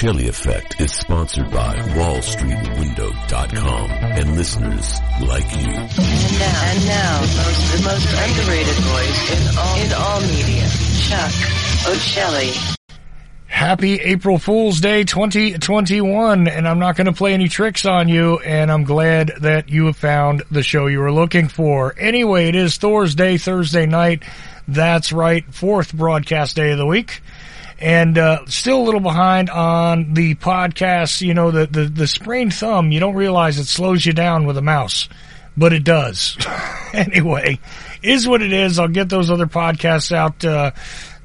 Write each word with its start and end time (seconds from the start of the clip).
Ochelli 0.00 0.30
Effect 0.30 0.80
is 0.80 0.94
sponsored 0.94 1.50
by 1.50 1.76
WallStreetWindow.com 1.76 3.90
and 3.90 4.34
listeners 4.34 4.98
like 5.20 5.44
you. 5.54 5.68
And 5.68 6.38
now, 6.38 6.62
and 6.64 6.86
now 6.86 7.20
the, 7.20 7.26
most, 7.36 7.72
the 7.76 7.82
most 7.84 8.08
underrated 8.16 8.76
voice 8.76 9.30
in 9.30 9.42
all, 9.58 9.76
in 9.76 9.92
all 9.92 10.22
media, 10.22 10.66
Chuck 11.02 11.30
Ochelli. 11.84 12.78
Happy 13.46 13.96
April 13.96 14.38
Fool's 14.38 14.80
Day 14.80 15.04
2021, 15.04 16.48
and 16.48 16.66
I'm 16.66 16.78
not 16.78 16.96
going 16.96 17.04
to 17.04 17.12
play 17.12 17.34
any 17.34 17.50
tricks 17.50 17.84
on 17.84 18.08
you, 18.08 18.38
and 18.38 18.72
I'm 18.72 18.84
glad 18.84 19.32
that 19.42 19.68
you 19.68 19.84
have 19.84 19.98
found 19.98 20.44
the 20.50 20.62
show 20.62 20.86
you 20.86 21.00
were 21.00 21.12
looking 21.12 21.48
for. 21.48 21.94
Anyway, 21.98 22.48
it 22.48 22.54
is 22.54 22.78
Thor's 22.78 23.14
Day, 23.14 23.36
Thursday 23.36 23.84
night. 23.84 24.22
That's 24.66 25.12
right, 25.12 25.44
fourth 25.52 25.92
broadcast 25.92 26.56
day 26.56 26.70
of 26.70 26.78
the 26.78 26.86
week. 26.86 27.20
And 27.80 28.18
uh, 28.18 28.44
still 28.46 28.82
a 28.82 28.84
little 28.84 29.00
behind 29.00 29.48
on 29.48 30.12
the 30.14 30.34
podcast. 30.34 31.22
You 31.22 31.34
know, 31.34 31.50
the, 31.50 31.66
the, 31.66 31.84
the 31.84 32.06
sprained 32.06 32.54
thumb, 32.54 32.92
you 32.92 33.00
don't 33.00 33.14
realize 33.14 33.58
it 33.58 33.66
slows 33.66 34.04
you 34.04 34.12
down 34.12 34.46
with 34.46 34.58
a 34.58 34.62
mouse, 34.62 35.08
but 35.56 35.72
it 35.72 35.82
does. 35.82 36.36
anyway, 36.92 37.58
is 38.02 38.28
what 38.28 38.42
it 38.42 38.52
is. 38.52 38.78
I'll 38.78 38.88
get 38.88 39.08
those 39.08 39.30
other 39.30 39.46
podcasts 39.46 40.12
out. 40.12 40.44
Uh, 40.44 40.72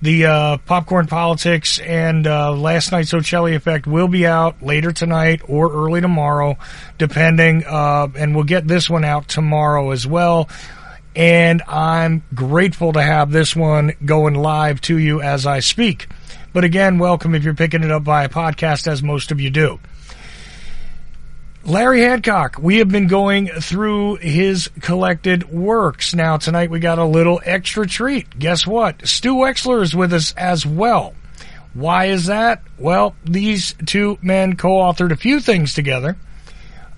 the 0.02 0.25
uh, 0.25 0.57
popcorn 0.59 1.07
politics 1.07 1.80
and 1.80 2.27
uh, 2.27 2.52
last 2.52 2.91
night's 2.91 3.11
Ochelli 3.11 3.55
effect 3.55 3.88
will 3.88 4.08
be 4.08 4.27
out 4.27 4.61
later 4.61 4.91
tonight 4.91 5.41
or 5.47 5.72
early 5.72 5.99
tomorrow, 5.99 6.58
depending. 6.97 7.63
Uh, 7.66 8.08
and 8.16 8.35
we'll 8.35 8.44
get 8.44 8.67
this 8.67 8.89
one 8.89 9.03
out 9.03 9.27
tomorrow 9.27 9.91
as 9.91 10.05
well. 10.05 10.49
And 11.16 11.61
I'm 11.63 12.23
grateful 12.33 12.94
to 12.94 13.02
have 13.02 13.31
this 13.31 13.55
one 13.55 13.94
going 14.03 14.35
live 14.35 14.81
to 14.81 14.97
you 14.97 15.22
as 15.22 15.47
I 15.47 15.61
speak. 15.61 16.08
But 16.55 16.64
again, 16.64 17.00
welcome 17.00 17.36
if 17.36 17.44
you're 17.44 17.54
picking 17.54 17.84
it 17.84 17.91
up 17.91 18.04
via 18.04 18.30
podcast, 18.30 18.88
as 18.88 19.04
most 19.04 19.32
of 19.32 19.41
you 19.41 19.50
do. 19.50 19.77
Larry 21.66 22.00
Hancock, 22.00 22.56
we 22.58 22.78
have 22.78 22.88
been 22.88 23.08
going 23.08 23.47
through 23.50 24.16
his 24.16 24.70
collected 24.80 25.52
works. 25.52 26.16
Now, 26.16 26.38
tonight 26.38 26.70
we 26.70 26.80
got 26.80 26.97
a 26.97 27.03
little 27.03 27.42
extra 27.44 27.86
treat. 27.86 28.39
Guess 28.39 28.66
what? 28.66 29.06
Stu 29.06 29.36
Wexler 29.36 29.81
is 29.81 29.94
with 29.94 30.14
us 30.14 30.34
as 30.38 30.66
well. 30.66 31.14
Why 31.73 32.06
is 32.06 32.28
that? 32.28 32.64
Well, 32.78 33.17
these 33.25 33.75
two 33.86 34.17
men 34.22 34.56
co 34.56 34.69
authored 34.69 35.12
a 35.12 35.17
few 35.17 35.42
things 35.42 35.73
together, 35.73 36.16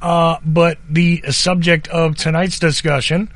uh, 0.04 0.38
but 0.46 0.78
the 0.88 1.24
subject 1.32 1.88
of 1.88 2.16
tonight's 2.16 2.60
discussion 2.60 3.32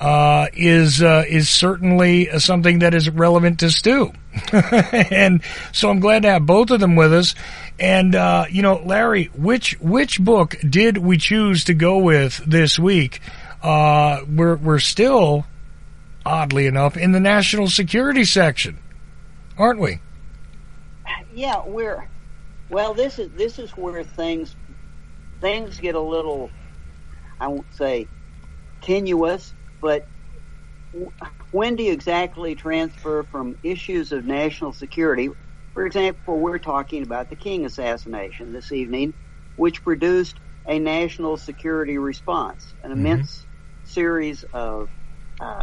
uh, 0.00 0.46
is 0.54 1.02
uh, 1.02 1.24
is 1.28 1.50
certainly 1.50 2.26
something 2.38 2.78
that 2.80 2.94
is 2.94 3.10
relevant 3.10 3.60
to 3.60 3.70
Stu. 3.70 4.12
and 4.52 5.42
so 5.72 5.90
I'm 5.90 6.00
glad 6.00 6.22
to 6.22 6.30
have 6.30 6.46
both 6.46 6.70
of 6.70 6.80
them 6.80 6.96
with 6.96 7.12
us. 7.12 7.34
And 7.78 8.14
uh, 8.14 8.46
you 8.50 8.62
know, 8.62 8.80
Larry, 8.84 9.26
which 9.36 9.78
which 9.80 10.18
book 10.18 10.56
did 10.68 10.96
we 10.98 11.18
choose 11.18 11.64
to 11.64 11.74
go 11.74 11.98
with 11.98 12.38
this 12.46 12.78
week? 12.78 13.20
Uh, 13.62 14.22
we're 14.26 14.56
we're 14.56 14.78
still, 14.78 15.46
oddly 16.24 16.66
enough, 16.66 16.96
in 16.96 17.12
the 17.12 17.20
national 17.20 17.68
security 17.68 18.24
section, 18.24 18.78
aren't 19.58 19.80
we? 19.80 20.00
Yeah, 21.34 21.62
we're. 21.66 22.08
Well, 22.70 22.94
this 22.94 23.18
is 23.18 23.30
this 23.32 23.58
is 23.58 23.70
where 23.72 24.02
things 24.02 24.56
things 25.40 25.78
get 25.78 25.94
a 25.94 26.00
little, 26.00 26.50
I 27.38 27.48
won't 27.48 27.72
say 27.74 28.06
tenuous, 28.82 29.52
but 29.80 30.06
when 31.50 31.76
do 31.76 31.82
you 31.82 31.92
exactly 31.92 32.54
transfer 32.54 33.24
from 33.24 33.56
issues 33.62 34.12
of 34.12 34.24
national 34.24 34.72
security? 34.72 35.28
For 35.74 35.86
example, 35.86 36.38
we're 36.38 36.58
talking 36.58 37.02
about 37.02 37.30
the 37.30 37.36
King 37.36 37.64
assassination 37.64 38.52
this 38.52 38.72
evening, 38.72 39.14
which 39.56 39.82
produced 39.84 40.38
a 40.66 40.78
national 40.78 41.36
security 41.36 41.98
response, 41.98 42.74
an 42.82 42.90
mm-hmm. 42.90 43.00
immense 43.00 43.46
series 43.84 44.44
of 44.52 44.88
uh, 45.40 45.62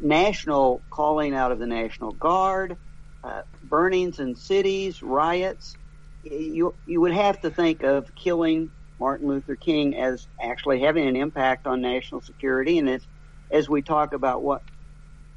national 0.00 0.82
calling 0.90 1.34
out 1.34 1.52
of 1.52 1.58
the 1.58 1.66
National 1.66 2.12
Guard, 2.12 2.76
uh, 3.22 3.42
burnings 3.62 4.18
in 4.18 4.34
cities, 4.34 5.02
riots. 5.02 5.74
You 6.22 6.74
you 6.86 7.00
would 7.00 7.12
have 7.12 7.40
to 7.42 7.50
think 7.50 7.82
of 7.82 8.14
killing 8.14 8.70
Martin 9.00 9.28
Luther 9.28 9.56
King 9.56 9.96
as 9.96 10.28
actually 10.40 10.80
having 10.80 11.08
an 11.08 11.16
impact 11.16 11.66
on 11.66 11.80
national 11.80 12.20
security, 12.20 12.78
and 12.78 12.88
it's 12.88 13.06
as 13.50 13.68
we 13.68 13.82
talk 13.82 14.12
about 14.12 14.42
what 14.42 14.62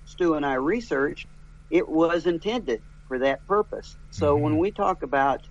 Stu 0.06 0.36
and 0.36 0.46
I 0.46 0.56
researched, 0.56 1.28
it 1.72 1.88
was 1.88 2.28
intended 2.28 2.82
for 3.08 3.20
that 3.20 3.48
purpose. 3.48 3.96
So 4.12 4.36
mm-hmm. 4.36 4.44
when 4.44 4.58
we 4.58 4.72
talk 4.72 5.02
about 5.02 5.42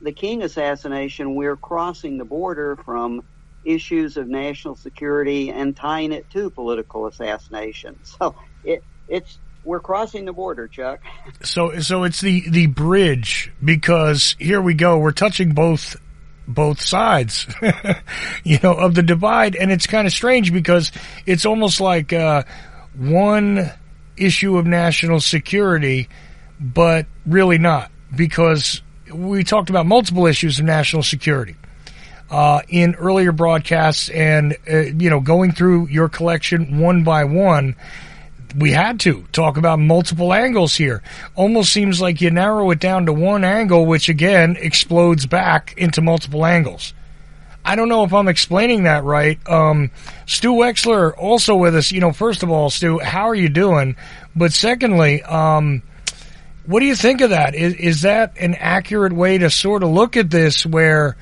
the 0.00 0.12
King 0.12 0.42
assassination, 0.42 1.34
we're 1.34 1.56
crossing 1.56 2.18
the 2.18 2.24
border 2.24 2.76
from 2.76 3.22
issues 3.64 4.16
of 4.16 4.28
national 4.28 4.76
security 4.76 5.50
and 5.50 5.76
tying 5.76 6.12
it 6.12 6.30
to 6.30 6.50
political 6.50 7.06
assassination. 7.06 7.98
So 8.18 8.34
it, 8.64 8.82
it's 9.08 9.38
we're 9.64 9.80
crossing 9.80 10.24
the 10.24 10.32
border, 10.32 10.68
Chuck. 10.68 11.00
So 11.42 11.80
so 11.80 12.04
it's 12.04 12.20
the 12.20 12.48
the 12.48 12.66
bridge 12.66 13.52
because 13.62 14.36
here 14.38 14.62
we 14.62 14.74
go. 14.74 14.98
We're 14.98 15.10
touching 15.10 15.52
both 15.52 15.96
both 16.46 16.80
sides, 16.80 17.46
you 18.44 18.58
know, 18.62 18.74
of 18.74 18.94
the 18.94 19.02
divide. 19.02 19.56
And 19.56 19.72
it's 19.72 19.86
kind 19.86 20.06
of 20.06 20.12
strange 20.12 20.52
because 20.52 20.92
it's 21.26 21.46
almost 21.46 21.80
like 21.80 22.12
uh, 22.12 22.44
one 22.96 23.70
issue 24.16 24.56
of 24.56 24.66
national 24.66 25.20
security, 25.20 26.08
but 26.60 27.06
really 27.26 27.58
not 27.58 27.90
because 28.14 28.82
we 29.12 29.44
talked 29.44 29.70
about 29.70 29.86
multiple 29.86 30.26
issues 30.26 30.58
of 30.58 30.64
national 30.64 31.02
security. 31.02 31.56
Uh, 32.28 32.60
in 32.68 32.96
earlier 32.96 33.30
broadcasts 33.30 34.08
and, 34.08 34.56
uh, 34.68 34.78
you 34.78 35.08
know, 35.08 35.20
going 35.20 35.52
through 35.52 35.86
your 35.86 36.08
collection 36.08 36.80
one 36.80 37.04
by 37.04 37.22
one, 37.22 37.76
we 38.56 38.72
had 38.72 39.00
to 39.00 39.24
talk 39.32 39.56
about 39.56 39.78
multiple 39.78 40.32
angles 40.32 40.74
here. 40.74 41.02
Almost 41.34 41.72
seems 41.72 42.00
like 42.00 42.20
you 42.20 42.30
narrow 42.30 42.70
it 42.70 42.80
down 42.80 43.06
to 43.06 43.12
one 43.12 43.44
angle, 43.44 43.86
which 43.86 44.08
again 44.08 44.56
explodes 44.58 45.26
back 45.26 45.74
into 45.76 46.00
multiple 46.00 46.46
angles. 46.46 46.94
I 47.64 47.74
don't 47.74 47.88
know 47.88 48.04
if 48.04 48.14
I'm 48.14 48.28
explaining 48.28 48.84
that 48.84 49.02
right. 49.02 49.40
Um, 49.48 49.90
Stu 50.24 50.52
Wexler 50.52 51.12
also 51.18 51.56
with 51.56 51.74
us. 51.74 51.90
You 51.90 52.00
know, 52.00 52.12
first 52.12 52.42
of 52.44 52.50
all, 52.50 52.70
Stu, 52.70 53.00
how 53.00 53.28
are 53.28 53.34
you 53.34 53.48
doing? 53.48 53.96
But 54.36 54.52
secondly, 54.52 55.22
um, 55.22 55.82
what 56.64 56.80
do 56.80 56.86
you 56.86 56.94
think 56.94 57.20
of 57.20 57.30
that? 57.30 57.54
Is, 57.54 57.74
is 57.74 58.02
that 58.02 58.36
an 58.38 58.54
accurate 58.54 59.12
way 59.12 59.38
to 59.38 59.50
sort 59.50 59.82
of 59.82 59.90
look 59.90 60.16
at 60.16 60.30
this 60.30 60.64
where 60.64 61.16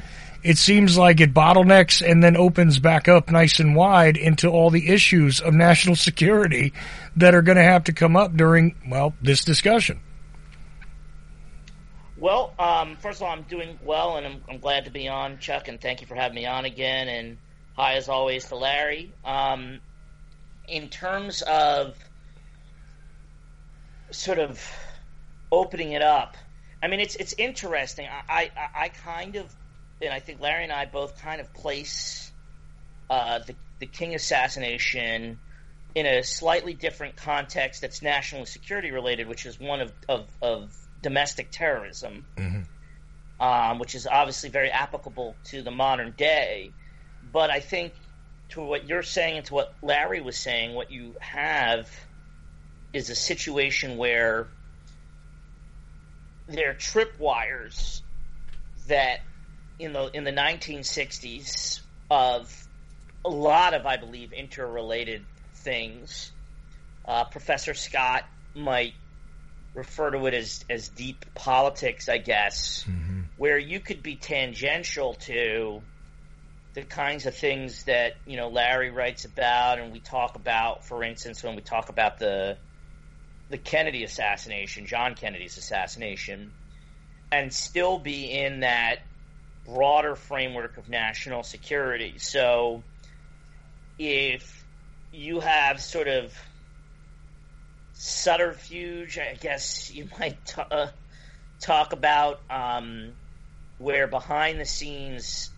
it 0.45 0.59
seems 0.59 0.99
like 0.99 1.21
it 1.21 1.33
bottlenecks 1.33 2.07
and 2.07 2.23
then 2.23 2.37
opens 2.37 2.79
back 2.79 3.09
up 3.09 3.31
nice 3.31 3.61
and 3.61 3.75
wide 3.75 4.19
into 4.19 4.49
all 4.49 4.69
the 4.69 4.89
issues 4.91 5.41
of 5.41 5.55
national 5.55 5.97
security 5.97 6.75
that 7.17 7.35
are 7.35 7.41
going 7.41 7.57
to 7.57 7.65
have 7.65 7.85
to 7.85 7.95
come 7.95 8.15
up 8.15 8.37
during, 8.37 8.77
well, 8.87 9.15
this 9.23 9.43
discussion. 9.43 10.01
Well, 12.19 12.53
um, 12.59 12.97
first 12.97 13.21
of 13.21 13.27
all, 13.27 13.33
I'm 13.33 13.43
doing 13.43 13.79
well, 13.83 14.19
and 14.19 14.27
I'm, 14.27 14.45
I'm, 14.49 14.59
glad 14.59 14.85
to 14.85 14.91
be 14.91 15.09
on, 15.09 15.39
Chuck, 15.39 15.69
and 15.69 15.81
thank 15.81 16.03
you 16.03 16.07
for 16.07 16.15
having 16.15 16.37
me 16.37 16.47
on 16.47 16.67
again. 16.67 17.09
And 17.09 17.39
hi, 17.75 17.95
as 17.95 18.11
always, 18.11 18.45
to 18.47 18.57
Larry. 18.57 19.13
Um, 19.25 19.81
in 20.69 20.89
terms 20.89 21.43
of 21.43 21.97
sort 24.11 24.39
of 24.39 24.63
opening 25.51 25.93
it 25.93 26.03
up, 26.03 26.37
I 26.83 26.89
mean, 26.89 27.01
it's 27.01 27.17
it's 27.17 27.35
interesting. 27.39 28.07
I, 28.07 28.51
I, 28.57 28.85
I 28.85 28.89
kind 28.89 29.37
of, 29.37 29.55
and 30.03 30.13
I 30.13 30.21
think 30.21 30.41
Larry 30.41 30.65
and 30.65 30.73
I 30.73 30.87
both 30.87 31.21
kind 31.21 31.41
of 31.41 31.53
place 31.53 32.33
uh, 33.11 33.41
the 33.41 33.55
the 33.81 33.87
King 33.87 34.15
assassination 34.15 35.39
in 35.95 36.07
a 36.07 36.23
slightly 36.23 36.75
different 36.75 37.17
context 37.17 37.81
that's 37.81 38.03
national 38.03 38.47
security 38.47 38.91
related, 38.91 39.29
which 39.29 39.47
is 39.47 39.61
one 39.61 39.81
of, 39.81 39.93
of, 40.09 40.27
of 40.43 40.75
domestic 41.03 41.51
terrorism, 41.51 42.25
mm-hmm. 42.37 43.43
um, 43.43 43.79
which 43.79 43.95
is 43.95 44.07
obviously 44.07 44.49
very 44.49 44.71
applicable 44.71 45.37
to 45.45 45.63
the 45.63 45.71
modern 45.71 46.13
day. 46.17 46.73
But 47.33 47.51
I 47.51 47.61
think 47.61 47.93
to 48.51 48.63
what 48.63 48.89
you're 48.89 49.03
saying 49.03 49.39
and 49.39 49.47
to 49.47 49.55
what 49.55 49.75
Larry 49.83 50.21
was 50.21 50.37
saying, 50.37 50.75
what 50.75 50.91
you 50.91 51.15
have 51.21 51.89
is 52.93 53.11
a 53.11 53.15
situation 53.15 53.97
where 53.97 54.49
there 56.49 56.71
are 56.71 56.75
tripwires 56.75 58.03
that 58.89 59.21
in 59.79 59.93
the 59.93 60.11
in 60.13 60.25
the 60.25 60.33
1960s 60.33 61.81
of 62.11 62.67
a 63.25 63.29
lot 63.29 63.75
of, 63.75 63.87
I 63.87 63.97
believe, 63.97 64.33
interrelated 64.33 65.25
things. 65.55 66.31
Uh, 67.05 67.25
Professor 67.25 67.75
Scott 67.75 68.25
might 68.55 68.95
refer 69.75 70.11
to 70.11 70.27
it 70.27 70.35
as, 70.35 70.65
as 70.71 70.89
deep 70.89 71.25
politics, 71.35 72.09
I 72.09 72.19
guess, 72.19 72.85
mm-hmm. 72.89 73.23
where 73.37 73.59
you 73.59 73.81
could 73.81 74.03
be 74.03 74.17
tangential 74.17 75.15
to 75.15 75.83
the 76.75 76.83
kinds 76.83 77.27
of 77.27 77.35
things 77.35 77.85
that 77.85 78.17
you 78.27 78.37
know 78.37 78.49
Larry 78.49 78.91
writes 78.91 79.25
about 79.25 79.79
and 79.79 79.93
we 79.93 80.01
talk 80.01 80.35
about. 80.37 80.85
For 80.85 81.03
instance, 81.03 81.43
when 81.43 81.57
we 81.57 81.63
talk 81.63 81.89
about 81.89 82.19
the 82.19 82.57
the 83.49 83.59
Kennedy 83.59 84.05
assassination, 84.05 84.87
John 84.87 85.15
Kennedy's 85.15 85.57
assassination, 85.57 86.53
and 87.31 87.53
still 87.53 87.99
be 87.99 88.33
in 88.33 88.61
that 88.61 88.99
broader 89.65 90.15
framework 90.15 90.77
of 90.77 90.89
national 90.89 91.43
security. 91.43 92.15
So 92.19 92.83
if 93.99 94.65
you 95.13 95.41
have 95.41 95.81
sort 95.81 96.09
of 96.09 96.33
subterfuge, 97.95 99.19
I 99.19 99.35
guess 99.35 99.93
you 99.93 100.09
might 100.19 100.45
t- 100.45 100.63
uh, 100.71 100.89
talk 101.61 101.93
about 101.93 102.41
um, 102.51 103.13
where 103.79 104.07
behind 104.07 104.61
the 104.61 104.67
scenes, 104.67 105.51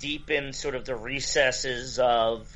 deep 0.00 0.30
in 0.30 0.52
sort 0.52 0.74
of 0.74 0.84
the 0.84 0.96
recesses 0.96 1.98
of 1.98 2.48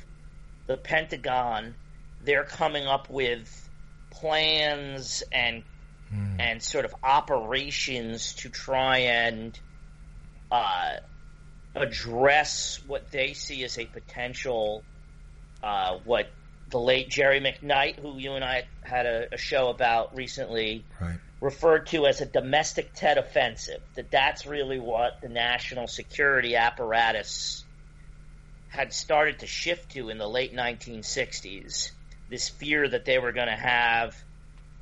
the 0.67 0.77
Pentagon, 0.77 1.75
they're 2.23 2.45
coming 2.45 2.87
up 2.87 3.09
with 3.09 3.69
plans 4.11 5.23
and 5.31 5.63
mm. 6.13 6.35
and 6.39 6.61
sort 6.61 6.85
of 6.85 6.95
operations 7.03 8.33
to 8.33 8.49
try 8.49 8.99
and 8.99 9.59
uh, 10.53 10.97
address 11.73 12.79
what 12.85 13.09
they 13.09 13.33
see 13.33 13.63
as 13.63 13.79
a 13.79 13.85
potential 13.85 14.83
uh, 15.63 15.97
what 16.03 16.27
the 16.69 16.79
late 16.79 17.09
Jerry 17.09 17.39
McKnight, 17.39 17.97
who 17.99 18.17
you 18.17 18.33
and 18.33 18.45
I 18.45 18.65
had 18.83 19.07
a, 19.07 19.33
a 19.33 19.37
show 19.37 19.69
about 19.69 20.15
recently, 20.15 20.85
right. 21.01 21.17
referred 21.41 21.87
to 21.87 22.05
as 22.05 22.21
a 22.21 22.25
domestic 22.27 22.93
Tet 22.93 23.17
offensive. 23.17 23.81
That 23.95 24.11
that's 24.11 24.45
really 24.45 24.79
what 24.79 25.21
the 25.21 25.29
national 25.29 25.87
security 25.87 26.55
apparatus 26.55 27.65
had 28.69 28.93
started 28.93 29.39
to 29.39 29.47
shift 29.47 29.91
to 29.93 30.09
in 30.09 30.19
the 30.19 30.27
late 30.27 30.55
1960s. 30.55 31.91
This 32.29 32.49
fear 32.49 32.87
that 32.87 33.05
they 33.05 33.17
were 33.17 33.31
going 33.31 33.47
to 33.47 33.55
have 33.55 34.15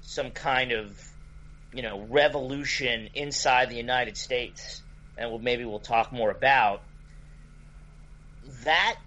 some 0.02 0.32
kind 0.32 0.74
of, 0.74 1.02
you 1.74 1.82
know, 1.82 2.02
revolution 2.10 3.10
inside 3.14 3.70
the 3.70 3.78
United 3.78 4.18
States, 4.18 4.81
and 5.22 5.30
we'll, 5.30 5.40
maybe 5.40 5.64
we'll 5.66 5.80
talk 5.80 6.12
more 6.12 6.32
about 6.32 6.82
that 8.64 8.98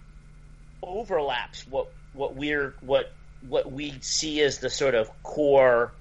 overlaps 0.83 1.67
what 1.67 1.89
what 2.13 2.35
we're 2.37 2.75
what 2.81 3.13
what 3.49 3.71
we 3.71 3.95
see 4.01 4.41
as 4.41 4.59
the 4.59 4.71
sort 4.71 4.95
of 4.95 5.11
core 5.23 5.93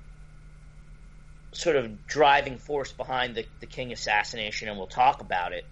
sort 1.51 1.75
of 1.75 2.07
driving 2.07 2.57
force 2.57 2.91
behind 2.91 3.35
the, 3.35 3.45
the 3.59 3.65
King 3.65 3.91
assassination, 3.91 4.69
and 4.69 4.77
we'll 4.77 4.87
talk 4.87 5.21
about 5.21 5.53
it. 5.53 5.65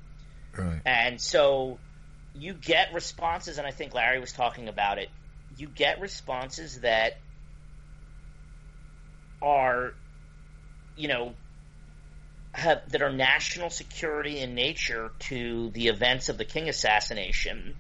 Right. 0.56 0.82
And 0.86 1.20
so 1.20 1.80
you 2.36 2.54
get 2.54 2.94
responses, 2.94 3.58
and 3.58 3.66
I 3.66 3.72
think 3.72 3.94
Larry 3.94 4.20
was 4.20 4.32
talking 4.32 4.68
about 4.68 5.00
it. 5.00 5.10
You 5.58 5.68
get 5.68 6.00
responses 6.00 6.82
that 6.82 7.18
are, 9.42 9.94
you 10.96 11.08
know, 11.08 11.34
have, 12.54 12.90
that 12.92 13.02
are 13.02 13.12
national 13.12 13.70
security 13.70 14.40
in 14.40 14.56
nature 14.56 15.12
to 15.20 15.70
the 15.72 15.88
events 15.88 16.30
of 16.30 16.38
the 16.38 16.46
King 16.46 16.70
assassination 16.70 17.76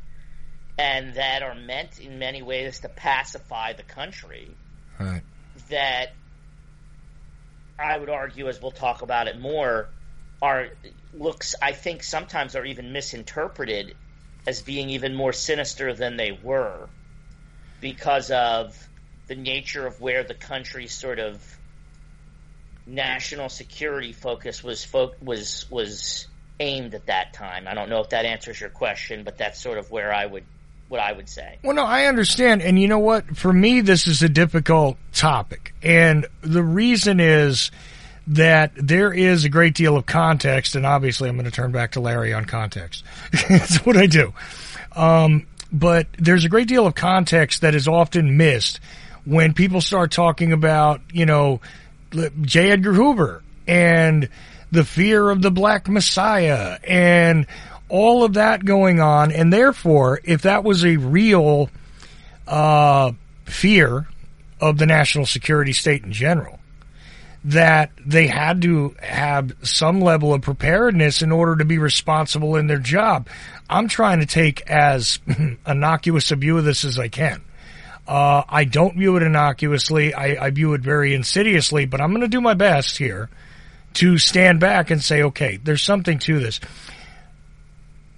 and 0.77 1.15
that 1.15 1.43
are 1.43 1.55
meant 1.55 1.99
in 1.99 2.17
many 2.17 2.41
ways 2.41 2.79
to 2.79 2.89
pacify 2.89 3.73
the 3.73 3.83
country. 3.83 4.49
Right. 4.99 5.21
That 5.69 6.13
I 7.77 7.97
would 7.97 8.09
argue, 8.09 8.47
as 8.47 8.61
we'll 8.61 8.71
talk 8.71 9.01
about 9.01 9.27
it 9.27 9.39
more, 9.39 9.89
are 10.41 10.69
looks 11.13 11.55
I 11.61 11.73
think 11.73 12.03
sometimes 12.03 12.55
are 12.55 12.65
even 12.65 12.93
misinterpreted 12.93 13.95
as 14.47 14.61
being 14.61 14.89
even 14.91 15.13
more 15.13 15.33
sinister 15.33 15.93
than 15.93 16.17
they 16.17 16.31
were 16.31 16.89
because 17.79 18.31
of 18.31 18.75
the 19.27 19.35
nature 19.35 19.85
of 19.85 20.01
where 20.01 20.23
the 20.23 20.33
country 20.33 20.87
sort 20.87 21.19
of 21.19 21.41
national 22.85 23.49
security 23.49 24.13
focus 24.13 24.63
was 24.63 24.83
fo- 24.83 25.13
was 25.21 25.65
was 25.69 26.27
aimed 26.59 26.93
at 26.93 27.07
that 27.07 27.33
time. 27.33 27.67
I 27.67 27.73
don't 27.73 27.89
know 27.89 28.01
if 28.01 28.09
that 28.09 28.25
answers 28.25 28.59
your 28.59 28.69
question, 28.69 29.23
but 29.23 29.37
that's 29.37 29.59
sort 29.59 29.77
of 29.77 29.91
where 29.91 30.13
I 30.13 30.25
would 30.25 30.43
what 30.87 30.99
I 30.99 31.13
would 31.13 31.29
say. 31.29 31.57
Well, 31.63 31.75
no, 31.75 31.85
I 31.85 32.05
understand. 32.05 32.61
And 32.61 32.77
you 32.77 32.87
know 32.87 32.99
what? 32.99 33.37
For 33.37 33.51
me, 33.51 33.81
this 33.81 34.07
is 34.07 34.21
a 34.23 34.29
difficult 34.29 34.97
topic. 35.13 35.73
And 35.81 36.27
the 36.41 36.61
reason 36.61 37.19
is 37.19 37.71
that 38.27 38.73
there 38.75 39.13
is 39.13 39.45
a 39.45 39.49
great 39.49 39.73
deal 39.73 39.95
of 39.95 40.05
context. 40.05 40.75
And 40.75 40.85
obviously, 40.85 41.29
I'm 41.29 41.35
going 41.35 41.45
to 41.45 41.51
turn 41.51 41.71
back 41.71 41.93
to 41.93 42.01
Larry 42.01 42.33
on 42.33 42.45
context. 42.45 43.05
That's 43.49 43.77
what 43.85 43.95
I 43.95 44.05
do. 44.05 44.33
Um, 44.93 45.47
but 45.71 46.07
there's 46.19 46.43
a 46.43 46.49
great 46.49 46.67
deal 46.67 46.85
of 46.85 46.93
context 46.93 47.61
that 47.61 47.73
is 47.73 47.87
often 47.87 48.35
missed 48.35 48.81
when 49.23 49.53
people 49.53 49.79
start 49.79 50.11
talking 50.11 50.51
about, 50.51 51.01
you 51.13 51.25
know, 51.25 51.61
J. 52.41 52.71
Edgar 52.71 52.93
Hoover 52.93 53.43
and 53.67 54.29
the 54.71 54.83
fear 54.83 55.29
of 55.29 55.41
the 55.41 55.51
Black 55.51 55.89
Messiah 55.89 56.77
and 56.87 57.45
all 57.89 58.23
of 58.23 58.33
that 58.33 58.63
going 58.63 59.01
on, 59.01 59.31
and 59.31 59.51
therefore, 59.51 60.21
if 60.23 60.43
that 60.43 60.63
was 60.63 60.85
a 60.85 60.95
real 60.95 61.69
uh, 62.47 63.11
fear 63.45 64.07
of 64.61 64.77
the 64.77 64.85
national 64.85 65.25
security 65.25 65.73
state 65.73 66.03
in 66.03 66.13
general, 66.13 66.59
that 67.43 67.91
they 68.05 68.27
had 68.27 68.61
to 68.61 68.95
have 69.01 69.53
some 69.63 69.99
level 69.99 70.33
of 70.33 70.41
preparedness 70.41 71.21
in 71.21 71.31
order 71.31 71.57
to 71.57 71.65
be 71.65 71.77
responsible 71.77 72.55
in 72.55 72.67
their 72.67 72.79
job. 72.79 73.27
I'm 73.69 73.87
trying 73.87 74.19
to 74.19 74.25
take 74.25 74.61
as 74.69 75.19
innocuous 75.67 76.31
a 76.31 76.35
view 76.35 76.57
of 76.57 76.63
this 76.63 76.85
as 76.85 76.97
I 76.97 77.09
can. 77.09 77.41
Uh, 78.07 78.43
I 78.47 78.65
don't 78.65 78.97
view 78.97 79.15
it 79.17 79.23
innocuously. 79.23 80.13
I, 80.13 80.45
I 80.45 80.49
view 80.49 80.73
it 80.73 80.81
very 80.81 81.13
insidiously, 81.13 81.85
but 81.85 82.01
I'm 82.01 82.09
going 82.09 82.21
to 82.21 82.27
do 82.27 82.41
my 82.41 82.53
best 82.53 82.97
here 82.97 83.29
to 83.93 84.17
stand 84.17 84.59
back 84.59 84.89
and 84.89 85.01
say, 85.01 85.23
okay, 85.23 85.57
there's 85.63 85.81
something 85.81 86.19
to 86.19 86.39
this. 86.39 86.59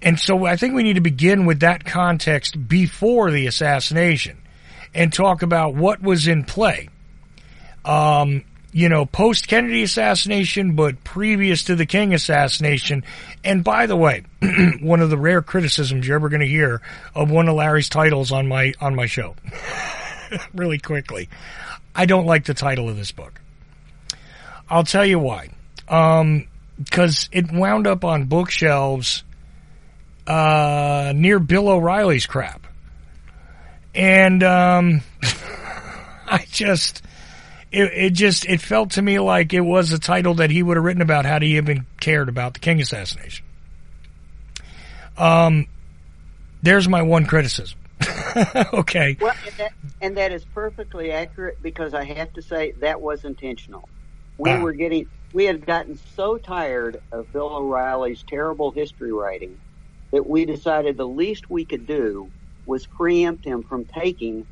And 0.02 0.20
so 0.20 0.46
I 0.46 0.58
think 0.58 0.74
we 0.74 0.84
need 0.84 0.96
to 0.96 1.02
begin 1.02 1.46
with 1.46 1.62
that 1.62 1.86
context 1.86 2.68
before 2.68 3.32
the 3.32 3.48
assassination 3.48 4.38
and 4.94 5.12
talk 5.12 5.42
about 5.42 5.76
what 5.76 6.02
was 6.02 6.28
in 6.28 6.44
play. 6.44 6.90
Um, 7.86 8.44
you 8.74 8.90
know, 8.90 9.06
post 9.06 9.48
Kennedy 9.48 9.84
assassination, 9.84 10.76
but 10.76 11.04
previous 11.04 11.64
to 11.66 11.76
the 11.76 11.86
King 11.86 12.14
assassination. 12.14 13.04
And 13.44 13.64
by 13.64 13.86
the 13.86 13.96
way, 13.96 14.24
one 14.82 15.00
of 15.00 15.12
the 15.12 15.18
rare 15.18 15.44
criticisms 15.44 16.08
you're 16.08 16.16
ever 16.16 16.30
going 16.30 16.42
to 16.42 16.48
hear 16.48 16.82
of 17.14 17.30
one 17.30 17.48
of 17.48 17.56
Larry's 17.56 17.88
titles 17.88 18.32
on 18.32 18.48
my 18.48 18.74
on 18.82 18.96
my 18.96 19.06
show. 19.06 19.36
really 20.54 20.80
quickly, 20.80 21.30
I 21.96 22.06
don't 22.06 22.26
like 22.26 22.46
the 22.46 22.56
title 22.56 22.90
of 22.90 22.98
this 22.98 23.12
book. 23.12 23.40
I'll 24.70 24.84
tell 24.84 25.06
you 25.06 25.20
why. 25.20 25.50
Because 25.86 27.30
um, 27.30 27.30
it 27.32 27.52
wound 27.52 27.86
up 27.86 28.04
on 28.04 28.26
bookshelves 28.26 29.24
uh, 30.26 31.14
near 31.16 31.38
Bill 31.38 31.70
O'Reilly's 31.70 32.26
crap. 32.26 32.66
And 33.94 34.42
um, 34.42 35.02
I 35.22 36.46
just, 36.50 37.03
it, 37.74 37.92
it 37.94 38.14
just, 38.14 38.46
it 38.46 38.62
felt 38.62 38.92
to 38.92 39.02
me 39.02 39.20
like 39.20 39.54
it 39.54 39.62
was 39.62 39.92
a 39.92 40.00
title 40.00 40.36
that 40.36 40.52
he 40.52 40.62
would 40.62 40.78
have 40.78 40.84
written 40.84 41.02
about 41.02 41.26
had 41.26 41.42
he 41.42 41.58
even 41.58 41.86
cared 42.00 42.30
about 42.30 42.54
the 42.54 42.60
King 42.60 42.80
assassination. 42.80 43.46
Um, 45.18 45.68
there's 46.62 46.88
my 46.88 47.02
one 47.02 47.26
criticism. 47.26 47.80
okay. 48.74 49.18
Well, 49.20 49.34
and 49.46 49.56
that, 49.58 49.74
and 50.02 50.18
that 50.18 50.32
is 50.32 50.46
perfectly 50.46 51.12
accurate 51.12 51.62
because 51.62 51.94
I 51.94 52.04
have 52.04 52.32
to 52.34 52.42
say 52.42 52.72
that 52.80 53.02
was 53.02 53.26
intentional. 53.26 53.90
We 54.38 54.52
uh, 54.52 54.62
were 54.62 54.74
getting, 54.74 55.08
we 55.34 55.46
had 55.46 55.66
gotten 55.66 56.00
so 56.16 56.38
tired 56.38 57.02
of 57.12 57.32
Bill 57.34 57.56
O'Reilly's 57.56 58.24
terrible 58.24 58.72
history 58.72 59.12
writing 59.12 59.60
that 60.12 60.30
we 60.30 60.46
decided 60.46 60.96
the 60.98 61.08
least 61.08 61.50
we 61.50 61.66
could 61.66 61.88
do 61.88 62.30
was 62.66 62.86
preempt 62.86 63.46
him 63.46 63.64
from 63.64 63.86
taking 63.86 64.46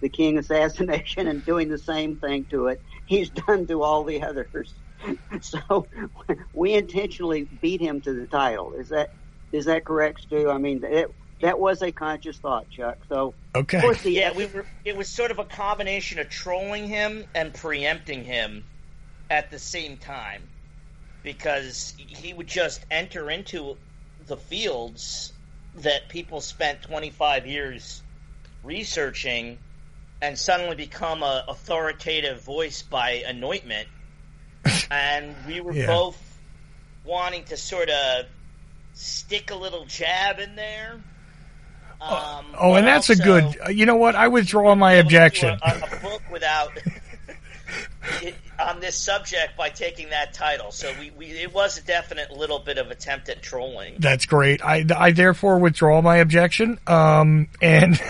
the 0.00 0.08
King 0.08 0.38
assassination 0.38 1.26
and 1.26 1.44
doing 1.44 1.68
the 1.68 1.78
same 1.78 2.16
thing 2.18 2.46
to 2.50 2.68
it 2.68 2.82
he's 3.08 3.30
done 3.30 3.66
to 3.66 3.82
all 3.82 4.04
the 4.04 4.22
others. 4.22 4.74
So 5.40 5.88
we 6.52 6.74
intentionally 6.74 7.46
beat 7.62 7.80
him 7.80 8.00
to 8.00 8.12
the 8.12 8.26
title. 8.26 8.72
Is 8.74 8.88
that 8.88 9.10
is 9.52 9.66
that 9.66 9.84
correct, 9.84 10.22
Stu? 10.22 10.50
I 10.50 10.58
mean, 10.58 10.80
it, 10.82 11.06
that 11.40 11.60
was 11.60 11.82
a 11.82 11.92
conscious 11.92 12.38
thought, 12.38 12.68
Chuck. 12.68 12.96
So 13.08 13.36
okay, 13.54 13.76
of 13.78 13.84
course, 13.84 14.02
the, 14.02 14.10
yeah, 14.10 14.32
we 14.32 14.46
were. 14.46 14.66
It 14.84 14.96
was 14.96 15.08
sort 15.08 15.30
of 15.30 15.38
a 15.38 15.44
combination 15.44 16.18
of 16.18 16.28
trolling 16.28 16.88
him 16.88 17.24
and 17.32 17.54
preempting 17.54 18.24
him 18.24 18.64
at 19.30 19.52
the 19.52 19.58
same 19.60 19.98
time 19.98 20.50
because 21.22 21.94
he 21.96 22.32
would 22.34 22.48
just 22.48 22.84
enter 22.90 23.30
into 23.30 23.78
the 24.26 24.36
fields 24.36 25.32
that 25.74 26.08
people 26.08 26.40
spent 26.40 26.82
25 26.82 27.46
years 27.46 28.02
researching 28.64 29.60
and 30.20 30.38
suddenly 30.38 30.76
become 30.76 31.22
a 31.22 31.44
authoritative 31.48 32.42
voice 32.42 32.82
by 32.82 33.22
anointment. 33.26 33.88
and 34.90 35.34
we 35.46 35.60
were 35.60 35.72
yeah. 35.72 35.86
both 35.86 36.38
wanting 37.04 37.44
to 37.44 37.56
sort 37.56 37.88
of 37.88 38.26
stick 38.94 39.50
a 39.50 39.54
little 39.54 39.84
jab 39.86 40.40
in 40.40 40.56
there. 40.56 41.00
Oh, 42.00 42.38
um, 42.38 42.46
oh, 42.58 42.74
and 42.74 42.86
that's 42.86 43.10
also, 43.10 43.22
a 43.22 43.24
good. 43.24 43.76
You 43.76 43.86
know 43.86 43.96
what? 43.96 44.14
I 44.14 44.28
withdraw 44.28 44.74
my 44.74 44.94
objection. 44.94 45.58
A, 45.62 45.82
a, 45.92 46.00
book 46.00 46.22
without. 46.30 46.70
it, 48.22 48.34
on 48.58 48.80
this 48.80 48.96
subject 48.96 49.56
by 49.56 49.68
taking 49.68 50.10
that 50.10 50.32
title. 50.32 50.70
So 50.72 50.92
we, 50.98 51.10
we 51.10 51.26
it 51.26 51.52
was 51.52 51.78
a 51.78 51.82
definite 51.82 52.30
little 52.30 52.58
bit 52.58 52.78
of 52.78 52.90
attempt 52.90 53.28
at 53.28 53.42
trolling. 53.42 53.96
That's 53.98 54.26
great. 54.26 54.64
I, 54.64 54.84
I 54.96 55.12
therefore 55.12 55.58
withdraw 55.58 56.00
my 56.02 56.16
objection. 56.16 56.78
Um, 56.86 57.48
and 57.60 58.00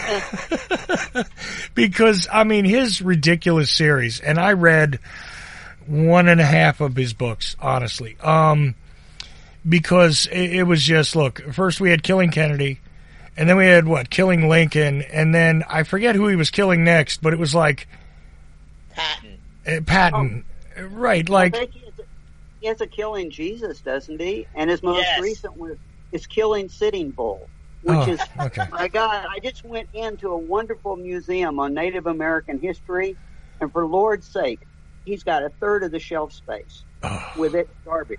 because 1.75 2.29
I 2.33 2.45
mean 2.45 2.65
his 2.65 3.03
ridiculous 3.03 3.71
series, 3.71 4.21
and 4.21 4.38
I 4.38 4.53
read 4.53 5.00
one 5.87 6.29
and 6.29 6.41
a 6.41 6.47
half 6.47 6.81
of 6.81 6.95
his 6.97 7.15
books, 7.15 7.57
honestly. 7.61 8.17
Um, 8.21 8.75
because 9.69 10.27
it, 10.27 10.57
it 10.57 10.62
was 10.65 10.83
just 10.83 11.17
look. 11.17 11.41
First 11.53 11.81
we 11.81 11.91
had 11.91 12.03
Killing 12.03 12.31
Kennedy, 12.31 12.81
and 13.37 13.49
then 13.49 13.57
we 13.57 13.67
had 13.67 13.87
what 13.87 14.11
Killing 14.11 14.49
Lincoln, 14.49 15.03
and 15.03 15.35
then 15.35 15.65
I 15.69 15.83
forget 15.83 16.15
who 16.15 16.29
he 16.29 16.37
was 16.37 16.50
killing 16.50 16.85
next, 16.85 17.23
but 17.23 17.33
it 17.33 17.38
was 17.38 17.55
like 17.55 17.88
Patton. 18.91 19.38
Uh, 19.68 19.80
Patton, 19.82 20.44
right? 20.90 21.28
Like 21.28 21.54
I 21.54 21.58
think 21.60 21.72
he 21.72 21.80
has, 21.80 21.98
a, 21.98 22.02
he 22.60 22.66
has 22.68 22.80
a 22.80 22.87
killing 22.87 23.30
Jesus, 23.30 23.80
doesn't 23.80 24.20
he? 24.20 24.46
And 24.54 24.70
his 24.70 24.82
most 24.82 24.98
Yes. 25.02 25.20
recent 25.20 25.56
one 25.56 25.78
is 26.12 26.26
killing 26.26 26.68
Sitting 26.68 27.10
Bull, 27.10 27.48
which 27.82 27.96
Oh, 27.98 28.10
is 28.12 28.20
okay. 28.40 28.64
my 28.72 28.88
God. 28.88 29.26
I 29.30 29.38
just 29.40 29.64
went 29.64 29.88
into 29.92 30.28
a 30.30 30.37
wonderful 30.38 30.96
museum 30.96 31.58
on 31.60 31.75
Native 31.75 32.06
American 32.06 32.58
history, 32.58 33.16
and 33.60 33.70
for 33.72 33.87
Lord's 33.87 34.26
sake, 34.26 34.60
he's 35.04 35.22
got 35.22 35.42
a 35.42 35.50
third 35.60 35.82
of 35.84 35.90
the 35.90 35.98
shelf 35.98 36.32
space 36.32 36.84
Oh. 37.02 37.32
with 37.37 37.54
it 37.54 37.68
garbage. 37.84 38.18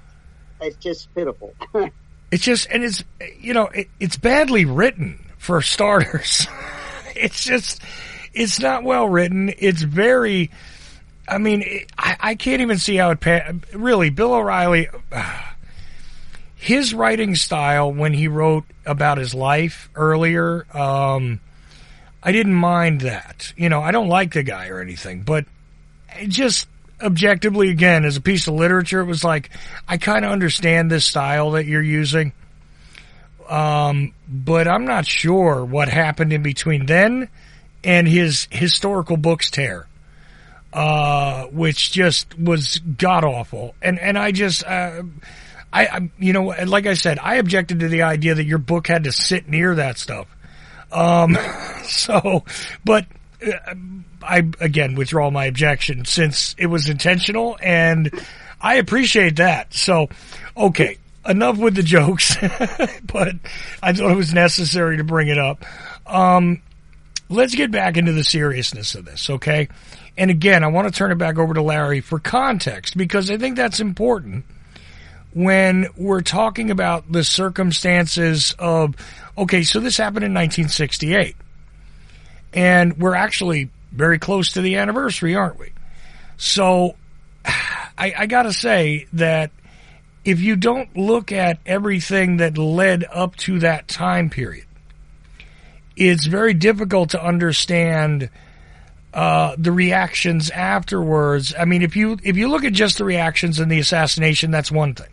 It's 0.61 0.77
just 0.77 1.13
pitiful. 1.15 1.53
It's 2.31 2.43
just, 2.43 2.69
and 2.69 2.83
it's, 2.83 3.03
you 3.39 3.55
know, 3.55 3.65
it, 3.69 3.87
it's 3.99 4.15
badly 4.15 4.63
written 4.65 5.17
for 5.39 5.63
starters. 5.63 6.45
it's 7.15 7.43
just, 7.43 7.81
it's 8.35 8.59
not 8.59 8.83
well 8.83 9.09
written. 9.09 9.51
It's 9.57 9.81
very, 9.81 10.51
I 11.29 11.37
mean, 11.37 11.85
I, 11.97 12.17
I 12.19 12.35
can't 12.35 12.61
even 12.61 12.77
see 12.77 12.95
how 12.95 13.11
it, 13.11 13.19
pa- 13.19 13.51
really, 13.73 14.09
Bill 14.09 14.33
O'Reilly, 14.33 14.87
his 16.55 16.93
writing 16.93 17.35
style 17.35 17.91
when 17.91 18.13
he 18.13 18.27
wrote 18.27 18.65
about 18.85 19.17
his 19.17 19.33
life 19.33 19.89
earlier, 19.95 20.65
um, 20.75 21.39
I 22.21 22.31
didn't 22.31 22.55
mind 22.55 23.01
that. 23.01 23.53
You 23.55 23.69
know, 23.69 23.81
I 23.81 23.91
don't 23.91 24.09
like 24.09 24.33
the 24.33 24.43
guy 24.43 24.67
or 24.67 24.81
anything, 24.81 25.21
but 25.21 25.45
just 26.27 26.67
objectively, 27.01 27.69
again, 27.69 28.05
as 28.05 28.17
a 28.17 28.21
piece 28.21 28.47
of 28.47 28.55
literature, 28.55 28.99
it 28.99 29.05
was 29.05 29.23
like, 29.23 29.49
I 29.87 29.97
kind 29.97 30.25
of 30.25 30.31
understand 30.31 30.91
this 30.91 31.05
style 31.05 31.51
that 31.51 31.65
you're 31.65 31.81
using. 31.81 32.33
Um, 33.47 34.13
but 34.27 34.67
I'm 34.67 34.85
not 34.85 35.05
sure 35.05 35.65
what 35.65 35.87
happened 35.89 36.33
in 36.33 36.43
between 36.43 36.85
then 36.85 37.29
and 37.83 38.07
his 38.07 38.47
historical 38.51 39.17
books 39.17 39.49
tear, 39.49 39.87
uh, 40.73 41.45
which 41.47 41.91
just 41.91 42.37
was 42.37 42.79
god 42.79 43.23
awful. 43.23 43.75
And, 43.81 43.99
and 43.99 44.17
I 44.17 44.31
just, 44.31 44.65
uh, 44.65 45.03
I, 45.71 45.85
I, 45.85 46.11
you 46.17 46.33
know, 46.33 46.53
like 46.65 46.85
I 46.85 46.93
said, 46.93 47.19
I 47.19 47.35
objected 47.35 47.79
to 47.81 47.87
the 47.87 48.03
idea 48.03 48.35
that 48.35 48.45
your 48.45 48.57
book 48.57 48.87
had 48.87 49.05
to 49.05 49.11
sit 49.11 49.47
near 49.47 49.75
that 49.75 49.97
stuff. 49.97 50.27
Um, 50.91 51.37
so, 51.83 52.43
but 52.83 53.05
uh, 53.45 53.75
I 54.21 54.49
again 54.59 54.95
withdraw 54.95 55.29
my 55.29 55.45
objection 55.45 56.05
since 56.05 56.55
it 56.57 56.65
was 56.65 56.89
intentional 56.89 57.57
and 57.61 58.11
I 58.61 58.75
appreciate 58.75 59.37
that. 59.37 59.73
So, 59.73 60.09
okay, 60.57 60.97
enough 61.27 61.57
with 61.57 61.75
the 61.75 61.83
jokes, 61.83 62.35
but 63.03 63.35
I 63.81 63.93
thought 63.93 64.11
it 64.11 64.17
was 64.17 64.33
necessary 64.33 64.97
to 64.97 65.03
bring 65.03 65.29
it 65.29 65.37
up. 65.37 65.63
Um, 66.05 66.61
let's 67.29 67.55
get 67.55 67.71
back 67.71 67.97
into 67.97 68.11
the 68.11 68.23
seriousness 68.23 68.95
of 68.95 69.05
this, 69.05 69.29
okay? 69.29 69.69
And 70.19 70.29
again, 70.29 70.65
I 70.65 70.67
want 70.67 70.85
to 70.85 70.93
turn 70.93 71.13
it 71.13 71.17
back 71.17 71.37
over 71.37 71.53
to 71.53 71.61
Larry 71.61 72.01
for 72.01 72.19
context 72.19 72.97
because 72.97 73.31
I 73.31 73.37
think 73.37 73.55
that's 73.55 73.79
important 73.79 74.43
when 75.33 75.87
we're 75.95 76.19
talking 76.19 76.71
about 76.71 77.09
the 77.09 77.23
circumstances 77.23 78.53
of, 78.59 78.95
okay, 79.37 79.63
so 79.63 79.79
this 79.79 79.95
happened 79.95 80.25
in 80.25 80.33
1968. 80.33 81.37
And 82.53 82.97
we're 82.97 83.15
actually 83.15 83.69
very 83.93 84.19
close 84.19 84.51
to 84.53 84.61
the 84.61 84.75
anniversary, 84.75 85.35
aren't 85.35 85.57
we? 85.57 85.71
So 86.35 86.97
I, 87.45 88.13
I 88.17 88.25
got 88.25 88.43
to 88.43 88.51
say 88.51 89.07
that 89.13 89.51
if 90.25 90.41
you 90.41 90.57
don't 90.57 90.97
look 90.97 91.31
at 91.31 91.59
everything 91.65 92.37
that 92.37 92.57
led 92.57 93.05
up 93.09 93.37
to 93.37 93.59
that 93.59 93.87
time 93.87 94.29
period, 94.29 94.65
it's 95.95 96.25
very 96.25 96.53
difficult 96.53 97.11
to 97.11 97.25
understand 97.25 98.29
uh, 99.13 99.55
the 99.57 99.71
reactions 99.71 100.49
afterwards. 100.49 101.53
I 101.57 101.65
mean, 101.65 101.81
if 101.81 101.95
you 101.95 102.17
if 102.23 102.37
you 102.37 102.47
look 102.47 102.63
at 102.63 102.73
just 102.73 102.97
the 102.97 103.05
reactions 103.05 103.59
in 103.59 103.69
the 103.69 103.79
assassination, 103.79 104.51
that's 104.51 104.71
one 104.71 104.93
thing. 104.93 105.09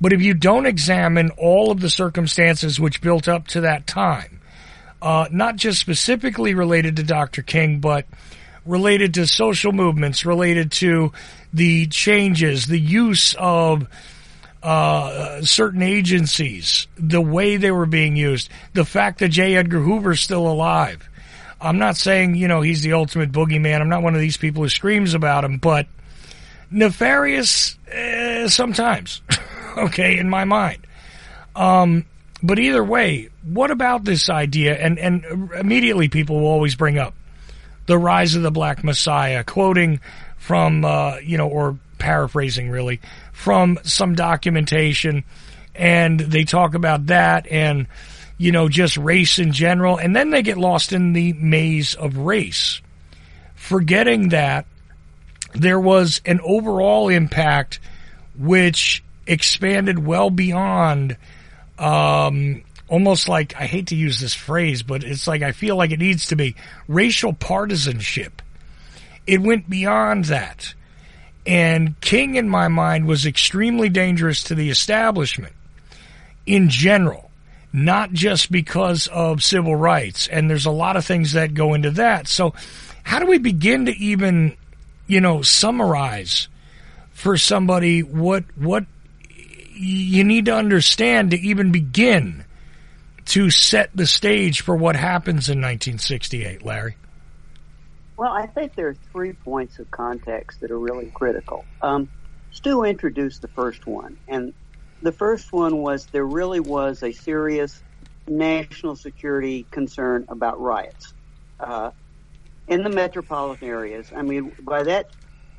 But 0.00 0.12
if 0.12 0.22
you 0.22 0.34
don't 0.34 0.66
examine 0.66 1.30
all 1.30 1.70
of 1.70 1.80
the 1.80 1.90
circumstances 1.90 2.78
which 2.78 3.00
built 3.00 3.28
up 3.28 3.46
to 3.48 3.62
that 3.62 3.86
time, 3.86 4.40
uh, 5.00 5.28
not 5.30 5.56
just 5.56 5.80
specifically 5.80 6.54
related 6.54 6.96
to 6.96 7.02
Dr. 7.02 7.42
King, 7.42 7.80
but 7.80 8.06
related 8.66 9.14
to 9.14 9.26
social 9.26 9.72
movements, 9.72 10.24
related 10.24 10.72
to 10.72 11.12
the 11.52 11.86
changes, 11.86 12.66
the 12.66 12.80
use 12.80 13.34
of 13.38 13.86
uh, 14.62 15.42
certain 15.42 15.82
agencies, 15.82 16.86
the 16.96 17.20
way 17.20 17.56
they 17.56 17.70
were 17.70 17.86
being 17.86 18.16
used, 18.16 18.48
the 18.72 18.84
fact 18.84 19.18
that 19.18 19.28
J. 19.28 19.56
Edgar 19.56 19.80
Hoover's 19.80 20.20
still 20.20 20.46
alive. 20.48 21.08
I'm 21.64 21.78
not 21.78 21.96
saying, 21.96 22.34
you 22.34 22.46
know, 22.46 22.60
he's 22.60 22.82
the 22.82 22.92
ultimate 22.92 23.32
boogeyman. 23.32 23.80
I'm 23.80 23.88
not 23.88 24.02
one 24.02 24.14
of 24.14 24.20
these 24.20 24.36
people 24.36 24.62
who 24.62 24.68
screams 24.68 25.14
about 25.14 25.44
him, 25.44 25.56
but 25.56 25.86
nefarious 26.70 27.78
uh, 27.88 28.48
sometimes, 28.48 29.22
okay, 29.78 30.18
in 30.18 30.28
my 30.28 30.44
mind. 30.44 30.86
Um, 31.56 32.04
but 32.42 32.58
either 32.58 32.84
way, 32.84 33.30
what 33.42 33.70
about 33.70 34.04
this 34.04 34.28
idea? 34.28 34.74
And, 34.74 34.98
and 34.98 35.50
immediately 35.58 36.08
people 36.08 36.40
will 36.40 36.48
always 36.48 36.74
bring 36.74 36.98
up 36.98 37.14
the 37.86 37.96
rise 37.96 38.34
of 38.34 38.42
the 38.42 38.50
Black 38.50 38.84
Messiah, 38.84 39.42
quoting 39.42 40.00
from, 40.36 40.84
uh, 40.84 41.16
you 41.18 41.38
know, 41.38 41.48
or 41.48 41.78
paraphrasing 41.98 42.68
really, 42.68 43.00
from 43.32 43.78
some 43.84 44.14
documentation. 44.14 45.24
And 45.74 46.20
they 46.20 46.44
talk 46.44 46.74
about 46.74 47.06
that 47.06 47.46
and, 47.46 47.86
you 48.38 48.52
know, 48.52 48.68
just 48.68 48.96
race 48.96 49.38
in 49.38 49.52
general. 49.52 49.96
And 49.96 50.14
then 50.14 50.30
they 50.30 50.42
get 50.42 50.56
lost 50.56 50.92
in 50.92 51.12
the 51.12 51.32
maze 51.34 51.94
of 51.94 52.16
race, 52.16 52.80
forgetting 53.54 54.30
that 54.30 54.66
there 55.54 55.80
was 55.80 56.20
an 56.26 56.40
overall 56.42 57.08
impact 57.08 57.78
which 58.36 59.04
expanded 59.26 60.04
well 60.04 60.30
beyond 60.30 61.16
um, 61.78 62.62
almost 62.88 63.28
like 63.28 63.56
I 63.56 63.66
hate 63.66 63.88
to 63.88 63.96
use 63.96 64.20
this 64.20 64.34
phrase, 64.34 64.82
but 64.82 65.04
it's 65.04 65.26
like 65.26 65.42
I 65.42 65.52
feel 65.52 65.76
like 65.76 65.90
it 65.90 65.98
needs 65.98 66.28
to 66.28 66.36
be 66.36 66.56
racial 66.88 67.32
partisanship. 67.32 68.42
It 69.26 69.40
went 69.40 69.70
beyond 69.70 70.26
that. 70.26 70.74
And 71.46 72.00
King, 72.00 72.36
in 72.36 72.48
my 72.48 72.68
mind, 72.68 73.06
was 73.06 73.26
extremely 73.26 73.88
dangerous 73.88 74.44
to 74.44 74.54
the 74.54 74.70
establishment 74.70 75.52
in 76.46 76.68
general, 76.68 77.30
not 77.74 78.12
just 78.12 78.52
because 78.52 79.08
of 79.08 79.42
civil 79.42 79.74
rights. 79.74 80.28
And 80.28 80.48
there's 80.48 80.64
a 80.64 80.70
lot 80.70 80.96
of 80.96 81.04
things 81.04 81.32
that 81.32 81.54
go 81.54 81.74
into 81.74 81.90
that. 81.90 82.28
So, 82.28 82.54
how 83.02 83.18
do 83.18 83.26
we 83.26 83.38
begin 83.38 83.86
to 83.86 83.92
even, 83.92 84.56
you 85.08 85.20
know, 85.20 85.42
summarize 85.42 86.46
for 87.10 87.36
somebody 87.36 88.02
what 88.02 88.44
what 88.56 88.86
you 89.74 90.22
need 90.22 90.44
to 90.44 90.54
understand 90.54 91.32
to 91.32 91.36
even 91.40 91.72
begin 91.72 92.44
to 93.26 93.50
set 93.50 93.90
the 93.92 94.06
stage 94.06 94.60
for 94.60 94.76
what 94.76 94.94
happens 94.94 95.48
in 95.48 95.58
1968, 95.58 96.64
Larry? 96.64 96.96
Well, 98.16 98.30
I 98.30 98.46
think 98.46 98.76
there 98.76 98.86
are 98.86 98.96
three 99.10 99.32
points 99.32 99.80
of 99.80 99.90
context 99.90 100.60
that 100.60 100.70
are 100.70 100.78
really 100.78 101.10
critical. 101.12 101.64
Um, 101.82 102.08
Stu 102.52 102.84
introduced 102.84 103.42
the 103.42 103.48
first 103.48 103.84
one, 103.84 104.16
and 104.28 104.54
the 105.04 105.12
first 105.12 105.52
one 105.52 105.76
was 105.76 106.08
there 106.12 106.24
really 106.26 106.60
was 106.60 107.02
a 107.02 107.12
serious 107.12 107.82
national 108.26 108.96
security 108.96 109.68
concern 109.70 110.24
about 110.30 110.58
riots 110.58 111.12
uh, 111.60 111.90
in 112.68 112.82
the 112.82 112.88
metropolitan 112.88 113.68
areas. 113.68 114.10
I 114.16 114.22
mean, 114.22 114.52
by 114.62 114.84
that 114.84 115.06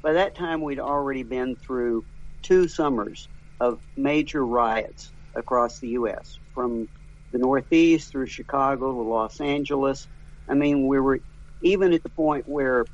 by 0.02 0.14
that 0.14 0.36
time, 0.36 0.62
we'd 0.62 0.80
already 0.80 1.24
been 1.24 1.56
through 1.56 2.06
two 2.42 2.68
summers 2.68 3.30
of 3.60 3.80
major 3.96 4.44
riots 4.44 5.14
across 5.36 5.80
the 5.80 5.90
U.S. 5.90 6.40
from 6.56 6.90
the 7.32 7.38
Northeast 7.38 8.12
through 8.12 8.28
Chicago 8.28 8.94
to 8.94 9.02
Los 9.02 9.40
Angeles. 9.40 10.08
I 10.50 10.56
mean, 10.56 10.88
we 10.88 11.00
were 11.00 11.20
even 11.62 11.94
at 11.94 12.02
the 12.02 12.10
point 12.10 12.46
where 12.48 12.88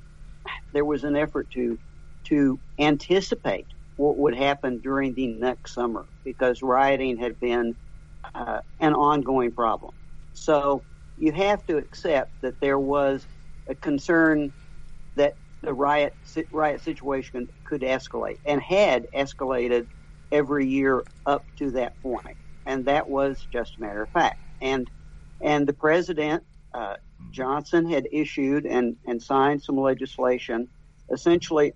there 0.74 0.86
was 0.86 1.06
an 1.06 1.16
effort 1.16 1.50
to 1.52 1.80
to 2.26 2.60
anticipate 2.78 3.68
what 4.02 4.18
would 4.18 4.36
happen 4.36 4.80
during 4.82 5.14
the 5.14 5.28
next 5.28 5.76
summer 5.76 6.08
because 6.26 6.64
rioting 6.64 7.18
had 7.18 7.40
been 7.40 7.76
uh, 8.34 8.60
an 8.80 8.96
ongoing 8.96 9.52
problem. 9.52 9.92
So 10.34 10.86
you 11.18 11.32
have 11.34 11.64
to 11.68 11.78
accept 11.78 12.32
that 12.42 12.60
there 12.62 12.80
was 12.80 13.28
a 13.70 13.76
concern 13.76 14.52
that 15.18 15.36
the 15.62 15.72
riot 15.74 16.14
riot 16.52 16.82
situation 16.82 17.48
could 17.64 17.82
escalate 17.82 18.38
and 18.44 18.60
had 18.60 19.06
escalated 19.16 19.86
every 20.32 20.66
year 20.66 21.04
up 21.28 21.46
to 21.60 21.70
that 21.72 21.94
point, 22.02 22.38
and 22.66 22.86
that 22.86 23.08
was 23.08 23.48
just 23.54 23.78
a 23.78 23.82
matter 23.82 24.02
of 24.02 24.10
fact. 24.10 24.40
And 24.62 24.90
and 25.44 25.68
the 25.68 25.74
president 25.74 26.42
uh, 26.74 26.96
Johnson 27.30 27.88
had 27.88 28.08
issued 28.12 28.66
and 28.66 28.96
and 29.06 29.22
signed 29.22 29.62
some 29.62 29.78
legislation, 29.78 30.70
essentially 31.14 31.74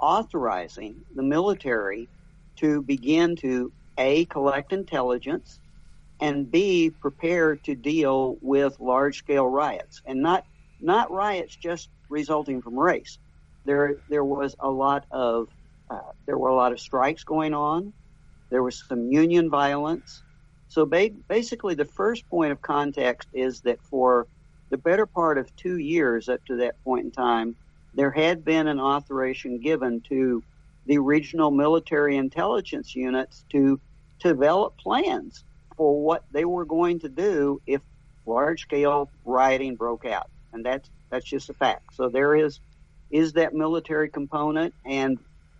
authorizing 0.00 0.96
the 1.14 1.22
military 1.22 2.10
to 2.58 2.82
begin 2.82 3.36
to 3.36 3.72
a 3.98 4.26
collect 4.26 4.72
intelligence 4.72 5.60
and 6.20 6.50
b 6.50 6.90
prepare 7.00 7.56
to 7.56 7.74
deal 7.74 8.36
with 8.40 8.76
large 8.80 9.18
scale 9.18 9.46
riots 9.46 10.00
and 10.06 10.22
not 10.22 10.44
not 10.80 11.10
riots 11.10 11.56
just 11.56 11.88
resulting 12.08 12.62
from 12.62 12.78
race. 12.78 13.18
There 13.64 13.96
there 14.08 14.24
was 14.24 14.54
a 14.60 14.70
lot 14.70 15.06
of 15.10 15.48
uh, 15.90 16.00
there 16.26 16.38
were 16.38 16.48
a 16.48 16.56
lot 16.56 16.72
of 16.72 16.80
strikes 16.80 17.24
going 17.24 17.54
on. 17.54 17.92
There 18.50 18.62
was 18.62 18.82
some 18.86 19.10
union 19.10 19.50
violence. 19.50 20.22
So 20.68 20.86
ba- 20.86 21.10
basically, 21.28 21.74
the 21.74 21.84
first 21.84 22.28
point 22.28 22.52
of 22.52 22.62
context 22.62 23.28
is 23.32 23.60
that 23.62 23.78
for 23.82 24.26
the 24.70 24.78
better 24.78 25.06
part 25.06 25.38
of 25.38 25.54
two 25.56 25.78
years 25.78 26.28
up 26.28 26.40
to 26.46 26.56
that 26.56 26.76
point 26.84 27.04
in 27.06 27.12
time, 27.12 27.56
there 27.94 28.10
had 28.10 28.44
been 28.44 28.66
an 28.66 28.80
authorization 28.80 29.60
given 29.60 30.00
to 30.08 30.42
the 30.86 30.98
regional 30.98 31.50
military 31.50 32.16
intelligence 32.16 32.94
units 32.94 33.44
to, 33.50 33.80
develop 34.20 34.76
plans 34.76 35.44
for 35.76 36.04
what 36.04 36.24
they 36.30 36.44
were 36.44 36.66
going 36.66 37.00
to 37.00 37.08
do 37.08 37.60
if 37.66 37.80
large 38.26 38.62
scale 38.62 39.10
rioting 39.24 39.76
broke 39.76 40.04
out. 40.04 40.28
And 40.52 40.64
that's 40.64 40.88
that's 41.10 41.24
just 41.24 41.48
a 41.48 41.54
fact. 41.54 41.94
So 41.94 42.08
there 42.08 42.36
is 42.36 42.60
is 43.10 43.32
that 43.32 43.54
military 43.54 44.08
component 44.08 44.74
and 44.84 45.18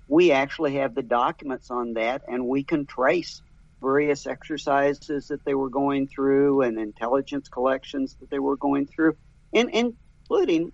we 0.09 0.31
actually 0.31 0.75
have 0.75 0.95
the 0.95 1.03
documents 1.03 1.71
on 1.71 1.95
that 1.95 2.23
and 2.29 2.47
we 2.47 2.63
can 2.63 2.87
trace 2.87 3.43
various 3.81 4.27
exercises 4.27 5.29
that 5.29 5.45
they 5.45 5.55
were 5.55 5.71
going 5.71 6.07
through 6.07 6.63
and 6.63 6.79
intelligence 6.79 7.49
collections 7.49 8.15
that 8.21 8.29
they 8.29 8.39
were 8.39 8.57
going 8.57 8.87
through, 8.87 9.17
and, 9.55 9.71
including 9.71 10.71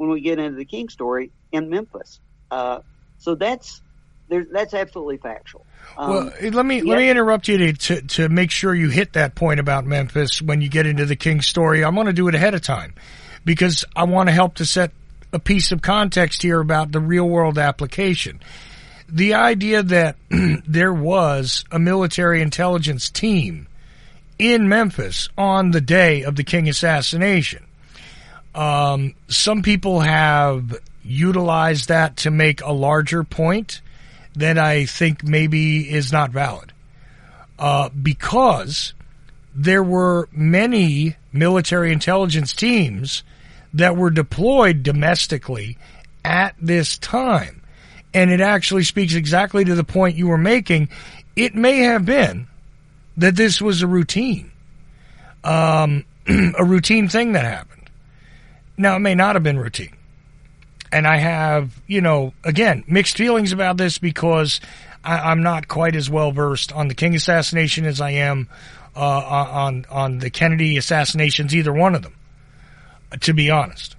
when 0.00 0.08
we 0.08 0.22
get 0.22 0.38
into 0.38 0.56
the 0.56 0.64
King 0.64 0.88
story 0.88 1.30
in 1.52 1.68
Memphis. 1.68 2.20
Uh, 2.50 2.80
so 3.18 3.34
that's 3.34 3.82
that's 4.30 4.72
absolutely 4.72 5.18
factual. 5.18 5.66
Um, 5.98 6.10
well, 6.10 6.32
let 6.52 6.64
me 6.64 6.80
let 6.80 6.96
me 6.96 7.10
interrupt 7.10 7.48
you 7.48 7.58
to, 7.58 7.72
to, 7.74 8.02
to 8.02 8.28
make 8.30 8.50
sure 8.50 8.74
you 8.74 8.88
hit 8.88 9.12
that 9.12 9.34
point 9.34 9.60
about 9.60 9.84
Memphis 9.84 10.40
when 10.40 10.62
you 10.62 10.70
get 10.70 10.86
into 10.86 11.04
the 11.04 11.16
King 11.16 11.42
story. 11.42 11.84
I'm 11.84 11.94
going 11.94 12.06
to 12.06 12.14
do 12.14 12.28
it 12.28 12.34
ahead 12.34 12.54
of 12.54 12.62
time 12.62 12.94
because 13.44 13.84
I 13.94 14.04
want 14.04 14.30
to 14.30 14.32
help 14.32 14.54
to 14.54 14.64
set 14.64 14.92
a 15.34 15.38
piece 15.38 15.70
of 15.70 15.82
context 15.82 16.40
here 16.40 16.60
about 16.60 16.92
the 16.92 17.00
real 17.00 17.28
world 17.28 17.58
application 17.58 18.40
the 19.12 19.34
idea 19.34 19.82
that 19.82 20.16
there 20.66 20.94
was 20.94 21.64
a 21.70 21.78
military 21.78 22.40
intelligence 22.40 23.10
team 23.10 23.66
in 24.38 24.68
Memphis 24.68 25.28
on 25.36 25.72
the 25.72 25.80
day 25.80 26.22
of 26.22 26.36
the 26.36 26.44
King 26.44 26.68
assassination. 26.68 27.66
Um, 28.54 29.14
some 29.28 29.62
people 29.62 30.00
have 30.00 30.76
utilized 31.04 31.88
that 31.88 32.16
to 32.18 32.30
make 32.30 32.60
a 32.62 32.72
larger 32.72 33.24
point 33.24 33.80
that 34.34 34.58
I 34.58 34.86
think 34.86 35.24
maybe 35.24 35.90
is 35.90 36.12
not 36.12 36.30
valid. 36.30 36.72
Uh, 37.58 37.90
because 37.90 38.94
there 39.54 39.82
were 39.82 40.28
many 40.32 41.16
military 41.32 41.92
intelligence 41.92 42.52
teams 42.54 43.22
that 43.74 43.96
were 43.96 44.10
deployed 44.10 44.82
domestically 44.82 45.76
at 46.24 46.54
this 46.60 46.98
time 46.98 47.60
and 48.12 48.30
it 48.30 48.40
actually 48.40 48.84
speaks 48.84 49.14
exactly 49.14 49.64
to 49.64 49.74
the 49.74 49.84
point 49.84 50.16
you 50.16 50.28
were 50.28 50.38
making. 50.38 50.88
It 51.36 51.54
may 51.54 51.78
have 51.78 52.04
been 52.04 52.48
that 53.16 53.36
this 53.36 53.60
was 53.60 53.82
a 53.82 53.86
routine, 53.86 54.50
um, 55.44 56.04
a 56.28 56.64
routine 56.64 57.08
thing 57.08 57.32
that 57.32 57.44
happened. 57.44 57.79
Now, 58.80 58.96
it 58.96 59.00
may 59.00 59.14
not 59.14 59.36
have 59.36 59.42
been 59.42 59.58
routine. 59.58 59.94
And 60.90 61.06
I 61.06 61.18
have, 61.18 61.78
you 61.86 62.00
know, 62.00 62.32
again, 62.44 62.82
mixed 62.88 63.18
feelings 63.18 63.52
about 63.52 63.76
this 63.76 63.98
because 63.98 64.58
I, 65.04 65.32
am 65.32 65.42
not 65.42 65.68
quite 65.68 65.94
as 65.94 66.08
well 66.08 66.32
versed 66.32 66.72
on 66.72 66.88
the 66.88 66.94
King 66.94 67.14
assassination 67.14 67.84
as 67.84 68.00
I 68.00 68.12
am 68.12 68.48
uh, 68.96 69.00
on 69.00 69.84
on 69.90 70.18
the 70.18 70.30
Kennedy 70.30 70.78
assassinations, 70.78 71.54
either 71.54 71.74
one 71.74 71.94
of 71.94 72.02
them, 72.02 72.14
to 73.20 73.34
be 73.34 73.50
honest. 73.50 73.96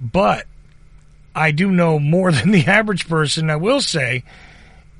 But 0.00 0.46
I 1.34 1.50
do 1.50 1.70
know 1.70 1.98
more 1.98 2.32
than 2.32 2.52
the 2.52 2.64
average 2.66 3.06
person. 3.08 3.50
I 3.50 3.56
will 3.56 3.82
say 3.82 4.24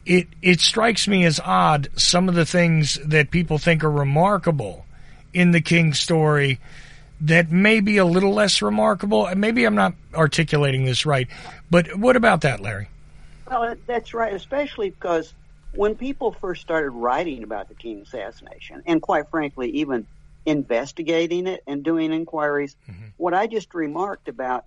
it 0.04 0.28
it 0.42 0.60
strikes 0.60 1.08
me 1.08 1.24
as 1.24 1.40
odd 1.42 1.88
some 1.96 2.28
of 2.28 2.34
the 2.34 2.46
things 2.46 2.98
that 3.02 3.30
people 3.30 3.56
think 3.56 3.82
are 3.82 3.90
remarkable 3.90 4.84
in 5.32 5.52
the 5.52 5.62
King 5.62 5.94
story 5.94 6.60
that 7.20 7.50
may 7.50 7.80
be 7.80 7.96
a 7.96 8.04
little 8.04 8.32
less 8.32 8.60
remarkable. 8.62 9.28
Maybe 9.34 9.64
I'm 9.64 9.74
not 9.74 9.94
articulating 10.14 10.84
this 10.84 11.06
right, 11.06 11.28
but 11.70 11.96
what 11.96 12.16
about 12.16 12.42
that, 12.42 12.60
Larry? 12.60 12.88
Well, 13.48 13.76
that's 13.86 14.12
right, 14.12 14.34
especially 14.34 14.90
because 14.90 15.32
when 15.74 15.94
people 15.94 16.32
first 16.32 16.62
started 16.62 16.90
writing 16.90 17.42
about 17.42 17.68
the 17.68 17.74
King 17.74 18.00
assassination, 18.00 18.82
and 18.86 19.00
quite 19.00 19.30
frankly, 19.30 19.70
even 19.70 20.06
investigating 20.44 21.46
it 21.46 21.62
and 21.66 21.82
doing 21.82 22.12
inquiries, 22.12 22.76
mm-hmm. 22.88 23.06
what 23.16 23.34
I 23.34 23.46
just 23.46 23.74
remarked 23.74 24.28
about 24.28 24.64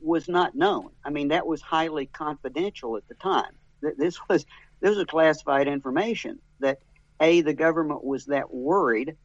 was 0.00 0.28
not 0.28 0.54
known. 0.54 0.90
I 1.04 1.10
mean, 1.10 1.28
that 1.28 1.46
was 1.46 1.60
highly 1.62 2.06
confidential 2.06 2.96
at 2.96 3.06
the 3.08 3.14
time. 3.14 3.52
This 3.80 4.18
was 4.28 4.46
this 4.80 4.96
was 4.96 5.04
classified 5.06 5.68
information 5.68 6.40
that 6.60 6.80
a 7.20 7.40
the 7.40 7.54
government 7.54 8.04
was 8.04 8.26
that 8.26 8.52
worried, 8.52 9.16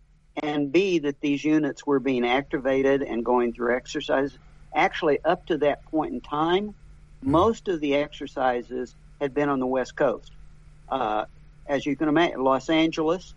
and 0.43 0.71
b 0.71 0.99
that 0.99 1.19
these 1.21 1.43
units 1.43 1.85
were 1.85 1.99
being 1.99 2.25
activated 2.25 3.01
and 3.01 3.25
going 3.25 3.53
through 3.53 3.75
exercises. 3.75 4.37
Actually, 4.75 5.19
up 5.23 5.45
to 5.47 5.57
that 5.57 5.83
point 5.85 6.13
in 6.13 6.21
time, 6.21 6.73
most 7.23 7.67
of 7.67 7.79
the 7.79 7.95
exercises 7.95 8.95
had 9.19 9.33
been 9.33 9.49
on 9.49 9.59
the 9.59 9.65
West 9.65 9.95
Coast. 9.95 10.31
Uh, 10.89 11.25
as 11.67 11.85
you 11.85 11.95
can 11.95 12.07
imagine, 12.07 12.43
Los 12.43 12.69
Angeles 12.69 13.33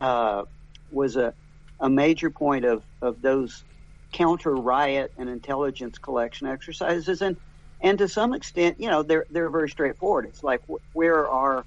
uh, 0.00 0.42
was 0.90 1.16
a, 1.16 1.32
a 1.80 1.88
major 1.88 2.30
point 2.30 2.64
of, 2.64 2.84
of 3.00 3.22
those 3.22 3.64
counter 4.12 4.54
riot 4.54 5.12
and 5.16 5.28
intelligence 5.28 5.98
collection 5.98 6.46
exercises, 6.46 7.22
and 7.22 7.36
and 7.80 7.98
to 7.98 8.08
some 8.08 8.32
extent, 8.32 8.78
you 8.78 8.88
know, 8.88 9.02
they're 9.02 9.26
they're 9.30 9.50
very 9.50 9.68
straightforward. 9.68 10.26
It's 10.26 10.44
like 10.44 10.60
where 10.92 11.28
are 11.28 11.64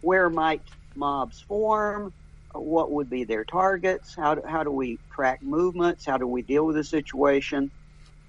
where 0.00 0.30
might 0.30 0.62
mobs 0.94 1.40
form? 1.40 2.12
What 2.52 2.90
would 2.92 3.10
be 3.10 3.24
their 3.24 3.44
targets? 3.44 4.14
How 4.14 4.34
do, 4.36 4.42
how 4.46 4.62
do 4.62 4.70
we 4.70 4.98
track 5.12 5.42
movements? 5.42 6.04
How 6.04 6.16
do 6.16 6.26
we 6.26 6.42
deal 6.42 6.64
with 6.64 6.76
the 6.76 6.84
situation? 6.84 7.70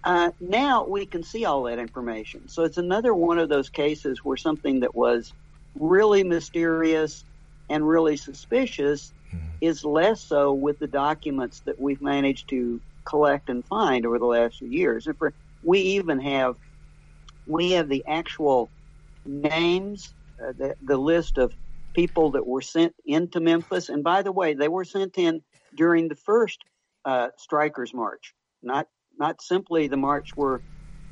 Uh, 0.03 0.31
now 0.39 0.85
we 0.85 1.05
can 1.05 1.23
see 1.23 1.45
all 1.45 1.63
that 1.63 1.79
information. 1.79 2.47
So 2.47 2.63
it's 2.63 2.77
another 2.77 3.13
one 3.13 3.39
of 3.39 3.49
those 3.49 3.69
cases 3.69 4.23
where 4.23 4.37
something 4.37 4.81
that 4.81 4.95
was 4.95 5.33
really 5.75 6.23
mysterious 6.23 7.25
and 7.69 7.87
really 7.87 8.17
suspicious 8.17 9.13
mm-hmm. 9.27 9.45
is 9.61 9.83
less 9.83 10.21
so 10.21 10.53
with 10.53 10.79
the 10.79 10.87
documents 10.87 11.61
that 11.61 11.79
we've 11.79 12.01
managed 12.01 12.49
to 12.49 12.79
collect 13.03 13.49
and 13.49 13.65
find 13.65 14.05
over 14.05 14.19
the 14.19 14.25
last 14.25 14.59
few 14.59 14.69
years. 14.69 15.07
And 15.07 15.17
for, 15.17 15.33
we 15.63 15.79
even 15.79 16.19
have 16.19 16.55
we 17.45 17.71
have 17.71 17.89
the 17.89 18.03
actual 18.07 18.69
names, 19.25 20.13
uh, 20.41 20.53
the, 20.57 20.75
the 20.83 20.97
list 20.97 21.37
of 21.37 21.51
people 21.93 22.31
that 22.31 22.45
were 22.45 22.61
sent 22.61 22.93
into 23.05 23.39
Memphis. 23.39 23.89
And 23.89 24.03
by 24.03 24.21
the 24.21 24.31
way, 24.31 24.53
they 24.53 24.67
were 24.67 24.85
sent 24.85 25.17
in 25.17 25.41
during 25.75 26.07
the 26.07 26.15
first 26.15 26.59
uh, 27.05 27.29
strikers 27.37 27.93
march, 27.93 28.33
not 28.61 28.87
not 29.17 29.41
simply 29.41 29.87
the 29.87 29.97
march 29.97 30.29
where 30.35 30.61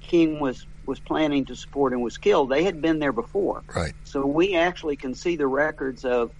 King 0.01 0.39
was 0.39 0.67
was 0.85 0.99
planning 0.99 1.45
to 1.45 1.55
support 1.55 1.93
and 1.93 2.01
was 2.01 2.17
killed. 2.17 2.49
They 2.49 2.63
had 2.63 2.81
been 2.81 2.99
there 2.99 3.13
before. 3.13 3.63
Right. 3.75 3.93
So 4.03 4.25
we 4.25 4.55
actually 4.55 4.95
can 4.95 5.13
see 5.13 5.35
the 5.35 5.47
records 5.47 6.05
of 6.05 6.31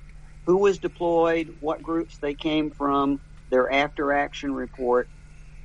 who 0.46 0.58
was 0.58 0.80
deployed, 0.80 1.50
what 1.60 1.82
groups 1.82 2.18
they 2.22 2.34
came 2.34 2.72
from, 2.72 3.20
their 3.50 3.72
after 3.72 4.14
action 4.14 4.54
report, 4.54 5.10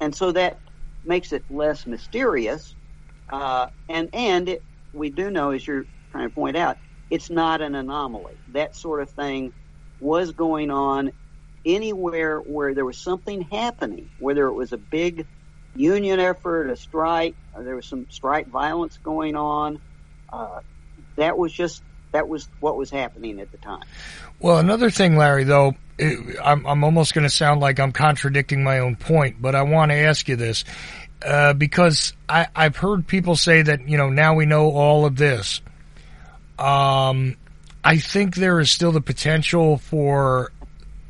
and 0.00 0.14
so 0.14 0.32
that 0.32 0.61
makes 1.04 1.32
it 1.32 1.44
less 1.48 1.87
mysterious. 1.87 2.74
Uh, 3.30 3.68
and 3.88 4.08
and 4.12 4.48
it, 4.48 4.64
we 4.92 5.11
do 5.11 5.30
know, 5.30 5.50
as 5.50 5.66
you're 5.66 5.87
trying 6.11 6.28
to 6.28 6.35
point 6.35 6.56
out, 6.56 6.78
it's 7.12 7.29
not 7.31 7.61
an 7.61 7.75
anomaly. 7.75 8.37
That 8.48 8.75
sort 8.75 9.03
of 9.03 9.11
thing 9.11 9.53
was 10.01 10.33
going 10.33 10.70
on 10.70 11.12
anywhere 11.64 12.38
where 12.40 12.75
there 12.75 12.87
was 12.87 12.96
something 12.96 13.42
happening, 13.42 14.11
whether 14.18 14.46
it 14.46 14.55
was 14.55 14.72
a 14.72 14.79
big 14.79 15.27
union 15.77 16.18
effort, 16.20 16.70
a 16.70 16.77
strike, 16.77 17.37
there 17.57 17.77
was 17.77 17.87
some 17.87 18.07
strike 18.11 18.48
violence 18.48 18.98
going 19.05 19.37
on. 19.37 19.79
Uh, 20.33 20.61
that 21.16 21.37
was 21.37 21.53
just 21.53 21.83
that 22.12 22.29
was 22.29 22.48
what 22.61 22.77
was 22.77 22.90
happening 22.90 23.40
at 23.40 23.51
the 23.53 23.59
time. 23.59 23.85
Well, 24.40 24.59
another 24.59 24.90
thing, 24.90 25.16
Larry, 25.16 25.44
though, 25.44 25.75
it, 25.98 26.37
I'm, 26.42 26.66
I'm 26.66 26.83
almost 26.85 27.14
going 27.14 27.25
to 27.25 27.31
sound 27.31 27.61
like 27.61 27.79
I'm 27.79 27.92
contradicting 27.92 28.64
my 28.64 28.79
own 28.81 28.96
point, 28.96 29.37
but 29.40 29.55
I 29.55 29.62
want 29.62 29.90
to 29.92 29.96
ask 29.96 30.29
you 30.29 30.37
this. 30.37 30.64
uh, 31.25 31.53
because 31.55 32.12
I, 32.29 32.48
I've 32.55 32.77
heard 32.77 33.07
people 33.07 33.37
say 33.37 33.62
that 33.62 33.88
you 33.88 33.96
know 33.96 34.09
now 34.11 34.35
we 34.35 34.46
know 34.46 34.70
all 34.70 35.05
of 35.07 35.16
this. 35.16 35.61
Um, 36.58 37.36
I 37.84 37.98
think 37.98 38.36
there 38.36 38.60
is 38.60 38.70
still 38.70 38.92
the 38.92 39.00
potential 39.00 39.78
for 39.78 40.52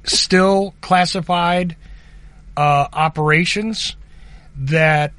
still 0.05 0.75
classified 0.81 1.77
uh, 2.57 2.89
operations 2.93 3.97
that 4.57 5.13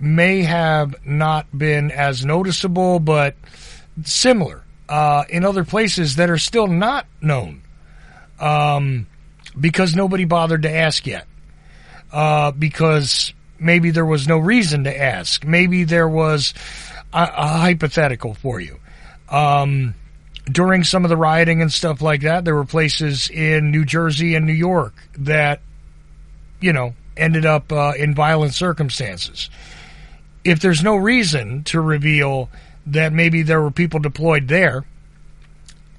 may 0.00 0.42
have 0.42 0.94
not 1.04 1.46
been 1.56 1.90
as 1.90 2.24
noticeable, 2.24 3.00
but 3.00 3.34
similar 4.04 4.62
uh, 4.88 5.24
in 5.28 5.44
other 5.44 5.64
places 5.64 6.16
that 6.16 6.30
are 6.30 6.38
still 6.38 6.66
not 6.66 7.06
known 7.20 7.62
um, 8.40 9.06
because 9.58 9.94
nobody 9.94 10.24
bothered 10.24 10.62
to 10.62 10.70
ask 10.70 11.06
yet. 11.06 11.26
Uh, 12.10 12.50
because 12.52 13.34
maybe 13.58 13.90
there 13.90 14.06
was 14.06 14.26
no 14.26 14.38
reason 14.38 14.84
to 14.84 14.98
ask. 14.98 15.44
Maybe 15.44 15.84
there 15.84 16.08
was 16.08 16.54
a, 17.12 17.22
a 17.22 17.48
hypothetical 17.58 18.32
for 18.32 18.60
you. 18.60 18.78
Um, 19.30 19.94
during 20.50 20.84
some 20.84 21.04
of 21.04 21.08
the 21.10 21.16
rioting 21.16 21.60
and 21.60 21.72
stuff 21.72 22.00
like 22.00 22.22
that, 22.22 22.44
there 22.44 22.54
were 22.54 22.64
places 22.64 23.28
in 23.28 23.70
New 23.70 23.84
Jersey 23.84 24.34
and 24.34 24.46
New 24.46 24.52
York 24.52 24.94
that, 25.18 25.60
you 26.60 26.72
know, 26.72 26.94
ended 27.16 27.44
up 27.44 27.70
uh, 27.72 27.92
in 27.98 28.14
violent 28.14 28.54
circumstances. 28.54 29.50
If 30.44 30.60
there's 30.60 30.82
no 30.82 30.96
reason 30.96 31.64
to 31.64 31.80
reveal 31.80 32.48
that 32.86 33.12
maybe 33.12 33.42
there 33.42 33.60
were 33.60 33.70
people 33.70 34.00
deployed 34.00 34.48
there 34.48 34.84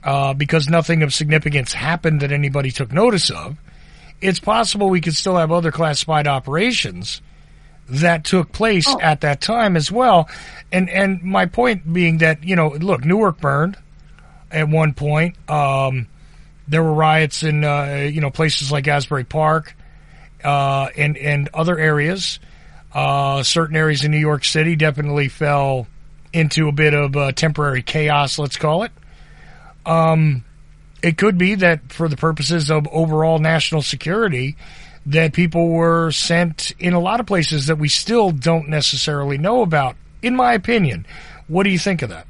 uh, 0.04 0.34
because 0.34 0.68
nothing 0.68 1.04
of 1.04 1.14
significance 1.14 1.74
happened 1.74 2.22
that 2.22 2.32
anybody 2.32 2.72
took 2.72 2.92
notice 2.92 3.30
of, 3.30 3.58
it's 4.22 4.40
possible 4.40 4.90
we 4.90 5.02
could 5.02 5.16
still 5.16 5.38
have 5.38 5.52
other 5.52 5.72
classified 5.72 6.28
operations 6.28 7.22
that 7.92 8.24
took 8.24 8.52
place 8.52 8.86
oh. 8.88 9.00
at 9.02 9.22
that 9.22 9.42
time 9.42 9.76
as 9.76 9.92
well. 9.92 10.30
And 10.72 10.90
and 10.90 11.24
my 11.24 11.46
point 11.46 11.92
being 11.92 12.20
that 12.20 12.44
you 12.44 12.56
know, 12.56 12.70
look, 12.70 13.04
Newark 13.04 13.40
burned 13.40 13.78
at 14.52 14.70
one 14.70 14.94
point. 14.94 15.36
Um, 15.50 16.08
there 16.68 16.84
were 16.84 16.94
riots 16.94 17.44
in 17.44 17.64
uh, 17.64 18.08
you 18.12 18.22
know 18.22 18.30
places 18.30 18.72
like 18.72 18.88
Asbury 18.88 19.24
Park 19.24 19.76
uh, 20.44 20.90
and 20.96 21.18
and 21.18 21.50
other 21.54 21.78
areas. 21.78 22.40
Uh, 22.94 23.44
certain 23.44 23.76
areas 23.76 24.04
in 24.04 24.12
New 24.12 24.18
York 24.18 24.44
City 24.44 24.76
definitely 24.76 25.28
fell 25.28 25.88
into 26.34 26.68
a 26.68 26.72
bit 26.72 26.94
of 26.94 27.16
uh, 27.16 27.32
temporary 27.32 27.82
chaos. 27.82 28.40
Let's 28.40 28.58
call 28.58 28.84
it. 28.84 28.92
Um, 29.86 30.44
it 31.02 31.18
could 31.18 31.38
be 31.38 31.56
that 31.56 31.92
for 31.92 32.08
the 32.08 32.18
purposes 32.18 32.70
of 32.70 32.88
overall 32.92 33.40
national 33.40 33.82
security, 33.82 34.58
that 35.10 35.34
people 35.34 35.70
were 35.70 36.12
sent 36.12 36.72
in 36.80 36.94
a 36.94 37.00
lot 37.00 37.20
of 37.20 37.26
places 37.26 37.68
that 37.68 37.78
we 37.78 37.90
still 37.90 38.32
don't 38.32 38.70
necessarily 38.70 39.38
know 39.38 39.62
about. 39.62 39.96
In 40.22 40.36
my 40.36 40.54
opinion, 40.54 41.06
what 41.48 41.64
do 41.64 41.72
you 41.72 41.80
think 41.80 42.02
of 42.02 42.10
that? 42.10 42.28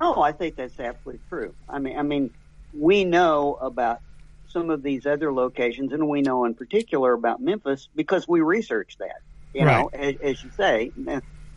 Oh, 0.00 0.20
I 0.20 0.32
think 0.32 0.56
that's 0.56 0.78
absolutely 0.78 1.20
true. 1.28 1.54
I 1.68 1.78
mean, 1.78 1.98
I 1.98 2.02
mean, 2.02 2.30
we 2.74 3.04
know 3.04 3.54
about 3.60 4.00
some 4.48 4.68
of 4.68 4.82
these 4.82 5.06
other 5.06 5.32
locations, 5.32 5.92
and 5.92 6.06
we 6.08 6.20
know 6.20 6.44
in 6.44 6.54
particular 6.54 7.12
about 7.12 7.40
Memphis 7.40 7.88
because 7.94 8.28
we 8.28 8.40
researched 8.40 8.98
that. 8.98 9.22
You 9.54 9.64
right. 9.64 9.80
know, 9.80 9.90
as, 9.92 10.16
as, 10.22 10.44
you 10.44 10.50
say. 10.56 10.92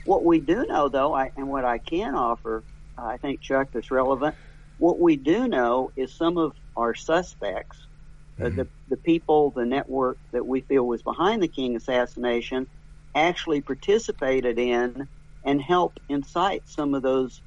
What 0.06 0.24
we 0.24 0.40
do 0.40 0.66
know, 0.68 0.88
though, 0.88 1.14
I, 1.14 1.32
and 1.36 1.50
what 1.50 1.66
I 1.66 1.80
can 1.80 2.14
offer, 2.14 2.64
I 2.98 3.18
think 3.18 3.42
Chuck, 3.42 3.70
that's 3.74 3.90
relevant. 3.90 4.36
What 4.78 5.00
we 5.00 5.16
do 5.16 5.48
know 5.48 5.92
is 5.96 6.14
some 6.14 6.38
of 6.38 6.54
our 6.78 6.94
suspects, 6.94 7.85
uh, 8.42 8.46
uh, 8.46 8.50
the 8.50 8.68
the 8.90 8.98
people, 8.98 9.52
the 9.52 9.66
network 9.66 10.20
that 10.32 10.46
we 10.46 10.62
feel 10.62 10.86
was 10.86 11.02
behind 11.04 11.42
the 11.42 11.48
King 11.48 11.76
assassination, 11.76 12.68
actually 13.16 13.62
participated 13.62 14.60
in 14.60 15.08
and 15.44 15.62
helped 15.62 16.00
incite 16.10 16.64
some 16.66 16.94
of 16.94 17.02
those 17.02 17.42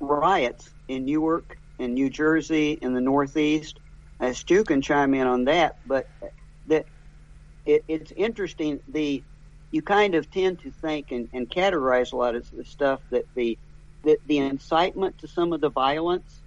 riots 0.00 0.70
in 0.88 1.04
Newark, 1.04 1.56
in 1.78 1.94
New 1.94 2.10
Jersey, 2.10 2.72
in 2.72 2.94
the 2.94 3.00
Northeast. 3.00 3.78
As 4.20 4.38
Stu 4.38 4.64
can 4.64 4.82
chime 4.82 5.14
in 5.14 5.26
on 5.26 5.44
that, 5.44 5.76
but 5.86 6.06
that 6.66 6.86
it, 7.64 7.84
it's 7.86 8.12
interesting. 8.16 8.80
The 8.88 9.24
you 9.70 9.82
kind 9.82 10.14
of 10.14 10.30
tend 10.30 10.60
to 10.60 10.72
think 10.72 11.10
and, 11.10 11.28
and 11.32 11.48
categorize 11.48 12.12
a 12.12 12.16
lot 12.16 12.34
of 12.34 12.48
the 12.50 12.64
stuff 12.64 13.00
that 13.10 13.26
the 13.36 13.58
that 14.04 14.18
the 14.26 14.38
incitement 14.38 15.18
to 15.18 15.28
some 15.28 15.52
of 15.52 15.60
the 15.60 15.70
violence 15.70 16.42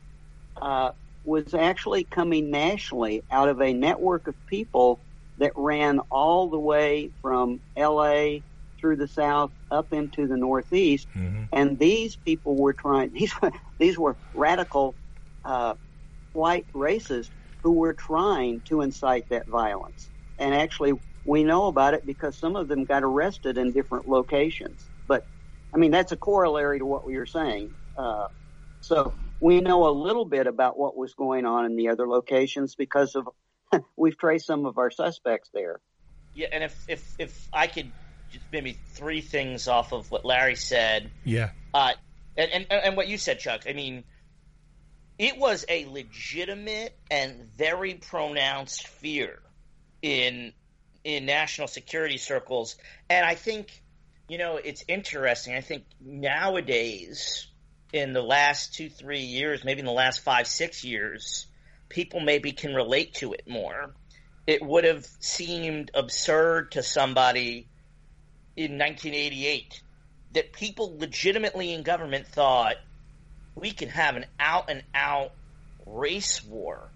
uh, 0.61 0.91
was 1.23 1.53
actually 1.53 2.03
coming 2.03 2.49
nationally 2.49 3.23
out 3.29 3.49
of 3.49 3.61
a 3.61 3.73
network 3.73 4.27
of 4.27 4.35
people 4.47 4.99
that 5.37 5.51
ran 5.55 5.99
all 6.09 6.47
the 6.47 6.59
way 6.59 7.11
from 7.21 7.59
L.A 7.75 8.43
through 8.81 8.95
the 8.97 9.07
South 9.07 9.51
up 9.69 9.93
into 9.93 10.27
the 10.27 10.35
Northeast, 10.35 11.07
mm-hmm. 11.15 11.43
and 11.53 11.77
these 11.77 12.15
people 12.15 12.55
were 12.55 12.73
trying. 12.73 13.13
These 13.13 13.33
these 13.77 13.97
were 13.97 14.15
radical 14.33 14.95
uh, 15.45 15.75
white 16.33 16.65
racists 16.73 17.29
who 17.61 17.73
were 17.73 17.93
trying 17.93 18.59
to 18.61 18.81
incite 18.81 19.29
that 19.29 19.45
violence. 19.45 20.09
And 20.39 20.55
actually, 20.55 20.93
we 21.25 21.43
know 21.43 21.67
about 21.67 21.93
it 21.93 22.05
because 22.05 22.35
some 22.35 22.55
of 22.55 22.67
them 22.67 22.83
got 22.83 23.03
arrested 23.03 23.57
in 23.59 23.71
different 23.71 24.09
locations. 24.09 24.83
But 25.07 25.25
I 25.73 25.77
mean, 25.77 25.91
that's 25.91 26.11
a 26.11 26.17
corollary 26.17 26.79
to 26.79 26.85
what 26.85 27.05
we 27.05 27.17
were 27.17 27.27
saying. 27.27 27.73
Uh, 27.95 28.27
so 28.81 29.13
we 29.41 29.59
know 29.59 29.89
a 29.89 29.91
little 29.91 30.23
bit 30.23 30.47
about 30.47 30.77
what 30.77 30.95
was 30.95 31.13
going 31.15 31.45
on 31.45 31.65
in 31.65 31.75
the 31.75 31.89
other 31.89 32.07
locations 32.07 32.75
because 32.75 33.15
of 33.15 33.27
we've 33.97 34.17
traced 34.17 34.45
some 34.45 34.65
of 34.65 34.77
our 34.77 34.91
suspects 34.91 35.49
there. 35.53 35.81
Yeah, 36.33 36.47
and 36.53 36.63
if 36.63 36.85
if 36.87 37.15
if 37.19 37.47
I 37.51 37.67
could 37.67 37.91
maybe 38.51 38.77
three 38.93 39.19
things 39.19 39.67
off 39.67 39.91
of 39.91 40.09
what 40.11 40.23
Larry 40.23 40.55
said. 40.55 41.11
Yeah. 41.25 41.49
Uh, 41.73 41.93
and, 42.37 42.51
and 42.51 42.65
and 42.71 42.97
what 42.97 43.07
you 43.07 43.17
said, 43.17 43.39
Chuck. 43.39 43.63
I 43.67 43.73
mean, 43.73 44.03
it 45.17 45.37
was 45.37 45.65
a 45.67 45.85
legitimate 45.87 46.97
and 47.09 47.43
very 47.57 47.95
pronounced 47.95 48.87
fear 48.87 49.39
in 50.01 50.53
in 51.03 51.25
national 51.25 51.67
security 51.67 52.17
circles, 52.17 52.77
and 53.09 53.25
I 53.25 53.35
think 53.35 53.81
you 54.29 54.37
know 54.37 54.55
it's 54.55 54.85
interesting. 54.87 55.55
I 55.55 55.61
think 55.61 55.83
nowadays, 55.99 57.47
in 57.93 58.13
the 58.13 58.21
last 58.21 58.73
two 58.73 58.89
three 58.89 59.21
years, 59.21 59.63
maybe 59.63 59.79
in 59.79 59.85
the 59.85 59.91
last 59.91 60.21
five 60.21 60.47
six 60.47 60.83
years, 60.83 61.47
people 61.89 62.19
maybe 62.19 62.51
can 62.51 62.73
relate 62.73 63.15
to 63.15 63.33
it 63.33 63.47
more. 63.47 63.93
It 64.47 64.61
would 64.61 64.85
have 64.85 65.05
seemed 65.19 65.91
absurd 65.93 66.71
to 66.71 66.83
somebody 66.83 67.67
in 68.55 68.77
1988 68.77 69.81
that 70.33 70.53
people 70.53 70.97
legitimately 70.97 71.73
in 71.73 71.83
government 71.83 72.27
thought 72.27 72.75
we 73.55 73.71
can 73.71 73.89
have 73.89 74.15
an 74.15 74.25
out 74.39 74.69
and 74.69 74.83
out 74.95 75.31
race 75.85 76.43
war. 76.43 76.89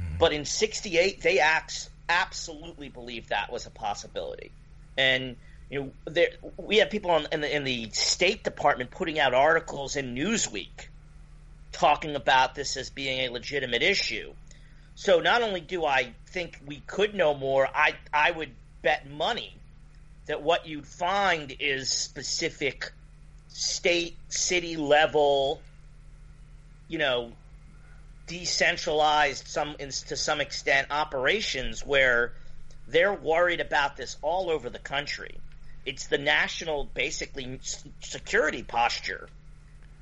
Mm-hmm. 0.00 0.18
But 0.18 0.32
in 0.32 0.44
68, 0.44 1.22
they 1.22 1.38
acts, 1.38 1.88
absolutely 2.08 2.88
believed 2.88 3.30
that 3.30 3.52
was 3.52 3.66
a 3.66 3.70
possibility. 3.70 4.50
And, 4.96 5.36
you 5.72 5.80
know, 5.80 5.92
there, 6.04 6.28
we 6.58 6.76
have 6.76 6.90
people 6.90 7.16
in, 7.16 7.26
in, 7.32 7.40
the, 7.40 7.56
in 7.56 7.64
the 7.64 7.88
State 7.92 8.44
Department 8.44 8.90
putting 8.90 9.18
out 9.18 9.32
articles 9.32 9.96
in 9.96 10.14
Newsweek 10.14 10.88
talking 11.72 12.14
about 12.14 12.54
this 12.54 12.76
as 12.76 12.90
being 12.90 13.20
a 13.20 13.30
legitimate 13.30 13.82
issue. 13.82 14.34
So 14.96 15.20
not 15.20 15.40
only 15.40 15.62
do 15.62 15.86
I 15.86 16.12
think 16.26 16.60
we 16.66 16.82
could 16.86 17.14
know 17.14 17.32
more, 17.32 17.66
I, 17.66 17.94
I 18.12 18.32
would 18.32 18.50
bet 18.82 19.08
money 19.10 19.56
that 20.26 20.42
what 20.42 20.66
you'd 20.66 20.86
find 20.86 21.56
is 21.58 21.88
specific 21.88 22.92
state, 23.48 24.18
city 24.28 24.76
level, 24.76 25.62
you 26.86 26.98
know, 26.98 27.32
decentralized 28.26 29.48
some 29.48 29.76
to 29.78 30.16
some 30.16 30.42
extent 30.42 30.88
operations 30.90 31.80
where 31.80 32.34
they're 32.88 33.14
worried 33.14 33.60
about 33.60 33.96
this 33.96 34.18
all 34.20 34.50
over 34.50 34.68
the 34.68 34.78
country. 34.78 35.38
It's 35.84 36.06
the 36.06 36.18
national, 36.18 36.84
basically, 36.84 37.60
security 38.00 38.62
posture. 38.62 39.28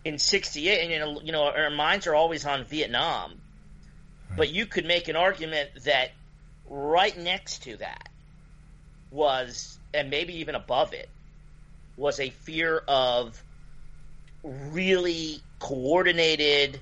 In 0.03 0.19
'68, 0.19 0.93
and 0.93 1.27
you 1.27 1.33
know, 1.33 1.45
our 1.45 1.69
minds 1.71 2.07
are 2.07 2.14
always 2.14 2.47
on 2.47 2.64
Vietnam, 2.64 3.38
but 4.35 4.49
you 4.49 4.64
could 4.64 4.87
make 4.87 5.09
an 5.09 5.16
argument 5.16 5.71
that 5.85 6.12
right 6.71 7.16
next 7.19 7.64
to 7.64 7.77
that 7.77 8.09
was 9.11 9.79
and 9.93 10.11
maybe 10.11 10.38
even 10.38 10.55
above 10.55 10.93
it, 10.93 11.09
was 11.97 12.21
a 12.21 12.31
fear 12.31 12.83
of 12.88 13.43
really 14.43 15.40
coordinated, 15.59 16.81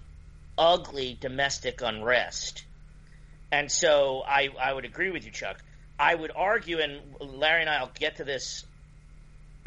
ugly 0.57 1.17
domestic 1.21 1.81
unrest. 1.83 2.65
And 3.51 3.71
so 3.73 4.23
I, 4.27 4.51
I 4.61 4.73
would 4.73 4.85
agree 4.85 5.11
with 5.11 5.25
you, 5.25 5.31
Chuck. 5.31 5.63
I 5.99 6.15
would 6.15 6.31
argue, 6.37 6.79
and 6.79 7.01
Larry 7.21 7.63
and 7.63 7.71
I 7.71 7.81
will 7.81 7.91
get 7.99 8.17
to 8.17 8.25
this 8.25 8.65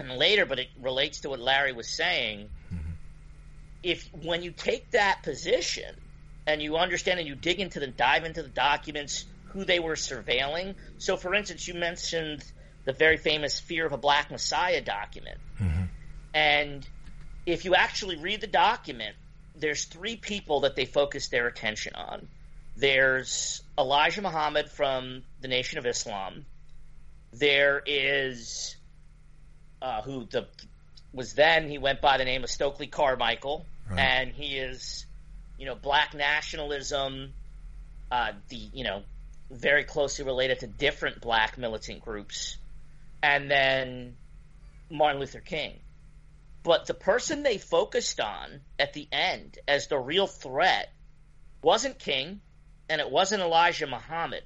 later, 0.10 0.46
but 0.46 0.60
it 0.60 0.70
relates 0.82 1.22
to 1.22 1.30
what 1.30 1.40
Larry 1.40 1.74
was 1.74 1.88
saying. 1.88 2.50
Mm-hmm. 2.74 2.92
If 3.84 4.10
when 4.24 4.44
you 4.44 4.52
take 4.52 4.92
that 4.92 5.24
position 5.24 5.96
and 6.48 6.62
you 6.62 6.78
understand 6.78 7.20
and 7.20 7.28
you 7.28 7.36
dig 7.36 7.60
into 7.60 7.80
the 7.80 7.88
dive 7.88 8.26
into 8.26 8.44
the 8.44 8.50
documents, 8.50 9.26
who 9.52 9.66
they 9.66 9.80
were 9.80 9.96
surveilling. 9.96 10.76
So, 10.98 11.18
for 11.18 11.36
instance, 11.36 11.68
you 11.68 11.74
mentioned 11.74 12.44
the 12.86 12.94
very 12.94 13.18
famous 13.18 13.60
Fear 13.60 13.86
of 13.86 13.92
a 13.92 13.98
Black 13.98 14.32
Messiah 14.32 14.82
document. 14.82 15.38
And 16.34 16.88
if 17.46 17.66
you 17.66 17.76
actually 17.76 18.16
read 18.16 18.42
the 18.42 18.48
document, 18.48 19.16
there's 19.56 19.86
three 19.86 20.16
people 20.16 20.62
that 20.62 20.76
they 20.76 20.86
focus 20.86 21.28
their 21.28 21.48
attention 21.48 21.94
on. 21.96 22.28
There's 22.78 23.62
Elijah 23.78 24.22
Muhammad 24.22 24.70
from 24.70 25.24
the 25.42 25.50
Nation 25.50 25.78
of 25.78 25.86
Islam. 25.86 26.46
There 27.34 27.84
is 27.86 28.78
uh, 29.82 30.02
who 30.02 30.26
the 30.26 30.48
was 31.14 31.34
then 31.34 31.68
he 31.70 31.78
went 31.78 32.00
by 32.02 32.18
the 32.18 32.26
name 32.26 32.44
of 32.44 32.50
Stokely 32.50 32.88
Carmichael, 32.88 33.66
Right. 33.90 34.00
and 34.00 34.32
he 34.34 34.58
is 34.58 35.06
you 35.58 35.66
know 35.66 35.76
black 35.76 36.14
nationalism, 36.14 37.34
uh, 38.12 38.32
the 38.50 38.56
you 38.56 38.84
know 38.84 39.04
very 39.50 39.84
closely 39.84 40.24
related 40.26 40.60
to 40.62 40.68
different 40.68 41.20
black 41.22 41.58
militant 41.58 42.02
groups, 42.02 42.58
and 43.22 43.52
then 43.52 44.16
Martin 44.90 45.20
Luther 45.20 45.42
King. 45.42 45.80
But 46.64 46.86
the 46.86 46.94
person 46.94 47.44
they 47.44 47.58
focused 47.58 48.20
on 48.20 48.62
at 48.80 48.94
the 48.94 49.08
end 49.12 49.58
as 49.68 49.88
the 49.88 49.98
real 49.98 50.28
threat 50.28 50.90
wasn't 51.64 51.98
King, 52.00 52.40
and 52.88 53.02
it 53.02 53.10
wasn't 53.10 53.42
Elijah 53.42 53.88
Muhammad. 53.88 54.44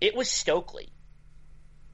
It 0.00 0.14
was 0.16 0.28
Stokely. 0.28 0.88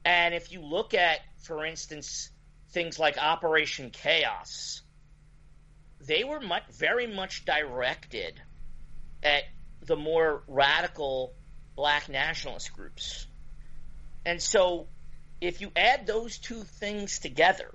And 0.03 0.33
if 0.33 0.51
you 0.51 0.61
look 0.61 0.93
at, 0.93 1.19
for 1.43 1.65
instance, 1.65 2.29
things 2.77 2.99
like 2.99 3.17
Operation 3.17 3.89
Chaos, 3.89 4.83
they 5.99 6.23
were 6.23 6.39
much, 6.39 6.61
very 6.77 7.07
much 7.07 7.43
directed 7.43 8.39
at 9.23 9.45
the 9.81 9.95
more 9.95 10.43
radical 10.47 11.33
black 11.75 12.07
nationalist 12.07 12.71
groups. 12.73 13.25
And 14.27 14.39
so, 14.39 14.89
if 15.41 15.59
you 15.59 15.71
add 15.75 16.05
those 16.05 16.37
two 16.37 16.61
things 16.61 17.17
together, 17.17 17.73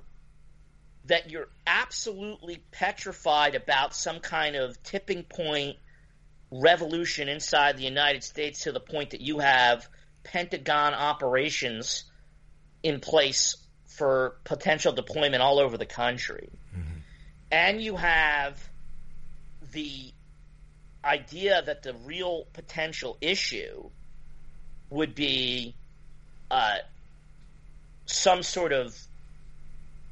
that 1.06 1.30
you're 1.30 1.48
absolutely 1.66 2.62
petrified 2.70 3.56
about 3.56 3.96
some 3.96 4.20
kind 4.20 4.54
of 4.54 4.80
tipping 4.84 5.24
point 5.24 5.78
revolution 6.52 7.28
inside 7.28 7.76
the 7.76 7.82
United 7.82 8.22
States 8.22 8.60
to 8.60 8.72
the 8.72 8.78
point 8.78 9.10
that 9.10 9.20
you 9.20 9.40
have 9.40 9.88
Pentagon 10.22 10.94
operations 10.94 12.04
in 12.84 13.00
place 13.00 13.56
for 13.96 14.36
potential 14.44 14.92
deployment 14.92 15.42
all 15.42 15.58
over 15.58 15.76
the 15.76 15.86
country. 15.86 16.48
And 17.50 17.82
you 17.82 17.96
have 17.96 18.58
the 19.72 20.10
idea 21.04 21.62
that 21.62 21.82
the 21.82 21.94
real 22.06 22.46
potential 22.54 23.18
issue 23.20 23.90
would 24.88 25.14
be 25.14 25.74
uh, 26.50 26.76
some 28.06 28.42
sort 28.42 28.72
of 28.72 28.96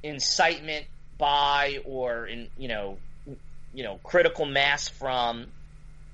incitement 0.02 0.86
by 1.18 1.80
or 1.84 2.26
in 2.26 2.48
you 2.56 2.68
know 2.68 2.96
you 3.74 3.84
know 3.84 4.00
critical 4.02 4.46
mass 4.46 4.88
from 4.88 5.46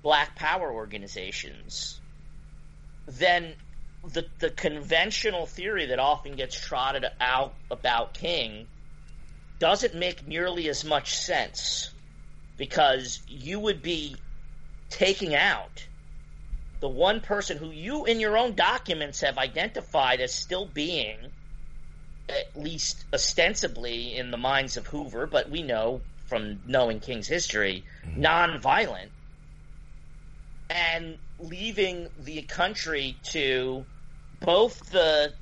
black 0.03 0.35
power 0.35 0.73
organizations 0.73 2.01
then 3.07 3.55
the 4.05 4.27
the 4.39 4.51
conventional 4.51 5.47
theory 5.47 5.87
that 5.87 5.99
often 5.99 6.37
gets 6.37 6.59
trotted 6.59 7.05
out 7.21 7.55
about 7.71 8.15
king 8.15 8.67
doesn't 9.59 9.95
make 9.95 10.27
nearly 10.27 10.69
as 10.69 10.85
much 10.85 11.17
sense 11.17 11.91
because 12.57 13.21
you 13.29 13.59
would 13.59 13.83
be 13.83 14.17
taking 14.91 15.35
out 15.35 15.87
the 16.81 16.89
one 16.89 17.21
person 17.21 17.57
who 17.57 17.71
you 17.71 18.05
in 18.05 18.21
your 18.21 18.37
own 18.37 18.55
documents 18.55 19.21
have 19.21 19.39
identified 19.39 20.21
as 20.21 20.33
still 20.33 20.67
being 20.67 21.17
at 22.29 22.57
least 22.57 23.05
ostensibly 23.13 24.17
in 24.17 24.31
the 24.31 24.37
minds 24.37 24.77
of 24.77 24.87
Hoover, 24.89 25.27
but 25.27 25.49
we 25.49 25.63
know 25.63 26.01
from 26.27 26.61
knowing 26.67 27.01
King's 27.01 27.29
history, 27.29 27.85
mm-hmm. 28.05 28.23
nonviolent, 28.23 29.09
and 30.69 31.19
leaving 31.39 32.09
the 32.25 32.43
country 32.43 33.17
to 33.23 33.85
both 34.41 34.91
the 34.91 35.33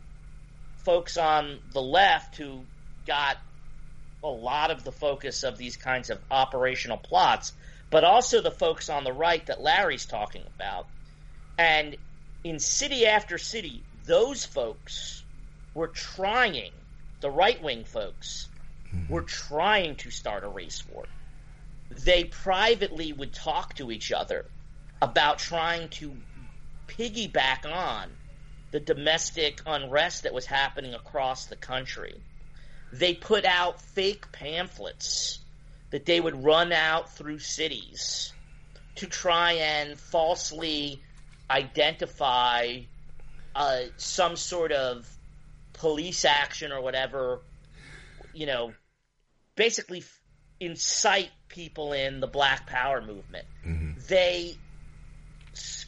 folks 0.79 1.17
on 1.17 1.59
the 1.73 1.83
left 1.83 2.37
who 2.37 2.61
got 3.07 3.39
a 4.23 4.29
lot 4.29 4.71
of 4.71 4.85
the 4.85 4.93
focus 4.93 5.43
of 5.43 5.59
these 5.59 5.77
kinds 5.77 6.11
of 6.11 6.19
operational 6.31 6.97
plots, 6.97 7.53
but 7.91 8.05
also 8.05 8.41
the 8.41 8.51
folks 8.51 8.89
on 8.89 9.05
the 9.05 9.13
right 9.13 9.45
that 9.47 9.61
Larry's 9.61 10.07
talking 10.07 10.43
about. 10.57 10.87
And 11.59 11.97
in 12.43 12.59
city 12.59 13.07
after 13.07 13.39
city, 13.39 13.83
those 14.07 14.45
folks 14.45 15.23
were 15.75 15.89
trying, 15.89 16.73
the 17.21 17.31
right 17.31 17.63
wing 17.63 17.85
folks 17.85 18.49
mm-hmm. 18.95 19.13
were 19.13 19.23
trying 19.23 19.97
to 19.97 20.11
start 20.11 20.45
a 20.45 20.49
race 20.49 20.83
war. 20.93 21.05
They 21.91 22.25
privately 22.25 23.13
would 23.13 23.33
talk 23.33 23.75
to 23.77 23.93
each 23.93 24.11
other 24.11 24.47
about 25.05 25.39
trying 25.39 25.89
to 25.91 26.17
piggyback 26.89 27.71
on 27.71 28.09
the 28.71 28.81
domestic 28.81 29.61
unrest 29.67 30.23
that 30.23 30.33
was 30.33 30.47
happening 30.47 30.95
across 30.95 31.45
the 31.47 31.57
country. 31.57 32.15
They 32.91 33.15
put 33.15 33.45
out 33.45 33.83
fake 33.83 34.33
pamphlets 34.33 35.41
that 35.91 36.07
they 36.07 36.21
would 36.21 36.43
run 36.43 36.73
out 36.73 37.11
through 37.13 37.39
cities 37.41 38.33
to 38.97 39.07
try 39.07 39.53
and 39.53 39.99
falsely 39.99 41.03
identify 41.51 42.81
uh, 43.55 43.81
some 43.99 44.37
sort 44.37 44.73
of 44.73 45.07
police 45.75 46.25
action 46.25 46.73
or 46.73 46.81
whatever, 46.81 47.41
you 48.33 48.47
know, 48.47 48.73
basically 49.55 50.03
incite 50.61 51.31
people 51.49 51.93
in 51.93 52.21
the 52.21 52.27
Black 52.27 52.67
Power 52.67 53.03
movement. 53.03 53.47
They 54.09 54.57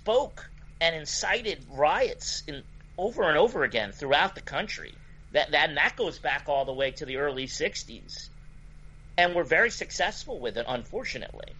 spoke 0.06 0.48
and 0.80 0.94
incited 0.94 1.66
riots 1.68 2.44
in 2.46 2.62
over 2.96 3.24
and 3.24 3.36
over 3.36 3.64
again 3.64 3.90
throughout 3.90 4.36
the 4.36 4.40
country. 4.40 4.94
That, 5.32 5.50
that 5.50 5.68
and 5.68 5.78
that 5.78 5.96
goes 5.96 6.20
back 6.20 6.44
all 6.46 6.64
the 6.64 6.72
way 6.72 6.92
to 6.92 7.04
the 7.04 7.16
early 7.16 7.48
'60s, 7.48 8.28
and 9.18 9.34
we're 9.34 9.42
very 9.42 9.70
successful 9.70 10.38
with 10.38 10.58
it, 10.58 10.64
unfortunately. 10.68 11.52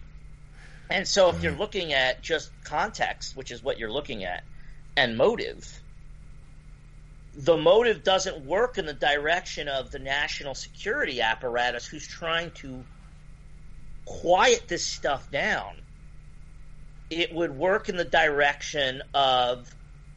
And 0.89 1.05
so, 1.05 1.29
if 1.29 1.43
you're 1.43 1.51
looking 1.51 1.91
at 1.91 2.21
just 2.21 2.49
context, 2.63 3.35
which 3.35 3.51
is 3.51 3.61
what 3.61 3.79
you're 3.79 3.91
looking 3.91 4.23
at, 4.23 4.45
and 4.95 5.17
motive, 5.17 5.67
the 7.35 7.57
motive 7.57 8.01
doesn't 8.01 8.45
work 8.45 8.77
in 8.77 8.85
the 8.85 8.93
direction 8.93 9.67
of 9.67 9.91
the 9.91 9.99
national 9.99 10.55
security 10.55 11.19
apparatus 11.19 11.85
who's 11.85 12.07
trying 12.07 12.51
to 12.51 12.81
quiet 14.05 14.69
this 14.69 14.85
stuff 14.85 15.29
down. 15.29 15.81
It 17.09 17.33
would 17.33 17.57
work 17.57 17.89
in 17.89 17.97
the 17.97 18.05
direction 18.05 19.01
of 19.13 19.73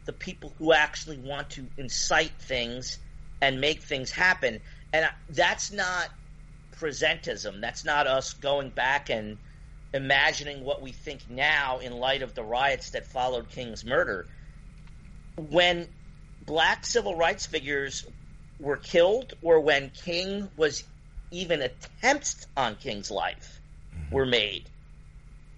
the 0.07 0.12
people 0.12 0.53
who 0.59 0.72
actually 0.72 1.18
want 1.18 1.50
to 1.50 1.66
incite 1.76 2.33
things 2.40 2.98
and 3.40 3.61
make 3.61 3.83
things 3.83 4.11
happen. 4.11 4.61
And 4.92 5.09
that's 5.29 5.72
not 5.72 6.09
presentism. 6.79 7.61
That's 7.61 7.85
not 7.85 8.07
us 8.07 8.33
going 8.35 8.70
back 8.70 9.11
and 9.11 9.38
imagining 9.92 10.64
what 10.64 10.83
we 10.83 10.92
think 10.92 11.29
now 11.29 11.79
in 11.79 11.92
light 11.92 12.22
of 12.22 12.35
the 12.35 12.42
riots 12.42 12.90
that 12.90 13.07
followed 13.07 13.50
King's 13.50 13.85
murder. 13.85 14.26
When 15.37 15.88
black 16.46 16.87
civil 16.87 17.16
rights 17.16 17.46
figures 17.46 18.07
were 18.59 18.76
killed, 18.76 19.35
or 19.42 19.61
when 19.61 19.90
King 19.90 20.48
was 20.57 20.85
even 21.31 21.62
attempts 21.62 22.46
on 22.57 22.76
King's 22.76 23.11
life 23.11 23.61
mm-hmm. 23.94 24.14
were 24.14 24.26
made, 24.26 24.64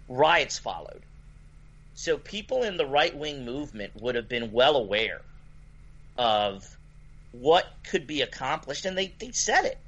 riots 0.09 0.59
followed. 0.59 1.03
So 1.95 2.17
people 2.17 2.63
in 2.63 2.77
the 2.77 2.87
right 2.87 3.17
wing 3.17 3.45
movement 3.45 3.93
would 4.01 4.15
have 4.15 4.29
been 4.29 4.53
well 4.53 4.77
aware 4.77 5.21
of 6.17 6.77
what 7.33 7.67
could 7.89 8.07
be 8.07 8.23
accomplished, 8.23 8.85
and 8.85 8.97
they, 8.97 9.15
they 9.19 9.33
said 9.33 9.65
it. 9.65 9.79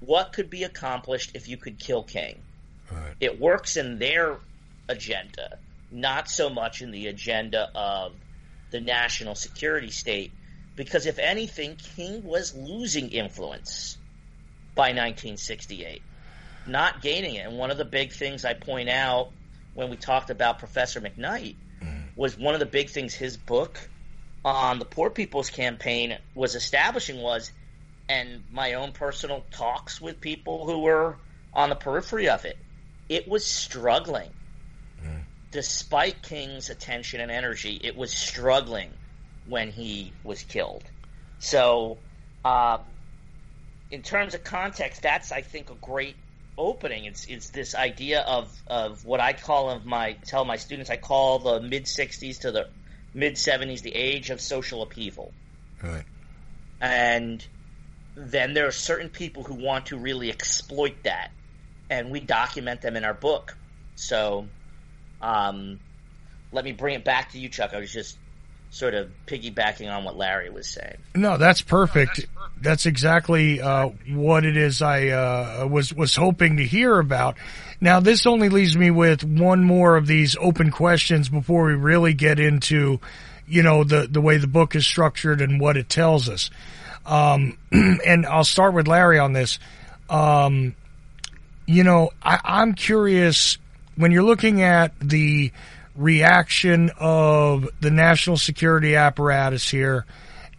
What 0.00 0.32
could 0.32 0.50
be 0.50 0.64
accomplished 0.64 1.32
if 1.34 1.48
you 1.48 1.56
could 1.56 1.78
kill 1.78 2.02
King? 2.02 2.40
Right. 2.90 3.14
It 3.20 3.40
works 3.40 3.76
in 3.76 3.98
their 3.98 4.38
agenda, 4.88 5.58
not 5.90 6.28
so 6.28 6.50
much 6.50 6.82
in 6.82 6.90
the 6.90 7.06
agenda 7.08 7.70
of 7.74 8.12
the 8.70 8.80
national 8.80 9.34
security 9.34 9.90
state. 9.90 10.32
Because 10.76 11.06
if 11.06 11.18
anything, 11.18 11.76
King 11.76 12.24
was 12.24 12.54
losing 12.54 13.10
influence 13.10 13.98
by 14.74 14.88
1968, 14.88 16.00
not 16.66 17.02
gaining 17.02 17.34
it. 17.34 17.46
And 17.46 17.58
one 17.58 17.70
of 17.70 17.76
the 17.76 17.84
big 17.84 18.12
things 18.12 18.44
I 18.44 18.54
point 18.54 18.88
out 18.88 19.32
when 19.74 19.90
we 19.90 19.96
talked 19.96 20.30
about 20.30 20.58
Professor 20.58 21.00
McKnight 21.00 21.56
was 22.16 22.36
one 22.36 22.54
of 22.54 22.60
the 22.60 22.66
big 22.66 22.90
things 22.90 23.14
his 23.14 23.36
book 23.36 23.78
on 24.44 24.78
the 24.78 24.84
Poor 24.84 25.10
People's 25.10 25.50
Campaign 25.50 26.18
was 26.34 26.54
establishing 26.54 27.20
was, 27.20 27.52
and 28.08 28.42
my 28.52 28.74
own 28.74 28.92
personal 28.92 29.44
talks 29.50 30.00
with 30.00 30.20
people 30.20 30.66
who 30.66 30.80
were 30.80 31.16
on 31.54 31.68
the 31.68 31.74
periphery 31.74 32.28
of 32.28 32.44
it, 32.44 32.58
it 33.08 33.28
was 33.28 33.46
struggling. 33.46 34.30
Despite 35.50 36.22
King's 36.22 36.70
attention 36.70 37.20
and 37.20 37.30
energy, 37.30 37.80
it 37.82 37.96
was 37.96 38.12
struggling 38.12 38.90
when 39.46 39.72
he 39.72 40.12
was 40.22 40.42
killed. 40.44 40.84
So 41.40 41.98
um, 42.44 42.80
in 43.90 44.02
terms 44.02 44.34
of 44.34 44.44
context, 44.44 45.02
that's 45.02 45.32
I 45.32 45.42
think 45.42 45.70
a 45.70 45.74
great 45.74 46.14
opening. 46.60 47.06
It's 47.06 47.26
it's 47.26 47.50
this 47.50 47.74
idea 47.74 48.20
of 48.20 48.54
of 48.66 49.04
what 49.04 49.20
I 49.20 49.32
call 49.32 49.70
of 49.70 49.86
my 49.86 50.12
tell 50.24 50.44
my 50.44 50.56
students 50.56 50.90
I 50.90 50.96
call 50.96 51.38
the 51.38 51.60
mid 51.60 51.84
'60s 51.84 52.40
to 52.40 52.52
the 52.52 52.68
mid 53.14 53.34
'70s 53.34 53.82
the 53.82 53.94
age 53.94 54.30
of 54.30 54.40
social 54.40 54.82
upheaval. 54.82 55.32
Right. 55.82 56.04
And 56.80 57.44
then 58.14 58.54
there 58.54 58.66
are 58.66 58.72
certain 58.72 59.08
people 59.08 59.42
who 59.42 59.54
want 59.54 59.86
to 59.86 59.96
really 59.96 60.30
exploit 60.30 61.02
that, 61.04 61.30
and 61.88 62.10
we 62.10 62.20
document 62.20 62.82
them 62.82 62.96
in 62.96 63.04
our 63.04 63.14
book. 63.14 63.56
So, 63.96 64.46
um, 65.20 65.80
let 66.52 66.64
me 66.64 66.72
bring 66.72 66.94
it 66.94 67.04
back 67.04 67.32
to 67.32 67.38
you, 67.38 67.48
Chuck. 67.48 67.72
I 67.74 67.80
was 67.80 67.92
just 67.92 68.18
sort 68.70 68.94
of 68.94 69.10
piggybacking 69.26 69.90
on 69.90 70.04
what 70.04 70.16
Larry 70.16 70.48
was 70.48 70.66
saying. 70.68 70.96
No, 71.14 71.36
that's 71.36 71.60
perfect. 71.60 72.26
That's 72.60 72.86
exactly 72.86 73.60
uh, 73.60 73.90
what 74.08 74.44
it 74.44 74.56
is 74.56 74.80
I 74.80 75.08
uh, 75.08 75.66
was 75.66 75.92
was 75.92 76.14
hoping 76.14 76.58
to 76.58 76.64
hear 76.64 76.98
about. 76.98 77.36
Now, 77.80 78.00
this 78.00 78.26
only 78.26 78.48
leaves 78.48 78.76
me 78.76 78.90
with 78.90 79.24
one 79.24 79.64
more 79.64 79.96
of 79.96 80.06
these 80.06 80.36
open 80.38 80.70
questions 80.70 81.28
before 81.28 81.66
we 81.66 81.74
really 81.74 82.14
get 82.14 82.38
into, 82.38 83.00
you 83.48 83.62
know, 83.62 83.84
the 83.84 84.06
the 84.10 84.20
way 84.20 84.38
the 84.38 84.46
book 84.46 84.76
is 84.76 84.86
structured 84.86 85.40
and 85.40 85.60
what 85.60 85.76
it 85.76 85.88
tells 85.88 86.28
us. 86.28 86.50
Um, 87.04 87.58
and 87.72 88.24
I'll 88.26 88.44
start 88.44 88.74
with 88.74 88.86
Larry 88.86 89.18
on 89.18 89.32
this. 89.32 89.58
Um, 90.08 90.76
you 91.66 91.84
know, 91.84 92.10
I, 92.22 92.38
I'm 92.44 92.74
curious 92.74 93.58
when 93.96 94.12
you're 94.12 94.22
looking 94.22 94.62
at 94.62 94.92
the 95.00 95.52
reaction 96.00 96.90
of 96.98 97.68
the 97.80 97.90
national 97.90 98.38
security 98.38 98.96
apparatus 98.96 99.68
here, 99.68 100.06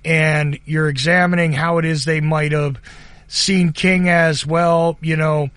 and 0.05 0.59
you're 0.65 0.87
examining 0.87 1.51
how 1.51 1.79
it 1.79 1.85
is 1.85 2.05
they 2.05 2.21
might 2.21 2.51
have 2.51 2.77
seen 3.27 3.73
King 3.73 4.07
as 4.07 4.45
well, 4.45 4.97
you 5.01 5.15
know, 5.15 5.49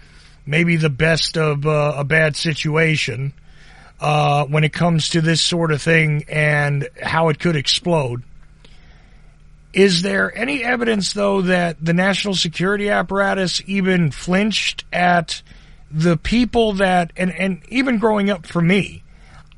maybe 0.47 0.77
the 0.77 0.91
best 0.91 1.37
of 1.37 1.67
uh, 1.67 1.95
a 1.97 2.05
bad 2.05 2.35
situation 2.35 3.33
uh, 4.01 4.45
when 4.47 4.65
it 4.65 4.73
comes 4.73 5.11
to 5.11 5.21
this 5.21 5.41
sort 5.41 5.71
of 5.71 5.83
thing 5.83 6.25
and 6.29 6.89
how 7.03 7.29
it 7.29 7.39
could 7.39 7.57
explode. 7.57 8.23
Is 9.73 10.03
there 10.03 10.35
any 10.37 10.63
evidence, 10.63 11.13
though, 11.13 11.43
that 11.43 11.85
the 11.85 11.93
national 11.95 12.35
security 12.35 12.89
apparatus 12.89 13.61
even 13.67 14.13
flinched 14.13 14.85
at 14.93 15.43
the 15.91 16.17
people 16.17 16.75
that, 16.75 17.13
and, 17.17 17.33
and 17.33 17.63
even 17.69 17.99
growing 17.99 18.31
up 18.31 18.47
for 18.47 18.63
me, 18.63 19.04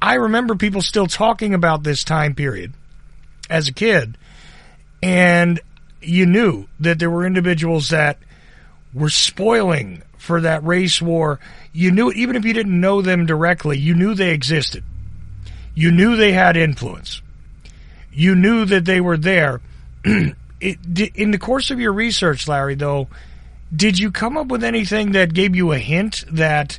I 0.06 0.14
remember 0.14 0.54
people 0.54 0.82
still 0.82 1.08
talking 1.08 1.52
about 1.52 1.82
this 1.82 2.04
time 2.04 2.36
period 2.36 2.72
as 3.50 3.66
a 3.66 3.72
kid, 3.72 4.16
and 5.02 5.58
you 6.00 6.26
knew 6.26 6.68
that 6.78 7.00
there 7.00 7.10
were 7.10 7.26
individuals 7.26 7.88
that 7.88 8.20
were 8.94 9.08
spoiling 9.08 10.04
for 10.16 10.42
that 10.42 10.64
race 10.64 11.02
war. 11.02 11.40
You 11.72 11.90
knew 11.90 12.10
it, 12.10 12.18
even 12.18 12.36
if 12.36 12.44
you 12.44 12.52
didn't 12.52 12.80
know 12.80 13.02
them 13.02 13.26
directly, 13.26 13.78
you 13.78 13.96
knew 13.96 14.14
they 14.14 14.30
existed. 14.30 14.84
You 15.74 15.90
knew 15.90 16.14
they 16.14 16.30
had 16.30 16.56
influence. 16.56 17.20
You 18.12 18.36
knew 18.36 18.64
that 18.64 18.84
they 18.84 19.00
were 19.00 19.16
there 19.16 19.60
it, 20.04 21.16
in 21.16 21.32
the 21.32 21.38
course 21.38 21.72
of 21.72 21.80
your 21.80 21.92
research, 21.92 22.46
Larry, 22.46 22.76
though, 22.76 23.08
did 23.74 23.98
you 23.98 24.12
come 24.12 24.36
up 24.36 24.46
with 24.46 24.62
anything 24.62 25.10
that 25.12 25.34
gave 25.34 25.56
you 25.56 25.72
a 25.72 25.78
hint 25.78 26.24
that 26.30 26.78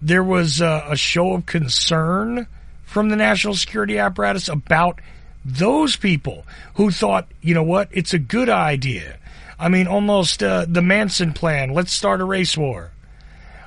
there 0.00 0.22
was 0.22 0.60
a, 0.60 0.84
a 0.90 0.96
show 0.96 1.32
of 1.32 1.44
concern 1.44 2.46
from 2.88 3.10
the 3.10 3.16
national 3.16 3.54
security 3.54 3.98
apparatus 3.98 4.48
about 4.48 4.98
those 5.44 5.94
people 5.94 6.46
who 6.74 6.90
thought, 6.90 7.28
you 7.42 7.52
know 7.52 7.62
what, 7.62 7.86
it's 7.92 8.14
a 8.14 8.18
good 8.18 8.48
idea. 8.48 9.18
I 9.58 9.68
mean, 9.68 9.86
almost 9.86 10.42
uh, 10.42 10.64
the 10.66 10.80
Manson 10.80 11.34
plan. 11.34 11.74
Let's 11.74 11.92
start 11.92 12.22
a 12.22 12.24
race 12.24 12.56
war. 12.56 12.90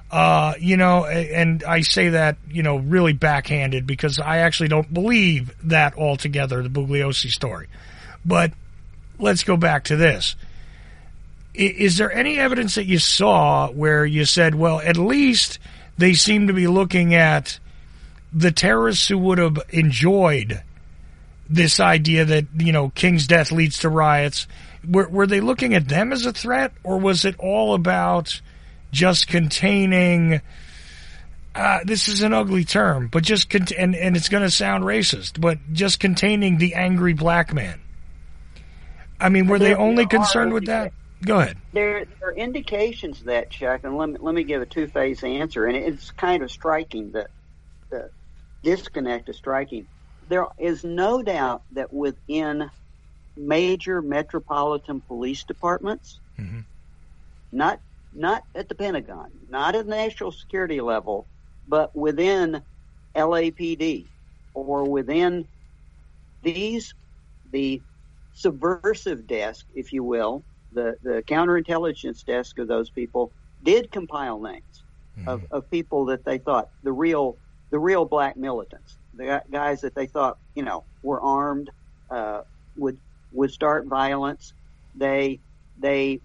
Uh, 0.09 0.55
you 0.59 0.75
know, 0.75 1.05
and 1.05 1.63
I 1.63 1.81
say 1.81 2.09
that, 2.09 2.37
you 2.49 2.63
know, 2.63 2.77
really 2.77 3.13
backhanded 3.13 3.85
because 3.85 4.17
I 4.17 4.39
actually 4.39 4.69
don't 4.69 4.91
believe 4.91 5.53
that 5.65 5.95
altogether, 5.97 6.63
the 6.63 6.69
Bugliosi 6.69 7.29
story. 7.29 7.67
But 8.25 8.51
let's 9.19 9.43
go 9.43 9.55
back 9.55 9.85
to 9.85 9.95
this. 9.95 10.35
Is 11.53 11.97
there 11.97 12.11
any 12.11 12.39
evidence 12.39 12.73
that 12.75 12.85
you 12.85 12.97
saw 12.97 13.69
where 13.69 14.03
you 14.03 14.25
said, 14.25 14.55
well, 14.55 14.79
at 14.79 14.97
least 14.97 15.59
they 15.97 16.13
seem 16.13 16.47
to 16.47 16.53
be 16.53 16.65
looking 16.65 17.13
at 17.13 17.59
the 18.33 18.51
terrorists 18.51 19.07
who 19.07 19.17
would 19.17 19.37
have 19.37 19.57
enjoyed 19.69 20.61
this 21.49 21.79
idea 21.79 22.25
that, 22.25 22.45
you 22.57 22.71
know, 22.71 22.89
King's 22.89 23.27
death 23.27 23.51
leads 23.51 23.79
to 23.79 23.89
riots? 23.89 24.47
Were, 24.87 25.09
were 25.09 25.27
they 25.27 25.41
looking 25.41 25.73
at 25.73 25.87
them 25.87 26.11
as 26.11 26.25
a 26.25 26.31
threat, 26.31 26.71
or 26.83 26.97
was 26.97 27.25
it 27.25 27.35
all 27.39 27.73
about 27.73 28.41
just 28.91 29.27
containing? 29.27 30.41
Uh, 31.53 31.79
this 31.83 32.07
is 32.07 32.21
an 32.21 32.33
ugly 32.33 32.63
term, 32.63 33.09
but 33.09 33.23
just 33.23 33.49
cont- 33.49 33.73
and 33.73 33.93
and 33.93 34.15
it's 34.15 34.29
going 34.29 34.43
to 34.43 34.49
sound 34.49 34.85
racist, 34.85 35.39
but 35.39 35.59
just 35.73 35.99
containing 35.99 36.57
the 36.57 36.75
angry 36.75 37.13
black 37.13 37.53
man. 37.53 37.79
I 39.19 39.29
mean, 39.29 39.47
were 39.47 39.59
they 39.59 39.75
only 39.75 40.07
concerned 40.07 40.53
with 40.53 40.65
that? 40.65 40.93
Go 41.23 41.39
ahead. 41.39 41.57
There, 41.73 42.05
there 42.05 42.29
are 42.29 42.33
indications 42.33 43.19
of 43.19 43.25
that, 43.25 43.51
Chuck, 43.51 43.81
and 43.83 43.95
let 43.95 44.09
me, 44.09 44.17
let 44.19 44.33
me 44.33 44.43
give 44.43 44.61
a 44.61 44.65
two 44.65 44.87
phase 44.87 45.23
answer. 45.23 45.67
And 45.67 45.77
it's 45.77 46.09
kind 46.11 46.41
of 46.41 46.49
striking. 46.49 47.11
that 47.11 47.29
the 47.91 48.09
disconnect 48.63 49.29
is 49.29 49.37
striking. 49.37 49.87
There 50.29 50.47
is 50.57 50.83
no 50.83 51.21
doubt 51.21 51.63
that 51.71 51.93
within 51.93 52.69
major 53.35 54.01
metropolitan 54.01 55.01
police 55.01 55.43
departments, 55.43 56.19
mm-hmm. 56.39 56.59
not 57.51 57.79
not 58.13 58.43
at 58.55 58.67
the 58.67 58.75
Pentagon, 58.75 59.31
not 59.49 59.75
at 59.75 59.85
the 59.85 59.91
national 59.91 60.31
security 60.31 60.81
level, 60.81 61.25
but 61.67 61.95
within 61.95 62.61
LAPD 63.15 64.05
or 64.53 64.83
within 64.83 65.47
these 66.43 66.93
the 67.51 67.81
subversive 68.33 69.27
desk, 69.27 69.65
if 69.75 69.93
you 69.93 70.03
will, 70.03 70.43
the, 70.71 70.97
the 71.03 71.23
counterintelligence 71.27 72.25
desk 72.25 72.57
of 72.59 72.67
those 72.67 72.89
people 72.89 73.31
did 73.63 73.91
compile 73.91 74.39
names 74.39 74.83
mm-hmm. 75.17 75.27
of, 75.27 75.43
of 75.51 75.69
people 75.69 76.05
that 76.05 76.23
they 76.23 76.37
thought 76.37 76.69
the 76.83 76.91
real 76.91 77.37
the 77.71 77.79
real 77.79 78.05
black 78.05 78.37
militants, 78.37 78.95
the 79.15 79.41
guys 79.49 79.81
that 79.81 79.95
they 79.95 80.05
thought 80.05 80.37
you 80.53 80.63
know 80.63 80.83
were 81.01 81.19
armed, 81.19 81.71
uh, 82.09 82.41
would 82.77 82.99
would 83.31 83.51
start 83.51 83.87
violence. 83.87 84.53
They 84.95 85.39
they 85.79 86.21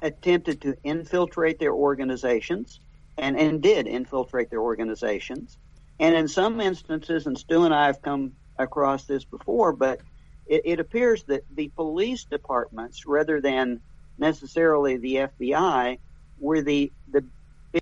attempted 0.00 0.62
to 0.62 0.76
infiltrate 0.82 1.58
their 1.58 1.74
organizations 1.74 2.80
and, 3.18 3.38
and 3.38 3.60
did 3.60 3.86
infiltrate 3.86 4.48
their 4.48 4.62
organizations. 4.62 5.58
And 5.98 6.14
in 6.14 6.28
some 6.28 6.60
instances, 6.60 7.26
and 7.26 7.38
Stu 7.38 7.64
and 7.64 7.74
I 7.74 7.86
have 7.86 8.00
come 8.00 8.32
across 8.58 9.04
this 9.04 9.24
before, 9.24 9.72
but 9.72 10.00
it, 10.46 10.62
it 10.64 10.80
appears 10.80 11.22
that 11.24 11.44
the 11.54 11.68
police 11.68 12.24
departments, 12.24 13.04
rather 13.04 13.40
than 13.40 13.80
necessarily 14.18 14.96
the 14.96 15.14
FBI, 15.16 15.98
were 16.38 16.62
the 16.62 16.90
the 17.10 17.24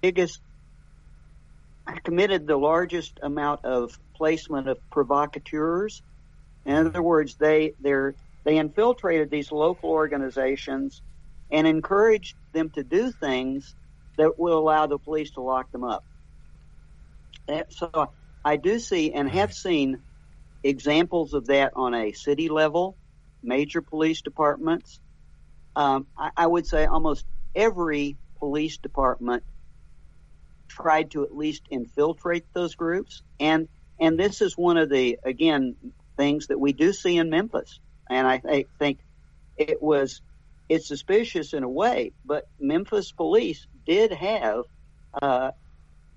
biggest 0.03 0.41
committed 2.05 2.47
the 2.47 2.57
largest 2.57 3.19
amount 3.23 3.65
of 3.65 3.99
placement 4.15 4.69
of 4.69 4.79
provocateurs. 4.91 6.03
In 6.65 6.87
other 6.87 7.03
words, 7.03 7.37
they 7.37 7.73
they 7.81 8.59
infiltrated 8.59 9.31
these 9.31 9.51
local 9.51 9.91
organizations 9.91 11.03
and 11.51 11.67
encouraged 11.67 12.37
them 12.53 12.71
to 12.71 12.85
do 12.85 13.11
things 13.11 13.75
that 14.17 14.39
will 14.39 14.59
allow 14.59 14.87
the 14.87 14.99
police 14.99 15.31
to 15.33 15.41
lock 15.41 15.71
them 15.73 15.85
up. 15.85 16.05
So 17.71 18.13
I 18.45 18.57
do 18.57 18.79
see 18.79 19.13
and 19.13 19.29
have 19.31 19.55
seen 19.55 20.03
examples 20.63 21.35
of 21.35 21.47
that 21.47 21.73
on 21.77 21.95
a 21.95 22.13
city 22.13 22.49
level, 22.49 22.97
major 23.43 23.81
police 23.81 24.21
departments. 24.21 25.01
Um, 25.77 26.07
I, 26.17 26.31
I 26.37 26.47
would 26.47 26.67
say 26.67 26.85
almost 26.87 27.25
every 27.55 28.17
police 28.39 28.79
department 28.79 29.43
tried 30.69 31.13
to 31.13 31.25
at 31.25 31.35
least 31.35 31.63
infiltrate 31.71 32.47
those 32.55 32.75
groups, 32.75 33.23
and 33.41 33.69
and 34.01 34.19
this 34.19 34.41
is 34.41 34.55
one 34.57 34.77
of 34.77 34.91
the 34.91 35.19
again 35.25 35.77
things 36.17 36.49
that 36.49 36.61
we 36.61 36.73
do 36.73 36.93
see 36.93 37.17
in 37.17 37.31
Memphis, 37.31 37.81
and 38.11 38.27
I 38.27 38.39
th- 38.39 38.67
think 38.79 39.01
it 39.57 39.83
was 39.83 40.23
it's 40.69 40.89
suspicious 40.89 41.55
in 41.55 41.63
a 41.63 41.69
way, 41.69 42.13
but 42.25 42.45
Memphis 42.61 43.13
police 43.13 43.67
did 43.87 44.13
have 44.13 44.65
uh, 45.23 45.51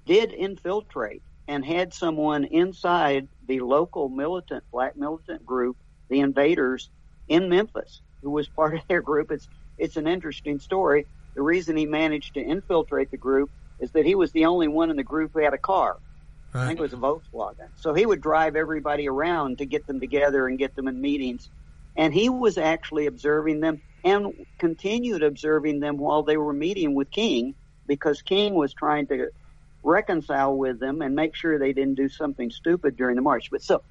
did 0.05 0.33
infiltrate 0.33 1.23
and 1.47 1.65
had 1.65 1.93
someone 1.93 2.43
inside 2.45 3.27
the 3.47 3.59
local 3.61 4.09
militant, 4.09 4.63
black 4.71 4.95
militant 4.95 5.45
group, 5.45 5.77
the 6.09 6.19
Invaders, 6.19 6.89
in 7.27 7.49
Memphis, 7.49 8.01
who 8.21 8.31
was 8.31 8.49
part 8.49 8.75
of 8.75 8.81
their 8.89 9.01
group. 9.01 9.31
It's 9.31 9.47
it's 9.77 9.97
an 9.97 10.07
interesting 10.07 10.59
story. 10.59 11.07
The 11.35 11.41
reason 11.41 11.77
he 11.77 11.85
managed 11.85 12.33
to 12.35 12.41
infiltrate 12.41 13.09
the 13.11 13.17
group 13.17 13.49
is 13.81 13.91
that 13.91 14.05
he 14.05 14.15
was 14.15 14.31
the 14.31 14.45
only 14.45 14.67
one 14.67 14.89
in 14.89 14.95
the 14.95 15.03
group 15.03 15.31
who 15.33 15.43
had 15.43 15.53
a 15.53 15.57
car. 15.57 15.97
Right. 16.53 16.63
I 16.63 16.67
think 16.67 16.79
it 16.79 16.83
was 16.83 16.93
a 16.93 16.97
Volkswagen. 16.97 17.69
So 17.75 17.93
he 17.93 18.05
would 18.05 18.21
drive 18.21 18.55
everybody 18.55 19.09
around 19.09 19.57
to 19.57 19.65
get 19.65 19.87
them 19.87 19.99
together 19.99 20.47
and 20.47 20.59
get 20.59 20.75
them 20.75 20.87
in 20.87 21.01
meetings. 21.01 21.49
And 21.97 22.13
he 22.13 22.29
was 22.29 22.57
actually 22.57 23.07
observing 23.07 23.59
them 23.59 23.81
and 24.03 24.33
continued 24.59 25.23
observing 25.23 25.79
them 25.79 25.97
while 25.97 26.23
they 26.23 26.37
were 26.37 26.53
meeting 26.53 26.93
with 26.93 27.11
King 27.11 27.55
because 27.87 28.21
King 28.21 28.53
was 28.53 28.73
trying 28.73 29.07
to 29.07 29.29
reconcile 29.83 30.55
with 30.55 30.79
them 30.79 31.01
and 31.01 31.15
make 31.15 31.35
sure 31.35 31.57
they 31.57 31.73
didn't 31.73 31.95
do 31.95 32.09
something 32.09 32.49
stupid 32.49 32.95
during 32.95 33.15
the 33.15 33.21
march. 33.21 33.49
But 33.51 33.63
so, 33.63 33.83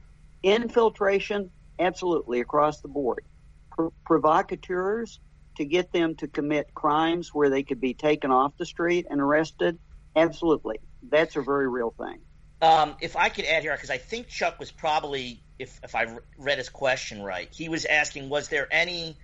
infiltration, 0.43 1.51
absolutely 1.78 2.41
across 2.41 2.80
the 2.80 2.88
board. 2.88 3.24
Pro- 3.72 3.93
provocateurs 4.05 5.20
to 5.57 5.64
get 5.64 5.92
them 5.92 6.14
to 6.16 6.28
commit 6.28 6.74
crimes 6.74 7.30
where 7.32 7.51
they 7.51 7.62
could 7.62 7.80
be 7.80 7.94
taken 7.94 8.30
off 8.30 8.53
the 8.59 8.66
street 8.66 9.07
and 9.11 9.20
arrested, 9.20 9.78
absolutely. 10.16 10.78
That's 11.03 11.36
a 11.36 11.42
very 11.42 11.68
real 11.68 11.94
thing. 11.96 12.18
Um, 12.62 12.94
if 13.01 13.16
I 13.16 13.30
could 13.30 13.46
add 13.46 13.62
here, 13.62 13.74
because 13.74 13.90
I 13.90 13.96
think 13.98 14.28
Chuck 14.28 14.59
was 14.59 14.70
probably, 14.70 15.42
if 15.59 15.80
if 15.82 15.94
I 15.94 16.18
read 16.38 16.59
his 16.59 16.68
question 16.68 17.22
right, 17.22 17.48
he 17.53 17.68
was 17.68 17.84
asking, 17.86 18.28
was 18.28 18.48
there 18.48 18.68
any 18.70 19.16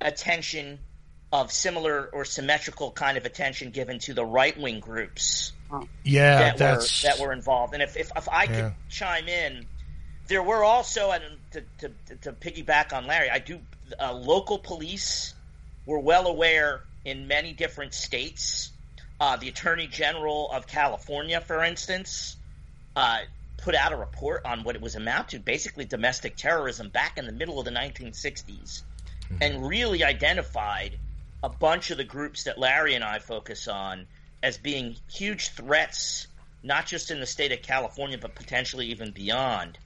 attention 0.00 0.78
of 1.32 1.50
similar 1.50 2.08
or 2.12 2.24
symmetrical 2.24 2.90
kind 2.90 3.18
of 3.18 3.24
attention 3.26 3.70
given 3.70 3.98
to 4.00 4.14
the 4.14 4.24
right 4.24 4.58
wing 4.58 4.80
groups 4.80 5.52
Yeah, 6.04 6.38
that 6.40 6.58
that's 6.58 7.02
were 7.04 7.08
that 7.08 7.18
were 7.20 7.32
involved? 7.32 7.74
And 7.74 7.82
if 7.82 7.96
if, 7.96 8.10
if 8.16 8.28
I 8.28 8.46
could 8.46 8.56
Yeah. 8.56 8.72
chime 8.88 9.28
in, 9.28 9.66
there 10.28 10.42
were 10.42 10.62
also, 10.62 11.10
and 11.10 11.24
to, 11.52 11.64
to, 11.78 12.16
to 12.16 12.32
piggyback 12.32 12.92
on 12.92 13.06
Larry, 13.06 13.30
I 13.30 13.38
do 13.38 13.60
uh, 13.98 14.12
local 14.12 14.58
police 14.58 15.34
were 15.88 15.98
well 15.98 16.26
aware 16.26 16.82
in 17.06 17.26
many 17.26 17.54
different 17.54 17.94
states. 17.94 18.70
Uh, 19.18 19.36
the 19.36 19.48
Attorney 19.48 19.86
General 19.86 20.50
of 20.52 20.66
California, 20.66 21.40
for 21.40 21.64
instance, 21.64 22.36
uh, 22.94 23.20
put 23.56 23.74
out 23.74 23.92
a 23.92 23.96
report 23.96 24.44
on 24.44 24.64
what 24.64 24.76
it 24.76 24.82
was 24.82 24.96
amount 24.96 25.30
to, 25.30 25.38
basically 25.38 25.86
domestic 25.86 26.36
terrorism, 26.36 26.90
back 26.90 27.16
in 27.16 27.24
the 27.24 27.32
middle 27.32 27.58
of 27.58 27.64
the 27.64 27.70
1960s, 27.70 28.82
and 29.40 29.66
really 29.66 30.04
identified 30.04 30.98
a 31.42 31.48
bunch 31.48 31.90
of 31.90 31.96
the 31.96 32.04
groups 32.04 32.44
that 32.44 32.58
Larry 32.58 32.94
and 32.94 33.02
I 33.02 33.18
focus 33.18 33.66
on 33.66 34.06
as 34.42 34.58
being 34.58 34.94
huge 35.10 35.48
threats, 35.48 36.26
not 36.62 36.86
just 36.86 37.10
in 37.10 37.18
the 37.18 37.26
state 37.26 37.50
of 37.50 37.62
California, 37.62 38.18
but 38.18 38.34
potentially 38.34 38.88
even 38.88 39.10
beyond. 39.10 39.78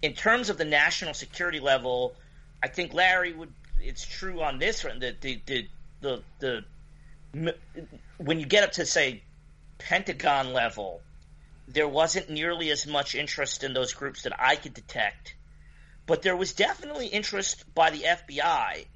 In 0.00 0.14
terms 0.14 0.48
of 0.48 0.56
the 0.56 0.64
national 0.64 1.12
security 1.12 1.60
level, 1.60 2.14
I 2.62 2.68
think 2.68 2.94
Larry 2.94 3.34
would. 3.34 3.52
It's 3.86 4.04
true 4.04 4.42
on 4.42 4.58
this 4.58 4.84
one. 4.84 4.98
that 5.00 5.20
the 5.20 5.40
the 5.46 5.68
the, 6.00 6.22
the 6.40 6.64
when 8.18 8.40
you 8.40 8.46
get 8.46 8.64
up 8.64 8.72
to 8.72 8.86
say 8.86 9.22
Pentagon 9.78 10.52
level, 10.52 11.00
there 11.68 11.88
wasn't 11.88 12.30
nearly 12.30 12.70
as 12.70 12.86
much 12.86 13.14
interest 13.14 13.62
in 13.64 13.74
those 13.74 13.92
groups 13.92 14.22
that 14.22 14.32
I 14.40 14.56
could 14.56 14.74
detect, 14.74 15.34
but 16.06 16.22
there 16.22 16.36
was 16.36 16.54
definitely 16.54 17.06
interest 17.06 17.64
by 17.74 17.90
the 17.90 18.02
FBI. 18.02 18.86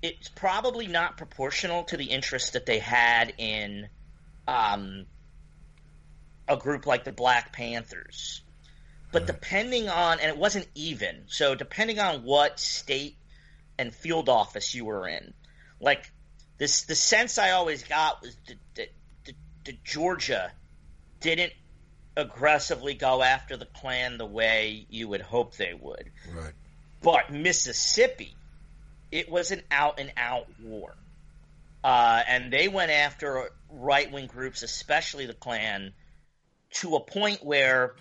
It's 0.00 0.28
probably 0.28 0.88
not 0.88 1.16
proportional 1.16 1.84
to 1.84 1.96
the 1.96 2.06
interest 2.06 2.54
that 2.54 2.66
they 2.66 2.80
had 2.80 3.34
in 3.38 3.88
um, 4.48 5.06
a 6.48 6.56
group 6.56 6.86
like 6.86 7.04
the 7.04 7.12
Black 7.12 7.52
Panthers. 7.52 8.42
But 9.12 9.26
depending 9.26 9.88
on, 9.88 10.20
and 10.20 10.28
it 10.30 10.38
wasn't 10.38 10.66
even, 10.74 11.24
so 11.26 11.54
depending 11.54 11.98
on 11.98 12.24
what 12.24 12.58
state 12.58 13.16
and 13.78 13.94
field 13.94 14.28
office 14.28 14.74
you 14.74 14.84
were 14.84 15.08
in, 15.08 15.34
like 15.80 16.10
this, 16.58 16.82
the 16.82 16.94
sense 16.94 17.38
I 17.38 17.50
always 17.50 17.82
got 17.84 18.22
was 18.22 18.36
that, 18.46 18.56
that, 18.76 18.88
that, 19.64 19.84
Georgia 19.84 20.52
didn't 21.20 21.52
aggressively 22.16 22.94
go 22.94 23.22
after 23.22 23.56
the 23.56 23.66
Klan 23.66 24.18
the 24.18 24.26
way 24.26 24.86
you 24.88 25.08
would 25.08 25.22
hope 25.22 25.56
they 25.56 25.74
would. 25.74 26.10
right. 26.34 26.52
But 27.02 27.32
Mississippi, 27.32 28.36
it 29.10 29.28
was 29.28 29.50
an 29.50 29.62
out 29.70 29.98
and 29.98 30.12
out 30.16 30.46
war. 30.62 30.94
Uh, 31.82 32.22
and 32.28 32.52
they 32.52 32.68
went 32.68 32.92
after 32.92 33.50
right 33.68 34.10
wing 34.12 34.26
groups, 34.26 34.62
especially 34.62 35.26
the 35.26 35.34
Klan, 35.34 35.92
to 36.74 36.94
a 36.94 37.00
point 37.00 37.44
where 37.44 37.96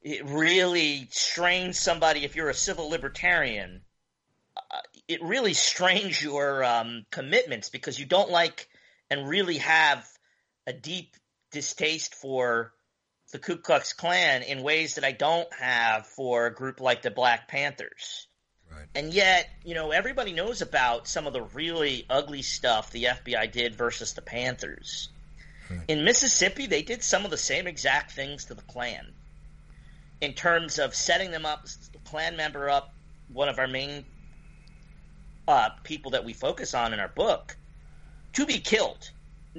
it 0.00 0.24
really 0.24 1.08
strains 1.10 1.78
somebody. 1.78 2.24
If 2.24 2.36
you're 2.36 2.48
a 2.48 2.54
civil 2.54 2.88
libertarian, 2.88 3.82
it 5.12 5.22
really 5.22 5.54
strains 5.54 6.22
your 6.22 6.64
um, 6.64 7.04
commitments 7.10 7.68
because 7.68 7.98
you 7.98 8.06
don't 8.06 8.30
like 8.30 8.68
and 9.10 9.28
really 9.28 9.58
have 9.58 10.06
a 10.66 10.72
deep 10.72 11.16
distaste 11.50 12.14
for 12.14 12.72
the 13.32 13.38
Ku 13.38 13.56
Klux 13.56 13.92
Klan 13.92 14.42
in 14.42 14.62
ways 14.62 14.96
that 14.96 15.04
I 15.04 15.12
don't 15.12 15.52
have 15.54 16.06
for 16.06 16.46
a 16.46 16.54
group 16.54 16.80
like 16.80 17.02
the 17.02 17.10
Black 17.10 17.48
Panthers. 17.48 18.26
Right. 18.70 18.86
And 18.94 19.12
yet, 19.12 19.48
you 19.64 19.74
know, 19.74 19.90
everybody 19.90 20.32
knows 20.32 20.62
about 20.62 21.06
some 21.08 21.26
of 21.26 21.32
the 21.32 21.42
really 21.42 22.06
ugly 22.08 22.42
stuff 22.42 22.90
the 22.90 23.04
FBI 23.04 23.50
did 23.52 23.74
versus 23.74 24.14
the 24.14 24.22
Panthers. 24.22 25.08
In 25.88 26.04
Mississippi, 26.04 26.66
they 26.66 26.82
did 26.82 27.02
some 27.02 27.24
of 27.24 27.30
the 27.30 27.38
same 27.38 27.66
exact 27.66 28.12
things 28.12 28.44
to 28.46 28.54
the 28.54 28.62
Klan 28.62 29.14
in 30.20 30.34
terms 30.34 30.78
of 30.78 30.94
setting 30.94 31.30
them 31.32 31.44
up, 31.44 31.64
the 31.64 31.98
Klan 32.04 32.36
member 32.36 32.70
up, 32.70 32.94
one 33.28 33.48
of 33.48 33.58
our 33.58 33.66
main 33.66 34.04
uh, 35.52 35.68
people 35.84 36.12
that 36.12 36.24
we 36.24 36.32
focus 36.32 36.72
on 36.72 36.94
in 36.94 37.00
our 37.00 37.08
book, 37.08 37.56
to 38.32 38.46
be 38.46 38.58
killed. 38.58 39.10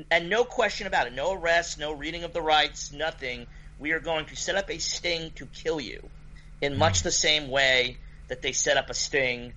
And 0.09 0.27
no 0.27 0.43
question 0.43 0.87
about 0.87 1.05
it. 1.05 1.13
No 1.13 1.33
arrest, 1.33 1.77
no 1.77 1.91
reading 1.93 2.23
of 2.23 2.33
the 2.33 2.41
rights, 2.41 2.91
nothing. 2.91 3.45
We 3.77 3.91
are 3.91 3.99
going 3.99 4.25
to 4.25 4.35
set 4.35 4.55
up 4.55 4.71
a 4.71 4.79
sting 4.79 5.31
to 5.35 5.45
kill 5.45 5.79
you 5.79 6.09
in 6.61 6.77
much 6.77 7.03
the 7.03 7.11
same 7.11 7.47
way 7.49 7.97
that 8.27 8.41
they 8.41 8.53
set 8.53 8.77
up 8.77 8.89
a 8.89 8.95
sting 8.95 9.53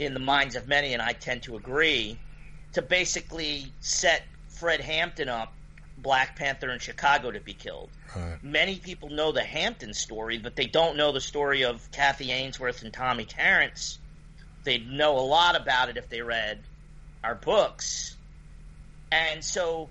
in 0.00 0.14
the 0.14 0.20
minds 0.20 0.56
of 0.56 0.66
many, 0.66 0.94
and 0.94 1.02
I 1.02 1.12
tend 1.12 1.44
to 1.44 1.56
agree, 1.56 2.18
to 2.72 2.82
basically 2.82 3.72
set 3.78 4.24
Fred 4.48 4.80
Hampton 4.80 5.28
up, 5.28 5.52
Black 5.96 6.34
Panther 6.34 6.70
in 6.70 6.80
Chicago, 6.80 7.30
to 7.30 7.40
be 7.40 7.54
killed. 7.54 7.90
Right. 8.16 8.42
Many 8.42 8.76
people 8.76 9.10
know 9.10 9.30
the 9.30 9.44
Hampton 9.44 9.94
story, 9.94 10.38
but 10.38 10.56
they 10.56 10.66
don't 10.66 10.96
know 10.96 11.12
the 11.12 11.20
story 11.20 11.62
of 11.64 11.88
Kathy 11.92 12.32
Ainsworth 12.32 12.82
and 12.82 12.92
Tommy 12.92 13.26
Tarrants. 13.26 13.99
They'd 14.64 14.90
know 14.90 15.18
a 15.18 15.20
lot 15.20 15.56
about 15.56 15.88
it 15.88 15.96
if 15.96 16.08
they 16.08 16.20
read 16.22 16.62
our 17.24 17.34
books. 17.34 18.16
And 19.10 19.42
so, 19.44 19.88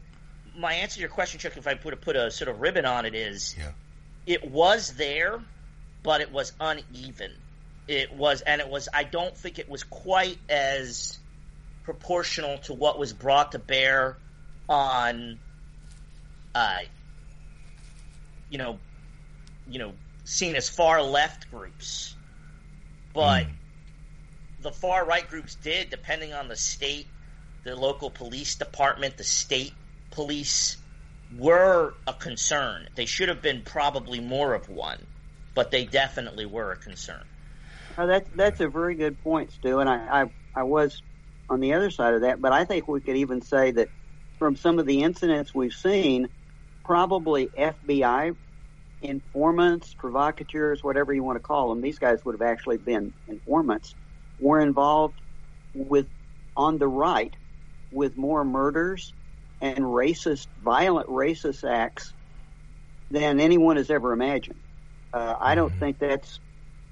my 0.56 0.74
answer 0.74 0.96
to 0.96 1.00
your 1.02 1.10
question, 1.10 1.40
Chuck, 1.40 1.58
if 1.58 1.68
I 1.68 1.74
put 1.74 1.94
a, 1.94 1.98
put 1.98 2.16
a 2.16 2.32
sort 2.32 2.50
of 2.50 2.62
ribbon 2.62 2.86
on 2.86 3.06
it, 3.06 3.16
is 3.16 3.56
Yeah. 3.58 3.72
it 4.26 4.50
was 4.50 4.94
there, 4.94 5.42
but 6.04 6.22
it 6.22 6.32
was 6.32 6.54
uneven. 6.60 7.32
It 7.88 8.14
was, 8.14 8.42
and 8.42 8.62
it 8.62 8.70
was. 8.70 8.88
I 8.94 9.04
don't 9.04 9.36
think 9.36 9.58
it 9.58 9.68
was 9.68 9.84
quite 9.84 10.38
as 10.48 11.18
proportional 11.84 12.60
to 12.60 12.74
what 12.74 13.00
was 13.00 13.14
brought 13.14 13.54
to 13.54 13.60
bear 13.60 14.16
on, 14.70 15.40
uh, 16.54 16.78
you 18.52 18.60
know, 18.60 18.80
you 19.68 19.80
know, 19.80 19.94
seen 20.24 20.56
as 20.56 20.70
far 20.70 21.02
left 21.02 21.50
groups, 21.50 22.16
but 23.14 23.48
the 24.62 24.72
far 24.72 25.06
right 25.06 25.28
groups 25.28 25.56
did, 25.56 25.90
depending 25.90 26.34
on 26.34 26.48
the 26.48 26.56
state, 26.56 27.08
the 27.64 27.76
local 27.76 28.10
police 28.10 28.56
department, 28.56 29.18
the 29.18 29.24
state 29.24 29.74
police, 30.12 30.78
were 31.38 31.94
a 32.08 32.14
concern. 32.14 32.88
They 32.96 33.06
should 33.06 33.30
have 33.30 33.42
been 33.42 33.62
probably 33.62 34.20
more 34.20 34.54
of 34.54 34.70
one, 34.70 35.06
but 35.54 35.72
they 35.72 35.86
definitely 35.86 36.46
were 36.46 36.72
a 36.72 36.76
concern. 36.76 37.24
Oh, 37.98 38.08
that's 38.08 38.30
that's 38.36 38.60
a 38.62 38.68
very 38.68 38.96
good 38.96 39.22
point, 39.24 39.52
Stu. 39.52 39.80
And 39.80 39.90
I, 39.90 40.22
I 40.22 40.32
I 40.56 40.64
was 40.64 41.02
on 41.50 41.60
the 41.60 41.74
other 41.74 41.92
side 41.92 42.14
of 42.14 42.22
that, 42.22 42.42
but 42.42 42.52
I 42.52 42.66
think 42.66 42.88
we 42.88 43.02
could 43.02 43.18
even 43.18 43.42
say 43.42 43.72
that 43.72 43.90
from 44.38 44.56
some 44.56 44.80
of 44.80 44.86
the 44.86 45.04
incidents 45.04 45.54
we've 45.54 45.74
seen, 45.74 46.30
probably 46.84 47.48
FBI 47.48 48.36
informants, 49.02 49.94
provocateurs, 49.94 50.84
whatever 50.84 51.14
you 51.14 51.24
want 51.24 51.38
to 51.38 51.42
call 51.42 51.70
them, 51.70 51.82
these 51.82 52.00
guys 52.00 52.24
would 52.26 52.34
have 52.34 52.42
actually 52.42 52.78
been 52.78 53.14
informants, 53.28 53.96
were 54.40 54.60
involved 54.60 55.20
with 55.74 56.08
on 56.56 56.78
the 56.78 56.88
right 56.88 57.34
with 57.92 58.18
more 58.18 58.44
murders 58.44 59.14
and 59.62 59.80
racist, 59.80 60.48
violent 60.64 61.08
racist 61.08 61.70
acts 61.70 62.14
than 63.12 63.40
anyone 63.40 63.78
has 63.78 63.90
ever 63.90 64.14
imagined. 64.14 64.60
Uh, 65.14 65.36
I 65.40 65.56
don't 65.56 65.74
think 65.80 66.00
that's. 66.00 66.40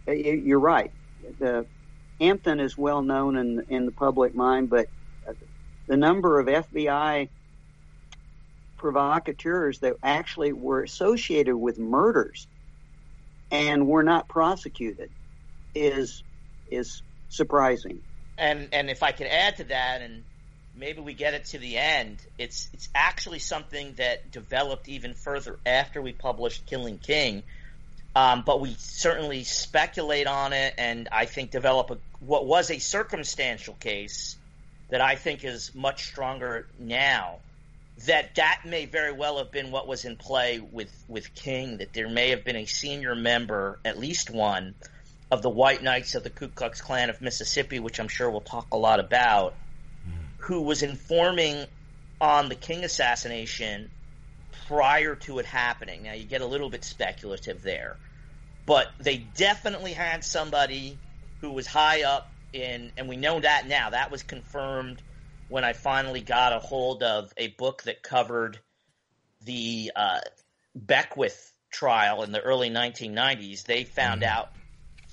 You're 0.07 0.59
right. 0.59 0.91
The 1.39 1.67
Hampton 2.19 2.59
is 2.59 2.77
well 2.77 3.01
known 3.01 3.37
in 3.37 3.63
in 3.69 3.85
the 3.85 3.91
public 3.91 4.33
mind, 4.35 4.69
but 4.69 4.87
uh, 5.27 5.33
the 5.87 5.97
number 5.97 6.39
of 6.39 6.47
FBI 6.47 7.29
provocateurs 8.77 9.79
that 9.79 9.95
actually 10.03 10.53
were 10.53 10.83
associated 10.83 11.55
with 11.55 11.77
murders 11.77 12.47
and 13.51 13.87
were 13.87 14.03
not 14.03 14.27
prosecuted 14.27 15.09
is 15.75 16.23
is 16.69 17.01
surprising. 17.29 18.01
And 18.37 18.69
and 18.71 18.89
if 18.89 19.03
I 19.03 19.11
could 19.11 19.27
add 19.27 19.57
to 19.57 19.63
that, 19.65 20.01
and 20.01 20.23
maybe 20.75 21.01
we 21.01 21.13
get 21.13 21.33
it 21.33 21.45
to 21.45 21.57
the 21.57 21.77
end, 21.77 22.17
it's 22.37 22.69
it's 22.73 22.89
actually 22.93 23.39
something 23.39 23.93
that 23.97 24.31
developed 24.31 24.87
even 24.87 25.13
further 25.13 25.57
after 25.65 26.01
we 26.01 26.13
published 26.13 26.65
Killing 26.65 26.97
King. 26.97 27.43
Um, 28.15 28.43
but 28.45 28.61
we 28.61 28.73
certainly 28.79 29.43
speculate 29.43 30.25
on 30.25 30.51
it, 30.51 30.73
and 30.77 31.07
I 31.11 31.25
think 31.25 31.51
develop 31.51 31.91
a, 31.91 31.97
what 32.19 32.47
was 32.47 32.71
a 32.71 32.79
circumstantial 32.79 33.75
case 33.75 34.37
that 34.89 35.01
I 35.01 35.15
think 35.15 35.43
is 35.43 35.75
much 35.75 36.05
stronger 36.05 36.67
now. 36.79 37.37
That 38.05 38.35
that 38.35 38.61
may 38.65 38.85
very 38.85 39.11
well 39.11 39.39
have 39.39 39.51
been 39.51 39.71
what 39.71 39.87
was 39.87 40.05
in 40.05 40.15
play 40.15 40.59
with 40.59 40.91
with 41.07 41.33
King. 41.33 41.77
That 41.77 41.93
there 41.93 42.09
may 42.09 42.29
have 42.29 42.43
been 42.43 42.55
a 42.55 42.65
senior 42.65 43.15
member, 43.15 43.79
at 43.83 43.99
least 43.99 44.29
one, 44.29 44.75
of 45.29 45.41
the 45.41 45.49
White 45.49 45.83
Knights 45.83 46.15
of 46.15 46.23
the 46.23 46.29
Ku 46.29 46.47
Klux 46.47 46.81
Klan 46.81 47.09
of 47.09 47.21
Mississippi, 47.21 47.79
which 47.79 47.99
I'm 47.99 48.07
sure 48.07 48.29
we'll 48.29 48.41
talk 48.41 48.67
a 48.71 48.77
lot 48.77 48.99
about, 48.99 49.55
who 50.37 50.61
was 50.61 50.83
informing 50.83 51.65
on 52.21 52.49
the 52.49 52.55
King 52.55 52.83
assassination 52.83 53.89
prior 54.67 55.15
to 55.15 55.39
it 55.39 55.45
happening. 55.45 56.03
Now 56.03 56.13
you 56.13 56.23
get 56.23 56.41
a 56.41 56.45
little 56.45 56.69
bit 56.69 56.83
speculative 56.83 57.61
there, 57.61 57.97
but 58.65 58.87
they 58.99 59.17
definitely 59.17 59.93
had 59.93 60.23
somebody 60.23 60.97
who 61.41 61.51
was 61.51 61.67
high 61.67 62.03
up 62.03 62.31
in, 62.53 62.91
and 62.97 63.09
we 63.09 63.17
know 63.17 63.39
that 63.39 63.67
now. 63.67 63.89
That 63.89 64.11
was 64.11 64.23
confirmed 64.23 65.01
when 65.49 65.63
I 65.63 65.73
finally 65.73 66.21
got 66.21 66.53
a 66.53 66.59
hold 66.59 67.03
of 67.03 67.33
a 67.37 67.49
book 67.49 67.83
that 67.83 68.01
covered 68.01 68.59
the 69.43 69.91
uh, 69.95 70.19
Beckwith 70.75 71.53
trial 71.69 72.23
in 72.23 72.31
the 72.31 72.41
early 72.41 72.69
1990s. 72.69 73.63
They 73.63 73.83
found 73.83 74.23
out 74.23 74.49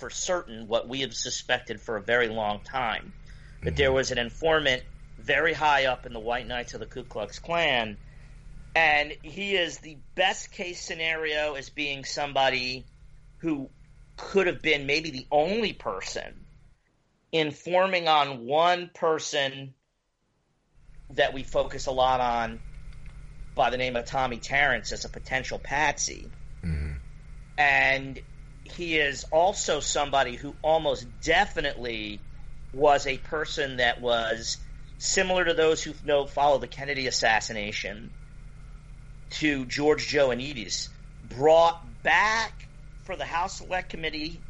for 0.05 0.11
certain 0.11 0.69
what 0.69 0.87
we 0.87 1.01
have 1.01 1.15
suspected 1.15 1.81
for 1.81 1.97
a 1.97 2.03
very 2.03 2.29
long 2.29 2.61
time. 2.61 3.15
That 3.63 3.71
mm-hmm. 3.71 3.77
there 3.79 3.91
was 3.91 4.11
an 4.11 4.19
informant 4.19 4.83
very 5.19 5.55
high 5.55 5.87
up 5.87 6.05
in 6.05 6.13
the 6.13 6.21
White 6.21 6.47
Knights 6.47 6.75
of 6.75 6.81
the 6.81 6.87
Ku 6.87 7.05
Klux 7.05 7.39
Klan, 7.39 7.97
and 8.77 9.15
he 9.23 9.57
is 9.57 9.79
the 9.79 9.97
best 10.15 10.53
case 10.53 10.79
scenario 10.83 11.55
as 11.55 11.71
being 11.71 12.05
somebody 12.05 12.85
who 13.39 13.71
could 14.19 14.47
have 14.47 14.61
been 14.61 14.85
maybe 14.85 15.09
the 15.09 15.27
only 15.31 15.73
person 15.73 16.45
informing 17.33 18.07
on 18.07 18.45
one 18.45 18.91
person 18.93 19.73
that 21.15 21.33
we 21.33 21.43
focus 21.43 21.87
a 21.87 21.93
lot 21.93 22.21
on 22.21 22.61
by 23.55 23.71
the 23.71 23.79
name 23.79 23.97
of 23.97 24.05
Tommy 24.05 24.37
Tarrants 24.37 24.93
as 24.93 25.07
a 25.07 25.09
potential 25.09 25.59
patsy. 25.59 26.29
Mm-hmm. 26.63 26.93
And 27.57 28.21
he 28.77 28.99
is 28.99 29.25
also 29.31 29.81
somebody 29.81 30.37
who 30.37 30.55
almost 30.63 31.07
definitely 31.23 32.21
was 32.73 33.07
a 33.07 33.19
person 33.19 33.77
that 33.77 34.01
was 34.01 34.59
similar 34.99 35.45
to 35.45 35.55
those 35.55 35.83
who 35.83 35.95
know 36.05 36.27
follow 36.27 36.59
the 36.59 36.67
Kennedy 36.67 37.07
assassination 37.07 38.11
to 39.31 39.65
George 39.67 40.07
Joannides, 40.09 40.89
brought 41.29 42.03
back 42.03 42.69
for 43.05 43.17
the 43.17 43.25
House 43.25 43.59
Select 43.59 43.91
Committee 43.91 44.41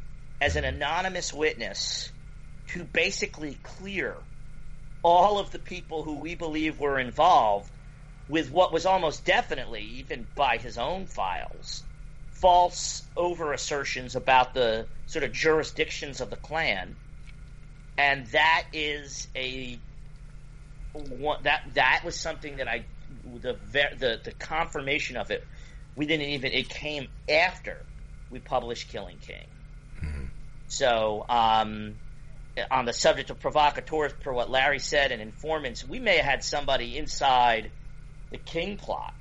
as 0.41 0.55
an 0.55 0.63
anonymous 0.63 1.33
witness 1.33 2.11
to 2.67 2.83
basically 2.83 3.57
clear 3.63 4.15
all 5.03 5.39
of 5.39 5.51
the 5.51 5.59
people 5.59 6.03
who 6.03 6.15
we 6.15 6.35
believe 6.35 6.79
were 6.79 6.99
involved 6.99 7.69
with 8.27 8.51
what 8.51 8.73
was 8.73 8.85
almost 8.85 9.23
definitely, 9.23 9.81
even 9.81 10.25
by 10.35 10.57
his 10.57 10.77
own 10.77 11.05
files, 11.05 11.83
false 12.45 13.01
over 13.17 13.53
assertions 13.53 14.15
about 14.15 14.53
the 14.53 14.85
sort 15.07 15.23
of 15.23 15.31
jurisdictions 15.31 16.21
of 16.21 16.29
the 16.29 16.35
Klan. 16.35 16.95
And 17.97 18.27
that 18.27 18.65
is 18.71 19.27
a 19.35 19.79
one, 20.93 21.41
that 21.41 21.63
that 21.73 22.03
was 22.05 22.15
something 22.15 22.57
that 22.57 22.67
I 22.67 22.85
the 23.41 23.57
the 23.71 24.19
the 24.23 24.31
confirmation 24.37 25.17
of 25.17 25.31
it 25.31 25.43
we 25.95 26.05
didn't 26.05 26.27
even 26.27 26.51
it 26.51 26.69
came 26.69 27.07
after 27.27 27.83
we 28.29 28.37
published 28.37 28.89
Killing 28.89 29.17
King. 29.17 29.47
So 30.67 31.25
um, 31.27 31.95
on 32.69 32.85
the 32.85 32.93
subject 32.93 33.31
of 33.31 33.39
provocateurs, 33.39 34.13
per 34.21 34.31
what 34.31 34.51
Larry 34.51 34.79
said, 34.79 35.11
and 35.11 35.19
informants, 35.19 35.87
we 35.87 35.97
may 35.97 36.17
have 36.17 36.25
had 36.25 36.43
somebody 36.43 36.95
inside 36.95 37.71
the 38.29 38.37
King 38.37 38.77
plot, 38.77 39.15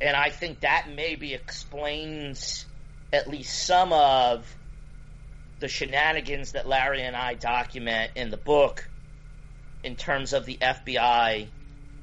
and 0.00 0.16
I 0.16 0.30
think 0.30 0.60
that 0.60 0.86
maybe 0.94 1.34
explains 1.34 2.66
at 3.12 3.28
least 3.28 3.66
some 3.66 3.92
of 3.92 4.46
the 5.60 5.68
shenanigans 5.68 6.52
that 6.52 6.68
Larry 6.68 7.02
and 7.02 7.16
I 7.16 7.34
document 7.34 8.12
in 8.14 8.30
the 8.30 8.36
book 8.36 8.88
in 9.82 9.96
terms 9.96 10.32
of 10.32 10.44
the 10.44 10.58
FBI 10.60 11.48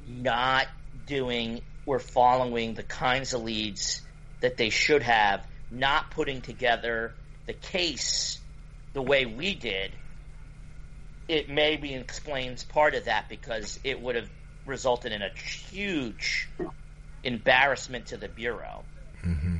not 0.07 0.67
doing 1.05 1.61
or 1.85 1.99
following 1.99 2.73
the 2.73 2.83
kinds 2.83 3.33
of 3.33 3.43
leads 3.43 4.01
that 4.41 4.57
they 4.57 4.69
should 4.69 5.03
have, 5.03 5.45
not 5.69 6.11
putting 6.11 6.41
together 6.41 7.13
the 7.45 7.53
case 7.53 8.39
the 8.93 9.01
way 9.01 9.25
we 9.25 9.53
did. 9.53 9.91
It 11.27 11.49
maybe 11.49 11.93
explains 11.93 12.63
part 12.63 12.95
of 12.95 13.05
that 13.05 13.29
because 13.29 13.79
it 13.83 14.01
would 14.01 14.15
have 14.15 14.29
resulted 14.65 15.11
in 15.11 15.21
a 15.21 15.29
huge 15.37 16.49
embarrassment 17.23 18.07
to 18.07 18.17
the 18.17 18.27
Bureau. 18.27 18.83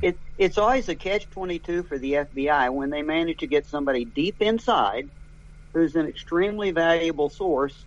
It, 0.02 0.18
it's 0.36 0.58
always 0.58 0.88
a 0.88 0.94
catch 0.94 1.28
22 1.30 1.84
for 1.84 1.98
the 1.98 2.12
FBI 2.12 2.72
when 2.72 2.90
they 2.90 3.02
manage 3.02 3.38
to 3.38 3.46
get 3.46 3.66
somebody 3.66 4.04
deep 4.04 4.36
inside 4.40 5.08
who's 5.74 5.96
an 5.96 6.06
extremely 6.06 6.70
valuable 6.70 7.28
source, 7.28 7.84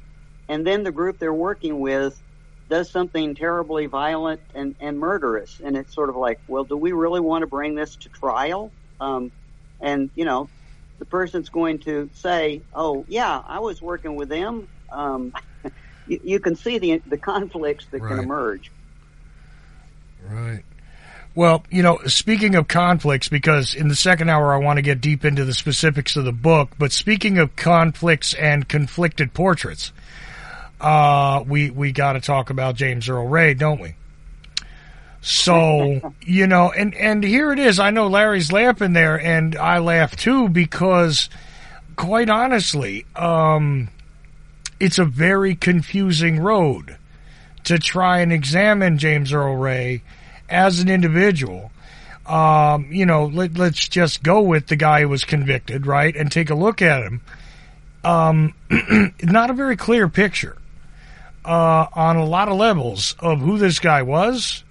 and 0.50 0.68
then 0.68 0.84
the 0.84 0.92
group 0.92 1.18
they're 1.20 1.34
working 1.34 1.80
with 1.80 2.22
does 2.70 2.92
something 2.92 3.34
terribly 3.34 3.86
violent 3.86 4.42
and, 4.54 4.76
and 4.82 5.00
murderous. 5.00 5.62
And 5.64 5.78
it's 5.78 5.96
sort 5.96 6.10
of 6.10 6.18
like, 6.18 6.40
well, 6.48 6.66
do 6.66 6.76
we 6.76 6.92
really 6.92 7.22
want 7.22 7.44
to 7.44 7.48
bring 7.48 7.76
this 7.76 7.96
to 7.98 8.10
trial? 8.10 8.72
Um, 9.00 9.32
and, 9.80 10.10
you 10.16 10.26
know, 10.26 10.50
the 11.00 11.06
person's 11.06 11.50
going 11.50 11.80
to 11.80 12.10
say, 12.14 12.62
oh, 12.74 13.06
yeah, 13.08 13.42
I 13.48 13.60
was 13.60 13.82
working 13.82 14.16
with 14.16 14.28
them. 14.28 14.68
Um, 14.92 15.32
you, 16.06 16.20
you 16.24 16.40
can 16.42 16.56
see 16.58 16.78
the, 16.78 17.02
the 17.06 17.18
conflicts 17.18 17.86
that 17.92 18.02
can 18.02 18.20
emerge. 18.20 18.70
Right. 20.30 20.64
Well, 21.36 21.64
you 21.70 21.84
know, 21.84 22.00
speaking 22.08 22.56
of 22.56 22.68
conflicts, 22.68 23.30
because 23.30 23.76
in 23.76 23.90
the 23.90 23.96
second 23.96 24.30
hour 24.30 24.54
I 24.54 24.58
want 24.58 24.78
to 24.78 24.82
get 24.82 25.02
deep 25.02 25.24
into 25.24 25.46
the 25.46 25.54
specifics 25.54 26.16
of 26.16 26.26
the 26.26 26.32
book, 26.32 26.72
but 26.80 26.92
speaking 26.92 27.38
of 27.38 27.56
conflicts 27.56 28.34
and 28.34 28.68
conflicted 28.68 29.36
portraits, 29.36 29.92
uh, 30.82 31.44
we 31.48 31.70
we 31.70 31.92
got 31.92 32.14
to 32.14 32.22
talk 32.22 32.50
about 32.50 32.74
James 32.76 33.08
Earl 33.08 33.28
Ray, 33.28 33.54
don't 33.54 33.80
we? 33.80 33.94
So 35.22 36.14
you 36.22 36.48
know, 36.48 36.72
and 36.72 36.96
and 36.96 37.24
here 37.24 37.52
it 37.52 37.60
is. 37.60 37.80
I 37.80 37.92
know 37.92 38.08
Larry's 38.08 38.52
laughing 38.52 38.94
there, 38.94 39.20
and 39.20 39.56
I 39.56 39.78
laugh 39.78 40.16
too 40.16 40.50
because, 40.50 41.30
quite 41.96 42.32
honestly, 42.32 43.06
um, 43.16 43.90
it's 44.80 44.98
a 44.98 45.06
very 45.06 45.54
confusing 45.54 46.40
road 46.40 46.98
to 47.66 47.78
try 47.78 48.22
and 48.22 48.34
examine 48.34 48.98
James 48.98 49.32
Earl 49.34 49.56
Ray 49.56 50.02
as 50.50 50.80
an 50.80 50.90
individual. 50.90 51.72
Um, 52.26 52.88
you 52.92 53.06
know, 53.06 53.26
let, 53.26 53.58
let's 53.58 53.88
just 53.88 54.22
go 54.22 54.42
with 54.42 54.68
the 54.68 54.76
guy 54.76 55.02
who 55.02 55.10
was 55.10 55.24
convicted, 55.24 55.88
right, 55.88 56.16
and 56.16 56.32
take 56.32 56.50
a 56.50 56.56
look 56.56 56.82
at 56.82 57.04
him. 57.04 57.22
Um, 58.04 58.54
not 59.24 59.50
a 59.50 59.54
very 59.54 59.78
clear 59.78 60.10
picture 60.10 60.58
uh, 61.46 61.88
on 61.94 62.18
a 62.18 62.26
lot 62.26 62.50
of 62.50 62.58
levels 62.58 63.16
of 63.20 63.40
who 63.40 63.58
this 63.58 63.80
guy 63.80 64.02
was. 64.02 64.64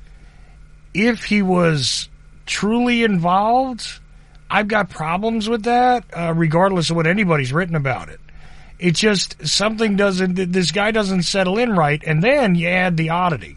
If 0.92 1.24
he 1.24 1.42
was 1.42 2.08
truly 2.44 3.02
involved, 3.02 4.00
I've 4.50 4.68
got 4.68 4.90
problems 4.90 5.48
with 5.48 5.64
that, 5.64 6.04
uh, 6.12 6.32
regardless 6.36 6.90
of 6.90 6.96
what 6.96 7.06
anybody's 7.06 7.52
written 7.52 7.74
about 7.74 8.08
it. 8.08 8.20
It 8.78 8.94
just 8.94 9.46
something 9.46 9.96
doesn't. 9.96 10.52
This 10.52 10.70
guy 10.70 10.90
doesn't 10.90 11.22
settle 11.22 11.56
in 11.58 11.74
right, 11.74 12.02
and 12.06 12.22
then 12.22 12.54
you 12.54 12.68
add 12.68 12.98
the 12.98 13.08
oddity 13.08 13.56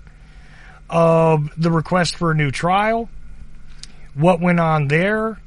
of 0.90 1.50
the 1.58 1.72
request 1.72 2.16
for 2.16 2.32
a 2.32 2.36
new 2.36 2.52
trial, 2.52 3.10
what 4.14 4.40
went 4.40 4.60
on 4.60 4.88
there, 4.88 5.40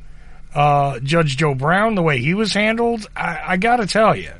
uh, 0.54 1.00
Judge 1.00 1.36
Joe 1.36 1.54
Brown, 1.54 1.94
the 1.94 2.02
way 2.02 2.18
he 2.20 2.34
was 2.34 2.52
handled. 2.52 3.08
I, 3.16 3.40
I 3.48 3.56
got 3.56 3.76
to 3.76 3.86
tell 3.86 4.14
you, 4.16 4.32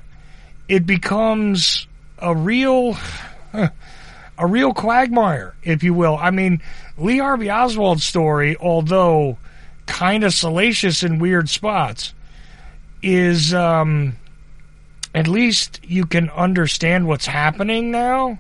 it 0.69 0.87
becomes 0.87 1.87
a 2.19 2.35
real, 2.35 2.97
a 3.53 4.47
real 4.47 4.73
quagmire, 4.73 5.55
if 5.63 5.83
you 5.83 5.95
will. 5.95 6.17
I 6.17 6.31
mean, 6.31 6.63
Lee 6.97 7.19
Harvey 7.19 7.51
Oswald's 7.51 8.05
story, 8.05 8.57
although 8.57 9.39
kind 9.87 10.25
of 10.25 10.33
salacious 10.33 11.03
in 11.03 11.19
weird 11.19 11.49
spots, 11.49 12.15
is 13.03 13.53
um, 13.53 14.17
at 15.15 15.27
least 15.27 15.81
you 15.83 16.07
can 16.07 16.31
understand 16.31 17.07
what's 17.07 17.27
happening 17.27 17.91
now. 17.91 18.39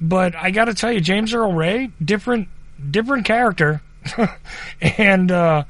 But 0.00 0.34
I 0.34 0.50
got 0.50 0.66
to 0.66 0.74
tell 0.74 0.92
you, 0.92 1.00
James 1.00 1.34
Earl 1.34 1.52
Ray, 1.52 1.90
different, 2.02 2.48
different 2.90 3.26
character, 3.26 3.82
and 4.80 5.30
uh, 5.30 5.64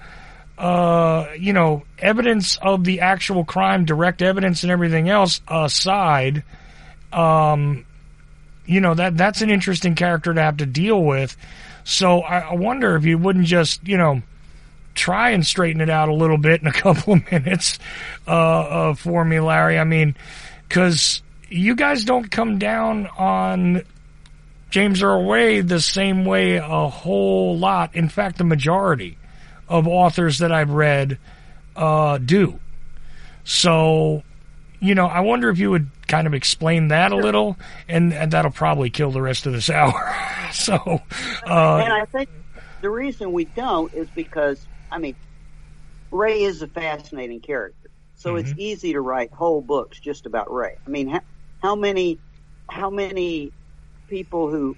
uh, 0.56 1.26
you 1.38 1.52
know, 1.52 1.84
evidence 1.98 2.56
of 2.60 2.84
the 2.84 3.00
actual 3.00 3.44
crime, 3.44 3.84
direct 3.84 4.22
evidence, 4.22 4.62
and 4.62 4.70
everything 4.70 5.08
else 5.08 5.40
aside, 5.48 6.44
um, 7.12 7.84
you 8.66 8.80
know 8.80 8.94
that 8.94 9.16
that's 9.16 9.42
an 9.42 9.50
interesting 9.50 9.94
character 9.94 10.32
to 10.32 10.40
have 10.40 10.58
to 10.58 10.66
deal 10.66 11.02
with. 11.02 11.36
So 11.84 12.20
I, 12.20 12.40
I 12.40 12.54
wonder 12.54 12.94
if 12.94 13.04
you 13.04 13.18
wouldn't 13.18 13.46
just, 13.46 13.86
you 13.86 13.96
know, 13.96 14.22
try 14.94 15.30
and 15.30 15.46
straighten 15.46 15.80
it 15.80 15.90
out 15.90 16.08
a 16.08 16.14
little 16.14 16.38
bit 16.38 16.60
in 16.60 16.68
a 16.68 16.72
couple 16.84 17.14
of 17.14 17.32
minutes 17.32 17.78
uh, 18.28 18.30
uh, 18.30 18.94
for 18.94 19.24
me, 19.24 19.40
Larry. 19.40 19.78
I 19.78 19.84
mean, 19.84 20.14
because 20.68 21.22
you 21.48 21.74
guys 21.74 22.04
don't 22.04 22.30
come 22.30 22.58
down 22.58 23.08
on 23.18 23.82
James 24.70 25.02
Earl 25.02 25.28
Ray 25.28 25.60
the 25.60 25.80
same 25.80 26.24
way 26.24 26.56
a 26.56 26.88
whole 26.88 27.58
lot. 27.58 27.94
In 27.94 28.08
fact, 28.08 28.38
the 28.38 28.44
majority 28.44 29.18
of 29.68 29.86
authors 29.86 30.38
that 30.38 30.52
I've 30.52 30.70
read 30.70 31.18
uh, 31.76 32.18
do. 32.18 32.60
So, 33.44 34.22
you 34.80 34.94
know, 34.94 35.06
I 35.06 35.20
wonder 35.20 35.48
if 35.50 35.58
you 35.58 35.70
would 35.70 35.88
kind 36.06 36.26
of 36.26 36.34
explain 36.34 36.88
that 36.88 37.12
a 37.12 37.16
little, 37.16 37.56
and, 37.88 38.12
and 38.12 38.32
that'll 38.32 38.50
probably 38.50 38.90
kill 38.90 39.10
the 39.10 39.22
rest 39.22 39.46
of 39.46 39.52
this 39.52 39.70
hour. 39.70 40.14
so, 40.52 40.74
uh, 41.46 41.76
and 41.84 41.92
I 41.92 42.04
think 42.12 42.28
the 42.80 42.90
reason 42.90 43.32
we 43.32 43.44
don't 43.44 43.92
is 43.94 44.10
because 44.10 44.68
I 44.90 44.98
mean, 44.98 45.16
Ray 46.10 46.42
is 46.42 46.62
a 46.62 46.68
fascinating 46.68 47.40
character, 47.40 47.90
so 48.14 48.34
Mm-hmm. 48.34 48.38
it's 48.38 48.52
easy 48.56 48.92
to 48.92 49.00
write 49.00 49.32
whole 49.32 49.62
books 49.62 49.98
just 50.00 50.26
about 50.26 50.52
Ray. 50.52 50.72
I 50.86 50.90
mean, 50.90 51.08
how, 51.08 51.20
how 51.62 51.74
many 51.76 52.20
how 52.68 52.90
many 52.90 53.52
people 54.10 54.50
who 54.50 54.76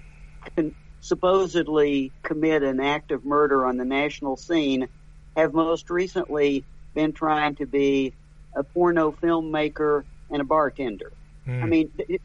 can 0.55 0.73
supposedly 1.01 2.11
commit 2.21 2.63
an 2.63 2.79
act 2.79 3.11
of 3.11 3.25
murder 3.25 3.65
on 3.65 3.75
the 3.75 3.83
national 3.83 4.37
scene 4.37 4.87
have 5.35 5.53
most 5.53 5.89
recently 5.89 6.63
been 6.93 7.11
trying 7.11 7.55
to 7.55 7.65
be 7.65 8.13
a 8.55 8.63
porno 8.63 9.11
filmmaker 9.11 10.03
and 10.29 10.41
a 10.41 10.45
bartender. 10.45 11.11
Hmm. 11.45 11.63
I 11.63 11.65
mean, 11.65 11.91
it, 11.97 12.21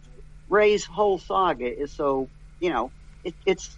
Ray's 0.48 0.84
whole 0.84 1.18
saga 1.18 1.66
is 1.66 1.90
so 1.90 2.28
you 2.60 2.70
know 2.70 2.90
it, 3.24 3.34
it's 3.46 3.76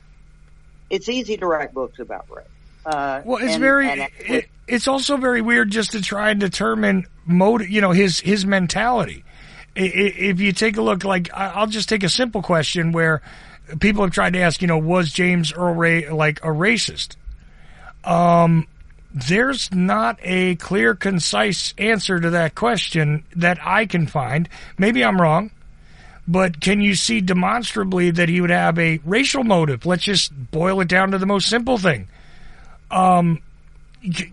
it's 0.90 1.08
easy 1.08 1.36
to 1.38 1.46
write 1.46 1.72
books 1.72 1.98
about 2.00 2.26
Ray. 2.28 2.42
Uh, 2.84 3.22
Well, 3.24 3.38
it's 3.42 3.54
and- 3.54 3.60
very. 3.62 3.88
and 3.88 4.08
it, 4.18 4.46
it's 4.66 4.86
also 4.88 5.16
very 5.16 5.40
weird 5.40 5.70
just 5.70 5.92
to 5.92 6.00
try 6.02 6.30
and 6.30 6.38
determine 6.40 7.06
mode. 7.26 7.62
You 7.68 7.80
know 7.80 7.92
his 7.92 8.20
his 8.20 8.44
mentality. 8.44 9.24
If 9.74 10.40
you 10.40 10.52
take 10.52 10.76
a 10.76 10.82
look, 10.82 11.04
like 11.04 11.32
I'll 11.32 11.66
just 11.66 11.88
take 11.88 12.02
a 12.02 12.08
simple 12.08 12.42
question 12.42 12.92
where 12.92 13.22
people 13.78 14.04
have 14.04 14.12
tried 14.12 14.32
to 14.32 14.40
ask, 14.40 14.60
you 14.60 14.68
know, 14.68 14.78
was 14.78 15.12
James 15.12 15.52
Earl 15.52 15.74
Ray 15.74 16.08
like 16.08 16.40
a 16.40 16.48
racist? 16.48 17.16
Um, 18.04 18.66
there's 19.14 19.72
not 19.72 20.18
a 20.22 20.56
clear, 20.56 20.94
concise 20.94 21.74
answer 21.78 22.18
to 22.18 22.30
that 22.30 22.54
question 22.54 23.24
that 23.36 23.58
I 23.64 23.86
can 23.86 24.06
find. 24.06 24.48
Maybe 24.78 25.04
I'm 25.04 25.20
wrong. 25.20 25.50
But 26.28 26.60
can 26.60 26.80
you 26.80 26.94
see 26.94 27.20
demonstrably 27.20 28.12
that 28.12 28.28
he 28.28 28.40
would 28.40 28.50
have 28.50 28.78
a 28.78 29.00
racial 29.04 29.42
motive? 29.42 29.84
Let's 29.84 30.04
just 30.04 30.32
boil 30.52 30.80
it 30.80 30.86
down 30.86 31.10
to 31.10 31.18
the 31.18 31.26
most 31.26 31.48
simple 31.48 31.76
thing. 31.76 32.06
Um, 32.90 33.40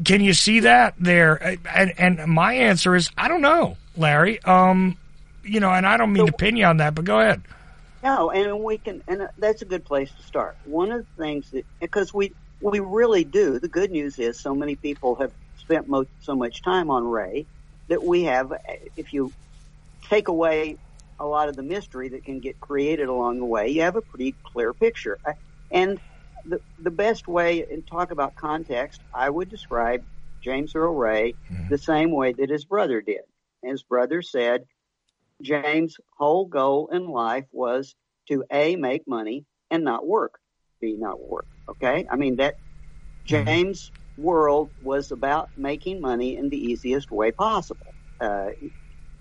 can 0.03 0.21
you 0.21 0.33
see 0.33 0.59
that 0.61 0.93
there? 0.99 1.57
And, 1.73 1.93
and 1.97 2.27
my 2.27 2.53
answer 2.53 2.95
is 2.95 3.09
I 3.17 3.27
don't 3.27 3.41
know, 3.41 3.77
Larry. 3.95 4.41
Um, 4.43 4.97
you 5.47 5.59
know, 5.59 5.71
and 5.71 5.85
I 5.85 5.97
don't 5.97 6.13
mean 6.13 6.25
to 6.27 6.33
pin 6.33 6.55
you 6.55 6.65
on 6.65 6.77
that, 6.77 6.95
but 6.95 7.05
go 7.05 7.19
ahead. 7.19 7.41
No, 8.03 8.29
and 8.29 8.63
we 8.63 8.77
can, 8.77 9.03
and 9.07 9.23
uh, 9.23 9.27
that's 9.37 9.61
a 9.61 9.65
good 9.65 9.83
place 9.83 10.11
to 10.11 10.23
start. 10.23 10.55
One 10.65 10.91
of 10.91 11.05
the 11.05 11.23
things 11.23 11.49
that, 11.51 11.65
because 11.79 12.13
we 12.13 12.33
we 12.61 12.79
really 12.79 13.23
do. 13.23 13.59
The 13.59 13.67
good 13.67 13.91
news 13.91 14.19
is, 14.19 14.39
so 14.39 14.55
many 14.55 14.75
people 14.75 15.15
have 15.15 15.31
spent 15.57 15.87
mo- 15.87 16.05
so 16.21 16.35
much 16.35 16.61
time 16.61 16.89
on 16.89 17.07
Ray 17.07 17.45
that 17.87 18.03
we 18.03 18.23
have. 18.23 18.51
Uh, 18.51 18.57
if 18.95 19.13
you 19.13 19.31
take 20.09 20.27
away 20.27 20.77
a 21.19 21.25
lot 21.25 21.49
of 21.49 21.55
the 21.55 21.63
mystery 21.63 22.09
that 22.09 22.23
can 22.23 22.39
get 22.39 22.59
created 22.59 23.09
along 23.09 23.39
the 23.39 23.45
way, 23.45 23.69
you 23.69 23.81
have 23.81 23.95
a 23.95 24.01
pretty 24.01 24.35
clear 24.43 24.73
picture. 24.73 25.17
Uh, 25.25 25.33
and 25.71 25.99
the 26.45 26.61
the 26.79 26.91
best 26.91 27.27
way, 27.27 27.65
and 27.69 27.85
talk 27.85 28.11
about 28.11 28.35
context, 28.35 29.01
I 29.13 29.29
would 29.29 29.49
describe 29.49 30.03
James 30.41 30.75
Earl 30.75 30.93
Ray 30.93 31.33
mm-hmm. 31.51 31.67
the 31.67 31.77
same 31.77 32.11
way 32.11 32.33
that 32.33 32.49
his 32.49 32.63
brother 32.63 33.01
did. 33.01 33.21
His 33.63 33.83
brother 33.83 34.21
said, 34.21 34.65
James' 35.41 35.97
whole 36.17 36.45
goal 36.45 36.89
in 36.91 37.07
life 37.07 37.45
was 37.51 37.95
to 38.29 38.43
A, 38.51 38.75
make 38.75 39.07
money 39.07 39.45
and 39.69 39.83
not 39.83 40.05
work. 40.05 40.39
B, 40.81 40.95
not 40.97 41.19
work. 41.19 41.47
Okay? 41.69 42.05
I 42.11 42.15
mean, 42.15 42.37
that 42.37 42.55
James' 43.25 43.91
world 44.15 44.71
was 44.81 45.11
about 45.11 45.49
making 45.55 46.01
money 46.01 46.37
in 46.37 46.49
the 46.49 46.57
easiest 46.57 47.11
way 47.11 47.31
possible. 47.31 47.93
Uh, 48.19 48.47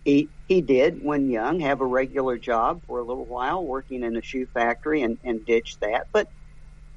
he, 0.04 0.30
he 0.46 0.62
did, 0.62 0.94
when 1.00 1.28
young, 1.28 1.60
have 1.60 1.80
a 1.80 1.86
regular 1.86 2.38
job 2.38 2.80
for 2.86 3.00
a 3.00 3.04
little 3.04 3.26
while 3.26 3.64
working 3.64 4.02
in 4.02 4.16
a 4.16 4.22
shoe 4.22 4.46
factory 4.54 5.02
and, 5.02 5.18
and 5.24 5.44
ditched 5.44 5.80
that. 5.80 6.06
But 6.12 6.28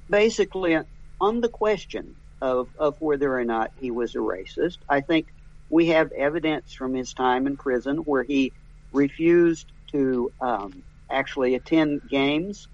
basically, 0.09 0.77
on 1.19 1.41
the 1.41 1.49
question 1.49 2.15
of, 2.41 2.69
of 2.77 2.95
whether 2.99 3.35
or 3.35 3.45
not 3.45 3.71
he 3.75 3.91
was 3.91 4.15
a 4.15 4.19
racist, 4.19 4.77
I 4.87 5.01
think 5.01 5.27
we 5.69 5.87
have 5.87 6.11
evidence 6.11 6.73
from 6.73 6.93
his 6.93 7.13
time 7.13 7.47
in 7.47 7.57
prison 7.57 7.97
where 7.97 8.23
he 8.23 8.53
refused 8.91 9.71
to 9.91 10.31
um, 10.41 10.83
actually 11.11 11.55
attend 11.55 12.01
games 12.09 12.67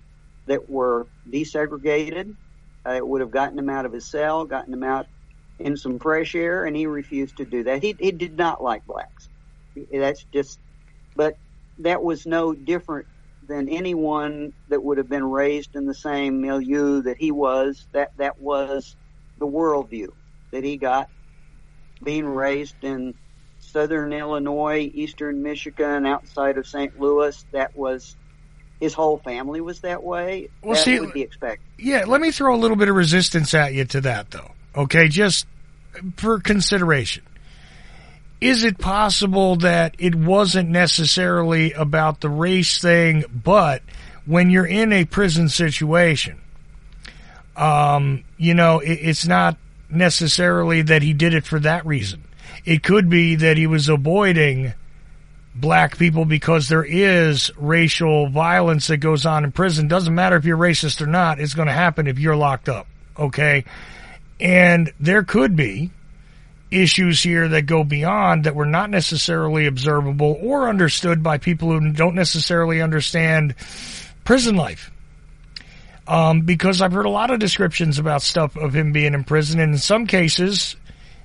that 0.48 0.70
were 0.70 1.08
desegregated. 1.32 2.36
Uh, 2.88 2.94
it 2.94 3.08
would 3.08 3.22
have 3.22 3.32
gotten 3.32 3.58
him 3.60 3.70
out 3.70 3.86
of 3.86 3.94
his 3.94 4.10
cell, 4.10 4.46
gotten 4.46 4.74
him 4.74 4.84
out 4.84 5.08
in 5.60 5.78
some 5.78 6.00
fresh 6.00 6.36
air, 6.36 6.66
and 6.66 6.76
he 6.76 6.88
refused 6.88 7.38
to 7.38 7.46
do 7.46 7.64
that. 7.64 7.84
He, 7.84 7.96
he 8.00 8.12
did 8.12 8.38
not 8.38 8.64
like 8.64 8.84
blacks. 8.86 9.30
That's 9.92 10.26
just, 10.34 10.60
but 11.16 11.36
that 11.80 12.04
was 12.04 12.26
no 12.26 12.54
different 12.54 13.08
than 13.48 13.70
anyone 13.70 14.52
that 14.70 14.84
would 14.84 14.98
have 14.98 15.10
been 15.10 15.26
raised 15.26 15.72
in 15.76 15.86
the 15.86 15.96
same 15.96 16.42
milieu 16.42 17.04
that 17.04 17.18
he 17.20 17.32
was. 17.32 17.88
That 17.94 18.10
that 18.18 18.40
was 18.40 18.96
the 19.38 19.48
worldview 19.48 20.08
that 20.52 20.64
he 20.64 20.78
got, 20.78 21.08
being 22.04 22.26
raised 22.26 22.78
in 22.84 23.16
southern 23.76 24.14
Illinois, 24.14 24.90
eastern 24.94 25.44
Michigan, 25.44 26.06
outside 26.06 26.58
of 26.58 26.66
St. 26.66 26.98
Louis. 26.98 27.46
That 27.52 27.76
was 27.76 28.16
his 28.80 28.94
whole 28.94 29.18
family 29.18 29.60
was 29.60 29.82
that 29.82 30.02
way. 30.02 30.48
Well, 30.64 30.76
that 30.76 30.84
see- 30.84 30.98
would 30.98 31.12
be 31.12 31.24
expected. 31.24 31.66
Yeah, 31.78 32.06
let 32.08 32.22
me 32.22 32.32
throw 32.32 32.56
a 32.56 32.58
little 32.58 32.78
bit 32.78 32.88
of 32.88 32.96
resistance 32.96 33.54
at 33.54 33.74
you 33.74 33.84
to 33.84 34.02
that, 34.02 34.32
though. 34.32 34.52
Okay, 34.78 35.10
just 35.10 35.46
for 36.16 36.40
consideration. 36.40 37.26
Is 38.40 38.64
it 38.64 38.78
possible 38.78 39.58
that 39.58 39.96
it 40.00 40.16
wasn't 40.16 40.70
necessarily 40.70 41.74
about 41.74 42.22
the 42.22 42.30
race 42.30 42.80
thing, 42.80 43.26
but 43.30 43.82
when 44.26 44.50
you're 44.50 44.66
in 44.66 44.94
a 44.94 45.04
prison 45.04 45.50
situation, 45.50 46.40
um, 47.58 48.24
you 48.38 48.54
know, 48.54 48.80
it, 48.80 49.00
it's 49.02 49.28
not 49.28 49.58
necessarily 49.90 50.82
that 50.84 51.02
he 51.02 51.12
did 51.12 51.34
it 51.34 51.46
for 51.46 51.60
that 51.60 51.86
reason. 51.86 52.24
It 52.66 52.84
could 52.84 53.10
be 53.10 53.36
that 53.36 53.58
he 53.58 53.68
was 53.68 53.90
avoiding 53.90 54.74
black 55.54 55.98
people 55.98 56.26
because 56.26 56.68
there 56.68 56.84
is 56.84 57.52
racial 57.58 58.28
violence 58.28 58.88
that 58.88 58.98
goes 58.98 59.26
on 59.26 59.44
in 59.44 59.52
prison. 59.52 59.88
Doesn't 59.88 60.14
matter 60.14 60.36
if 60.36 60.46
you're 60.46 60.58
racist 60.58 61.02
or 61.02 61.08
not, 61.08 61.40
it's 61.40 61.54
going 61.54 61.68
to 61.68 61.74
happen 61.74 62.08
if 62.08 62.20
you're 62.20 62.36
locked 62.36 62.68
up. 62.68 62.88
Okay. 63.18 63.64
And 64.40 64.92
there 65.00 65.24
could 65.24 65.56
be 65.56 65.92
issues 66.72 67.22
here 67.22 67.48
that 67.48 67.64
go 67.64 67.84
beyond 67.84 68.44
that 68.44 68.56
were 68.56 68.66
not 68.66 68.90
necessarily 68.90 69.66
observable 69.66 70.38
or 70.42 70.68
understood 70.68 71.24
by 71.24 71.38
people 71.38 71.72
who 71.72 71.92
don't 71.94 72.16
necessarily 72.16 72.82
understand 72.82 73.56
prison 74.24 74.56
life. 74.56 74.92
Um, 76.08 76.42
because 76.42 76.82
I've 76.82 76.92
heard 76.92 77.06
a 77.06 77.10
lot 77.10 77.32
of 77.32 77.40
descriptions 77.40 77.98
about 77.98 78.22
stuff 78.22 78.56
of 78.58 78.76
him 78.76 78.92
being 78.92 79.16
in 79.16 79.24
prison, 79.24 79.60
and 79.60 79.74
in 79.74 79.80
some 79.80 80.06
cases, 80.06 80.76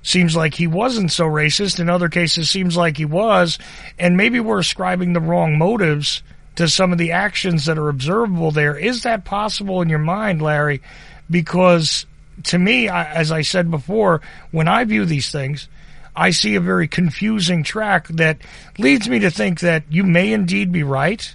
seems 0.02 0.34
like 0.34 0.54
he 0.54 0.66
wasn't 0.66 1.12
so 1.12 1.24
racist. 1.24 1.80
In 1.80 1.88
other 1.88 2.08
cases, 2.08 2.50
seems 2.50 2.76
like 2.76 2.96
he 2.96 3.04
was. 3.04 3.58
And 3.98 4.16
maybe 4.16 4.40
we're 4.40 4.60
ascribing 4.60 5.12
the 5.12 5.20
wrong 5.20 5.58
motives 5.58 6.22
to 6.56 6.68
some 6.68 6.92
of 6.92 6.98
the 6.98 7.12
actions 7.12 7.66
that 7.66 7.78
are 7.78 7.88
observable 7.88 8.50
there. 8.50 8.76
Is 8.76 9.02
that 9.02 9.24
possible 9.24 9.82
in 9.82 9.88
your 9.88 9.98
mind, 9.98 10.42
Larry? 10.42 10.82
Because 11.30 12.06
to 12.44 12.58
me, 12.58 12.88
I, 12.88 13.04
as 13.12 13.30
I 13.32 13.42
said 13.42 13.70
before, 13.70 14.20
when 14.50 14.68
I 14.68 14.84
view 14.84 15.04
these 15.04 15.30
things, 15.30 15.68
I 16.14 16.30
see 16.30 16.56
a 16.56 16.60
very 16.60 16.88
confusing 16.88 17.62
track 17.62 18.08
that 18.08 18.38
leads 18.78 19.08
me 19.08 19.20
to 19.20 19.30
think 19.30 19.60
that 19.60 19.84
you 19.90 20.04
may 20.04 20.32
indeed 20.32 20.72
be 20.72 20.82
right. 20.82 21.34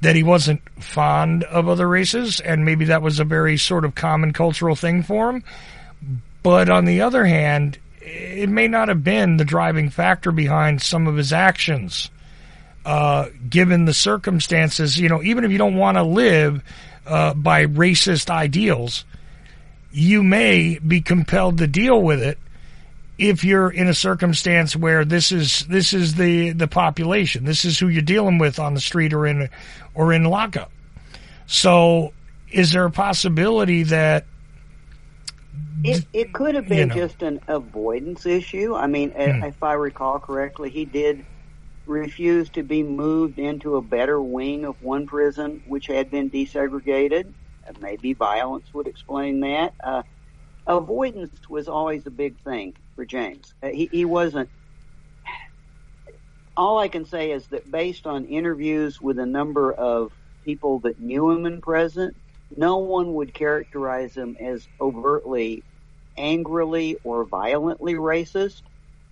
That 0.00 0.16
he 0.16 0.22
wasn't 0.22 0.62
fond 0.82 1.44
of 1.44 1.68
other 1.68 1.86
races, 1.86 2.40
and 2.40 2.64
maybe 2.64 2.86
that 2.86 3.02
was 3.02 3.20
a 3.20 3.24
very 3.24 3.58
sort 3.58 3.84
of 3.84 3.94
common 3.94 4.32
cultural 4.32 4.74
thing 4.74 5.02
for 5.02 5.28
him. 5.28 5.44
But 6.42 6.70
on 6.70 6.84
the 6.84 7.02
other 7.02 7.24
hand, 7.24 7.78
it 8.00 8.48
may 8.48 8.68
not 8.68 8.88
have 8.88 9.04
been 9.04 9.36
the 9.36 9.44
driving 9.44 9.90
factor 9.90 10.32
behind 10.32 10.80
some 10.82 11.06
of 11.06 11.16
his 11.16 11.32
actions, 11.32 12.10
uh, 12.84 13.26
given 13.48 13.84
the 13.84 13.94
circumstances. 13.94 14.98
You 14.98 15.08
know, 15.08 15.22
even 15.22 15.44
if 15.44 15.50
you 15.50 15.58
don't 15.58 15.76
want 15.76 15.96
to 15.96 16.02
live 16.02 16.62
uh, 17.06 17.34
by 17.34 17.66
racist 17.66 18.30
ideals, 18.30 19.04
you 19.92 20.22
may 20.22 20.78
be 20.78 21.00
compelled 21.00 21.58
to 21.58 21.66
deal 21.66 22.00
with 22.00 22.22
it 22.22 22.38
if 23.20 23.44
you're 23.44 23.70
in 23.70 23.86
a 23.86 23.94
circumstance 23.94 24.74
where 24.74 25.04
this 25.04 25.30
is 25.30 25.66
this 25.66 25.92
is 25.92 26.14
the 26.14 26.52
the 26.52 26.66
population, 26.66 27.44
this 27.44 27.66
is 27.66 27.78
who 27.78 27.88
you're 27.88 28.00
dealing 28.00 28.38
with 28.38 28.58
on 28.58 28.72
the 28.72 28.80
street 28.80 29.12
or 29.12 29.26
in 29.26 29.50
or 29.94 30.12
in 30.12 30.24
lockup. 30.24 30.72
So, 31.46 32.14
is 32.50 32.72
there 32.72 32.86
a 32.86 32.90
possibility 32.90 33.82
that 33.84 34.24
It, 35.82 36.04
it 36.12 36.32
could 36.32 36.54
have 36.54 36.68
been 36.68 36.86
You 36.86 36.86
know. 36.86 36.96
just 36.96 37.22
an 37.22 37.40
avoidance 37.48 38.26
issue. 38.26 38.74
I 38.74 38.86
mean, 38.86 39.12
Hmm. 39.26 39.42
if 39.42 39.62
I 39.62 39.74
recall 39.74 40.18
correctly, 40.20 40.70
he 40.70 40.84
did 40.86 41.24
refuse 41.86 42.50
to 42.50 42.62
be 42.62 42.82
moved 42.82 43.38
into 43.38 43.76
a 43.76 43.82
better 43.82 44.22
wing 44.22 44.64
of 44.64 44.76
one 44.80 45.06
prison, 45.06 45.60
which 45.64 45.86
had 45.86 46.10
been 46.10 46.30
desegregated. 46.30 47.34
Uh, 47.68 47.72
Maybe 47.80 48.14
violence 48.14 48.70
would 48.74 48.88
explain 48.88 49.40
that. 49.40 49.74
Uh, 49.82 50.02
avoidance 50.66 51.40
was 51.48 51.68
always 51.68 52.06
a 52.06 52.10
big 52.10 52.38
thing 52.40 52.74
for 52.94 53.04
James. 53.04 53.54
Uh, 53.62 53.68
he, 53.68 53.88
he 53.92 54.04
wasn't. 54.04 54.50
All 56.56 56.78
I 56.78 56.88
can 56.88 57.04
say 57.04 57.30
is 57.32 57.48
that 57.48 57.70
based 57.70 58.06
on 58.06 58.24
interviews 58.26 59.00
with 59.00 59.18
a 59.18 59.26
number 59.26 59.72
of 59.72 60.12
people 60.44 60.80
that 60.80 61.00
knew 61.00 61.30
him 61.30 61.46
in 61.46 61.60
prison, 61.60 62.12
no 62.56 62.78
one 62.78 63.14
would 63.14 63.34
characterize 63.34 64.16
him 64.16 64.36
as 64.40 64.68
overtly 64.80 65.64
angrily 66.16 66.96
or 67.02 67.26
violently 67.26 67.94
racist. 67.94 68.62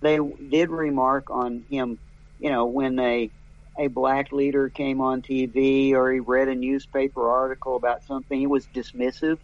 They 0.01 0.19
did 0.49 0.69
remark 0.69 1.29
on 1.29 1.63
him, 1.69 1.99
you 2.39 2.49
know, 2.51 2.65
when 2.67 2.99
a 2.99 3.31
a 3.79 3.87
black 3.87 4.31
leader 4.33 4.69
came 4.69 5.01
on 5.01 5.21
TV 5.21 5.93
or 5.93 6.11
he 6.11 6.19
read 6.19 6.49
a 6.49 6.55
newspaper 6.55 7.29
article 7.29 7.77
about 7.77 8.03
something, 8.03 8.37
he 8.39 8.47
was 8.47 8.67
dismissive, 8.67 9.37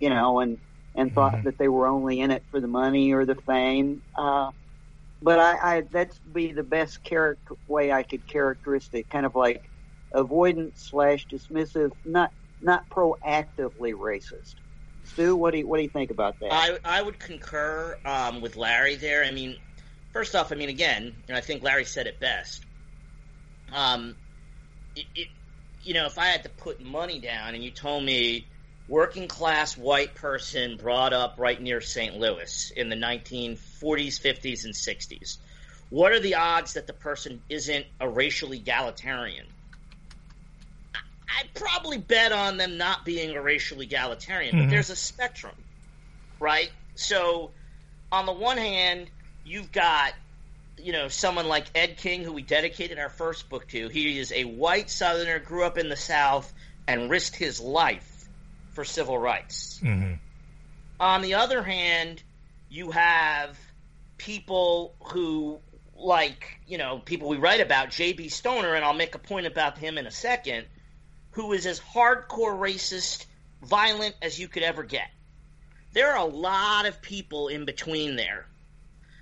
you 0.00 0.10
know, 0.10 0.40
and 0.40 0.58
and 0.94 1.12
thought 1.14 1.44
that 1.44 1.58
they 1.58 1.68
were 1.68 1.86
only 1.86 2.20
in 2.20 2.30
it 2.30 2.44
for 2.50 2.60
the 2.60 2.68
money 2.68 3.12
or 3.12 3.24
the 3.24 3.36
fame. 3.46 4.02
Uh, 4.16 4.50
but 5.22 5.38
I, 5.38 5.78
I 5.78 5.82
that's 5.90 6.20
be 6.20 6.52
the 6.52 6.62
best 6.64 7.02
character 7.02 7.54
way 7.66 7.92
I 7.92 8.02
could 8.02 8.26
characteristic, 8.26 9.08
kind 9.10 9.26
of 9.26 9.34
like 9.34 9.70
avoidant 10.14 10.72
slash 10.76 11.26
dismissive, 11.32 11.90
not 12.04 12.30
not 12.62 12.88
proactively 12.88 13.92
racist. 13.92 14.54
Stu, 15.04 15.36
what 15.36 15.52
do 15.52 15.58
you 15.58 15.66
what 15.66 15.78
do 15.78 15.82
you 15.82 15.88
think 15.88 16.10
about 16.10 16.38
that? 16.40 16.52
I 16.52 16.78
I 16.84 17.02
would 17.02 17.18
concur 17.18 17.98
um, 18.04 18.40
with 18.40 18.56
Larry 18.56 18.96
there. 18.96 19.24
I 19.24 19.30
mean, 19.30 19.56
first 20.12 20.34
off, 20.34 20.52
I 20.52 20.54
mean 20.54 20.68
again, 20.68 21.14
and 21.28 21.36
I 21.36 21.40
think 21.40 21.62
Larry 21.62 21.84
said 21.84 22.06
it 22.06 22.20
best. 22.20 22.64
Um, 23.72 24.16
it, 24.94 25.06
it, 25.14 25.28
you 25.82 25.94
know, 25.94 26.06
if 26.06 26.18
I 26.18 26.26
had 26.26 26.44
to 26.44 26.48
put 26.50 26.80
money 26.80 27.18
down, 27.18 27.54
and 27.54 27.64
you 27.64 27.70
told 27.70 28.04
me 28.04 28.46
working 28.88 29.28
class 29.28 29.76
white 29.76 30.14
person 30.14 30.76
brought 30.76 31.12
up 31.12 31.36
right 31.38 31.60
near 31.60 31.80
St. 31.80 32.16
Louis 32.16 32.72
in 32.76 32.88
the 32.88 32.96
1940s, 32.96 34.20
50s, 34.20 34.64
and 34.64 34.74
60s, 34.74 35.38
what 35.90 36.12
are 36.12 36.20
the 36.20 36.36
odds 36.36 36.74
that 36.74 36.86
the 36.86 36.92
person 36.92 37.42
isn't 37.48 37.86
a 38.00 38.08
racial 38.08 38.52
egalitarian? 38.52 39.46
I'd 41.38 41.54
probably 41.54 41.98
bet 41.98 42.32
on 42.32 42.56
them 42.56 42.76
not 42.76 43.04
being 43.04 43.36
a 43.36 43.42
racial 43.42 43.80
egalitarian, 43.80 44.56
but 44.56 44.66
Mhm. 44.66 44.70
there's 44.70 44.90
a 44.90 44.96
spectrum, 44.96 45.54
right? 46.38 46.70
So, 46.94 47.52
on 48.10 48.26
the 48.26 48.32
one 48.32 48.58
hand, 48.58 49.10
you've 49.44 49.72
got, 49.72 50.12
you 50.76 50.92
know, 50.92 51.08
someone 51.08 51.48
like 51.48 51.66
Ed 51.74 51.96
King, 51.96 52.22
who 52.24 52.32
we 52.32 52.42
dedicated 52.42 52.98
our 52.98 53.08
first 53.08 53.48
book 53.48 53.68
to. 53.68 53.88
He 53.88 54.18
is 54.18 54.32
a 54.32 54.44
white 54.44 54.90
Southerner, 54.90 55.38
grew 55.38 55.64
up 55.64 55.78
in 55.78 55.88
the 55.88 55.96
South, 55.96 56.52
and 56.86 57.10
risked 57.10 57.36
his 57.36 57.60
life 57.60 58.28
for 58.72 58.84
civil 58.84 59.18
rights. 59.18 59.78
hmm 59.80 60.14
On 61.00 61.22
the 61.22 61.34
other 61.34 61.62
hand, 61.62 62.22
you 62.68 62.90
have 62.90 63.58
people 64.18 64.94
who, 65.12 65.58
like, 65.96 66.60
you 66.66 66.78
know, 66.78 66.98
people 66.98 67.28
we 67.28 67.38
write 67.38 67.60
about, 67.60 67.90
J.B. 67.90 68.28
Stoner, 68.28 68.74
and 68.74 68.84
I'll 68.84 68.92
make 68.94 69.14
a 69.14 69.18
point 69.18 69.46
about 69.46 69.78
him 69.78 69.98
in 69.98 70.06
a 70.06 70.10
second, 70.10 70.66
who 71.32 71.52
is 71.52 71.66
as 71.66 71.80
hardcore 71.80 72.58
racist, 72.58 73.26
violent 73.62 74.14
as 74.22 74.38
you 74.38 74.48
could 74.48 74.62
ever 74.62 74.82
get. 74.82 75.10
There 75.92 76.12
are 76.12 76.26
a 76.26 76.30
lot 76.30 76.86
of 76.86 77.02
people 77.02 77.48
in 77.48 77.64
between 77.64 78.16
there. 78.16 78.46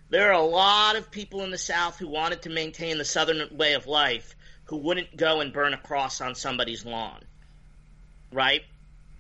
There 0.08 0.28
are 0.28 0.40
a 0.40 0.44
lot 0.44 0.96
of 0.96 1.10
people 1.10 1.42
in 1.44 1.50
the 1.50 1.58
South 1.58 1.98
who 1.98 2.08
wanted 2.08 2.42
to 2.42 2.50
maintain 2.50 2.98
the 2.98 3.04
Southern 3.04 3.56
way 3.56 3.74
of 3.74 3.86
life 3.86 4.34
who 4.64 4.76
wouldn't 4.76 5.16
go 5.16 5.40
and 5.40 5.52
burn 5.52 5.74
a 5.74 5.78
cross 5.78 6.20
on 6.20 6.34
somebody's 6.34 6.84
lawn. 6.84 7.20
Right? 8.32 8.62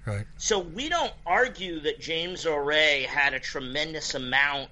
Right. 0.06 0.26
So 0.38 0.58
we 0.58 0.88
don't 0.88 1.12
argue 1.26 1.80
that 1.80 2.00
James 2.00 2.46
Earl 2.46 2.58
Ray 2.58 3.02
had 3.02 3.34
a 3.34 3.40
tremendous 3.40 4.14
amount 4.14 4.70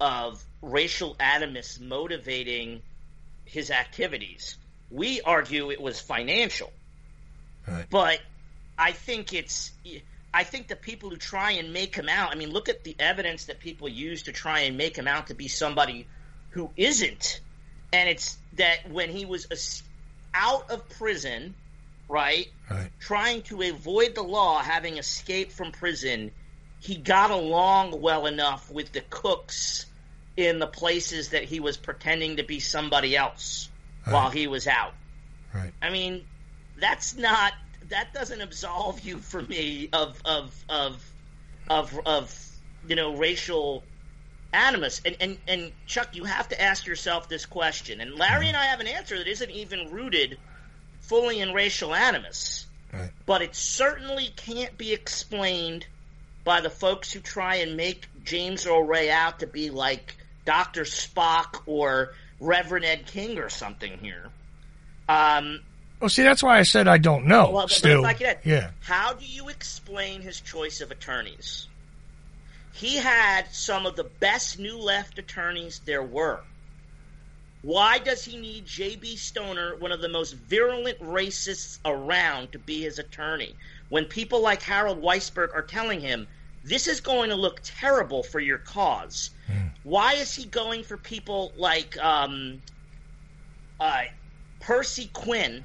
of 0.00 0.42
racial 0.60 1.16
animus 1.20 1.78
motivating 1.80 2.82
his 3.44 3.70
activities. 3.70 4.56
We 4.90 5.20
argue 5.20 5.70
it 5.70 5.80
was 5.80 6.00
financial. 6.00 6.72
Right. 7.66 7.86
But 7.88 8.20
I 8.78 8.92
think 8.92 9.32
it's 9.32 9.72
I 10.32 10.44
think 10.44 10.68
the 10.68 10.76
people 10.76 11.10
who 11.10 11.16
try 11.16 11.52
and 11.52 11.72
make 11.72 11.94
him 11.94 12.08
out, 12.08 12.32
I 12.32 12.34
mean 12.34 12.50
look 12.50 12.68
at 12.68 12.84
the 12.84 12.96
evidence 12.98 13.46
that 13.46 13.60
people 13.60 13.88
use 13.88 14.24
to 14.24 14.32
try 14.32 14.60
and 14.60 14.76
make 14.76 14.96
him 14.96 15.08
out 15.08 15.28
to 15.28 15.34
be 15.34 15.48
somebody 15.48 16.06
who 16.50 16.70
isn't. 16.76 17.40
And 17.92 18.08
it's 18.08 18.36
that 18.54 18.90
when 18.90 19.10
he 19.10 19.24
was 19.24 19.46
out 20.32 20.70
of 20.70 20.88
prison, 20.90 21.54
right? 22.08 22.48
Right. 22.70 22.90
trying 22.98 23.42
to 23.42 23.62
avoid 23.62 24.14
the 24.14 24.22
law, 24.22 24.60
having 24.60 24.98
escaped 24.98 25.52
from 25.52 25.70
prison, 25.70 26.32
he 26.80 26.96
got 26.96 27.30
along 27.30 28.00
well 28.00 28.26
enough 28.26 28.70
with 28.70 28.92
the 28.92 29.00
cooks 29.02 29.86
in 30.36 30.58
the 30.58 30.66
places 30.66 31.30
that 31.30 31.44
he 31.44 31.60
was 31.60 31.76
pretending 31.76 32.36
to 32.36 32.42
be 32.42 32.60
somebody 32.60 33.16
else 33.16 33.70
while 34.04 34.30
he 34.30 34.46
was 34.46 34.66
out. 34.66 34.92
Right. 35.54 35.72
I 35.80 35.90
mean, 35.90 36.24
that's 36.78 37.16
not 37.16 37.52
that 37.88 38.12
doesn't 38.14 38.40
absolve 38.40 39.00
you 39.00 39.18
for 39.18 39.42
me 39.42 39.88
of 39.92 40.20
of 40.24 40.64
of 40.68 41.04
of 41.68 41.98
of 42.06 42.48
you 42.88 42.96
know 42.96 43.16
racial 43.16 43.82
animus. 44.52 45.00
And 45.04 45.16
and 45.20 45.38
and 45.46 45.72
Chuck, 45.86 46.14
you 46.16 46.24
have 46.24 46.48
to 46.48 46.60
ask 46.60 46.86
yourself 46.86 47.28
this 47.28 47.46
question. 47.46 48.00
And 48.00 48.14
Larry 48.14 48.48
and 48.48 48.56
I 48.56 48.66
have 48.66 48.80
an 48.80 48.86
answer 48.86 49.18
that 49.18 49.28
isn't 49.28 49.50
even 49.50 49.90
rooted 49.92 50.38
fully 51.00 51.40
in 51.40 51.52
racial 51.52 51.94
animus 51.94 52.66
Right. 52.92 53.10
but 53.26 53.42
it 53.42 53.54
certainly 53.56 54.28
can't 54.36 54.78
be 54.78 54.92
explained 54.92 55.84
by 56.44 56.60
the 56.60 56.70
folks 56.70 57.12
who 57.12 57.18
try 57.20 57.56
and 57.56 57.76
make 57.76 58.06
James 58.24 58.66
Earl 58.66 58.84
Ray 58.84 59.10
out 59.10 59.40
to 59.40 59.46
be 59.48 59.70
like 59.70 60.16
Dr. 60.44 60.82
Spock 60.82 61.62
or 61.66 62.14
Reverend 62.38 62.84
Ed 62.84 63.06
King 63.06 63.38
or 63.38 63.48
something 63.48 63.98
here. 63.98 64.26
Um, 65.08 65.60
Well, 66.00 66.10
see, 66.10 66.22
that's 66.22 66.42
why 66.42 66.58
I 66.58 66.62
said 66.62 66.88
I 66.88 66.98
don't 66.98 67.26
know. 67.26 67.50
well, 67.50 67.66
but 67.66 67.70
Stu. 67.70 68.00
if 68.00 68.04
I 68.04 68.12
could 68.14 68.26
add, 68.26 68.38
yeah. 68.44 68.70
How 68.80 69.14
do 69.14 69.24
you 69.24 69.48
explain 69.48 70.20
his 70.20 70.40
choice 70.40 70.80
of 70.80 70.90
attorneys? 70.90 71.68
He 72.72 72.96
had 72.96 73.46
some 73.52 73.86
of 73.86 73.96
the 73.96 74.04
best 74.04 74.58
new 74.58 74.76
left 74.76 75.18
attorneys 75.18 75.80
there 75.84 76.02
were. 76.02 76.40
Why 77.62 77.98
does 77.98 78.22
he 78.24 78.36
need 78.36 78.66
J.B. 78.66 79.16
Stoner, 79.16 79.76
one 79.76 79.90
of 79.92 80.02
the 80.02 80.08
most 80.08 80.32
virulent 80.32 80.98
racists 81.00 81.78
around, 81.86 82.52
to 82.52 82.58
be 82.58 82.82
his 82.82 82.98
attorney? 82.98 83.54
When 83.88 84.04
people 84.04 84.42
like 84.42 84.60
Harold 84.60 85.00
Weisberg 85.00 85.54
are 85.54 85.62
telling 85.62 86.00
him, 86.00 86.26
this 86.62 86.86
is 86.86 87.00
going 87.00 87.30
to 87.30 87.36
look 87.36 87.60
terrible 87.64 88.22
for 88.22 88.40
your 88.40 88.58
cause. 88.58 89.30
Why 89.82 90.14
is 90.14 90.34
he 90.34 90.44
going 90.46 90.82
for 90.82 90.96
people 90.96 91.52
like 91.56 91.96
um, 92.02 92.60
uh, 93.78 94.02
Percy 94.60 95.10
Quinn, 95.12 95.64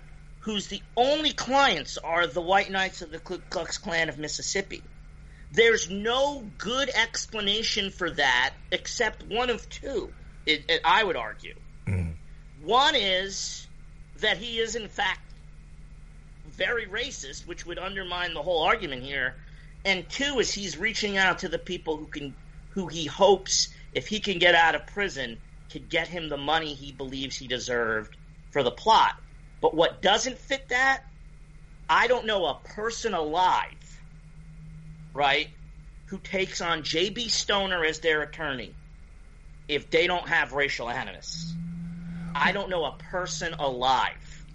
whose 0.50 0.66
the 0.66 0.82
only 0.98 1.32
clients 1.32 2.00
are 2.00 2.26
the 2.26 2.42
White 2.42 2.72
Knights 2.72 3.04
of 3.04 3.12
the 3.12 3.20
Ku 3.20 3.38
Klux 3.52 3.78
Klan 3.78 4.10
of 4.10 4.18
Mississippi? 4.18 4.82
There's 5.52 5.92
no 5.92 6.44
good 6.58 6.90
explanation 6.90 7.92
for 7.92 8.10
that 8.10 8.56
except 8.72 9.22
one 9.28 9.52
of 9.52 9.70
two, 9.70 10.12
it, 10.48 10.64
it, 10.68 10.82
I 10.84 11.04
would 11.04 11.16
argue. 11.16 11.54
Mm-hmm. 11.86 12.14
One 12.66 12.96
is 12.96 13.68
that 14.22 14.38
he 14.38 14.58
is, 14.58 14.76
in 14.76 14.88
fact, 14.88 15.22
very 16.48 16.88
racist, 16.88 17.46
which 17.46 17.68
would 17.68 17.78
undermine 17.78 18.34
the 18.34 18.42
whole 18.42 18.64
argument 18.64 19.04
here. 19.04 19.36
And 19.86 20.10
two 20.10 20.40
is 20.40 20.52
he's 20.52 20.80
reaching 20.80 21.16
out 21.16 21.40
to 21.40 21.48
the 21.48 21.60
people 21.60 21.96
who 21.96 22.08
can, 22.08 22.34
who 22.72 22.88
he 22.88 23.06
hopes, 23.06 23.70
if 23.94 24.08
he 24.08 24.20
can 24.20 24.40
get 24.40 24.56
out 24.56 24.74
of 24.74 24.88
prison, 24.88 25.38
could 25.72 25.90
get 25.90 26.08
him 26.08 26.28
the 26.28 26.38
money 26.38 26.74
he 26.74 26.92
believes 26.92 27.38
he 27.38 27.46
deserved 27.46 28.18
for 28.50 28.64
the 28.64 28.72
plot. 28.72 29.16
But 29.62 29.74
what 29.74 30.02
doesn't 30.02 30.38
fit 30.38 30.70
that, 30.70 31.04
I 31.90 32.08
don't 32.08 32.26
know 32.26 32.46
a 32.46 32.56
person 32.76 33.14
alive, 33.14 34.00
right, 35.14 35.50
who 36.08 36.18
takes 36.20 36.62
on 36.62 36.84
J.B. 36.84 37.30
Stoner 37.30 37.84
as 37.84 38.00
their 38.00 38.22
attorney 38.22 38.74
if 39.68 39.90
they 39.90 40.08
don't 40.08 40.28
have 40.28 40.54
racial 40.54 40.90
animus. 40.90 41.54
I 42.34 42.52
don't 42.52 42.70
know 42.70 42.86
a 42.86 42.94
person 43.10 43.54
alive, 43.54 44.46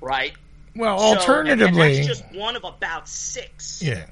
right? 0.00 0.32
Well, 0.74 0.98
So- 0.98 1.04
alternatively, 1.18 1.96
that's 1.96 2.06
just 2.06 2.24
one 2.32 2.56
of 2.56 2.64
about 2.64 3.08
six 3.08 3.82
yeah. 3.82 4.06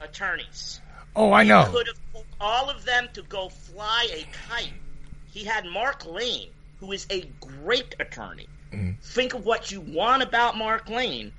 attorneys. 0.00 0.80
Oh, 1.16 1.32
I 1.32 1.44
He 1.44 1.48
know. 1.48 1.70
could 1.70 1.86
have 1.86 1.96
told 2.12 2.26
all 2.40 2.68
of 2.70 2.84
them 2.84 3.08
to 3.14 3.22
go 3.22 3.48
fly 3.48 4.08
a 4.12 4.26
kite. 4.48 4.72
He 5.32 5.44
had 5.44 5.64
Mark 5.64 6.04
Lane, 6.04 6.50
who 6.80 6.92
is 6.92 7.06
a 7.10 7.22
great 7.40 7.94
attorney. 8.00 8.48
Think 9.02 9.34
of 9.34 9.44
what 9.44 9.70
you 9.70 9.80
want 9.80 10.22
about 10.22 10.56
Mark 10.56 10.88
Lane, 10.88 11.32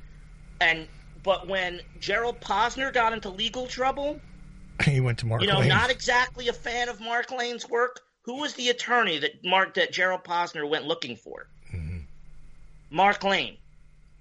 and 0.61 0.87
but 1.23 1.47
when 1.47 1.81
Gerald 1.99 2.39
Posner 2.39 2.93
got 2.93 3.13
into 3.13 3.29
legal 3.29 3.67
trouble, 3.67 4.19
He 4.83 4.99
went 4.99 5.19
to 5.19 5.25
Mark 5.25 5.41
You 5.41 5.47
know, 5.47 5.59
Lane. 5.59 5.69
not 5.69 5.89
exactly 5.89 6.47
a 6.49 6.53
fan 6.53 6.89
of 6.89 6.99
Mark 6.99 7.31
Lane's 7.31 7.67
work. 7.69 8.01
Who 8.23 8.41
was 8.41 8.53
the 8.55 8.69
attorney 8.69 9.19
that 9.19 9.43
Mark 9.43 9.75
that 9.75 9.91
Gerald 9.93 10.23
Posner 10.23 10.67
went 10.67 10.85
looking 10.85 11.15
for? 11.15 11.47
Mm-hmm. 11.73 11.99
Mark 12.89 13.23
Lane. 13.23 13.57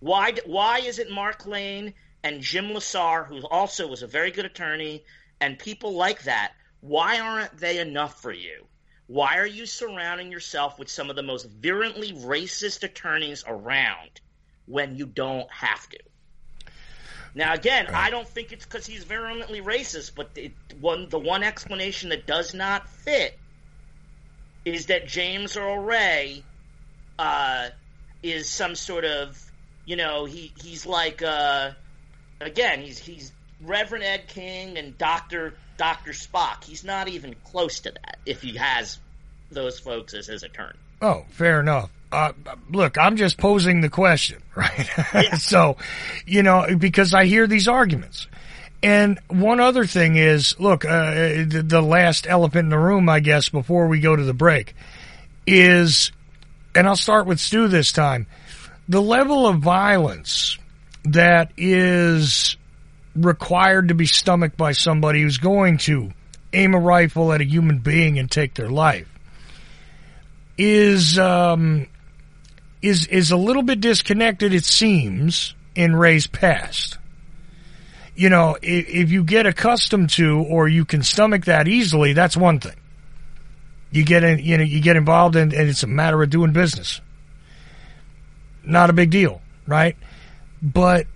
Why? 0.00 0.34
Why 0.46 0.78
is 0.80 0.98
it 0.98 1.10
Mark 1.10 1.46
Lane 1.46 1.94
and 2.22 2.40
Jim 2.40 2.66
Lesar, 2.70 3.26
who 3.26 3.46
also 3.48 3.86
was 3.86 4.02
a 4.02 4.06
very 4.06 4.30
good 4.30 4.44
attorney, 4.44 5.04
and 5.40 5.58
people 5.58 5.94
like 5.94 6.22
that? 6.24 6.52
Why 6.80 7.18
aren't 7.18 7.56
they 7.56 7.78
enough 7.78 8.20
for 8.20 8.32
you? 8.32 8.66
Why 9.06 9.38
are 9.38 9.46
you 9.46 9.66
surrounding 9.66 10.32
yourself 10.32 10.78
with 10.78 10.88
some 10.88 11.10
of 11.10 11.16
the 11.16 11.22
most 11.22 11.46
virulently 11.46 12.12
racist 12.12 12.82
attorneys 12.82 13.44
around 13.46 14.20
when 14.66 14.96
you 14.96 15.06
don't 15.06 15.50
have 15.50 15.88
to? 15.90 15.98
Now, 17.34 17.52
again, 17.52 17.88
I 17.92 18.10
don't 18.10 18.28
think 18.28 18.52
it's 18.52 18.64
because 18.64 18.86
he's 18.86 19.04
virulently 19.04 19.60
racist, 19.60 20.12
but 20.14 20.30
it, 20.36 20.52
one 20.80 21.08
the 21.08 21.18
one 21.18 21.42
explanation 21.42 22.10
that 22.10 22.26
does 22.26 22.54
not 22.54 22.88
fit 22.88 23.36
is 24.64 24.86
that 24.86 25.06
James 25.06 25.56
Earl 25.56 25.78
Ray 25.78 26.44
uh, 27.18 27.70
is 28.22 28.48
some 28.48 28.74
sort 28.76 29.04
of, 29.04 29.38
you 29.84 29.96
know, 29.96 30.24
he 30.24 30.52
he's 30.62 30.86
like, 30.86 31.22
uh, 31.22 31.72
again, 32.40 32.80
he's 32.80 32.98
he's 32.98 33.32
Reverend 33.60 34.04
Ed 34.04 34.28
King 34.28 34.78
and 34.78 34.96
Doctor 34.96 35.54
Doctor 35.76 36.12
Spock. 36.12 36.64
He's 36.64 36.84
not 36.84 37.08
even 37.08 37.34
close 37.44 37.80
to 37.80 37.90
that 37.90 38.18
if 38.26 38.42
he 38.42 38.56
has 38.56 38.98
those 39.50 39.78
folks 39.78 40.14
as 40.14 40.26
his 40.26 40.42
attorney. 40.42 40.78
Oh, 41.02 41.24
fair 41.30 41.60
enough. 41.60 41.90
Uh, 42.12 42.32
look, 42.70 42.96
I'm 42.96 43.16
just 43.16 43.38
posing 43.38 43.80
the 43.80 43.88
question, 43.88 44.40
right? 44.54 45.36
so, 45.38 45.76
you 46.26 46.42
know, 46.42 46.76
because 46.78 47.12
I 47.12 47.24
hear 47.24 47.46
these 47.46 47.68
arguments. 47.68 48.28
And 48.82 49.18
one 49.28 49.60
other 49.60 49.86
thing 49.86 50.16
is, 50.16 50.58
look, 50.60 50.84
uh, 50.84 51.10
the, 51.46 51.64
the 51.66 51.80
last 51.80 52.26
elephant 52.28 52.64
in 52.64 52.68
the 52.68 52.78
room, 52.78 53.08
I 53.08 53.20
guess, 53.20 53.48
before 53.48 53.88
we 53.88 53.98
go 53.98 54.14
to 54.14 54.22
the 54.22 54.34
break, 54.34 54.74
is, 55.46 56.12
and 56.74 56.86
I'll 56.86 56.94
start 56.94 57.26
with 57.26 57.40
Stu 57.40 57.66
this 57.68 57.92
time, 57.92 58.26
the 58.88 59.00
level 59.00 59.46
of 59.46 59.60
violence 59.60 60.58
that 61.04 61.50
is 61.56 62.56
required 63.14 63.88
to 63.88 63.94
be 63.94 64.06
stomached 64.06 64.56
by 64.56 64.72
somebody 64.72 65.22
who's 65.22 65.38
going 65.38 65.78
to 65.78 66.12
aim 66.52 66.74
a 66.74 66.78
rifle 66.78 67.32
at 67.32 67.40
a 67.40 67.44
human 67.44 67.78
being 67.78 68.18
and 68.18 68.30
take 68.30 68.54
their 68.54 68.68
life 68.68 69.08
is 70.56 71.18
um, 71.18 71.86
is 72.82 73.06
is 73.06 73.30
a 73.30 73.36
little 73.36 73.62
bit 73.62 73.80
disconnected. 73.80 74.54
It 74.54 74.64
seems 74.64 75.54
in 75.74 75.96
Ray's 75.96 76.26
past. 76.26 76.98
You 78.16 78.28
know, 78.28 78.56
if, 78.62 78.88
if 78.88 79.10
you 79.10 79.24
get 79.24 79.46
accustomed 79.46 80.10
to 80.10 80.38
or 80.38 80.68
you 80.68 80.84
can 80.84 81.02
stomach 81.02 81.46
that 81.46 81.66
easily, 81.66 82.12
that's 82.12 82.36
one 82.36 82.60
thing. 82.60 82.76
You 83.90 84.04
get 84.04 84.22
in, 84.22 84.38
you 84.38 84.58
know, 84.58 84.64
you 84.64 84.80
get 84.80 84.96
involved 84.96 85.34
in, 85.34 85.54
and 85.54 85.68
it's 85.68 85.82
a 85.82 85.88
matter 85.88 86.22
of 86.22 86.30
doing 86.30 86.52
business. 86.52 87.00
Not 88.62 88.90
a 88.90 88.92
big 88.92 89.10
deal, 89.10 89.40
right? 89.66 89.96
But 90.62 91.06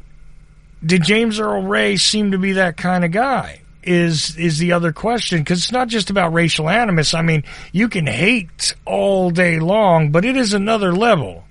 did 0.84 1.02
James 1.02 1.40
Earl 1.40 1.62
Ray 1.62 1.96
seem 1.96 2.32
to 2.32 2.38
be 2.38 2.52
that 2.52 2.76
kind 2.76 3.04
of 3.04 3.10
guy? 3.10 3.62
Is 3.82 4.36
is 4.36 4.58
the 4.58 4.72
other 4.72 4.92
question 4.92 5.38
because 5.38 5.60
it's 5.60 5.72
not 5.72 5.88
just 5.88 6.10
about 6.10 6.34
racial 6.34 6.68
animus. 6.68 7.14
I 7.14 7.22
mean, 7.22 7.44
you 7.72 7.88
can 7.88 8.06
hate 8.06 8.74
all 8.84 9.30
day 9.30 9.60
long, 9.60 10.10
but 10.10 10.24
it 10.24 10.36
is 10.36 10.52
another 10.52 10.92
level 10.92 11.44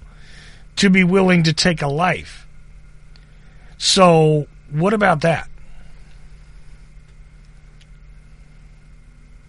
to 0.75 0.89
be 0.89 1.03
willing 1.03 1.43
to 1.43 1.53
take 1.53 1.81
a 1.81 1.87
life. 1.87 2.47
So, 3.79 4.45
what 4.71 4.93
about 4.93 5.21
that? 5.21 5.49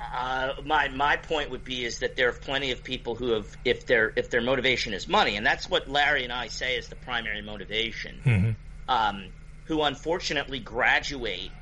Uh, 0.01 0.55
my 0.65 0.89
my 0.89 1.17
point 1.17 1.51
would 1.51 1.65
be 1.65 1.85
is 1.85 1.99
that 1.99 2.17
there 2.17 2.29
are 2.29 2.33
plenty 2.33 2.71
of 2.71 2.83
people 2.83 3.15
who 3.15 3.33
have 3.33 3.57
if 3.65 3.87
their 3.87 4.13
if 4.17 4.31
their 4.31 4.41
motivation 4.41 4.95
is 4.95 5.07
money, 5.07 5.37
and 5.37 5.45
that's 5.45 5.69
what 5.69 5.89
Larry 5.89 6.25
and 6.25 6.33
I 6.33 6.49
say 6.49 6.77
is 6.77 6.89
the 6.89 6.97
primary 6.97 7.43
motivation. 7.43 8.57
Um, 8.89 9.27
who 9.69 9.83
unfortunately 9.83 10.59
graduate 10.59 11.53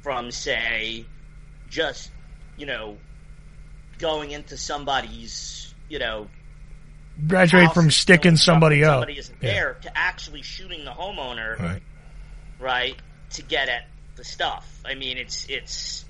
from 0.00 0.30
say 0.30 1.04
just 1.68 2.10
you 2.56 2.64
know 2.64 2.96
going 3.98 4.30
into 4.30 4.56
somebody's 4.56 5.74
you 5.88 5.98
know 5.98 6.28
Graduate 7.26 7.74
from 7.74 7.90
sticking 7.90 8.36
somebody 8.36 8.84
up. 8.84 8.92
Somebody 9.00 9.18
isn't 9.18 9.38
Yeah. 9.42 9.52
there 9.52 9.74
to 9.82 9.98
actually 9.98 10.42
shooting 10.42 10.84
the 10.84 10.92
homeowner 10.92 11.58
Right. 11.58 11.82
right 12.60 12.96
to 13.30 13.42
get 13.42 13.68
at 13.68 13.86
the 14.14 14.24
stuff 14.24 14.80
i 14.84 14.94
mean 14.94 15.18
it's 15.18 15.46
it's 15.48 16.04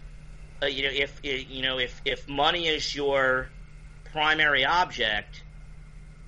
uh, 0.62 0.66
you 0.66 0.82
know 0.82 0.90
if 0.92 1.20
you 1.22 1.62
know 1.62 1.78
if 1.78 2.00
if 2.04 2.28
money 2.28 2.66
is 2.68 2.94
your 2.94 3.48
primary 4.12 4.64
object 4.64 5.42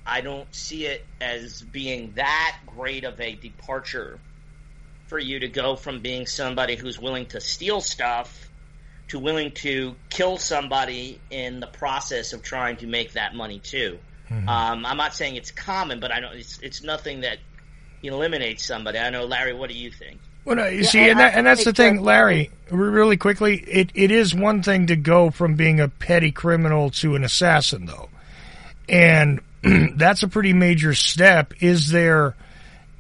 i 0.06 0.20
don't 0.20 0.52
see 0.54 0.84
it 0.86 1.06
as 1.20 1.62
being 1.62 2.12
that 2.16 2.58
great 2.66 3.04
of 3.04 3.18
a 3.20 3.34
departure 3.34 4.18
for 5.10 5.18
you 5.18 5.40
to 5.40 5.48
go 5.48 5.74
from 5.76 5.98
being 6.00 6.24
somebody 6.24 6.76
who's 6.76 6.98
willing 6.98 7.26
to 7.26 7.40
steal 7.40 7.80
stuff 7.80 8.48
to 9.08 9.18
willing 9.18 9.50
to 9.50 9.96
kill 10.08 10.38
somebody 10.38 11.18
in 11.30 11.58
the 11.58 11.66
process 11.66 12.32
of 12.32 12.42
trying 12.42 12.76
to 12.76 12.86
make 12.86 13.12
that 13.14 13.34
money 13.34 13.58
too 13.58 13.98
um, 14.30 14.86
i'm 14.86 14.96
not 14.96 15.12
saying 15.12 15.34
it's 15.34 15.50
common 15.50 15.98
but 15.98 16.12
i 16.14 16.20
know 16.20 16.30
it's 16.32 16.60
it's 16.62 16.84
nothing 16.84 17.22
that 17.22 17.38
eliminates 18.04 18.64
somebody 18.64 18.96
i 18.98 19.10
know 19.10 19.24
larry 19.24 19.52
what 19.52 19.68
do 19.68 19.76
you 19.76 19.90
think 19.90 20.20
Well, 20.44 20.54
no, 20.56 20.66
you 20.68 20.82
Yeah, 20.82 20.88
see, 20.88 21.08
and, 21.10 21.18
that, 21.20 21.34
and 21.34 21.44
that's 21.46 21.64
the 21.64 21.72
thing, 21.72 21.96
that- 21.96 22.02
Larry. 22.02 22.50
Really 22.70 23.16
quickly, 23.16 23.56
it, 23.56 23.90
it 23.94 24.12
is 24.12 24.32
one 24.32 24.62
thing 24.62 24.86
to 24.86 24.96
go 24.96 25.30
from 25.30 25.56
being 25.56 25.80
a 25.80 25.88
petty 25.88 26.30
criminal 26.30 26.90
to 27.02 27.16
an 27.16 27.24
assassin, 27.24 27.84
though, 27.86 28.08
and 28.88 29.40
that's 29.96 30.22
a 30.22 30.28
pretty 30.28 30.52
major 30.52 30.94
step. 30.94 31.52
Is 31.60 31.90
there, 31.90 32.36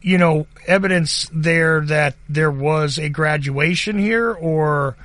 you 0.02 0.18
know, 0.18 0.46
evidence 0.66 1.28
there 1.32 1.82
that 1.82 2.16
there 2.28 2.50
was 2.50 2.98
a 2.98 3.08
graduation 3.08 3.98
here, 3.98 4.32
or, 4.32 4.96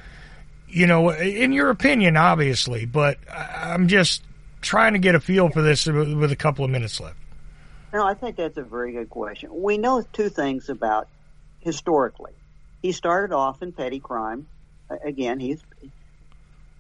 you 0.68 0.88
know, 0.88 1.10
in 1.12 1.52
your 1.52 1.70
opinion, 1.70 2.18
obviously, 2.18 2.86
but 2.86 3.18
I'm 3.30 3.88
just 3.88 4.24
trying 4.62 4.93
to 4.93 5.00
get 5.00 5.16
a 5.16 5.20
feel 5.20 5.50
for 5.50 5.62
this 5.62 5.86
with 5.86 6.14
with 6.14 6.32
a 6.32 6.36
couple 6.36 6.66
of 6.66 6.72
minutes 6.72 7.00
left. 7.00 7.18
No, 7.93 8.06
I 8.06 8.14
think 8.14 8.36
that's 8.36 8.58
a 8.58 8.64
very 8.64 8.91
good 8.91 9.10
question. 9.10 9.50
We 9.52 9.78
know 9.78 10.04
two 10.14 10.30
things 10.30 10.70
about 10.70 11.08
historically. 11.62 12.34
He 12.82 12.91
started 12.91 13.34
off 13.34 13.62
in 13.62 13.72
petty 13.72 14.00
crime. 14.00 14.48
Again, 15.04 15.39
he's 15.39 15.62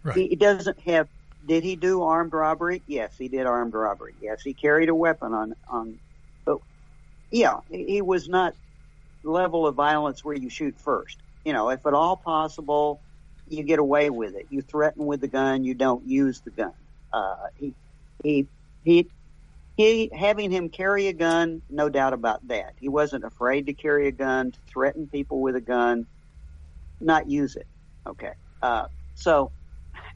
Right. 0.03 0.15
he 0.15 0.35
doesn't 0.35 0.79
have. 0.81 1.07
Did 1.47 1.63
he 1.63 1.75
do 1.75 2.03
armed 2.03 2.33
robbery? 2.33 2.81
Yes, 2.85 3.17
he 3.17 3.27
did 3.27 3.47
armed 3.47 3.73
robbery. 3.73 4.13
Yes, 4.21 4.41
he 4.43 4.53
carried 4.53 4.89
a 4.89 4.95
weapon 4.95 5.33
on 5.33 5.55
on. 5.67 5.99
Yeah, 7.35 7.57
he 7.69 8.01
was 8.01 8.29
not 8.29 8.55
level 9.23 9.67
of 9.67 9.75
violence 9.75 10.23
where 10.23 10.35
you 10.35 10.49
shoot 10.49 10.79
first. 10.79 11.21
You 11.45 11.53
know, 11.53 11.69
if 11.69 11.85
at 11.85 11.93
all 11.93 12.17
possible, 12.17 13.03
you 13.47 13.63
get 13.63 13.79
away 13.79 14.09
with 14.09 14.35
it. 14.35 14.47
You 14.49 14.61
threaten 14.61 15.05
with 15.05 15.21
the 15.21 15.27
gun. 15.27 15.63
You 15.63 15.75
don't 15.75 16.07
use 16.07 16.41
the 16.41 16.51
gun. 16.51 16.73
Uh, 17.13 17.35
he 17.55 17.75
he 18.23 18.47
he 18.83 19.09
he 19.77 20.11
having 20.13 20.51
him 20.51 20.69
carry 20.69 21.07
a 21.07 21.13
gun, 21.13 21.61
no 21.69 21.89
doubt 21.89 22.13
about 22.13 22.47
that. 22.47 22.73
He 22.79 22.89
wasn't 22.89 23.25
afraid 23.25 23.67
to 23.67 23.73
carry 23.73 24.07
a 24.07 24.13
gun, 24.13 24.51
to 24.53 24.59
threaten 24.71 25.07
people 25.09 25.41
with 25.41 25.55
a 25.57 25.61
gun, 25.61 26.07
not 27.01 27.29
use 27.29 27.55
it. 27.57 27.67
Okay. 28.07 28.33
Uh, 28.61 28.85
so 29.15 29.51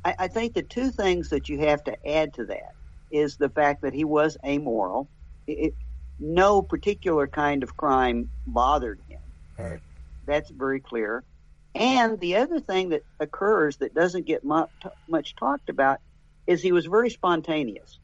I, 0.06 0.16
I 0.20 0.28
think 0.28 0.54
the 0.54 0.64
two 0.64 0.92
things 0.92 1.30
that 1.30 1.50
you 1.50 1.60
have 1.60 1.84
to 1.86 2.08
add 2.08 2.34
to 2.36 2.46
that 2.46 2.74
is 3.12 3.38
the 3.38 3.50
fact 3.50 3.84
that 3.84 3.94
he 3.94 4.06
was 4.06 4.38
amoral. 4.46 5.10
It- 5.48 5.76
no 6.20 6.62
particular 6.62 7.28
kind 7.28 7.64
of 7.64 7.76
crime 7.76 8.30
bothered 8.46 9.00
him. 9.08 9.20
Right. 9.58 9.80
That's 10.26 10.50
very 10.52 10.80
clear. 10.80 11.24
And 11.76 12.20
the 12.20 12.38
other 12.38 12.60
thing 12.60 12.90
that 12.90 13.04
occurs 13.20 13.78
that 13.78 13.94
doesn't 13.94 14.26
get 14.26 14.44
much, 14.44 14.70
much 15.08 15.36
talked 15.36 15.70
about 15.70 16.00
is 16.48 16.62
he 16.62 16.72
was 16.72 16.86
very 16.86 17.10
spontaneous 17.10 18.00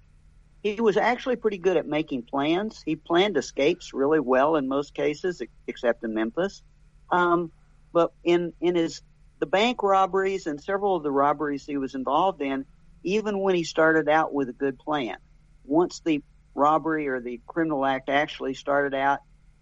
he 0.66 0.82
was 0.82 0.98
actually 0.98 1.36
pretty 1.36 1.60
good 1.60 1.78
at 1.78 1.86
making 1.86 2.24
plans. 2.24 2.82
He 2.84 2.96
planned 2.96 3.38
escapes 3.38 3.94
really 3.94 4.20
well 4.20 4.56
in 4.56 4.68
most 4.68 4.96
cases, 4.96 5.40
except 5.68 6.04
in 6.04 6.16
Memphis. 6.16 6.64
Um, 7.12 7.52
but 7.94 8.14
in 8.24 8.52
in 8.60 8.74
his 8.74 9.04
the 9.38 9.46
bank 9.46 9.84
robberies 9.84 10.48
and 10.48 10.60
several 10.60 10.96
of 10.96 11.04
the 11.04 11.12
robberies 11.12 11.68
he 11.68 11.78
was 11.78 11.94
involved 11.94 12.42
in, 12.42 12.66
even 13.04 13.38
when 13.38 13.54
he 13.54 13.64
started 13.64 14.10
out 14.10 14.34
with 14.34 14.50
a 14.50 14.54
good 14.54 14.80
plan, 14.80 15.18
once 15.66 16.02
the 16.04 16.24
robbery 16.56 17.08
or 17.08 17.20
the 17.20 17.40
criminal 17.46 17.86
act 17.86 18.10
actually 18.10 18.54
started 18.54 18.96
out, 18.96 19.20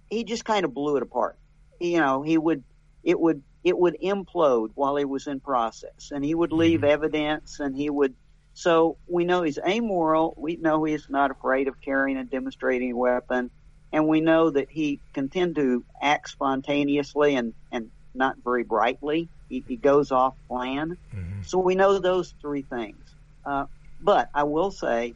he 0.10 0.24
just 0.24 0.46
kind 0.46 0.64
of 0.64 0.74
blew 0.74 0.96
it 0.98 1.04
apart. 1.04 1.38
You 1.80 1.98
know, 1.98 2.22
he 2.22 2.38
would 2.38 2.64
it 3.04 3.20
would 3.20 3.44
it 3.64 3.78
would 3.78 3.98
implode 4.02 4.72
while 4.76 4.96
he 4.96 5.06
was 5.06 5.28
in 5.28 5.40
process, 5.40 6.12
and 6.12 6.24
he 6.24 6.36
would 6.36 6.52
leave 6.52 6.84
evidence, 6.84 7.60
and 7.60 7.76
he 7.76 7.90
would 7.90 8.14
so 8.54 8.98
we 9.08 9.26
know 9.26 9.42
he's 9.42 9.58
amoral. 9.58 10.34
We 10.38 10.58
know 10.58 10.84
he's 10.84 11.10
not 11.10 11.32
afraid 11.32 11.68
of 11.68 11.82
carrying 11.82 12.18
and 12.18 12.30
demonstrating 12.30 12.92
a 12.92 12.96
weapon. 12.96 13.50
And 13.92 14.08
we 14.08 14.22
know 14.22 14.50
that 14.50 14.70
he 14.72 15.00
can 15.14 15.30
tend 15.30 15.56
to 15.56 15.84
act 16.02 16.30
spontaneously 16.30 17.36
and, 17.36 17.54
and 17.72 17.92
not 18.16 18.38
very 18.44 18.64
brightly. 18.64 19.30
he, 19.50 19.64
he 19.68 19.76
goes 19.76 20.12
off 20.12 20.34
plan. 20.48 20.98
So 21.46 21.60
we 21.60 21.76
know 21.76 22.00
those 22.00 22.34
three 22.42 22.64
things. 22.64 22.98
Uh, 23.46 23.66
but 24.02 24.30
I 24.34 24.44
will 24.44 24.72
say 24.72 25.14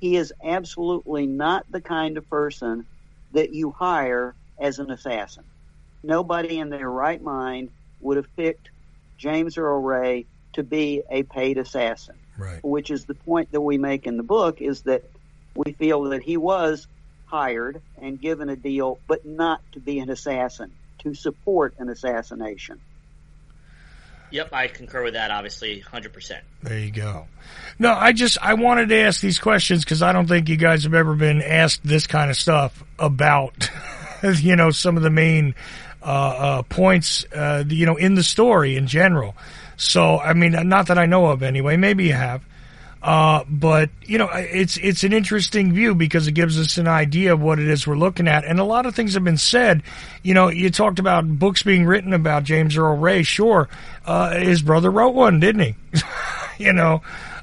he 0.00 0.16
is 0.16 0.32
absolutely 0.42 1.26
not 1.26 1.70
the 1.70 1.80
kind 1.80 2.16
of 2.16 2.28
person 2.30 2.86
that 3.32 3.52
you 3.52 3.70
hire 3.70 4.34
as 4.58 4.78
an 4.78 4.90
assassin. 4.90 5.44
Nobody 6.02 6.58
in 6.58 6.70
their 6.70 6.88
right 6.88 7.22
mind 7.22 7.70
would 8.00 8.16
have 8.16 8.36
picked 8.36 8.70
James 9.16 9.58
Earl 9.58 9.82
Ray 9.82 10.26
to 10.54 10.62
be 10.62 11.02
a 11.10 11.24
paid 11.24 11.58
assassin, 11.58 12.14
Right. 12.36 12.62
which 12.62 12.90
is 12.90 13.04
the 13.04 13.14
point 13.14 13.50
that 13.52 13.60
we 13.60 13.78
make 13.78 14.06
in 14.06 14.16
the 14.16 14.22
book 14.22 14.60
is 14.60 14.82
that 14.82 15.02
we 15.56 15.72
feel 15.72 16.04
that 16.04 16.22
he 16.22 16.36
was 16.36 16.86
hired 17.26 17.82
and 18.00 18.20
given 18.20 18.48
a 18.48 18.56
deal, 18.56 18.98
but 19.08 19.26
not 19.26 19.60
to 19.72 19.80
be 19.80 19.98
an 19.98 20.08
assassin, 20.08 20.70
to 21.00 21.14
support 21.14 21.74
an 21.78 21.88
assassination. 21.88 22.80
Yep, 24.30 24.52
I 24.52 24.68
concur 24.68 25.02
with 25.02 25.14
that. 25.14 25.30
Obviously, 25.30 25.80
hundred 25.80 26.12
percent. 26.12 26.44
There 26.62 26.78
you 26.78 26.90
go. 26.90 27.26
No, 27.78 27.92
I 27.92 28.12
just 28.12 28.38
I 28.42 28.54
wanted 28.54 28.88
to 28.90 28.96
ask 28.96 29.20
these 29.20 29.38
questions 29.38 29.84
because 29.84 30.02
I 30.02 30.12
don't 30.12 30.26
think 30.26 30.48
you 30.48 30.56
guys 30.56 30.84
have 30.84 30.94
ever 30.94 31.14
been 31.14 31.42
asked 31.42 31.82
this 31.84 32.06
kind 32.06 32.30
of 32.30 32.36
stuff 32.36 32.82
about, 32.98 33.70
you 34.22 34.56
know, 34.56 34.70
some 34.70 34.96
of 34.96 35.02
the 35.02 35.10
main 35.10 35.54
uh, 36.02 36.06
uh, 36.06 36.62
points, 36.62 37.24
uh, 37.34 37.64
you 37.66 37.86
know, 37.86 37.96
in 37.96 38.14
the 38.14 38.22
story 38.22 38.76
in 38.76 38.86
general. 38.86 39.34
So, 39.76 40.18
I 40.18 40.34
mean, 40.34 40.52
not 40.68 40.88
that 40.88 40.98
I 40.98 41.06
know 41.06 41.26
of 41.26 41.42
anyway. 41.42 41.76
Maybe 41.76 42.04
you 42.06 42.12
have. 42.14 42.42
Uh, 43.02 43.44
but 43.48 43.90
you 44.04 44.18
know, 44.18 44.28
it's 44.32 44.76
it's 44.78 45.04
an 45.04 45.12
interesting 45.12 45.72
view 45.72 45.94
because 45.94 46.26
it 46.26 46.32
gives 46.32 46.58
us 46.58 46.78
an 46.78 46.88
idea 46.88 47.32
of 47.32 47.40
what 47.40 47.60
it 47.60 47.68
is 47.68 47.86
we're 47.86 47.96
looking 47.96 48.26
at, 48.26 48.44
and 48.44 48.58
a 48.58 48.64
lot 48.64 48.86
of 48.86 48.94
things 48.94 49.14
have 49.14 49.22
been 49.22 49.36
said. 49.36 49.82
You 50.24 50.34
know, 50.34 50.48
you 50.48 50.70
talked 50.70 50.98
about 50.98 51.38
books 51.38 51.62
being 51.62 51.86
written 51.86 52.12
about 52.12 52.42
James 52.42 52.76
Earl 52.76 52.96
Ray. 52.96 53.22
Sure, 53.22 53.68
uh, 54.04 54.38
his 54.38 54.62
brother 54.62 54.90
wrote 54.90 55.14
one, 55.14 55.38
didn't 55.38 55.62
he? 55.62 55.74
you 56.64 56.72
know, 56.72 57.02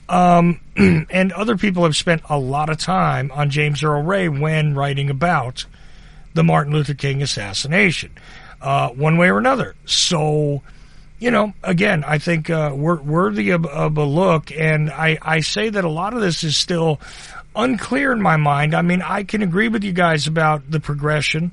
um, 0.09 0.59
and 0.75 1.31
other 1.31 1.55
people 1.55 1.83
have 1.83 1.95
spent 1.95 2.21
a 2.29 2.37
lot 2.37 2.69
of 2.69 2.77
time 2.77 3.31
on 3.31 3.49
James 3.49 3.81
Earl 3.81 4.03
Ray 4.03 4.27
when 4.27 4.75
writing 4.75 5.09
about 5.09 5.65
the 6.33 6.43
Martin 6.43 6.73
Luther 6.73 6.93
King 6.93 7.21
assassination, 7.21 8.11
uh, 8.61 8.89
one 8.89 9.17
way 9.17 9.29
or 9.29 9.37
another. 9.37 9.73
So 9.85 10.63
you 11.19 11.31
know, 11.31 11.53
again, 11.63 12.03
I 12.03 12.17
think 12.17 12.49
uh, 12.49 12.73
we're 12.75 13.01
worthy 13.01 13.51
of, 13.51 13.65
of 13.65 13.97
a 13.97 14.03
look, 14.03 14.51
and 14.51 14.89
I, 14.89 15.17
I 15.21 15.39
say 15.39 15.69
that 15.69 15.83
a 15.83 15.89
lot 15.89 16.13
of 16.13 16.21
this 16.21 16.43
is 16.43 16.57
still 16.57 16.99
unclear 17.55 18.11
in 18.11 18.21
my 18.21 18.37
mind. 18.37 18.75
I 18.75 18.81
mean, 18.81 19.01
I 19.01 19.23
can 19.23 19.41
agree 19.41 19.69
with 19.69 19.83
you 19.83 19.93
guys 19.93 20.27
about 20.27 20.69
the 20.69 20.79
progression 20.79 21.51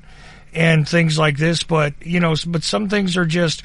and 0.53 0.87
things 0.87 1.17
like 1.17 1.37
this, 1.37 1.63
but 1.63 1.93
you 2.05 2.19
know, 2.19 2.35
but 2.45 2.63
some 2.63 2.89
things 2.89 3.15
are 3.17 3.25
just 3.25 3.63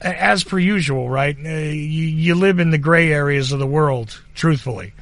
as 0.00 0.44
per 0.44 0.58
usual, 0.58 1.08
right? 1.08 1.36
Uh, 1.36 1.48
you, 1.48 2.04
you 2.04 2.34
live 2.34 2.58
in 2.58 2.70
the 2.70 2.78
gray 2.78 3.12
areas 3.12 3.52
of 3.52 3.58
the 3.58 3.66
world, 3.66 4.20
truthfully, 4.34 4.92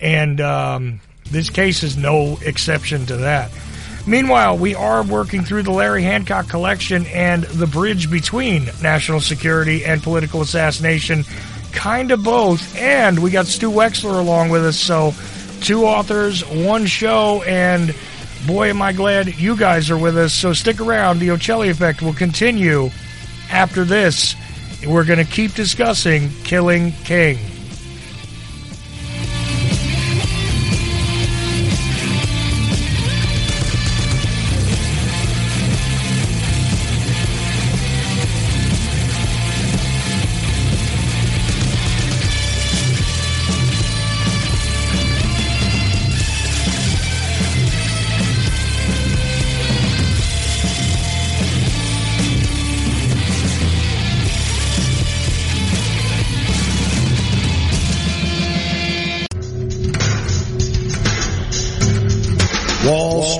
and 0.00 0.40
um, 0.40 1.00
this 1.30 1.50
case 1.50 1.82
is 1.82 1.96
no 1.96 2.38
exception 2.42 3.06
to 3.06 3.18
that. 3.18 3.50
Meanwhile, 4.06 4.58
we 4.58 4.74
are 4.74 5.02
working 5.02 5.44
through 5.44 5.62
the 5.62 5.70
Larry 5.70 6.02
Hancock 6.02 6.48
collection 6.48 7.06
and 7.06 7.44
the 7.44 7.66
bridge 7.66 8.10
between 8.10 8.68
national 8.82 9.20
security 9.20 9.84
and 9.84 10.02
political 10.02 10.42
assassination, 10.42 11.24
kind 11.72 12.10
of 12.10 12.22
both. 12.22 12.76
And 12.76 13.22
we 13.22 13.30
got 13.30 13.46
Stu 13.46 13.70
Wexler 13.70 14.18
along 14.18 14.50
with 14.50 14.64
us, 14.64 14.78
so 14.78 15.14
two 15.62 15.86
authors, 15.86 16.44
one 16.46 16.84
show, 16.84 17.42
and 17.44 17.94
boy, 18.46 18.68
am 18.68 18.82
I 18.82 18.92
glad 18.92 19.38
you 19.38 19.56
guys 19.56 19.90
are 19.90 19.98
with 19.98 20.18
us. 20.18 20.34
So 20.34 20.52
stick 20.52 20.80
around. 20.80 21.18
The 21.18 21.28
Ochelli 21.28 21.70
Effect 21.70 22.02
will 22.02 22.12
continue 22.12 22.90
after 23.50 23.84
this. 23.84 24.34
We're 24.86 25.04
going 25.04 25.24
to 25.24 25.30
keep 25.30 25.54
discussing 25.54 26.28
Killing 26.44 26.92
King. 27.04 27.38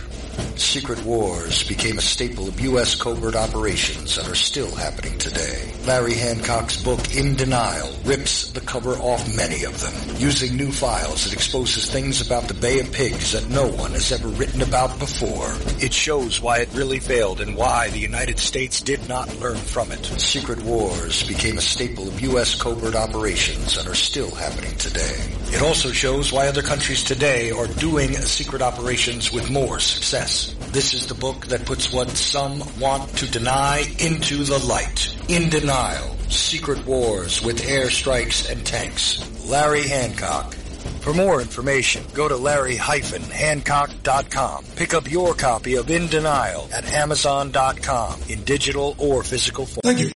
Secret 0.57 1.03
wars 1.05 1.63
became 1.69 1.99
a 1.99 2.03
staple 2.03 2.49
of 2.49 2.61
U.S. 2.61 2.95
covert 2.95 3.35
operations 3.35 4.19
and 4.19 4.27
are 4.29 4.35
still 4.35 4.75
happening 4.75 5.17
today. 5.19 5.73
Larry 5.87 6.15
Hancock's 6.15 6.83
book, 6.83 7.15
In 7.15 7.35
Denial, 7.35 7.93
rips 8.05 8.51
the 8.51 8.61
cover 8.61 8.95
off 8.95 9.37
many 9.37 9.65
of 9.65 9.81
them. 9.81 10.17
Using 10.17 10.57
new 10.57 10.73
files, 10.73 11.27
it 11.27 11.33
exposes 11.33 11.91
things 11.91 12.25
about 12.25 12.45
the 12.45 12.55
Bay 12.55 12.81
of 12.81 12.91
Pigs 12.93 13.33
that 13.33 13.49
no 13.51 13.69
one 13.69 13.93
has 13.93 14.11
ever 14.13 14.29
written 14.29 14.63
about 14.63 14.99
before. 14.99 15.53
It 15.81 15.93
shows 15.93 16.41
why 16.41 16.59
it 16.59 16.73
really 16.73 16.99
failed 16.99 17.41
and 17.41 17.57
why 17.57 17.91
the 17.91 17.99
United 17.99 18.39
States 18.39 18.81
did 18.81 19.09
not 19.09 19.35
learn 19.41 19.57
from 19.57 19.93
it. 19.93 20.05
Secret 20.05 20.63
wars 20.63 21.23
became 21.27 21.59
a 21.59 21.63
staple 21.63 22.09
of 22.09 22.21
U.S. 22.21 22.61
covert 22.61 22.95
operations 22.95 23.77
and 23.77 23.89
are 23.89 23.95
still 23.95 24.31
happening 24.35 24.75
today. 24.77 25.17
It 25.55 25.63
also 25.63 25.93
shows 25.93 26.33
why 26.33 26.49
other 26.49 26.63
countries 26.63 27.05
today 27.05 27.51
are 27.51 27.67
doing 27.67 28.13
secret 28.15 28.63
operations 28.63 29.33
with 29.33 29.51
more 29.51 29.79
success. 29.79 30.24
This 30.25 30.95
is 30.95 31.07
the 31.07 31.15
book 31.15 31.49
that 31.49 31.67
puts 31.67 31.93
what 31.93 32.09
some 32.09 32.63
want 32.81 33.15
to 33.19 33.31
deny 33.31 33.85
into 33.99 34.43
the 34.45 34.59
light. 34.67 35.15
In 35.29 35.51
Denial, 35.51 36.17
Secret 36.31 36.87
Wars 36.87 37.45
with 37.45 37.61
Airstrikes 37.61 38.51
and 38.51 38.65
Tanks. 38.65 39.21
Larry 39.47 39.83
Hancock. 39.83 40.55
For 41.03 41.13
more 41.13 41.43
information, 41.43 42.05
go 42.15 42.27
to 42.27 42.39
larry-hancock.com. 42.39 44.65
Pick 44.77 44.95
up 44.95 45.11
your 45.11 45.35
copy 45.35 45.75
of 45.75 45.91
In 45.91 46.07
Denial 46.07 46.71
at 46.73 46.91
amazon.com 46.91 48.23
in 48.31 48.43
digital 48.45 48.97
or 48.99 49.23
physical 49.23 49.67
form. 49.67 49.83
Thank 49.83 50.01
you. 50.01 50.11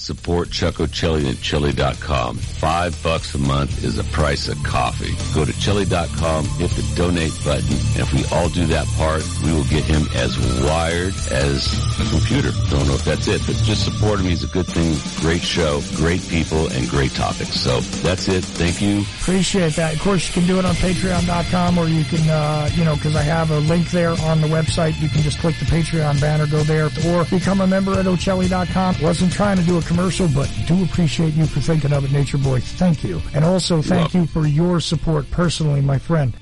Support 0.00 0.50
Chuck 0.50 0.76
Ochelli 0.76 1.30
at 1.30 1.42
Chili.com. 1.42 2.38
Five 2.38 3.00
bucks 3.02 3.34
a 3.34 3.38
month 3.38 3.84
is 3.84 3.96
the 3.96 4.04
price 4.04 4.48
of 4.48 4.56
coffee. 4.64 5.12
Go 5.34 5.44
to 5.44 5.52
Chili.com, 5.60 6.46
hit 6.56 6.70
the 6.70 6.92
donate 6.96 7.36
button, 7.44 7.76
and 7.92 8.00
if 8.00 8.12
we 8.14 8.24
all 8.34 8.48
do 8.48 8.64
that 8.66 8.86
part, 8.96 9.22
we 9.44 9.52
will 9.52 9.64
get 9.64 9.84
him 9.84 10.08
as 10.16 10.38
wired 10.64 11.12
as 11.30 11.68
a 12.00 12.08
computer. 12.08 12.50
Don't 12.70 12.88
know 12.88 12.94
if 12.94 13.04
that's 13.04 13.28
it, 13.28 13.42
but 13.46 13.56
just 13.56 13.84
support 13.84 14.20
him. 14.20 14.26
He's 14.26 14.42
a 14.42 14.48
good 14.48 14.66
thing. 14.66 14.96
Great 15.20 15.42
show, 15.42 15.82
great 15.96 16.26
people, 16.28 16.68
and 16.72 16.88
great 16.88 17.12
topics. 17.12 17.60
So 17.60 17.80
that's 18.00 18.26
it. 18.26 18.42
Thank 18.42 18.80
you. 18.80 19.00
Appreciate 19.20 19.74
that. 19.74 19.94
Of 19.94 20.00
course, 20.00 20.26
you 20.26 20.32
can 20.32 20.46
do 20.48 20.58
it 20.58 20.64
on 20.64 20.74
patreon.com 20.76 21.76
or 21.76 21.88
you 21.88 22.04
can, 22.04 22.26
uh, 22.30 22.70
you 22.72 22.86
know, 22.86 22.94
because 22.94 23.16
I 23.16 23.22
have 23.22 23.50
a 23.50 23.58
link 23.60 23.90
there 23.90 24.16
on 24.22 24.40
the 24.40 24.48
website. 24.48 24.98
You 24.98 25.10
can 25.10 25.20
just 25.20 25.40
click 25.40 25.56
the 25.58 25.66
Patreon 25.66 26.22
banner, 26.22 26.46
go 26.46 26.62
there, 26.62 26.88
or 27.06 27.24
become 27.26 27.60
a 27.60 27.66
member 27.66 27.98
at 27.98 28.06
Ochelli.com. 28.06 28.96
Wasn't 29.02 29.30
trying 29.30 29.58
to 29.58 29.62
do 29.62 29.76
a 29.76 29.82
commercial, 29.90 30.28
but 30.28 30.48
do 30.68 30.84
appreciate 30.84 31.34
you 31.34 31.44
for 31.46 31.58
thinking 31.58 31.92
of 31.92 32.04
it, 32.04 32.12
Nature 32.12 32.38
Boy. 32.38 32.60
Thank 32.60 33.02
you. 33.02 33.20
And 33.34 33.44
also 33.44 33.82
thank 33.82 34.14
you 34.14 34.24
for 34.24 34.46
your 34.46 34.78
support 34.78 35.28
personally, 35.32 35.80
my 35.80 35.98
friend. 35.98 36.32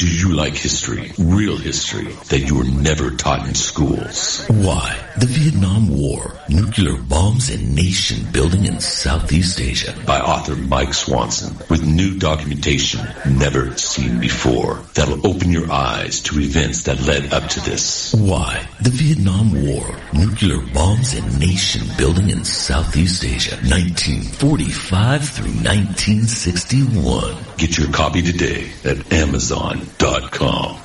Do 0.00 0.08
you 0.08 0.32
like 0.32 0.54
history? 0.54 1.12
Real 1.18 1.58
history 1.58 2.10
that 2.30 2.48
you 2.48 2.56
were 2.56 2.64
never 2.64 3.10
taught 3.10 3.46
in 3.46 3.54
schools? 3.54 4.46
Why? 4.48 4.98
The 5.18 5.26
Vietnam 5.26 5.94
War, 5.94 6.40
nuclear 6.48 6.96
bombs 6.96 7.50
and 7.50 7.74
nation 7.74 8.24
building 8.32 8.64
in 8.64 8.80
Southeast 8.80 9.60
Asia 9.60 9.94
by 10.06 10.18
author 10.20 10.56
Mike 10.56 10.94
Swanson 10.94 11.54
with 11.68 11.84
new 11.84 12.18
documentation 12.18 13.00
never 13.26 13.76
seen 13.76 14.20
before 14.20 14.76
that'll 14.94 15.26
open 15.26 15.52
your 15.52 15.70
eyes 15.70 16.20
to 16.20 16.40
events 16.40 16.84
that 16.84 17.02
led 17.02 17.34
up 17.34 17.50
to 17.50 17.60
this. 17.60 18.14
Why? 18.14 18.66
The 18.80 18.88
Vietnam 18.88 19.52
War, 19.66 19.84
nuclear 20.14 20.62
bombs 20.72 21.12
and 21.12 21.38
nation 21.38 21.86
building 21.98 22.30
in 22.30 22.46
Southeast 22.46 23.22
Asia 23.22 23.56
1945 23.56 25.28
through 25.28 25.52
1961. 25.60 27.36
Get 27.58 27.76
your 27.76 27.92
copy 27.92 28.22
today 28.22 28.70
at 28.86 29.12
Amazon.com. 29.12 29.89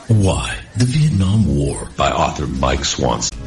Why? 0.08 0.58
The 0.78 0.86
Vietnam 0.86 1.46
War 1.56 1.90
by 1.98 2.12
author 2.12 2.48
Mike 2.48 2.86
Swanson. 2.86 3.38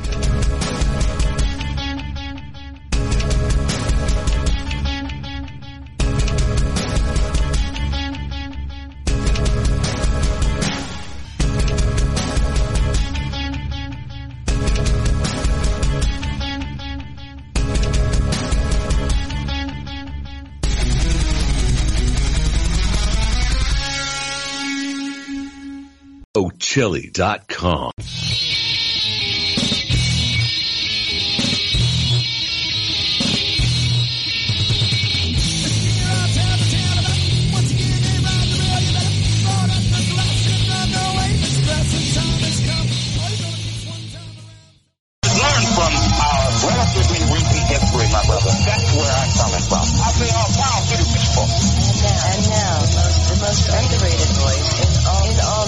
Now, 52.48 52.78
most, 52.80 53.28
the 53.28 53.36
most 53.42 53.68
underrated 53.68 54.30
voice 54.40 54.70
in 54.80 55.06
all, 55.06 55.30
in 55.30 55.40
all 55.40 55.66
media. 55.66 55.67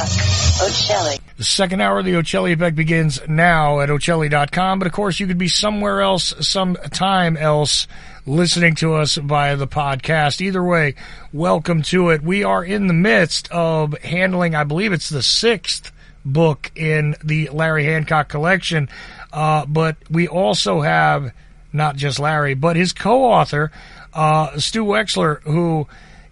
Ochelli. 0.00 1.20
The 1.36 1.44
second 1.44 1.80
hour 1.82 1.98
of 1.98 2.04
the 2.06 2.14
Ochelli 2.14 2.52
Effect 2.52 2.74
begins 2.74 3.20
now 3.28 3.80
at 3.80 3.90
Ochelli.com, 3.90 4.78
but 4.78 4.86
of 4.86 4.92
course 4.92 5.20
you 5.20 5.26
could 5.26 5.36
be 5.36 5.48
somewhere 5.48 6.00
else, 6.00 6.34
sometime 6.40 7.36
else, 7.36 7.86
listening 8.24 8.74
to 8.76 8.94
us 8.94 9.16
via 9.16 9.56
the 9.56 9.66
podcast. 9.66 10.40
Either 10.40 10.64
way, 10.64 10.94
welcome 11.32 11.82
to 11.82 12.10
it. 12.10 12.22
We 12.22 12.44
are 12.44 12.64
in 12.64 12.86
the 12.86 12.94
midst 12.94 13.50
of 13.50 13.92
handling, 13.98 14.54
I 14.54 14.64
believe 14.64 14.92
it's 14.94 15.10
the 15.10 15.22
sixth 15.22 15.92
book 16.24 16.70
in 16.74 17.16
the 17.22 17.50
Larry 17.50 17.84
Hancock 17.84 18.28
collection, 18.28 18.88
uh, 19.34 19.66
but 19.66 19.96
we 20.10 20.28
also 20.28 20.80
have 20.80 21.32
not 21.74 21.96
just 21.96 22.18
Larry, 22.18 22.54
but 22.54 22.76
his 22.76 22.94
co-author, 22.94 23.70
uh, 24.14 24.58
Stu 24.58 24.84
Wexler, 24.84 25.42
who 25.42 25.86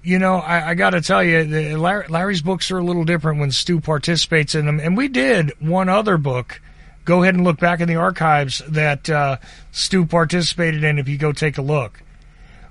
you 0.09 0.18
know, 0.18 0.36
I, 0.36 0.70
I 0.70 0.74
got 0.74 0.90
to 0.90 1.02
tell 1.02 1.22
you, 1.22 1.44
the, 1.44 1.76
Larry, 1.76 2.09
Larry's 2.09 2.40
books 2.40 2.70
are 2.70 2.78
a 2.78 2.82
little 2.82 3.04
different 3.04 3.40
when 3.40 3.50
Stu 3.50 3.78
participates 3.78 4.54
in 4.54 4.64
them. 4.64 4.80
And 4.80 4.96
we 4.96 5.09
did 5.09 5.52
one 5.61 5.90
other 5.90 6.16
book. 6.16 6.62
Go 7.04 7.22
ahead 7.22 7.34
and 7.34 7.44
look 7.44 7.61
back 7.61 7.80
in 7.80 7.88
the 7.88 7.96
archives 7.96 8.62
that 8.68 9.11
uh, 9.11 9.36
Stu 9.70 10.06
participated 10.06 10.82
in 10.82 10.98
if 10.98 11.09
you 11.09 11.18
go 11.18 11.32
take 11.32 11.59
a 11.59 11.62
look. 11.62 12.02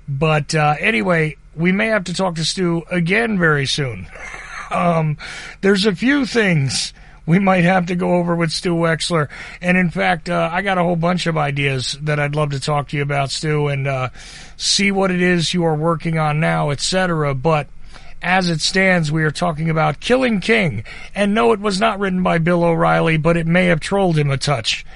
But 0.08 0.52
uh, 0.52 0.74
anyway, 0.80 1.36
we 1.54 1.70
may 1.70 1.86
have 1.86 2.04
to 2.04 2.14
talk 2.14 2.34
to 2.36 2.44
Stu 2.44 2.82
again 2.90 3.38
very 3.38 3.66
soon. 3.66 4.08
um, 4.72 5.16
there's 5.60 5.86
a 5.86 5.94
few 5.94 6.26
things 6.26 6.92
we 7.28 7.38
might 7.38 7.64
have 7.64 7.84
to 7.86 7.94
go 7.94 8.14
over 8.14 8.34
with 8.34 8.50
Stu 8.50 8.74
Wexler. 8.74 9.28
And 9.60 9.76
in 9.76 9.90
fact, 9.90 10.30
uh, 10.30 10.48
I 10.50 10.62
got 10.62 10.78
a 10.78 10.82
whole 10.82 10.96
bunch 10.96 11.26
of 11.26 11.36
ideas 11.36 11.92
that 12.00 12.18
I'd 12.18 12.34
love 12.34 12.52
to 12.52 12.60
talk 12.60 12.88
to 12.88 12.96
you 12.96 13.02
about, 13.02 13.30
Stu, 13.30 13.68
and 13.68 13.86
uh, 13.86 14.08
see 14.56 14.90
what 14.90 15.10
it 15.10 15.20
is 15.20 15.52
you 15.52 15.64
are 15.64 15.74
working 15.74 16.18
on 16.18 16.40
now, 16.40 16.70
etc. 16.70 17.34
But 17.34 17.68
as 18.22 18.48
it 18.48 18.62
stands, 18.62 19.12
we 19.12 19.24
are 19.24 19.30
talking 19.30 19.68
about 19.68 20.00
Killing 20.00 20.40
King. 20.40 20.84
And 21.14 21.34
no, 21.34 21.52
it 21.52 21.60
was 21.60 21.78
not 21.78 21.98
written 21.98 22.22
by 22.22 22.38
Bill 22.38 22.64
O'Reilly, 22.64 23.18
but 23.18 23.36
it 23.36 23.46
may 23.46 23.66
have 23.66 23.80
trolled 23.80 24.16
him 24.16 24.30
a 24.30 24.38
touch. 24.38 24.86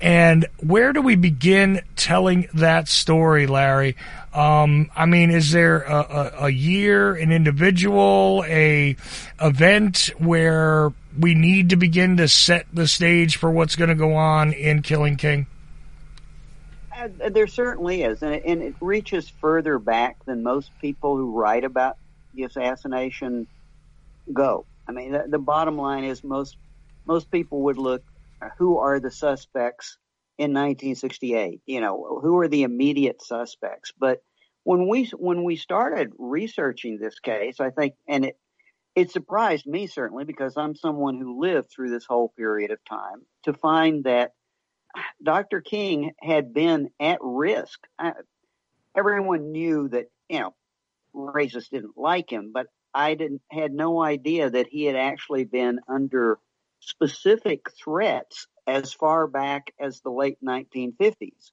And 0.00 0.46
where 0.60 0.94
do 0.94 1.02
we 1.02 1.16
begin 1.16 1.82
telling 1.96 2.48
that 2.54 2.88
story, 2.88 3.46
Larry? 3.46 3.94
Um, 4.32 4.90
I 4.96 5.04
mean, 5.04 5.30
is 5.30 5.52
there 5.52 5.82
a, 5.82 5.96
a, 5.96 6.44
a 6.46 6.48
year, 6.48 7.14
an 7.14 7.30
individual, 7.30 8.42
a 8.48 8.96
event 9.38 10.10
where 10.16 10.92
we 11.18 11.34
need 11.34 11.70
to 11.70 11.76
begin 11.76 12.16
to 12.16 12.28
set 12.28 12.66
the 12.72 12.88
stage 12.88 13.36
for 13.36 13.50
what's 13.50 13.76
going 13.76 13.88
to 13.88 13.94
go 13.94 14.14
on 14.14 14.52
in 14.52 14.82
Killing 14.82 15.16
King? 15.16 15.46
Uh, 16.96 17.08
there 17.30 17.46
certainly 17.46 18.02
is, 18.02 18.22
and 18.22 18.34
it, 18.34 18.42
and 18.46 18.62
it 18.62 18.74
reaches 18.80 19.28
further 19.28 19.78
back 19.78 20.24
than 20.26 20.42
most 20.42 20.70
people 20.80 21.16
who 21.16 21.32
write 21.32 21.64
about 21.64 21.96
the 22.34 22.44
assassination 22.44 23.46
go. 24.32 24.64
I 24.86 24.92
mean, 24.92 25.12
the, 25.12 25.24
the 25.28 25.38
bottom 25.38 25.76
line 25.76 26.04
is 26.04 26.22
most 26.22 26.56
most 27.06 27.30
people 27.30 27.62
would 27.62 27.78
look 27.78 28.02
uh, 28.40 28.48
who 28.58 28.78
are 28.78 29.00
the 29.00 29.10
suspects 29.10 29.98
in 30.38 30.52
1968. 30.52 31.60
You 31.66 31.80
know, 31.80 32.20
who 32.22 32.38
are 32.38 32.48
the 32.48 32.62
immediate 32.62 33.22
suspects? 33.22 33.92
But 33.98 34.22
when 34.62 34.88
we 34.88 35.06
when 35.16 35.44
we 35.44 35.56
started 35.56 36.12
researching 36.18 36.98
this 36.98 37.18
case, 37.18 37.60
I 37.60 37.70
think, 37.70 37.94
and 38.08 38.26
it 38.26 38.38
it 38.94 39.10
surprised 39.10 39.66
me 39.66 39.86
certainly 39.86 40.24
because 40.24 40.56
I'm 40.56 40.76
someone 40.76 41.18
who 41.18 41.40
lived 41.40 41.70
through 41.70 41.90
this 41.90 42.06
whole 42.06 42.32
period 42.36 42.70
of 42.70 42.84
time 42.84 43.22
to 43.44 43.52
find 43.52 44.04
that 44.04 44.32
Dr. 45.22 45.60
King 45.60 46.12
had 46.20 46.54
been 46.54 46.90
at 47.00 47.18
risk. 47.20 47.80
I, 47.98 48.12
everyone 48.96 49.50
knew 49.50 49.88
that, 49.88 50.06
you 50.28 50.40
know, 50.40 50.54
racists 51.14 51.70
didn't 51.70 51.96
like 51.98 52.30
him, 52.30 52.52
but 52.54 52.66
I 52.94 53.14
didn't 53.14 53.42
had 53.50 53.72
no 53.72 54.00
idea 54.00 54.50
that 54.50 54.68
he 54.68 54.84
had 54.84 54.96
actually 54.96 55.44
been 55.44 55.80
under 55.88 56.38
specific 56.78 57.66
threats 57.72 58.46
as 58.66 58.92
far 58.92 59.26
back 59.26 59.72
as 59.80 60.00
the 60.00 60.10
late 60.10 60.38
1950s. 60.44 61.50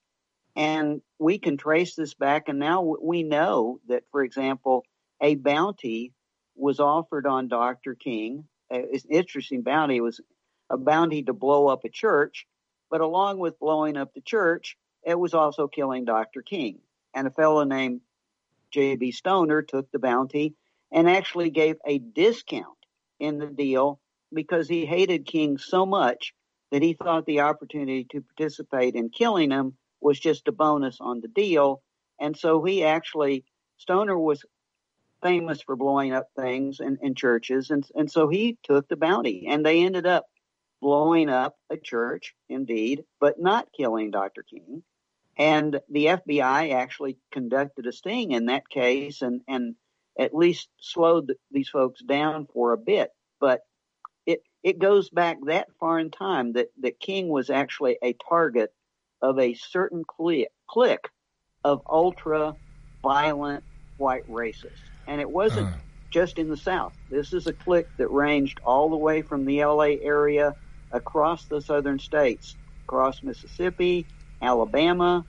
And 0.56 1.02
we 1.18 1.40
can 1.40 1.58
trace 1.58 1.96
this 1.96 2.14
back, 2.14 2.50
and 2.50 2.60
now 2.60 2.96
we 3.02 3.24
know 3.24 3.80
that, 3.88 4.04
for 4.12 4.24
example, 4.24 4.84
a 5.22 5.36
bounty 5.36 6.14
was 6.62 6.80
offered 6.80 7.26
on 7.26 7.48
Dr. 7.48 7.96
King. 7.96 8.46
Uh, 8.72 8.78
it's 8.92 9.04
an 9.06 9.12
interesting 9.12 9.64
bounty. 9.64 9.98
It 9.98 10.02
was 10.02 10.22
a 10.70 10.78
bounty 10.78 11.24
to 11.24 11.34
blow 11.34 11.68
up 11.68 11.84
a 11.84 11.90
church, 11.90 12.46
but 12.90 13.02
along 13.02 13.40
with 13.40 13.60
blowing 13.60 13.98
up 13.98 14.14
the 14.14 14.22
church, 14.22 14.78
it 15.04 15.20
was 15.20 15.34
also 15.34 15.68
killing 15.68 16.06
Dr. 16.06 16.44
King. 16.44 16.80
And 17.16 17.28
a 17.28 17.32
fellow 17.32 17.64
named 17.64 18.02
J.B. 18.70 19.12
Stoner 19.12 19.64
took 19.64 19.92
the 19.92 20.00
bounty 20.00 20.54
and 20.92 21.10
actually 21.10 21.50
gave 21.50 21.78
a 21.86 21.98
discount 21.98 22.78
in 23.20 23.40
the 23.40 23.48
deal 23.48 24.00
because 24.32 24.70
he 24.70 24.86
hated 24.86 25.26
King 25.26 25.58
so 25.58 25.86
much 25.86 26.34
that 26.72 26.84
he 26.84 26.94
thought 26.94 27.26
the 27.26 27.42
opportunity 27.42 28.06
to 28.12 28.22
participate 28.22 28.94
in 28.96 29.10
killing 29.10 29.50
him 29.50 29.76
was 30.00 30.20
just 30.20 30.48
a 30.48 30.52
bonus 30.52 30.98
on 31.02 31.22
the 31.22 31.28
deal. 31.28 31.82
And 32.20 32.38
so 32.38 32.64
he 32.64 32.84
actually, 32.84 33.46
Stoner 33.78 34.18
was 34.18 34.46
famous 35.22 35.62
for 35.62 35.76
blowing 35.76 36.14
up 36.14 36.28
things 36.36 36.80
in, 36.80 36.98
in 37.02 37.16
churches. 37.16 37.70
And, 37.72 37.86
and 37.96 38.12
so 38.12 38.28
he 38.28 38.58
took 38.64 38.88
the 38.88 38.96
bounty 38.96 39.48
and 39.50 39.66
they 39.66 39.84
ended 39.84 40.06
up 40.06 40.26
blowing 40.82 41.30
up 41.30 41.56
a 41.70 41.78
church, 41.78 42.34
indeed, 42.50 43.04
but 43.20 43.40
not 43.40 43.68
killing 43.76 44.12
Dr. 44.12 44.44
King. 44.44 44.84
And 45.38 45.80
the 45.90 46.06
FBI 46.06 46.74
actually 46.74 47.18
conducted 47.32 47.88
a 47.88 47.92
sting 47.92 48.32
in 48.32 48.48
that 48.48 48.68
case 48.70 49.22
and, 49.22 49.42
and 49.48 49.76
at 50.20 50.36
least 50.36 50.68
slowed 50.80 51.34
these 51.52 51.70
folks 51.70 52.02
down 52.02 52.48
for 52.54 52.74
a 52.74 52.78
bit. 52.78 53.12
But 53.40 53.62
it, 54.26 54.44
it 54.64 54.80
goes 54.80 55.10
back 55.10 55.38
that 55.46 55.68
far 55.80 56.00
in 56.00 56.12
time 56.12 56.54
that, 56.54 56.68
that 56.82 57.00
King 57.00 57.30
was 57.30 57.50
actually 57.50 57.98
a 58.04 58.16
target 58.28 58.74
of 59.22 59.40
a 59.40 59.54
certain 59.54 60.04
clique, 60.04 60.50
clique 60.70 61.08
of 61.64 61.82
ultra 61.90 62.56
violent 63.04 63.64
white 63.98 64.28
racists. 64.30 64.82
And 65.12 65.20
it 65.20 65.30
wasn't 65.30 65.68
uh. 65.68 65.78
just 66.10 66.40
in 66.40 66.50
the 66.50 66.56
South. 66.56 66.94
This 67.10 67.34
is 67.34 67.46
a 67.46 67.52
clique 67.52 67.90
that 67.98 68.08
ranged 68.08 68.62
all 68.64 68.90
the 68.90 68.96
way 68.96 69.22
from 69.22 69.44
the 69.44 69.66
LA 69.66 69.98
area 70.02 70.56
across 70.94 71.44
the 71.44 71.62
southern 71.62 72.00
states, 72.00 72.56
across 72.86 73.22
Mississippi, 73.22 74.06
Alabama. 74.42 75.26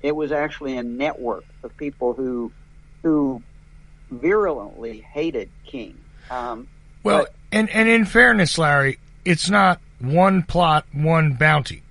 It 0.00 0.16
was 0.16 0.32
actually 0.32 0.78
a 0.78 0.82
network 0.82 1.44
of 1.62 1.76
people 1.76 2.14
who 2.14 2.50
who 3.02 3.42
virulently 4.10 5.00
hated 5.00 5.50
King. 5.66 5.98
Um, 6.30 6.68
Well, 7.02 7.24
but- 7.24 7.34
and 7.52 7.68
and 7.68 7.86
in 7.86 8.06
fairness, 8.06 8.56
Larry, 8.56 8.98
it's 9.26 9.50
not 9.50 9.78
one 9.98 10.42
plot, 10.42 10.86
one 10.92 11.34
bounty. 11.34 11.82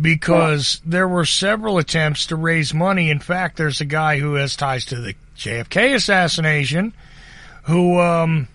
Because 0.00 0.80
there 0.86 1.08
were 1.08 1.26
several 1.26 1.76
attempts 1.76 2.26
to 2.26 2.36
raise 2.36 2.72
money. 2.72 3.10
In 3.10 3.18
fact, 3.18 3.58
there's 3.58 3.80
a 3.80 3.86
guy 3.86 4.18
who 4.18 4.34
has 4.34 4.56
ties 4.56 4.86
to 4.86 4.96
the 5.00 5.14
JFK 5.36 5.94
assassination 5.94 6.92
who 7.64 7.98
um, 7.98 8.48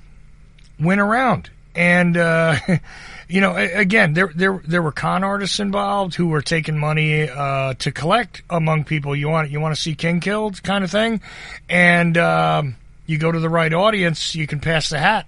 went 0.79 1.01
around. 1.01 1.49
And 1.75 2.17
uh, 2.17 2.55
you 3.29 3.39
know 3.39 3.55
again 3.55 4.13
there 4.13 4.29
there 4.35 4.61
there 4.67 4.81
were 4.81 4.91
con 4.91 5.23
artists 5.23 5.59
involved 5.59 6.15
who 6.15 6.27
were 6.27 6.41
taking 6.41 6.77
money 6.77 7.29
uh, 7.29 7.75
to 7.75 7.91
collect 7.91 8.41
among 8.49 8.83
people. 8.83 9.15
You 9.15 9.29
want 9.29 9.51
you 9.51 9.59
want 9.59 9.75
to 9.75 9.81
see 9.81 9.95
King 9.95 10.19
killed 10.19 10.61
kind 10.63 10.83
of 10.83 10.91
thing? 10.91 11.21
And 11.69 12.17
um, 12.17 12.75
you 13.05 13.17
go 13.17 13.31
to 13.31 13.39
the 13.39 13.49
right 13.49 13.73
audience 13.73 14.35
you 14.35 14.47
can 14.47 14.59
pass 14.59 14.89
the 14.89 14.99
hat 14.99 15.27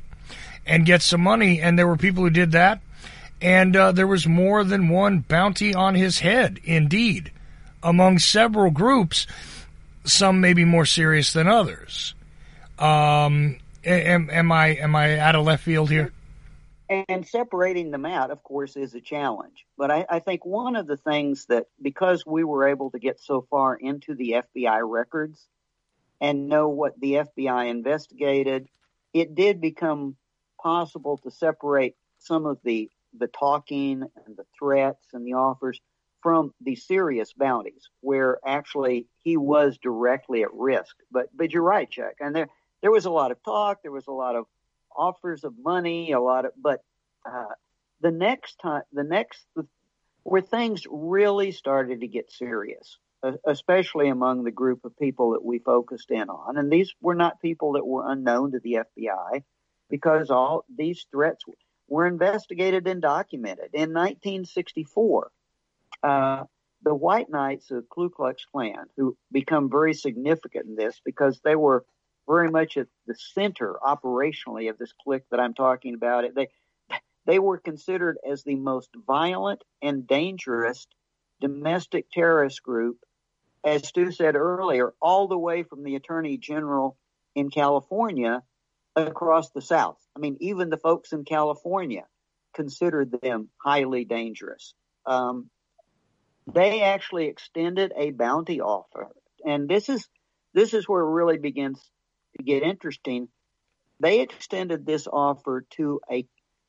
and 0.66 0.86
get 0.86 1.02
some 1.02 1.22
money. 1.22 1.62
And 1.62 1.78
there 1.78 1.88
were 1.88 1.98
people 1.98 2.24
who 2.24 2.30
did 2.30 2.52
that. 2.54 2.82
And 3.42 3.76
uh, 3.76 3.92
there 3.92 4.08
was 4.08 4.26
more 4.26 4.64
than 4.64 4.88
one 4.88 5.20
bounty 5.20 5.76
on 5.76 5.96
his 5.96 6.20
head 6.20 6.60
indeed 6.64 7.32
among 7.82 8.20
several 8.20 8.72
groups 8.72 9.28
some 10.04 10.42
may 10.42 10.54
be 10.54 10.66
more 10.66 10.86
serious 10.86 11.34
than 11.34 11.48
others 11.48 12.14
um, 12.80 13.58
am, 13.86 14.30
am 14.30 14.52
I 14.52 14.68
am 14.68 14.96
I 14.96 15.18
out 15.20 15.36
of 15.36 15.46
left 15.46 15.64
field 15.64 15.90
here? 15.90 16.12
and 17.08 17.28
separating 17.28 17.92
them 17.92 18.06
out, 18.06 18.32
of 18.32 18.44
course, 18.44 18.76
is 18.76 18.94
a 18.94 19.02
challenge. 19.02 19.66
But 19.78 19.90
I, 19.92 20.06
I 20.10 20.20
think 20.20 20.46
one 20.46 20.76
of 20.76 20.86
the 20.86 20.98
things 20.98 21.46
that, 21.46 21.68
because 21.82 22.26
we 22.26 22.44
were 22.44 22.68
able 22.68 22.92
to 22.92 23.00
get 23.00 23.20
so 23.20 23.48
far 23.50 23.76
into 23.76 24.16
the 24.16 24.44
FBI 24.56 24.82
records 24.88 25.48
and 26.22 26.48
know 26.48 26.70
what 26.70 27.00
the 27.00 27.14
FBI 27.14 27.70
investigated, 27.70 28.68
it 29.14 29.34
did 29.34 29.60
become 29.60 30.16
possible 30.62 31.18
to 31.20 31.32
separate 31.32 31.96
some 32.20 32.46
of 32.46 32.60
the 32.64 32.90
the 33.16 33.28
talking 33.28 34.04
and 34.26 34.36
the 34.36 34.46
threats 34.58 35.06
and 35.14 35.26
the 35.26 35.34
offers 35.34 35.80
from 36.22 36.52
the 36.62 36.76
serious 36.76 37.32
bounties, 37.34 37.90
where 38.02 38.40
actually 38.46 39.06
he 39.24 39.38
was 39.38 39.78
directly 39.78 40.44
at 40.44 40.54
risk. 40.54 40.95
But 41.12 41.30
but 41.36 41.52
you're 41.52 41.64
right, 41.64 41.90
Chuck, 41.90 42.16
and 42.20 42.36
there 42.36 42.48
there 42.84 42.91
was 42.91 43.06
a 43.06 43.12
lot 43.12 43.32
of 43.32 43.41
talk, 43.44 43.82
there 43.82 43.91
was 43.91 44.08
a 44.08 44.12
lot 44.12 44.36
of 44.36 44.45
offers 44.95 45.44
of 45.44 45.54
money, 45.58 46.12
a 46.12 46.20
lot 46.20 46.45
of, 46.45 46.52
but 46.62 46.84
uh, 47.26 47.45
the 48.02 48.12
next 48.12 48.60
time, 48.60 48.84
the 48.91 49.06
next, 49.06 49.45
where 50.24 50.41
things 50.41 50.84
really 50.90 51.52
started 51.52 52.02
to 52.02 52.08
get 52.08 52.32
serious, 52.32 52.98
uh, 53.24 53.32
especially 53.45 54.10
among 54.10 54.44
the 54.44 54.52
group 54.52 54.84
of 54.84 54.98
people 55.00 55.32
that 55.32 55.44
we 55.44 55.60
focused 55.60 56.12
in 56.12 56.30
on, 56.30 56.58
and 56.58 56.70
these 56.70 56.94
were 57.02 57.16
not 57.16 57.41
people 57.41 57.74
that 57.74 57.88
were 57.88 58.12
unknown 58.12 58.52
to 58.52 58.60
the 58.60 58.80
FBI, 58.98 59.44
because 59.90 60.30
all 60.30 60.66
these 60.76 61.06
threats 61.10 61.45
were 61.88 62.06
investigated 62.06 62.86
and 62.88 63.02
documented. 63.02 63.70
In 63.74 63.94
1964, 63.94 65.32
uh, 66.04 66.44
the 66.84 66.93
White 66.93 67.30
Knights 67.30 67.72
of 67.72 67.89
Ku 67.89 68.10
Klux 68.10 68.45
Klan, 68.51 68.85
who 68.97 69.18
become 69.31 69.69
very 69.69 69.93
significant 69.93 70.65
in 70.65 70.76
this 70.76 70.99
because 71.03 71.39
they 71.43 71.55
were 71.55 71.85
very 72.27 72.49
much 72.49 72.77
at 72.77 72.88
the 73.07 73.15
center 73.15 73.76
operationally 73.85 74.69
of 74.69 74.77
this 74.77 74.93
clique 75.03 75.23
that 75.31 75.39
I'm 75.39 75.53
talking 75.53 75.93
about. 75.93 76.26
They 76.35 76.49
they 77.26 77.39
were 77.39 77.57
considered 77.57 78.18
as 78.30 78.43
the 78.43 78.55
most 78.55 78.89
violent 79.07 79.64
and 79.81 80.05
dangerous 80.05 80.88
domestic 81.39 82.11
terrorist 82.11 82.61
group, 82.64 82.97
as 83.64 83.88
Stu 83.88 84.11
said 84.11 84.35
earlier, 84.35 84.93
all 85.01 85.27
the 85.27 85.38
way 85.38 85.64
from 85.64 85.84
the 85.84 85.95
Attorney 85.95 86.38
General 86.38 86.97
in 87.34 87.49
California 87.49 88.43
across 88.95 89.51
the 89.51 89.61
South. 89.61 89.97
I 90.15 90.19
mean, 90.19 90.38
even 90.41 90.69
the 90.69 90.77
folks 90.77 91.14
in 91.14 91.23
California 91.23 92.05
considered 92.53 93.11
them 93.22 93.49
highly 93.57 94.05
dangerous. 94.05 94.73
Um, 95.05 95.49
they 96.52 96.82
actually 96.82 97.28
extended 97.28 97.94
a 97.95 98.11
bounty 98.11 98.61
offer, 98.61 99.10
and 99.45 99.70
this 99.70 99.90
is 99.90 100.07
this 100.53 100.74
is 100.74 100.88
where 100.88 101.02
it 101.02 101.11
really 101.11 101.38
begins 101.38 101.80
to 102.38 102.44
get 102.44 102.64
interesting, 102.64 103.28
they 103.99 104.22
extended 104.22 104.86
this 104.86 105.07
offer 105.07 105.65
to 105.72 106.02
a 106.11 106.26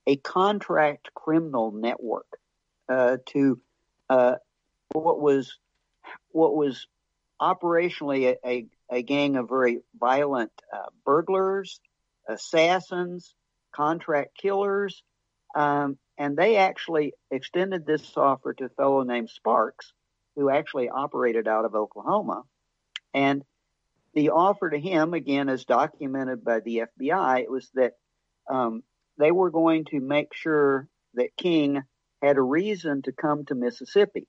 a 0.07 0.17
contract 0.17 1.13
criminal 1.15 1.73
network 1.73 2.27
uh, 2.89 3.17
to 3.27 3.61
uh, 4.11 4.35
what 4.93 5.21
was 5.21 5.59
what 6.31 6.55
was 6.55 6.87
operationally 7.41 8.37
a, 8.45 8.49
a, 8.49 8.67
a 8.91 9.03
gang 9.03 9.37
of 9.37 9.49
very 9.49 9.81
violent 9.99 10.53
uh, 10.73 10.87
burglars, 11.05 11.81
assassins, 12.29 13.35
contract 13.73 14.37
killers, 14.37 15.03
um, 15.55 15.99
and 16.19 16.37
they 16.37 16.57
actually 16.57 17.15
extended 17.31 17.87
this 17.87 18.17
offer 18.17 18.55
to 18.55 18.65
a 18.67 18.69
fellow 18.71 19.03
named 19.03 19.31
Sparks, 19.31 19.93
who 20.37 20.51
actually 20.51 20.89
operated 20.89 21.49
out 21.49 21.65
of 21.65 21.75
Oklahoma, 21.75 22.43
and 23.13 23.45
the 24.15 24.31
offer 24.31 24.71
to 24.71 24.79
him, 24.79 25.13
again, 25.13 25.49
as 25.49 25.65
documented 25.65 26.45
by 26.45 26.61
the 26.61 26.83
FBI, 27.01 27.41
it 27.41 27.51
was 27.51 27.69
that 27.75 27.95
um, 28.49 28.83
they 29.19 29.31
were 29.31 29.51
going 29.51 29.85
to 29.87 30.01
make 30.01 30.35
sure 30.35 30.89
that 31.15 31.37
King 31.37 31.83
had 32.23 32.37
a 32.37 32.43
reason 32.43 33.03
to 33.03 33.13
come 33.13 33.45
to 33.47 33.55
Mississippi. 33.55 34.27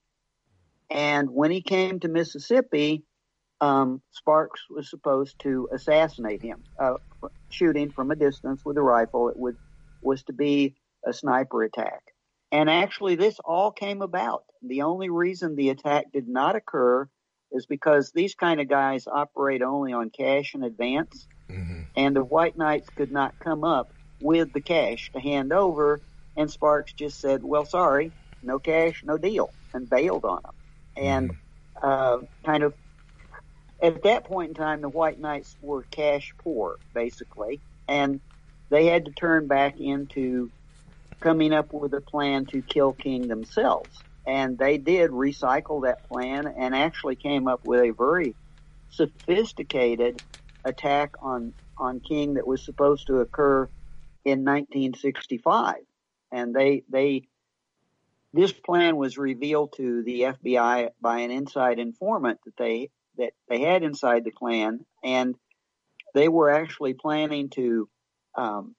And 0.89 1.29
when 1.29 1.51
he 1.51 1.61
came 1.61 1.99
to 1.99 2.07
Mississippi, 2.07 3.03
um, 3.61 4.01
Sparks 4.11 4.61
was 4.69 4.89
supposed 4.89 5.39
to 5.39 5.69
assassinate 5.71 6.41
him, 6.41 6.63
uh, 6.79 6.95
shooting 7.49 7.89
from 7.89 8.11
a 8.11 8.15
distance 8.15 8.63
with 8.65 8.77
a 8.77 8.81
rifle. 8.81 9.29
It 9.29 9.37
would 9.37 9.57
was 10.01 10.23
to 10.23 10.33
be 10.33 10.75
a 11.06 11.14
sniper 11.14 11.64
attack. 11.64 12.02
And 12.52 12.69
actually, 12.69 13.15
this 13.15 13.40
all 13.44 13.72
came 13.72 14.02
about. 14.02 14.44
The 14.61 14.84
only 14.84 15.10
reason 15.10 15.56
the 15.56 15.69
attack 15.69 16.11
did 16.14 16.27
not 16.27 16.56
occur 16.56 17.10
is 17.52 17.65
because 17.65 18.11
these 18.11 18.36
kind 18.36 18.60
of 18.60 18.68
guys 18.68 19.07
operate 19.07 19.61
only 19.61 19.94
on 19.94 20.10
cash 20.10 20.56
in 20.56 20.64
advance, 20.64 21.27
mm-hmm. 21.49 21.82
and 21.95 22.15
the 22.15 22.23
White 22.23 22.57
Knights 22.57 22.90
could 22.90 23.11
not 23.11 23.38
come 23.40 23.64
up 23.64 23.91
with 24.22 24.53
the 24.53 24.61
cash 24.61 25.11
to 25.14 25.19
hand 25.19 25.53
over, 25.53 26.02
and 26.36 26.49
Sparks 26.49 26.94
just 26.94 27.19
said, 27.19 27.44
"Well, 27.44 27.65
sorry, 27.65 28.11
no 28.41 28.60
cash, 28.60 29.03
no 29.03 29.18
deal," 29.18 29.52
and 29.73 29.90
bailed 29.90 30.26
on 30.26 30.41
them. 30.44 30.56
And 30.98 31.30
mm-hmm. 31.32 32.23
uh, 32.23 32.27
kind 32.45 32.64
of 32.64 32.73
at 33.82 34.03
that 34.03 34.23
point 34.23 34.49
in 34.49 34.56
time, 34.56 34.82
the 34.82 34.90
White 34.90 35.19
Knights 35.19 35.56
were 35.61 35.84
cash 35.84 36.34
poor, 36.38 36.77
basically, 36.94 37.60
and 37.88 38.19
they 38.69 38.86
had 38.88 39.06
to 39.06 39.11
turn 39.11 39.48
back 39.48 39.80
into 39.80 40.49
coming 41.19 41.53
up 41.53 41.73
with 41.73 41.93
a 41.93 42.01
plan 42.01 42.45
to 42.47 42.61
kill 42.61 42.93
King 42.93 43.27
themselves. 43.27 43.89
And 44.27 44.57
they 44.57 44.77
did 44.77 45.11
recycle 45.11 45.83
that 45.83 46.07
plan 46.07 46.47
and 46.57 46.75
actually 46.75 47.15
came 47.15 47.47
up 47.47 47.61
with 47.63 47.81
a 47.81 47.91
very 47.91 48.35
sophisticated 48.89 50.21
attack 50.63 51.11
on 51.21 51.53
on 51.77 51.99
King 51.99 52.35
that 52.35 52.47
was 52.47 52.63
supposed 52.63 53.07
to 53.07 53.19
occur 53.19 53.69
in 54.23 54.43
1965 54.45 55.75
and 56.31 56.55
they 56.55 56.83
they 56.89 57.23
this 58.33 58.51
plan 58.51 58.97
was 58.97 59.17
revealed 59.17 59.73
to 59.77 60.03
the 60.03 60.21
FBI 60.21 60.89
by 61.01 61.19
an 61.19 61.31
inside 61.31 61.79
informant 61.79 62.39
that 62.45 62.57
they 62.57 62.89
that 63.17 63.33
they 63.49 63.61
had 63.61 63.83
inside 63.83 64.23
the 64.23 64.31
Klan 64.31 64.85
and 65.03 65.35
they 66.13 66.27
were 66.27 66.49
actually 66.49 66.93
planning 66.93 67.49
to 67.49 67.89
um, 68.35 68.75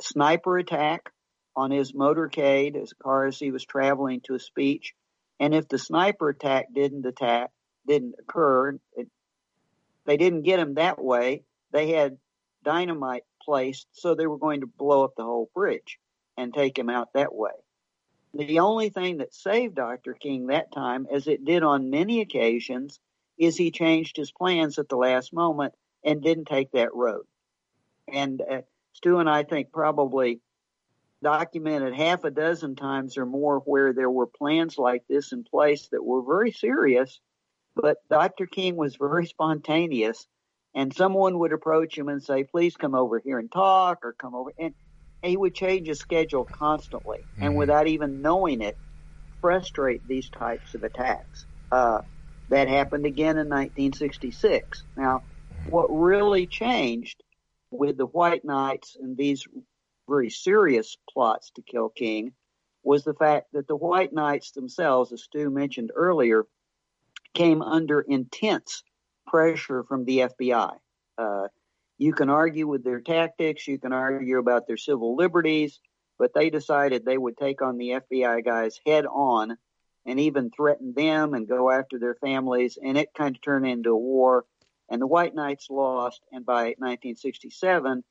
sniper 0.00 0.58
attack 0.58 1.10
on 1.56 1.70
his 1.70 1.92
motorcade 1.92 2.80
as 2.80 2.92
car 2.92 3.26
as 3.26 3.38
he 3.38 3.50
was 3.50 3.64
traveling 3.64 4.20
to 4.22 4.34
a 4.34 4.38
speech. 4.38 4.94
And 5.40 5.54
if 5.54 5.68
the 5.68 5.78
sniper 5.78 6.28
attack 6.28 6.66
didn't 6.74 7.06
attack, 7.06 7.50
didn't 7.86 8.14
occur, 8.18 8.78
it, 8.94 9.08
they 10.04 10.16
didn't 10.16 10.42
get 10.42 10.60
him 10.60 10.74
that 10.74 11.02
way. 11.02 11.42
They 11.72 11.90
had 11.90 12.18
dynamite 12.62 13.24
placed, 13.42 13.86
so 13.92 14.14
they 14.14 14.26
were 14.26 14.38
going 14.38 14.60
to 14.60 14.66
blow 14.66 15.04
up 15.04 15.14
the 15.16 15.24
whole 15.24 15.50
bridge 15.54 15.98
and 16.36 16.52
take 16.52 16.78
him 16.78 16.90
out 16.90 17.12
that 17.14 17.34
way. 17.34 17.52
The 18.34 18.58
only 18.58 18.90
thing 18.90 19.18
that 19.18 19.32
saved 19.32 19.76
Dr. 19.76 20.12
King 20.12 20.48
that 20.48 20.72
time, 20.72 21.06
as 21.10 21.26
it 21.26 21.44
did 21.44 21.62
on 21.62 21.90
many 21.90 22.20
occasions, 22.20 23.00
is 23.38 23.56
he 23.56 23.70
changed 23.70 24.16
his 24.16 24.30
plans 24.30 24.78
at 24.78 24.88
the 24.88 24.96
last 24.96 25.32
moment 25.32 25.74
and 26.04 26.22
didn't 26.22 26.46
take 26.46 26.70
that 26.72 26.94
road. 26.94 27.24
And 28.12 28.42
uh, 28.42 28.62
Stu 28.92 29.18
and 29.18 29.28
I 29.28 29.42
think 29.42 29.72
probably 29.72 30.40
documented 31.22 31.94
half 31.94 32.24
a 32.24 32.30
dozen 32.30 32.76
times 32.76 33.16
or 33.16 33.26
more 33.26 33.60
where 33.60 33.92
there 33.92 34.10
were 34.10 34.26
plans 34.26 34.78
like 34.78 35.02
this 35.08 35.32
in 35.32 35.44
place 35.44 35.88
that 35.92 36.04
were 36.04 36.22
very 36.22 36.52
serious, 36.52 37.20
but 37.74 37.98
Dr. 38.08 38.46
King 38.46 38.76
was 38.76 38.96
very 38.96 39.26
spontaneous 39.26 40.26
and 40.74 40.94
someone 40.94 41.38
would 41.38 41.52
approach 41.52 41.96
him 41.96 42.08
and 42.08 42.22
say, 42.22 42.44
please 42.44 42.76
come 42.76 42.94
over 42.94 43.18
here 43.18 43.38
and 43.38 43.50
talk 43.50 44.04
or 44.04 44.12
come 44.12 44.34
over. 44.34 44.52
And 44.58 44.74
he 45.22 45.36
would 45.36 45.54
change 45.54 45.88
his 45.88 45.98
schedule 45.98 46.44
constantly 46.44 47.18
mm-hmm. 47.18 47.42
and 47.42 47.56
without 47.56 47.86
even 47.86 48.22
knowing 48.22 48.60
it, 48.60 48.76
frustrate 49.40 50.06
these 50.06 50.28
types 50.30 50.74
of 50.74 50.84
attacks. 50.84 51.46
Uh, 51.72 52.02
that 52.48 52.68
happened 52.68 53.06
again 53.06 53.38
in 53.38 53.48
1966. 53.48 54.84
Now, 54.96 55.22
what 55.68 55.86
really 55.88 56.46
changed 56.46 57.22
with 57.70 57.96
the 57.96 58.06
White 58.06 58.44
Knights 58.44 58.96
and 59.00 59.16
these 59.16 59.46
very 60.08 60.30
serious 60.30 60.96
plots 61.12 61.50
to 61.56 61.62
kill 61.62 61.88
King 61.88 62.32
was 62.82 63.04
the 63.04 63.14
fact 63.14 63.48
that 63.52 63.66
the 63.66 63.76
White 63.76 64.12
Knights 64.12 64.52
themselves, 64.52 65.12
as 65.12 65.24
Stu 65.24 65.50
mentioned 65.50 65.90
earlier, 65.94 66.46
came 67.34 67.60
under 67.60 68.00
intense 68.00 68.82
pressure 69.26 69.82
from 69.82 70.04
the 70.04 70.18
FBI. 70.18 70.76
Uh, 71.18 71.48
you 71.98 72.12
can 72.12 72.30
argue 72.30 72.66
with 72.66 72.84
their 72.84 73.00
tactics, 73.00 73.66
you 73.66 73.78
can 73.78 73.92
argue 73.92 74.38
about 74.38 74.66
their 74.66 74.76
civil 74.76 75.16
liberties, 75.16 75.80
but 76.18 76.32
they 76.34 76.50
decided 76.50 77.04
they 77.04 77.18
would 77.18 77.36
take 77.36 77.62
on 77.62 77.76
the 77.76 78.00
FBI 78.00 78.44
guys 78.44 78.80
head 78.86 79.06
on 79.06 79.56
and 80.06 80.20
even 80.20 80.50
threaten 80.50 80.92
them 80.94 81.34
and 81.34 81.48
go 81.48 81.70
after 81.70 81.98
their 81.98 82.14
families, 82.14 82.78
and 82.82 82.96
it 82.96 83.08
kind 83.16 83.34
of 83.34 83.42
turned 83.42 83.66
into 83.66 83.90
a 83.90 83.96
war. 83.96 84.44
And 84.88 85.02
the 85.02 85.06
White 85.06 85.34
Knights 85.34 85.68
lost, 85.68 86.20
and 86.30 86.46
by 86.46 86.74
1967, 86.78 88.04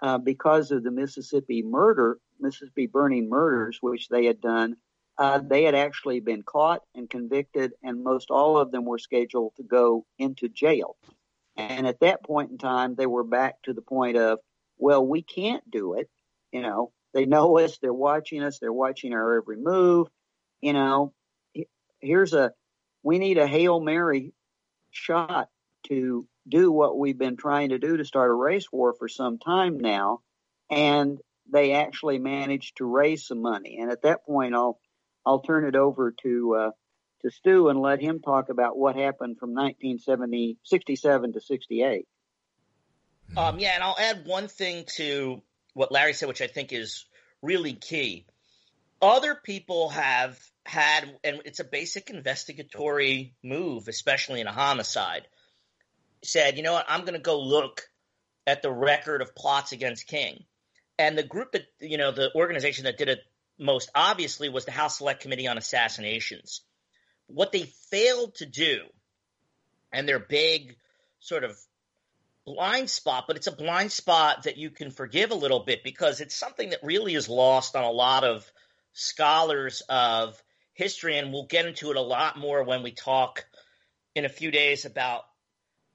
uh, 0.00 0.18
because 0.18 0.70
of 0.70 0.82
the 0.82 0.90
Mississippi 0.90 1.62
murder, 1.62 2.18
Mississippi 2.40 2.86
burning 2.86 3.28
murders, 3.28 3.78
which 3.80 4.08
they 4.08 4.26
had 4.26 4.40
done, 4.40 4.76
uh, 5.18 5.38
they 5.38 5.64
had 5.64 5.74
actually 5.74 6.20
been 6.20 6.42
caught 6.42 6.82
and 6.94 7.10
convicted, 7.10 7.72
and 7.82 8.04
most 8.04 8.30
all 8.30 8.56
of 8.56 8.70
them 8.70 8.84
were 8.84 8.98
scheduled 8.98 9.54
to 9.56 9.64
go 9.64 10.06
into 10.18 10.48
jail. 10.48 10.96
And 11.56 11.88
at 11.88 12.00
that 12.00 12.22
point 12.22 12.52
in 12.52 12.58
time, 12.58 12.94
they 12.94 13.06
were 13.06 13.24
back 13.24 13.60
to 13.64 13.72
the 13.72 13.82
point 13.82 14.16
of, 14.16 14.38
well, 14.78 15.04
we 15.04 15.22
can't 15.22 15.68
do 15.68 15.94
it. 15.94 16.08
You 16.52 16.62
know, 16.62 16.92
they 17.12 17.26
know 17.26 17.58
us, 17.58 17.78
they're 17.78 17.92
watching 17.92 18.44
us, 18.44 18.60
they're 18.60 18.72
watching 18.72 19.12
our 19.12 19.38
every 19.38 19.56
move. 19.56 20.06
You 20.60 20.72
know, 20.72 21.12
here's 21.98 22.32
a, 22.32 22.52
we 23.02 23.18
need 23.18 23.38
a 23.38 23.46
Hail 23.46 23.80
Mary 23.80 24.32
shot 24.92 25.48
to 25.88 26.26
do 26.48 26.70
what 26.70 26.98
we've 26.98 27.18
been 27.18 27.36
trying 27.36 27.70
to 27.70 27.78
do 27.78 27.96
to 27.96 28.04
start 28.04 28.30
a 28.30 28.34
race 28.34 28.66
war 28.72 28.94
for 28.98 29.08
some 29.08 29.38
time 29.38 29.78
now. 29.78 30.20
And 30.70 31.18
they 31.50 31.72
actually 31.72 32.18
managed 32.18 32.76
to 32.76 32.84
raise 32.84 33.26
some 33.26 33.40
money. 33.40 33.78
And 33.80 33.90
at 33.90 34.02
that 34.02 34.24
point, 34.24 34.54
I'll, 34.54 34.78
I'll 35.24 35.40
turn 35.40 35.64
it 35.64 35.76
over 35.76 36.14
to, 36.22 36.54
uh, 36.54 36.70
to 37.22 37.30
Stu 37.30 37.68
and 37.68 37.80
let 37.80 38.00
him 38.00 38.20
talk 38.20 38.48
about 38.48 38.76
what 38.76 38.96
happened 38.96 39.38
from 39.38 39.50
1970, 39.50 40.58
67 40.64 41.32
to 41.32 41.40
68. 41.40 42.06
Um, 43.36 43.58
yeah, 43.58 43.74
and 43.74 43.82
I'll 43.82 43.98
add 43.98 44.24
one 44.24 44.48
thing 44.48 44.84
to 44.96 45.42
what 45.74 45.92
Larry 45.92 46.12
said, 46.12 46.28
which 46.28 46.40
I 46.40 46.46
think 46.46 46.72
is 46.72 47.04
really 47.42 47.74
key. 47.74 48.26
Other 49.00 49.34
people 49.34 49.90
have 49.90 50.38
had, 50.64 51.18
and 51.22 51.42
it's 51.44 51.60
a 51.60 51.64
basic 51.64 52.10
investigatory 52.10 53.34
move, 53.44 53.88
especially 53.88 54.40
in 54.40 54.46
a 54.46 54.52
homicide, 54.52 55.26
said, 56.22 56.56
you 56.56 56.62
know 56.62 56.72
what, 56.72 56.86
I'm 56.88 57.02
going 57.02 57.14
to 57.14 57.20
go 57.20 57.40
look 57.40 57.88
at 58.46 58.62
the 58.62 58.72
record 58.72 59.22
of 59.22 59.34
plots 59.34 59.72
against 59.72 60.06
King. 60.06 60.44
And 60.98 61.16
the 61.16 61.22
group 61.22 61.52
that, 61.52 61.66
you 61.80 61.98
know, 61.98 62.10
the 62.10 62.30
organization 62.34 62.84
that 62.84 62.98
did 62.98 63.08
it 63.08 63.20
most 63.58 63.90
obviously 63.94 64.48
was 64.48 64.64
the 64.64 64.72
House 64.72 64.98
Select 64.98 65.20
Committee 65.20 65.46
on 65.46 65.58
Assassinations. 65.58 66.62
What 67.26 67.52
they 67.52 67.64
failed 67.90 68.34
to 68.36 68.46
do, 68.46 68.80
and 69.92 70.08
their 70.08 70.18
big 70.18 70.76
sort 71.20 71.44
of 71.44 71.58
blind 72.44 72.88
spot, 72.88 73.24
but 73.26 73.36
it's 73.36 73.46
a 73.46 73.52
blind 73.52 73.92
spot 73.92 74.44
that 74.44 74.56
you 74.56 74.70
can 74.70 74.90
forgive 74.90 75.30
a 75.30 75.36
little 75.36 75.60
bit 75.60 75.84
because 75.84 76.20
it's 76.20 76.34
something 76.34 76.70
that 76.70 76.80
really 76.82 77.14
is 77.14 77.28
lost 77.28 77.76
on 77.76 77.84
a 77.84 77.90
lot 77.90 78.24
of 78.24 78.50
scholars 78.92 79.82
of 79.88 80.42
history, 80.72 81.18
and 81.18 81.32
we'll 81.32 81.46
get 81.46 81.66
into 81.66 81.90
it 81.90 81.96
a 81.96 82.00
lot 82.00 82.38
more 82.38 82.62
when 82.64 82.82
we 82.82 82.92
talk 82.92 83.44
in 84.14 84.24
a 84.24 84.30
few 84.30 84.50
days 84.50 84.84
about 84.84 85.24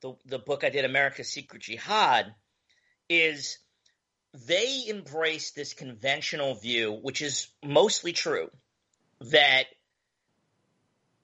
the, 0.04 0.14
the 0.26 0.40
book 0.40 0.64
I 0.64 0.70
did, 0.70 0.86
America's 0.86 1.30
Secret 1.30 1.64
Jihad, 1.64 2.36
is 3.10 3.58
they 4.48 4.84
embrace 4.88 5.52
this 5.52 5.74
conventional 5.74 6.56
view, 6.56 6.92
which 7.02 7.22
is 7.22 7.48
mostly 7.64 8.12
true, 8.12 8.50
that 9.32 9.64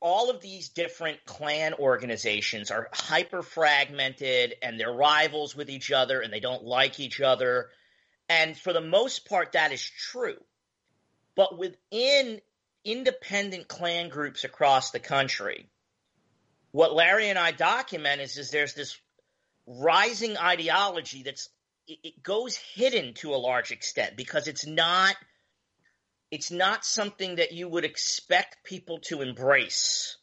all 0.01 0.29
of 0.29 0.41
these 0.41 0.69
different 0.69 1.25
Klan 1.25 1.73
organizations 1.73 2.71
are 2.71 2.89
hyper 2.93 3.41
fragmented 3.41 4.55
and 4.63 4.79
they're 4.79 4.93
rivals 4.93 5.55
with 5.55 5.69
each 5.69 5.91
other 5.91 6.21
and 6.21 6.31
they 6.31 6.39
don't 6.39 6.63
like 6.63 7.01
each 7.01 7.19
other. 7.19 7.69
And 8.29 8.57
for 8.57 8.71
the 8.71 8.81
most 8.81 9.27
part, 9.27 9.51
that 9.51 9.73
is 9.73 9.83
true. 9.83 10.37
But 11.35 11.57
within 11.57 12.39
independent 12.85 13.67
Klan 13.67 14.07
groups 14.07 14.45
across 14.45 14.91
the 14.91 14.99
country. 14.99 15.69
What 16.71 16.93
Larry 16.93 17.29
and 17.29 17.39
I 17.39 17.51
document 17.51 18.21
is, 18.21 18.37
is 18.37 18.51
there's 18.51 18.73
this 18.73 18.97
rising 19.65 20.37
ideology 20.37 21.23
that's 21.23 21.49
it, 21.87 21.99
it 22.03 22.23
goes 22.23 22.55
hidden 22.55 23.13
to 23.15 23.33
a 23.33 23.37
large 23.37 23.71
extent 23.71 24.15
because 24.15 24.47
it's 24.47 24.65
not 24.65 25.15
it's 26.31 26.51
not 26.51 26.85
something 26.85 27.35
that 27.35 27.53
you 27.53 27.67
would 27.67 27.85
expect 27.85 28.63
people 28.63 28.99
to 28.99 29.21
embrace, 29.21 30.17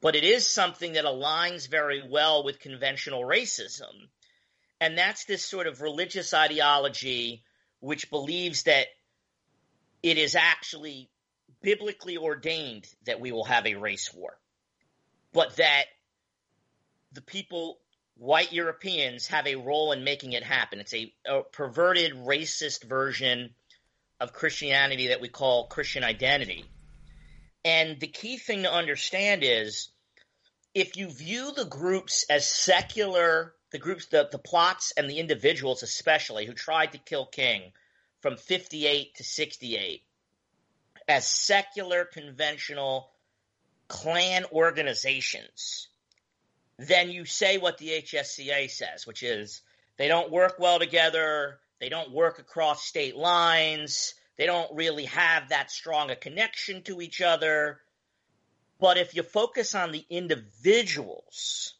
but 0.00 0.16
it 0.16 0.24
is 0.24 0.48
something 0.48 0.94
that 0.94 1.04
aligns 1.04 1.70
very 1.70 2.02
well 2.08 2.42
with 2.42 2.58
conventional 2.58 3.22
racism. 3.22 4.08
And 4.80 4.98
that's 4.98 5.24
this 5.24 5.44
sort 5.44 5.68
of 5.68 5.80
religious 5.80 6.34
ideology 6.34 7.44
which 7.80 8.10
believes 8.10 8.64
that 8.64 8.88
it 10.02 10.18
is 10.18 10.34
actually 10.34 11.08
biblically 11.62 12.16
ordained 12.16 12.86
that 13.06 13.20
we 13.20 13.32
will 13.32 13.44
have 13.44 13.66
a 13.66 13.76
race 13.76 14.12
war, 14.12 14.36
but 15.36 15.56
that 15.56 15.84
the 17.12 17.20
people, 17.20 17.78
white 18.16 18.54
Europeans, 18.54 19.26
have 19.26 19.46
a 19.46 19.56
role 19.56 19.92
in 19.92 20.02
making 20.02 20.32
it 20.32 20.42
happen. 20.42 20.80
It's 20.80 20.94
a, 20.94 21.12
a 21.26 21.42
perverted, 21.42 22.14
racist 22.14 22.84
version 22.84 23.50
of 24.18 24.32
Christianity 24.32 25.08
that 25.08 25.20
we 25.20 25.28
call 25.28 25.66
Christian 25.66 26.04
identity. 26.04 26.64
And 27.66 28.00
the 28.00 28.06
key 28.06 28.38
thing 28.38 28.62
to 28.62 28.72
understand 28.72 29.42
is 29.44 29.90
if 30.74 30.96
you 30.96 31.10
view 31.10 31.52
the 31.52 31.66
groups 31.66 32.24
as 32.30 32.46
secular, 32.46 33.52
the 33.72 33.78
groups, 33.78 34.06
the, 34.06 34.26
the 34.32 34.38
plots 34.38 34.94
and 34.96 35.10
the 35.10 35.18
individuals 35.18 35.82
especially 35.82 36.46
who 36.46 36.54
tried 36.54 36.92
to 36.92 36.98
kill 36.98 37.26
King 37.26 37.72
from 38.22 38.38
58 38.38 39.16
to 39.16 39.22
68, 39.22 40.00
as 41.06 41.28
secular, 41.28 42.06
conventional 42.06 43.10
Klan 43.88 44.44
organizations, 44.52 45.88
then 46.78 47.10
you 47.10 47.24
say 47.24 47.58
what 47.58 47.78
the 47.78 47.88
HSCA 48.02 48.70
says, 48.70 49.06
which 49.06 49.22
is 49.22 49.62
they 49.96 50.08
don't 50.08 50.30
work 50.30 50.56
well 50.58 50.78
together, 50.78 51.58
they 51.80 51.88
don't 51.88 52.12
work 52.12 52.38
across 52.38 52.84
state 52.84 53.16
lines, 53.16 54.14
they 54.36 54.46
don't 54.46 54.74
really 54.74 55.06
have 55.06 55.48
that 55.48 55.70
strong 55.70 56.10
a 56.10 56.16
connection 56.16 56.82
to 56.82 57.00
each 57.00 57.20
other. 57.20 57.80
But 58.78 58.98
if 58.98 59.14
you 59.14 59.22
focus 59.22 59.74
on 59.74 59.92
the 59.92 60.04
individuals, 60.10 61.74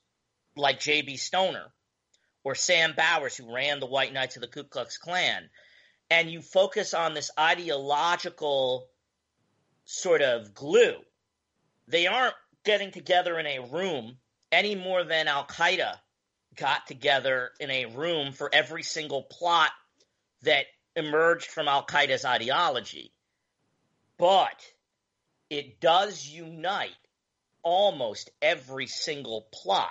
like 0.56 0.80
J.B. 0.80 1.18
Stoner 1.18 1.66
or 2.42 2.54
Sam 2.54 2.94
Bowers, 2.96 3.36
who 3.36 3.54
ran 3.54 3.80
the 3.80 3.86
White 3.86 4.12
Knights 4.12 4.36
of 4.36 4.42
the 4.42 4.48
Ku 4.48 4.64
Klux 4.64 4.96
Klan, 4.96 5.50
and 6.10 6.30
you 6.30 6.40
focus 6.40 6.94
on 6.94 7.12
this 7.12 7.30
ideological 7.38 8.88
sort 9.84 10.22
of 10.22 10.54
glue. 10.54 10.96
They 11.88 12.06
aren't 12.06 12.34
getting 12.64 12.90
together 12.90 13.38
in 13.38 13.46
a 13.46 13.60
room 13.60 14.18
any 14.50 14.74
more 14.74 15.04
than 15.04 15.28
Al 15.28 15.46
Qaeda 15.46 15.94
got 16.56 16.86
together 16.86 17.50
in 17.60 17.70
a 17.70 17.86
room 17.86 18.32
for 18.32 18.50
every 18.52 18.82
single 18.82 19.22
plot 19.22 19.70
that 20.42 20.66
emerged 20.94 21.46
from 21.46 21.68
Al 21.68 21.84
Qaeda's 21.86 22.24
ideology. 22.24 23.12
But 24.18 24.64
it 25.50 25.80
does 25.80 26.26
unite 26.26 26.90
almost 27.62 28.30
every 28.40 28.86
single 28.86 29.48
plot 29.52 29.90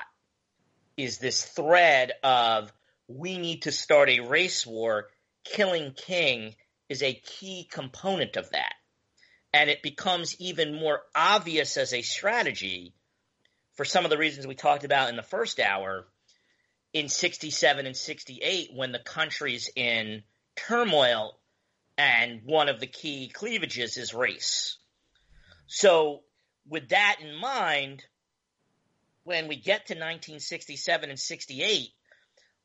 is 0.97 1.17
this 1.17 1.43
thread 1.43 2.13
of 2.23 2.71
we 3.07 3.37
need 3.37 3.63
to 3.63 3.71
start 3.71 4.09
a 4.09 4.21
race 4.21 4.65
war. 4.65 5.09
Killing 5.43 5.91
King 5.91 6.55
is 6.89 7.03
a 7.03 7.13
key 7.13 7.67
component 7.69 8.35
of 8.37 8.49
that 8.51 8.73
and 9.55 9.69
it 9.69 9.81
becomes 9.81 10.35
even 10.37 10.75
more 10.75 10.99
obvious 11.15 11.77
as 11.77 11.93
a 11.93 12.01
strategy 12.01 12.93
for 13.75 13.85
some 13.85 14.03
of 14.03 14.11
the 14.11 14.17
reasons 14.17 14.45
we 14.45 14.53
talked 14.53 14.83
about 14.83 15.07
in 15.07 15.15
the 15.15 15.23
first 15.23 15.61
hour 15.61 16.05
in 16.91 17.07
67 17.07 17.85
and 17.85 17.95
68 17.95 18.71
when 18.75 18.91
the 18.91 18.99
country's 18.99 19.71
in 19.73 20.23
turmoil 20.57 21.39
and 21.97 22.41
one 22.43 22.67
of 22.67 22.81
the 22.81 22.85
key 22.85 23.29
cleavages 23.33 23.95
is 23.95 24.13
race. 24.13 24.77
So 25.67 26.23
with 26.67 26.89
that 26.89 27.19
in 27.21 27.33
mind, 27.33 28.03
when 29.23 29.47
we 29.47 29.55
get 29.55 29.87
to 29.87 29.93
1967 29.93 31.09
and 31.09 31.17
68, 31.17 31.91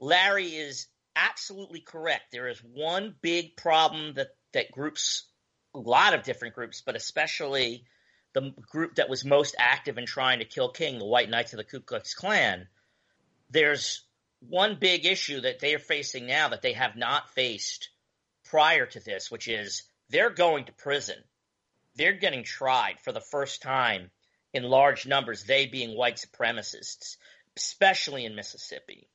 Larry 0.01 0.49
is 0.49 0.89
absolutely 1.15 1.83
correct. 1.83 2.33
There 2.33 2.49
is 2.49 2.59
one 2.59 3.15
big 3.23 3.57
problem 3.57 4.15
that, 4.15 4.31
that 4.55 4.73
groups 4.73 5.30
lot 5.79 6.15
of 6.15 6.23
different 6.23 6.55
groups, 6.55 6.83
but 6.85 6.97
especially 6.97 7.85
the 8.33 8.53
group 8.71 8.97
that 8.97 9.09
was 9.09 9.25
most 9.25 9.55
active 9.59 9.99
in 9.99 10.07
trying 10.07 10.39
to 10.39 10.45
kill 10.45 10.71
King, 10.71 10.99
the 10.99 11.05
White 11.05 11.31
Knights 11.31 11.53
of 11.53 11.59
the 11.59 11.65
Ku 11.65 11.81
Klux 11.81 12.15
Klan, 12.15 12.69
there's 13.51 14.03
one 14.41 14.77
big 14.81 15.05
issue 15.05 15.41
that 15.41 15.61
they 15.61 15.75
are 15.75 15.81
facing 15.81 16.27
now 16.27 16.49
that 16.49 16.63
they 16.63 16.73
have 16.73 16.97
not 16.97 17.31
faced 17.31 17.91
prior 18.45 18.87
to 18.87 19.01
this, 19.01 19.31
which 19.31 19.49
is 19.49 19.83
they're 20.09 20.31
going 20.31 20.65
to 20.65 20.73
prison. 20.73 21.17
They're 21.97 22.13
getting 22.13 22.45
tried 22.45 23.01
for 23.01 23.13
the 23.13 23.21
first 23.21 23.63
time 23.63 24.11
in 24.53 24.63
large 24.63 25.07
numbers, 25.07 25.45
they 25.45 25.67
being 25.67 25.97
white 25.97 26.17
supremacists, 26.17 27.17
especially 27.57 28.25
in 28.25 28.35
Mississippi. 28.35 29.09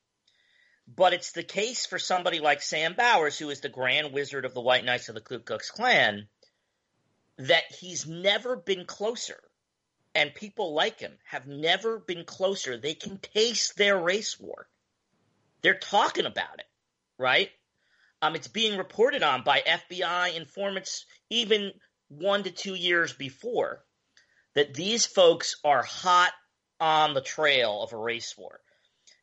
But 0.87 1.13
it's 1.13 1.31
the 1.31 1.43
case 1.43 1.85
for 1.85 1.97
somebody 1.97 2.39
like 2.39 2.61
Sam 2.61 2.93
Bowers, 2.93 3.39
who 3.39 3.49
is 3.49 3.61
the 3.61 3.69
grand 3.69 4.13
wizard 4.13 4.45
of 4.45 4.53
the 4.53 4.61
White 4.61 4.85
Knights 4.85 5.09
of 5.09 5.15
the 5.15 5.21
Ku 5.21 5.39
Klux 5.39 5.71
Klan, 5.71 6.27
that 7.37 7.63
he's 7.79 8.05
never 8.05 8.55
been 8.55 8.85
closer. 8.85 9.39
And 10.13 10.33
people 10.33 10.73
like 10.73 10.99
him 10.99 11.11
have 11.25 11.45
never 11.45 11.99
been 11.99 12.23
closer. 12.23 12.77
They 12.77 12.93
can 12.93 13.17
taste 13.17 13.75
their 13.75 13.99
race 13.99 14.39
war. 14.39 14.67
They're 15.61 15.77
talking 15.77 16.25
about 16.25 16.59
it, 16.59 16.67
right? 17.19 17.49
Um, 18.21 18.35
it's 18.35 18.47
being 18.47 18.77
reported 18.77 19.23
on 19.23 19.43
by 19.43 19.61
FBI 19.61 20.35
informants 20.35 21.05
even 21.29 21.73
one 22.07 22.43
to 22.43 22.51
two 22.51 22.75
years 22.75 23.13
before 23.13 23.83
that 24.53 24.73
these 24.73 25.05
folks 25.05 25.57
are 25.63 25.83
hot 25.83 26.31
on 26.79 27.13
the 27.13 27.21
trail 27.21 27.81
of 27.83 27.93
a 27.93 27.97
race 27.97 28.35
war. 28.37 28.59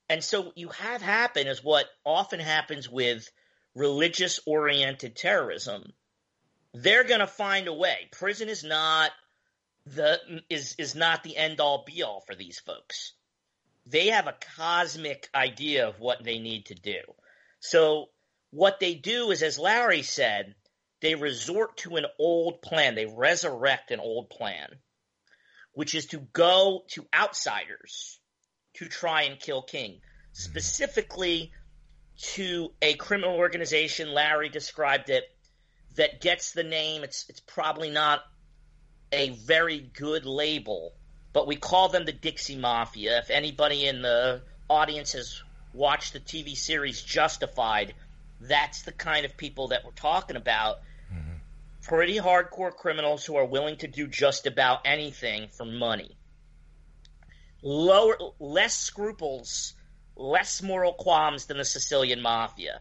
And 0.09 0.23
so 0.23 0.43
what 0.43 0.59
you 0.59 0.69
have 0.69 1.01
happen 1.01 1.47
is 1.47 1.65
what 1.65 1.87
often 2.05 2.39
happens 2.39 2.89
with 2.89 3.31
religious 3.75 4.41
oriented 4.47 5.17
terrorism. 5.17 5.93
They're 6.75 7.05
going 7.05 7.21
to 7.21 7.27
find 7.27 7.69
a 7.69 7.75
way. 7.75 8.09
Prison 8.13 8.49
is 8.49 8.65
not 8.65 9.11
the 9.87 10.43
is 10.49 10.77
is 10.79 10.95
not 10.95 11.23
the 11.23 11.37
end 11.37 11.61
all 11.61 11.85
be 11.85 12.03
all 12.03 12.21
for 12.21 12.35
these 12.35 12.59
folks. 12.61 13.13
They 13.87 14.09
have 14.09 14.29
a 14.29 14.37
cosmic 14.57 15.29
idea 15.35 15.89
of 15.89 15.99
what 15.99 16.23
they 16.23 16.39
need 16.39 16.67
to 16.67 16.75
do. 16.75 17.01
So 17.61 18.07
what 18.51 18.81
they 18.81 18.95
do 18.95 19.31
is 19.33 19.43
as 19.43 19.59
Larry 19.59 20.03
said, 20.03 20.55
they 21.01 21.15
resort 21.17 21.79
to 21.79 21.97
an 21.97 22.07
old 22.19 22.63
plan. 22.63 22.95
They 22.95 23.07
resurrect 23.07 23.91
an 23.91 23.99
old 23.99 24.31
plan, 24.31 24.69
which 25.73 25.95
is 25.95 26.07
to 26.07 26.19
go 26.19 26.85
to 26.91 27.07
outsiders 27.13 28.21
to 28.75 28.87
try 28.87 29.23
and 29.23 29.39
kill 29.39 29.63
King, 29.63 29.95
mm-hmm. 29.95 30.01
specifically 30.33 31.53
to 32.35 32.73
a 32.81 32.95
criminal 32.95 33.35
organization. 33.35 34.15
Larry 34.15 34.49
described 34.49 35.11
it 35.11 35.25
that 35.97 36.21
gets 36.21 36.53
the 36.53 36.63
name. 36.63 37.05
It's 37.05 37.27
it's 37.29 37.41
probably 37.41 37.91
not 37.91 38.23
a 39.13 39.31
very 39.31 39.79
good 39.79 40.25
label, 40.25 40.93
but 41.33 41.47
we 41.47 41.57
call 41.57 41.89
them 41.89 42.05
the 42.05 42.13
Dixie 42.13 42.57
Mafia. 42.57 43.19
If 43.19 43.31
anybody 43.31 43.87
in 43.87 44.03
the 44.03 44.43
audience 44.69 45.13
has 45.13 45.43
watched 45.75 46.13
the 46.13 46.21
TV 46.21 46.57
series 46.57 47.03
Justified, 47.03 47.95
that's 48.41 48.83
the 48.83 48.93
kind 48.93 49.25
of 49.25 49.37
people 49.37 49.69
that 49.69 49.85
we're 49.85 49.93
talking 49.93 50.37
about. 50.37 50.79
Mm-hmm. 51.13 51.33
Pretty 51.83 52.19
hardcore 52.19 52.75
criminals 52.75 53.25
who 53.25 53.37
are 53.37 53.45
willing 53.45 53.77
to 53.79 53.89
do 53.89 54.07
just 54.07 54.47
about 54.47 54.81
anything 54.85 55.49
for 55.49 55.65
money 55.65 56.17
lower, 57.63 58.17
less 58.39 58.77
scruples, 58.77 59.75
less 60.17 60.63
moral 60.63 60.93
qualms 60.93 61.47
than 61.47 61.57
the 61.57 61.65
Sicilian 61.65 62.21
mafia. 62.21 62.81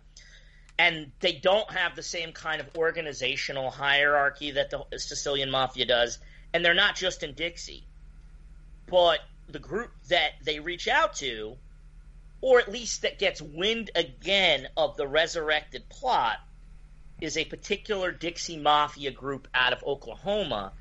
And 0.81 1.11
they 1.19 1.33
don't 1.33 1.69
have 1.69 1.95
the 1.95 2.01
same 2.01 2.31
kind 2.31 2.59
of 2.59 2.75
organizational 2.75 3.69
hierarchy 3.69 4.49
that 4.49 4.71
the 4.71 4.83
Sicilian 4.97 5.51
mafia 5.51 5.85
does. 5.85 6.17
And 6.55 6.65
they're 6.65 6.73
not 6.73 6.95
just 6.95 7.21
in 7.21 7.33
Dixie. 7.33 7.83
But 8.87 9.19
the 9.47 9.59
group 9.59 9.91
that 10.09 10.31
they 10.43 10.59
reach 10.59 10.87
out 10.87 11.13
to, 11.17 11.55
or 12.41 12.57
at 12.57 12.71
least 12.71 13.03
that 13.03 13.19
gets 13.19 13.39
wind 13.43 13.91
again 13.93 14.69
of 14.75 14.97
the 14.97 15.07
resurrected 15.07 15.87
plot, 15.87 16.37
is 17.19 17.37
a 17.37 17.45
particular 17.45 18.11
Dixie 18.11 18.57
Mafia 18.57 19.11
group 19.11 19.47
out 19.53 19.73
of 19.73 19.83
Oklahoma. 19.83 20.71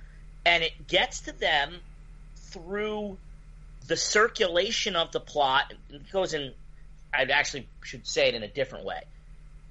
And 0.47 0.65
it 0.65 0.89
gets 0.89 1.21
to 1.23 1.33
them 1.33 1.75
through 2.37 3.19
the 3.87 3.99
circulation 3.99 4.97
of 4.97 5.13
the 5.13 5.21
plot 5.21 5.75
It 5.91 6.11
goes 6.11 6.33
in. 6.33 6.55
I 7.13 7.25
actually 7.25 7.69
should 7.85 8.07
say 8.07 8.29
it 8.29 8.35
in 8.35 8.43
a 8.43 8.49
different 8.49 8.87
way. 8.87 9.03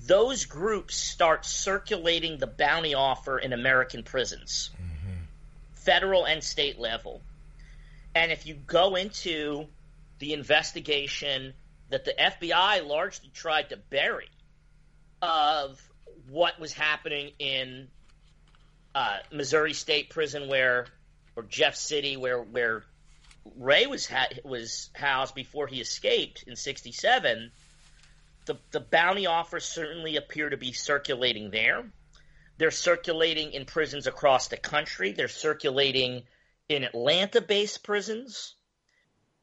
Those 0.06 0.46
groups 0.46 0.96
start 0.96 1.46
circulating 1.46 2.38
the 2.38 2.48
bounty 2.48 2.94
offer 2.94 3.38
in 3.38 3.54
American 3.54 4.04
prisons, 4.04 4.72
mm-hmm. 4.76 5.24
federal 5.74 6.26
and 6.26 6.44
state 6.44 6.80
level. 6.80 7.22
And 8.16 8.32
if 8.32 8.46
you 8.46 8.56
go 8.56 8.96
into 8.96 9.68
the 10.20 10.34
investigation 10.34 11.54
that 11.90 12.06
the 12.06 12.14
FBI 12.20 12.86
largely 12.88 13.30
tried 13.34 13.70
to 13.70 13.78
bury 13.78 14.30
of 15.22 15.82
what 16.30 16.60
was 16.60 16.74
happening 16.74 17.32
in 17.40 17.88
uh, 18.96 19.18
Missouri 19.32 19.74
State 19.74 20.10
Prison, 20.10 20.48
where 20.48 20.88
or 21.36 21.44
Jeff 21.44 21.76
City, 21.76 22.18
where 22.18 22.42
where 22.42 22.84
Ray 23.58 23.86
was 23.86 24.08
ha- 24.08 24.30
was 24.44 24.90
housed 24.94 25.36
before 25.36 25.68
he 25.68 25.80
escaped 25.80 26.44
in 26.44 26.56
'67, 26.56 27.52
the 28.50 28.58
the 28.72 28.80
bounty 28.80 29.28
offers 29.28 29.64
certainly 29.64 30.16
appear 30.16 30.50
to 30.50 30.58
be 30.58 30.74
circulating 30.74 31.52
there. 31.52 31.86
They're 32.58 32.72
circulating 32.72 33.54
in 33.54 33.66
prisons 33.66 34.08
across 34.08 34.48
the 34.48 34.58
country. 34.58 35.12
They're 35.12 35.28
circulating 35.28 36.24
in 36.68 36.84
Atlanta-based 36.84 37.84
prisons, 37.84 38.56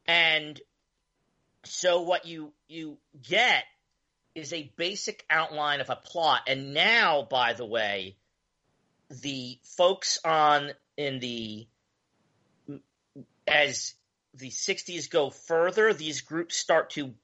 and 0.07 0.61
so 1.65 2.03
what 2.03 2.27
you 2.27 2.53
you 2.66 2.99
get 3.23 3.62
is 4.35 4.53
a 4.53 4.73
basic 4.77 5.24
outline 5.31 5.81
of 5.81 5.89
a 5.89 5.97
plot. 5.97 6.43
And 6.49 6.74
now, 6.74 7.27
by 7.31 7.53
the 7.53 7.65
way, 7.65 8.16
the 9.09 9.59
folks 9.77 10.19
on 10.24 10.73
in 10.97 11.20
the 11.20 11.69
as 13.47 13.95
the 14.35 14.51
60s 14.51 15.09
go 15.09 15.31
further, 15.31 15.95
these 15.95 16.23
groups 16.23 16.57
start 16.57 16.91
to 16.91 17.15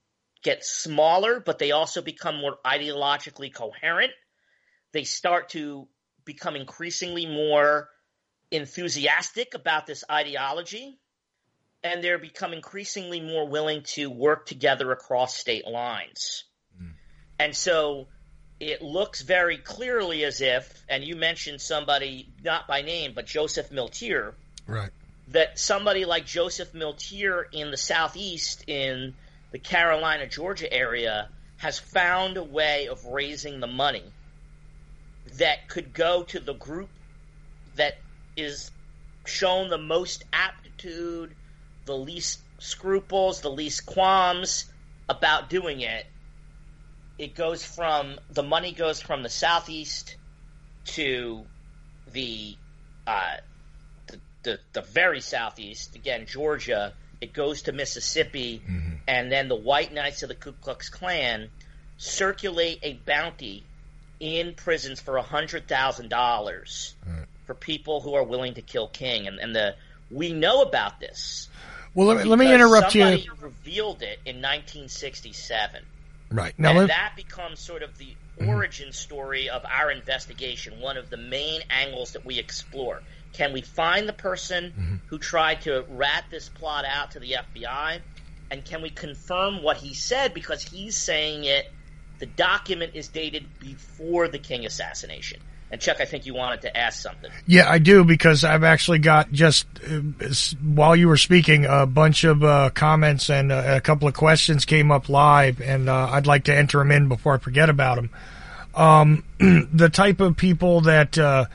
get 0.42 0.64
smaller, 0.64 1.40
but 1.40 1.58
they 1.58 1.70
also 1.70 2.02
become 2.02 2.36
more 2.36 2.58
ideologically 2.64 3.52
coherent. 3.52 4.12
They 4.92 5.04
start 5.04 5.50
to 5.50 5.88
become 6.24 6.56
increasingly 6.56 7.26
more 7.26 7.88
enthusiastic 8.50 9.54
about 9.54 9.86
this 9.86 10.04
ideology, 10.10 10.98
and 11.82 12.02
they're 12.02 12.18
become 12.18 12.52
increasingly 12.52 13.20
more 13.20 13.48
willing 13.48 13.82
to 13.82 14.10
work 14.10 14.46
together 14.46 14.92
across 14.92 15.36
state 15.36 15.66
lines. 15.66 16.44
Mm. 16.80 16.92
And 17.38 17.56
so 17.56 18.08
it 18.60 18.82
looks 18.82 19.22
very 19.22 19.58
clearly 19.58 20.24
as 20.24 20.40
if, 20.40 20.84
and 20.88 21.02
you 21.02 21.16
mentioned 21.16 21.60
somebody, 21.60 22.32
not 22.44 22.68
by 22.68 22.82
name, 22.82 23.12
but 23.14 23.26
Joseph 23.26 23.70
Milteer. 23.70 24.34
Right 24.66 24.90
that 25.28 25.58
somebody 25.58 26.04
like 26.04 26.26
Joseph 26.26 26.72
Milteer 26.72 27.44
in 27.52 27.70
the 27.70 27.76
southeast, 27.76 28.64
in 28.66 29.14
the 29.52 29.58
Carolina, 29.58 30.26
Georgia 30.26 30.70
area, 30.72 31.28
has 31.58 31.78
found 31.78 32.36
a 32.36 32.42
way 32.42 32.88
of 32.88 33.04
raising 33.06 33.60
the 33.60 33.66
money 33.66 34.02
that 35.38 35.68
could 35.68 35.94
go 35.94 36.24
to 36.24 36.40
the 36.40 36.54
group 36.54 36.88
that 37.76 37.98
is 38.36 38.70
shown 39.24 39.68
the 39.68 39.78
most 39.78 40.24
aptitude, 40.32 41.34
the 41.84 41.96
least 41.96 42.40
scruples, 42.58 43.40
the 43.40 43.50
least 43.50 43.86
qualms 43.86 44.64
about 45.08 45.48
doing 45.48 45.80
it. 45.80 46.06
It 47.18 47.34
goes 47.34 47.64
from 47.64 48.18
the 48.30 48.42
money 48.42 48.72
goes 48.72 49.00
from 49.00 49.22
the 49.22 49.28
southeast 49.28 50.16
to 50.86 51.44
the 52.10 52.56
uh, 53.06 53.36
the, 54.42 54.58
the 54.72 54.82
very 54.82 55.20
southeast, 55.20 55.94
again, 55.94 56.26
Georgia, 56.26 56.94
it 57.22 57.32
goes 57.32 57.62
to 57.62 57.72
Mississippi, 57.72 58.60
mm-hmm. 58.68 58.96
and 59.06 59.30
then 59.30 59.48
the 59.48 59.56
White 59.56 59.94
Knights 59.94 60.22
of 60.22 60.28
the 60.28 60.34
Ku 60.34 60.52
Klux 60.60 60.88
Klan 60.88 61.48
circulate 61.96 62.80
a 62.82 62.94
bounty 62.94 63.62
in 64.18 64.54
prisons 64.54 65.00
for 65.00 65.16
hundred 65.18 65.68
thousand 65.68 66.10
dollars 66.10 66.94
for 67.46 67.54
people 67.54 68.00
who 68.00 68.14
are 68.14 68.24
willing 68.24 68.54
to 68.54 68.62
kill 68.62 68.88
King, 68.88 69.26
and, 69.26 69.38
and 69.38 69.54
the 69.54 69.76
we 70.10 70.32
know 70.32 70.62
about 70.62 71.00
this. 71.00 71.48
Well, 71.94 72.08
let 72.08 72.18
me, 72.18 72.24
let 72.24 72.38
me 72.38 72.52
interrupt 72.52 72.92
somebody 72.92 73.22
you. 73.22 73.32
revealed 73.40 74.02
it 74.02 74.18
in 74.24 74.36
1967. 74.36 75.82
Right 76.30 76.54
now, 76.58 76.80
and 76.80 76.88
that 76.88 77.12
becomes 77.14 77.60
sort 77.60 77.82
of 77.82 77.98
the 77.98 78.14
mm-hmm. 78.38 78.48
origin 78.48 78.92
story 78.92 79.48
of 79.50 79.64
our 79.64 79.90
investigation. 79.90 80.80
One 80.80 80.96
of 80.96 81.10
the 81.10 81.18
main 81.18 81.60
angles 81.70 82.12
that 82.12 82.24
we 82.24 82.38
explore. 82.38 83.02
Can 83.32 83.52
we 83.52 83.62
find 83.62 84.08
the 84.08 84.12
person 84.12 84.64
mm-hmm. 84.64 84.94
who 85.06 85.18
tried 85.18 85.62
to 85.62 85.84
rat 85.88 86.24
this 86.30 86.48
plot 86.48 86.84
out 86.84 87.12
to 87.12 87.20
the 87.20 87.36
FBI? 87.54 88.00
And 88.50 88.64
can 88.64 88.82
we 88.82 88.90
confirm 88.90 89.62
what 89.62 89.78
he 89.78 89.94
said 89.94 90.34
because 90.34 90.62
he's 90.62 90.96
saying 90.96 91.44
it? 91.44 91.70
The 92.18 92.26
document 92.26 92.92
is 92.94 93.08
dated 93.08 93.46
before 93.58 94.28
the 94.28 94.38
King 94.38 94.66
assassination. 94.66 95.40
And 95.72 95.80
Chuck, 95.80 96.02
I 96.02 96.04
think 96.04 96.26
you 96.26 96.34
wanted 96.34 96.60
to 96.62 96.76
ask 96.76 97.00
something. 97.00 97.30
Yeah, 97.46 97.68
I 97.68 97.78
do 97.78 98.04
because 98.04 98.44
I've 98.44 98.62
actually 98.62 98.98
got 98.98 99.32
just 99.32 99.66
uh, 99.82 100.00
while 100.62 100.94
you 100.94 101.08
were 101.08 101.16
speaking, 101.16 101.64
a 101.64 101.86
bunch 101.86 102.24
of 102.24 102.44
uh, 102.44 102.68
comments 102.74 103.30
and 103.30 103.50
uh, 103.50 103.64
a 103.66 103.80
couple 103.80 104.06
of 104.06 104.12
questions 104.12 104.66
came 104.66 104.90
up 104.92 105.08
live, 105.08 105.62
and 105.62 105.88
uh, 105.88 106.10
I'd 106.10 106.26
like 106.26 106.44
to 106.44 106.54
enter 106.54 106.76
them 106.76 106.90
in 106.90 107.08
before 107.08 107.34
I 107.34 107.38
forget 107.38 107.70
about 107.70 107.96
them. 107.96 108.10
Um, 108.74 109.24
the 109.72 109.88
type 109.88 110.20
of 110.20 110.36
people 110.36 110.82
that, 110.82 111.16
uh, 111.16 111.46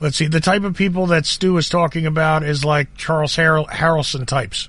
let's 0.00 0.16
see, 0.16 0.26
the 0.26 0.40
type 0.40 0.62
of 0.64 0.74
people 0.76 1.06
that 1.06 1.26
Stu 1.26 1.56
is 1.58 1.68
talking 1.68 2.06
about 2.06 2.42
is 2.42 2.64
like 2.64 2.94
Charles 2.96 3.36
Harrel- 3.36 3.68
Harrelson 3.68 4.26
types. 4.26 4.68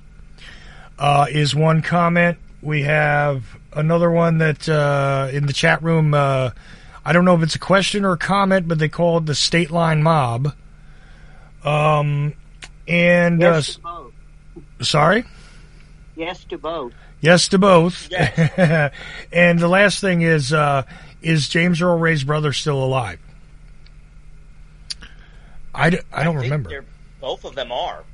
Uh, 0.98 1.26
is 1.30 1.54
one 1.54 1.80
comment. 1.82 2.38
We 2.60 2.82
have 2.82 3.44
another 3.72 4.10
one 4.10 4.38
that 4.38 4.68
uh, 4.68 5.28
in 5.32 5.46
the 5.46 5.52
chat 5.52 5.82
room. 5.82 6.12
Uh, 6.12 6.50
I 7.04 7.12
don't 7.12 7.24
know 7.24 7.36
if 7.36 7.42
it's 7.42 7.54
a 7.54 7.58
question 7.60 8.04
or 8.04 8.12
a 8.12 8.18
comment, 8.18 8.66
but 8.66 8.78
they 8.80 8.88
call 8.88 9.18
it 9.18 9.26
the 9.26 9.34
State 9.34 9.70
Line 9.70 10.02
Mob. 10.02 10.52
Um, 11.64 12.34
and 12.86 13.42
uh, 13.42 13.46
Yes 13.54 13.74
to 13.76 13.80
both. 13.80 14.12
sorry, 14.82 15.24
Yes 16.16 16.44
to 16.44 16.58
both. 16.58 16.92
yes 17.20 17.48
to 17.48 17.58
both. 17.58 18.08
and 19.32 19.58
the 19.58 19.68
last 19.68 20.00
thing 20.00 20.22
is, 20.22 20.52
uh, 20.52 20.82
is 21.22 21.48
James 21.48 21.80
Earl 21.82 21.98
Ray's 21.98 22.24
brother 22.24 22.52
still 22.52 22.82
alive? 22.82 23.18
I, 25.78 25.90
d- 25.90 25.98
I 26.12 26.24
don't 26.24 26.34
think 26.34 26.44
remember. 26.44 26.84
Both 27.20 27.44
of 27.44 27.54
them 27.54 27.70
are. 27.70 28.04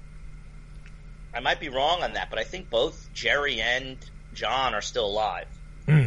I 1.33 1.41
might 1.41 1.61
be 1.61 1.69
wrong 1.69 2.03
on 2.03 2.13
that, 2.13 2.31
but 2.31 2.39
I 2.39 2.45
think 2.45 2.71
both 2.71 3.09
Jerry 3.15 3.61
and 3.61 3.97
John 4.35 4.75
are 4.75 4.83
still 4.83 5.07
alive. 5.07 5.49
Hmm. 5.87 6.07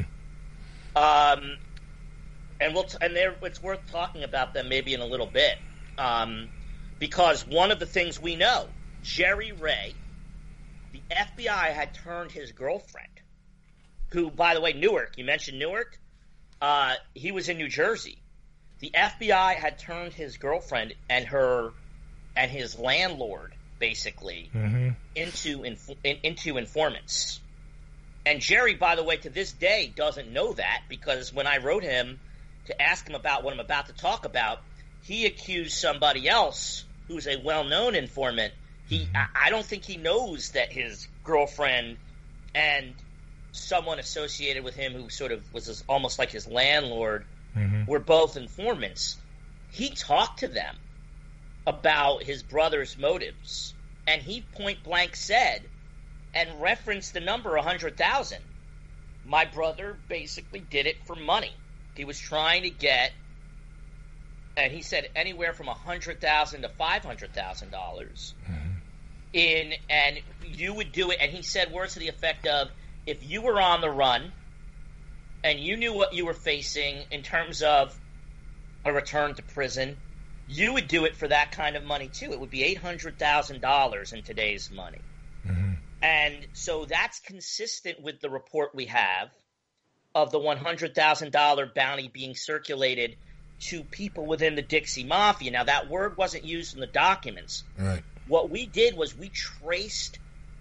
Um, 0.95 1.57
and 2.61 2.73
we'll 2.73 2.84
t- 2.84 2.97
and 3.01 3.15
they're, 3.15 3.35
it's 3.41 3.61
worth 3.61 3.79
talking 3.91 4.23
about 4.23 4.53
them 4.53 4.69
maybe 4.69 4.93
in 4.93 5.01
a 5.01 5.05
little 5.05 5.25
bit, 5.27 5.57
um, 5.97 6.47
because 6.99 7.45
one 7.45 7.71
of 7.71 7.79
the 7.79 7.85
things 7.85 8.19
we 8.19 8.35
know, 8.35 8.67
Jerry 9.03 9.51
Ray, 9.51 9.95
the 10.93 11.01
FBI 11.11 11.73
had 11.73 11.93
turned 11.93 12.31
his 12.31 12.51
girlfriend, 12.51 13.09
who, 14.09 14.29
by 14.29 14.53
the 14.53 14.61
way, 14.61 14.73
Newark. 14.73 15.17
You 15.17 15.25
mentioned 15.25 15.59
Newark. 15.59 15.99
Uh, 16.61 16.95
he 17.13 17.31
was 17.31 17.49
in 17.49 17.57
New 17.57 17.67
Jersey. 17.67 18.17
The 18.79 18.91
FBI 18.93 19.55
had 19.55 19.79
turned 19.79 20.13
his 20.13 20.37
girlfriend 20.37 20.93
and 21.09 21.25
her 21.27 21.71
and 22.35 22.51
his 22.51 22.77
landlord 22.77 23.53
basically 23.79 24.49
Mhm. 24.53 24.95
into 25.15 25.63
inf- 25.63 25.89
in, 26.03 26.17
into 26.23 26.57
informants. 26.57 27.39
And 28.25 28.41
Jerry, 28.41 28.75
by 28.75 28.95
the 28.95 29.03
way, 29.03 29.17
to 29.17 29.29
this 29.29 29.51
day 29.51 29.91
doesn't 29.95 30.31
know 30.31 30.53
that 30.53 30.83
because 30.89 31.31
when 31.33 31.47
I 31.47 31.57
wrote 31.57 31.83
him 31.83 32.19
to 32.65 32.81
ask 32.81 33.07
him 33.07 33.15
about 33.15 33.43
what 33.43 33.53
I'm 33.53 33.59
about 33.59 33.87
to 33.87 33.93
talk 33.93 34.25
about, 34.25 34.61
he 35.03 35.25
accused 35.25 35.73
somebody 35.77 36.27
else 36.27 36.83
who's 37.07 37.27
a 37.27 37.37
well-known 37.37 37.95
informant. 37.95 38.53
He, 38.87 39.07
I, 39.15 39.27
I 39.45 39.49
don't 39.49 39.65
think 39.65 39.85
he 39.85 39.97
knows 39.97 40.51
that 40.51 40.71
his 40.71 41.07
girlfriend 41.23 41.97
and 42.53 42.93
someone 43.53 43.99
associated 43.99 44.63
with 44.63 44.75
him 44.75 44.93
who 44.93 45.09
sort 45.09 45.31
of 45.31 45.53
was 45.53 45.67
his, 45.67 45.83
almost 45.87 46.19
like 46.19 46.29
his 46.31 46.47
landlord 46.47 47.25
Mm-hmm. 47.55 47.89
were 47.89 47.99
both 47.99 48.37
informants. 48.37 49.17
He 49.71 49.89
talked 49.89 50.39
to 50.39 50.47
them 50.47 50.75
about 51.65 52.23
his 52.23 52.43
brother's 52.43 52.97
motives, 52.97 53.73
and 54.05 54.21
he 54.21 54.41
point 54.41 54.83
blank 54.83 55.15
said 55.15 55.63
and 56.33 56.61
referenced 56.61 57.13
the 57.13 57.19
number 57.19 57.55
a 57.55 57.61
hundred 57.61 57.97
thousand. 57.97 58.41
My 59.25 59.45
brother 59.45 59.97
basically 60.07 60.59
did 60.59 60.85
it 60.85 60.97
for 61.05 61.15
money. 61.15 61.51
He 61.95 62.05
was 62.05 62.19
trying 62.19 62.63
to 62.63 62.69
get, 62.69 63.11
and 64.55 64.71
he 64.71 64.81
said 64.81 65.09
anywhere 65.15 65.53
from 65.53 65.67
a 65.67 65.73
hundred 65.73 66.21
thousand 66.21 66.61
to 66.61 66.69
five 66.69 67.03
hundred 67.03 67.33
thousand 67.33 67.71
dollars. 67.71 68.33
Mm-hmm. 68.45 68.69
In 69.33 69.73
and 69.89 70.19
you 70.45 70.73
would 70.73 70.91
do 70.91 71.11
it, 71.11 71.17
and 71.19 71.31
he 71.31 71.41
said 71.41 71.71
words 71.71 71.93
to 71.93 71.99
the 71.99 72.07
effect 72.07 72.47
of, 72.47 72.69
"If 73.05 73.29
you 73.29 73.41
were 73.41 73.59
on 73.59 73.81
the 73.81 73.89
run, 73.89 74.31
and 75.47 75.59
you 75.59 75.77
knew 75.77 75.93
what 75.93 76.13
you 76.13 76.25
were 76.25 76.33
facing 76.33 76.97
in 77.11 77.23
terms 77.23 77.61
of 77.61 77.97
a 78.85 78.93
return 78.93 79.33
to 79.35 79.41
prison, 79.41 79.97
you 80.47 80.73
would 80.73 80.87
do 80.87 81.05
it 81.05 81.15
for 81.15 81.27
that 81.27 81.51
kind 81.51 81.75
of 81.75 81.83
money 81.83 82.07
too. 82.07 82.31
It 82.31 82.39
would 82.39 82.51
be 82.51 82.63
eight 82.63 82.77
hundred 82.77 83.17
thousand 83.17 83.61
dollars 83.61 84.13
in 84.13 84.23
today's 84.23 84.69
money." 84.71 85.01
Mm-hmm. 85.45 85.73
And 86.01 86.47
so 86.53 86.85
that's 86.85 87.19
consistent 87.19 88.01
with 88.01 88.21
the 88.21 88.29
report 88.29 88.75
we 88.75 88.85
have 88.85 89.29
of 90.13 90.31
the 90.31 90.39
$100,000 90.39 91.73
bounty 91.73 92.07
being 92.07 92.35
circulated 92.35 93.15
to 93.59 93.83
people 93.83 94.25
within 94.25 94.55
the 94.55 94.61
Dixie 94.61 95.03
Mafia. 95.03 95.51
Now, 95.51 95.63
that 95.63 95.89
word 95.89 96.17
wasn't 96.17 96.45
used 96.45 96.75
in 96.75 96.79
the 96.79 96.87
documents. 96.87 97.63
Right. 97.77 98.03
What 98.27 98.49
we 98.49 98.65
did 98.65 98.95
was 98.95 99.17
we 99.17 99.29
traced 99.29 100.19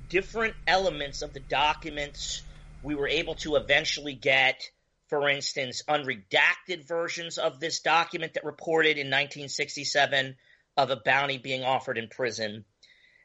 different 0.09 0.55
elements 0.67 1.23
of 1.23 1.33
the 1.33 1.41
documents. 1.41 2.43
We 2.83 2.95
were 2.95 3.09
able 3.09 3.35
to 3.37 3.57
eventually 3.57 4.15
get, 4.15 4.71
for 5.09 5.29
instance, 5.29 5.83
unredacted 5.89 6.87
versions 6.87 7.39
of 7.39 7.61
this 7.61 7.81
document 7.81 8.35
that 8.35 8.45
reported 8.45 8.99
in 8.99 9.07
1967 9.07 10.37
of 10.77 10.91
a 10.91 10.97
bounty 10.97 11.39
being 11.39 11.63
offered 11.63 11.99
in 11.99 12.09
prison. 12.09 12.65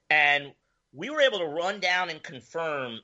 And 0.09 0.53
we 0.93 1.09
were 1.09 1.21
able 1.21 1.39
to 1.39 1.45
run 1.45 1.79
down 1.79 2.09
and 2.09 2.21
confirm 2.21 2.99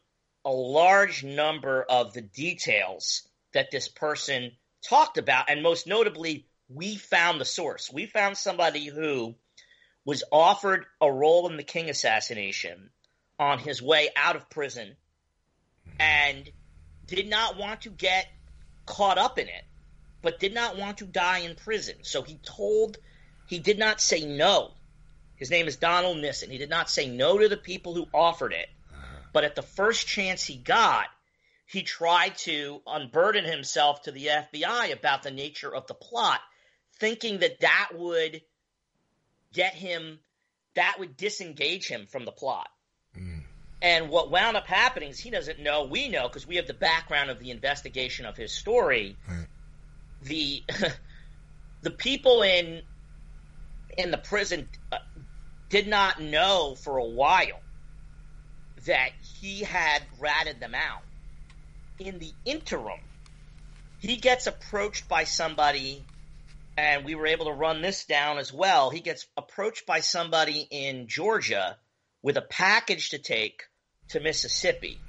a 0.45 0.51
large 0.51 1.23
number 1.23 1.83
of 1.83 2.13
the 2.13 2.21
details 2.21 3.27
that 3.53 3.71
this 3.71 3.87
person 3.87 4.51
talked 4.87 5.17
about. 5.17 5.49
And 5.49 5.63
most 5.63 5.87
notably, 5.87 6.45
we 6.69 6.95
found 6.95 7.41
the 7.41 7.45
source. 7.45 7.91
We 7.91 8.05
found 8.05 8.37
somebody 8.37 8.85
who 8.85 9.35
was 10.05 10.23
offered 10.31 10.85
a 11.01 11.11
role 11.11 11.49
in 11.49 11.57
the 11.57 11.63
King 11.63 11.89
assassination 11.89 12.89
on 13.39 13.59
his 13.59 13.81
way 13.81 14.09
out 14.15 14.35
of 14.35 14.49
prison 14.49 14.95
and 15.99 16.49
did 17.05 17.29
not 17.29 17.57
want 17.57 17.81
to 17.81 17.89
get 17.89 18.27
caught 18.87 19.19
up 19.19 19.37
in 19.37 19.47
it, 19.47 19.63
but 20.23 20.39
did 20.39 20.53
not 20.55 20.77
want 20.77 20.97
to 20.97 21.05
die 21.05 21.39
in 21.39 21.55
prison. 21.55 21.97
So 22.01 22.23
he 22.23 22.39
told, 22.43 22.97
he 23.45 23.59
did 23.59 23.77
not 23.77 24.01
say 24.01 24.25
no. 24.25 24.71
His 25.35 25.51
name 25.51 25.67
is 25.67 25.75
Donald 25.75 26.17
Nissen. 26.17 26.49
He 26.49 26.57
did 26.57 26.71
not 26.71 26.89
say 26.89 27.07
no 27.07 27.37
to 27.37 27.47
the 27.47 27.57
people 27.57 27.93
who 27.93 28.07
offered 28.11 28.53
it, 28.53 28.67
uh-huh. 28.91 29.19
but 29.31 29.43
at 29.43 29.55
the 29.55 29.61
first 29.61 30.07
chance 30.07 30.43
he 30.43 30.55
got, 30.55 31.05
he 31.67 31.83
tried 31.83 32.35
to 32.39 32.81
unburden 32.87 33.45
himself 33.45 34.03
to 34.03 34.11
the 34.11 34.27
FBI 34.27 34.93
about 34.93 35.21
the 35.21 35.31
nature 35.31 35.73
of 35.73 35.85
the 35.85 35.93
plot, 35.93 36.39
thinking 36.99 37.39
that 37.39 37.59
that 37.59 37.89
would 37.93 38.41
get 39.53 39.73
him, 39.75 40.19
that 40.75 40.95
would 40.97 41.17
disengage 41.17 41.87
him 41.87 42.07
from 42.07 42.25
the 42.25 42.31
plot. 42.31 42.69
And 43.81 44.09
what 44.09 44.31
wound 44.31 44.57
up 44.57 44.65
happening 44.65 45.09
is 45.09 45.19
he 45.19 45.29
doesn't 45.29 45.59
know, 45.59 45.85
we 45.85 46.09
know, 46.09 46.27
because 46.27 46.47
we 46.47 46.55
have 46.55 46.67
the 46.67 46.73
background 46.73 47.29
of 47.29 47.39
the 47.39 47.51
investigation 47.51 48.25
of 48.25 48.35
his 48.35 48.51
story. 48.51 49.15
The 50.23 50.63
the 51.81 51.91
people 51.91 52.41
in 52.41 52.81
in 53.97 54.11
the 54.11 54.17
prison 54.17 54.67
uh, 54.91 54.97
did 55.69 55.87
not 55.87 56.21
know 56.21 56.75
for 56.75 56.97
a 56.97 57.05
while 57.05 57.59
that 58.85 59.11
he 59.39 59.61
had 59.61 60.01
ratted 60.19 60.59
them 60.59 60.73
out. 60.73 61.01
In 61.99 62.19
the 62.19 62.31
interim, 62.45 62.99
he 63.99 64.17
gets 64.17 64.47
approached 64.47 65.07
by 65.07 65.23
somebody, 65.23 66.03
and 66.77 67.05
we 67.05 67.15
were 67.15 67.27
able 67.27 67.45
to 67.45 67.53
run 67.53 67.81
this 67.81 68.05
down 68.05 68.37
as 68.37 68.51
well. 68.51 68.89
He 68.89 69.01
gets 69.01 69.27
approached 69.35 69.85
by 69.85 69.99
somebody 69.99 70.67
in 70.69 71.07
Georgia 71.07 71.77
with 72.27 72.35
a 72.35 72.41
package 72.41 73.11
to 73.11 73.17
take 73.17 73.63
to 74.09 74.19
Mississippi. 74.19 74.99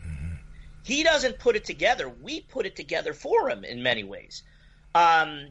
He 0.84 1.02
doesn't 1.02 1.40
put 1.40 1.56
it 1.56 1.64
together. 1.64 2.08
We 2.08 2.42
put 2.42 2.64
it 2.64 2.76
together 2.76 3.12
for 3.12 3.50
him 3.50 3.64
in 3.64 3.82
many 3.82 4.04
ways. 4.04 4.44
Um, 4.94 5.48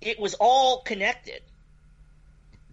it 0.00 0.18
was 0.18 0.34
all 0.34 0.82
connected. 0.82 1.42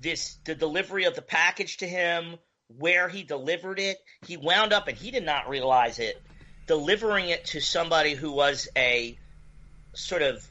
This 0.01 0.39
the 0.45 0.55
delivery 0.55 1.03
of 1.03 1.13
the 1.13 1.21
package 1.21 1.77
to 1.77 1.87
him, 1.87 2.37
where 2.79 3.07
he 3.07 3.21
delivered 3.21 3.77
it. 3.77 3.99
He 4.25 4.35
wound 4.35 4.73
up, 4.73 4.87
and 4.87 4.97
he 4.97 5.11
did 5.11 5.23
not 5.23 5.47
realize 5.47 5.99
it, 5.99 6.19
delivering 6.65 7.29
it 7.29 7.45
to 7.53 7.61
somebody 7.61 8.15
who 8.15 8.31
was 8.31 8.67
a 8.75 9.15
sort 9.93 10.23
of 10.23 10.43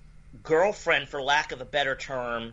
girlfriend, 0.44 1.08
for 1.08 1.20
lack 1.20 1.50
of 1.50 1.60
a 1.60 1.64
better 1.64 1.96
term, 1.96 2.52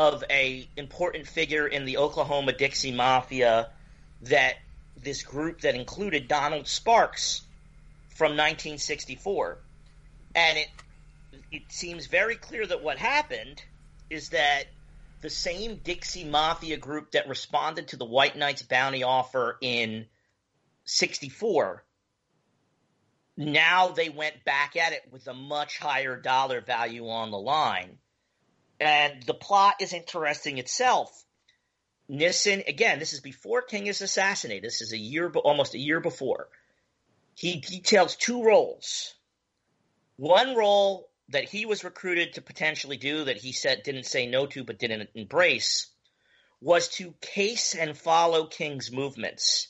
of 0.00 0.24
a 0.28 0.68
important 0.76 1.28
figure 1.28 1.68
in 1.68 1.84
the 1.84 1.98
Oklahoma 1.98 2.52
Dixie 2.52 2.90
Mafia. 2.90 3.70
That 4.22 4.54
this 4.96 5.22
group 5.22 5.62
that 5.62 5.74
included 5.74 6.28
Donald 6.28 6.68
Sparks 6.68 7.42
from 8.16 8.32
1964, 8.32 9.58
and 10.34 10.58
it 10.58 10.68
it 11.52 11.62
seems 11.70 12.06
very 12.06 12.36
clear 12.36 12.66
that 12.66 12.82
what 12.82 12.98
happened 12.98 13.62
is 14.10 14.30
that 14.30 14.64
the 15.22 15.30
same 15.30 15.76
Dixie 15.76 16.24
Mafia 16.24 16.76
group 16.76 17.12
that 17.12 17.28
responded 17.28 17.88
to 17.88 17.96
the 17.96 18.04
White 18.04 18.36
Knights 18.36 18.62
bounty 18.62 19.02
offer 19.02 19.58
in 19.60 20.06
64 20.84 21.84
now 23.36 23.88
they 23.88 24.10
went 24.10 24.44
back 24.44 24.76
at 24.76 24.92
it 24.92 25.02
with 25.10 25.26
a 25.28 25.34
much 25.34 25.78
higher 25.78 26.16
dollar 26.16 26.60
value 26.60 27.08
on 27.08 27.30
the 27.30 27.38
line 27.38 27.98
And 28.80 29.22
the 29.24 29.34
plot 29.34 29.76
is 29.80 29.92
interesting 29.92 30.58
itself. 30.58 31.10
Nissen, 32.10 32.64
again, 32.66 32.98
this 32.98 33.12
is 33.12 33.20
before 33.20 33.62
King 33.62 33.86
is 33.86 34.00
assassinated. 34.00 34.64
This 34.64 34.82
is 34.82 34.92
a 34.92 34.98
year, 34.98 35.30
almost 35.30 35.74
a 35.74 35.78
year 35.78 36.00
before. 36.00 36.48
He 37.36 37.60
details 37.60 38.16
two 38.16 38.42
roles. 38.42 39.14
One 40.16 40.56
role 40.56 41.08
that 41.28 41.48
he 41.48 41.66
was 41.66 41.84
recruited 41.84 42.32
to 42.32 42.42
potentially 42.42 42.96
do 42.96 43.24
that 43.24 43.36
he 43.36 43.52
said 43.52 43.84
didn't 43.84 44.06
say 44.06 44.26
no 44.26 44.46
to 44.46 44.64
but 44.64 44.80
didn't 44.80 45.10
embrace 45.14 45.86
was 46.60 46.88
to 46.88 47.14
case 47.20 47.76
and 47.76 47.96
follow 47.96 48.46
King's 48.46 48.90
movements 48.90 49.68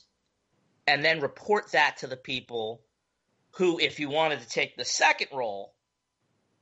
and 0.87 1.05
then 1.05 1.21
report 1.21 1.73
that 1.73 1.97
to 1.97 2.07
the 2.07 2.17
people 2.17 2.81
who, 3.51 3.79
if 3.79 3.99
you 3.99 4.09
wanted 4.09 4.39
to 4.41 4.49
take 4.49 4.75
the 4.75 4.83
second 4.83 5.27
role, 5.31 5.75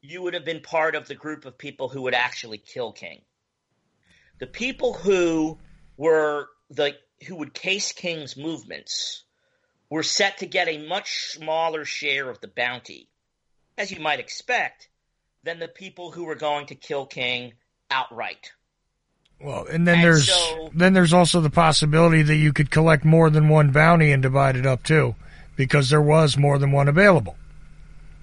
you 0.02 0.22
would 0.24 0.34
have 0.34 0.44
been 0.44 0.60
part 0.60 0.96
of 0.96 1.08
the 1.08 1.16
group 1.16 1.46
of 1.46 1.58
people 1.58 1.88
who 1.88 2.02
would 2.02 2.14
actually 2.14 2.58
kill 2.58 2.92
King. 2.92 3.22
The 4.40 4.48
people 4.48 4.94
who 4.94 5.58
were 6.00 6.48
the 6.70 6.96
who 7.28 7.36
would 7.36 7.54
case 7.54 7.92
King's 7.92 8.38
movements 8.38 9.24
were 9.90 10.02
set 10.02 10.38
to 10.38 10.46
get 10.46 10.70
a 10.70 10.88
much 10.88 11.32
smaller 11.32 11.84
share 11.84 12.30
of 12.30 12.40
the 12.40 12.48
bounty, 12.48 13.10
as 13.78 13.92
you 13.92 14.00
might 14.00 14.22
expect, 14.22 14.88
than 15.44 15.60
the 15.60 15.68
people 15.68 16.12
who 16.12 16.24
were 16.24 16.36
going 16.36 16.68
to 16.68 16.76
kill 16.76 17.06
King 17.06 17.52
outright. 17.92 18.54
Well, 19.42 19.66
and 19.66 19.86
then 19.86 19.96
and 19.96 20.04
there's 20.06 20.30
so, 20.30 20.70
then 20.74 20.94
there's 20.94 21.14
also 21.14 21.42
the 21.42 21.50
possibility 21.50 22.22
that 22.22 22.36
you 22.36 22.54
could 22.54 22.72
collect 22.72 23.04
more 23.04 23.30
than 23.30 23.50
one 23.50 23.72
bounty 23.72 24.12
and 24.12 24.24
divide 24.24 24.56
it 24.56 24.66
up 24.66 24.84
too, 24.84 25.16
because 25.58 25.90
there 25.90 26.02
was 26.02 26.38
more 26.38 26.58
than 26.58 26.72
one 26.72 26.88
available. 26.88 27.36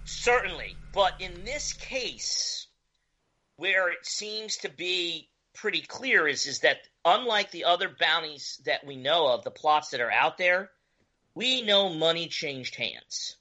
Certainly, 0.06 0.76
but 0.94 1.12
in 1.20 1.44
this 1.44 1.74
case, 1.74 2.68
where 3.56 3.90
it 3.90 4.06
seems 4.06 4.56
to 4.58 4.70
be 4.70 5.28
pretty 5.56 5.80
clear 5.80 6.28
is 6.28 6.46
is 6.46 6.60
that 6.60 6.78
unlike 7.04 7.50
the 7.50 7.64
other 7.64 7.90
bounties 7.98 8.60
that 8.64 8.86
we 8.86 8.96
know 8.96 9.28
of, 9.28 9.44
the 9.44 9.50
plots 9.50 9.90
that 9.90 10.00
are 10.00 10.12
out 10.12 10.38
there, 10.38 10.70
we 11.34 11.62
know 11.62 11.88
money 11.88 12.28
changed 12.28 12.76
hands. 12.76 13.36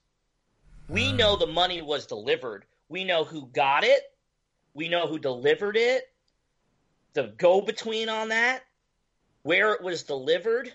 We 0.90 1.10
uh. 1.10 1.16
know 1.16 1.36
the 1.36 1.48
money 1.48 1.82
was 1.82 2.08
delivered. 2.08 2.66
We 2.90 3.04
know 3.04 3.24
who 3.24 3.48
got 3.48 3.84
it. 3.84 4.02
We 4.74 4.90
know 4.90 5.08
who 5.08 5.20
delivered 5.20 5.78
it 5.78 6.04
the 7.16 7.34
go 7.38 7.62
between 7.62 8.10
on 8.10 8.30
that, 8.30 8.62
where 9.42 9.74
it 9.74 9.82
was 9.82 10.04
delivered, 10.04 10.72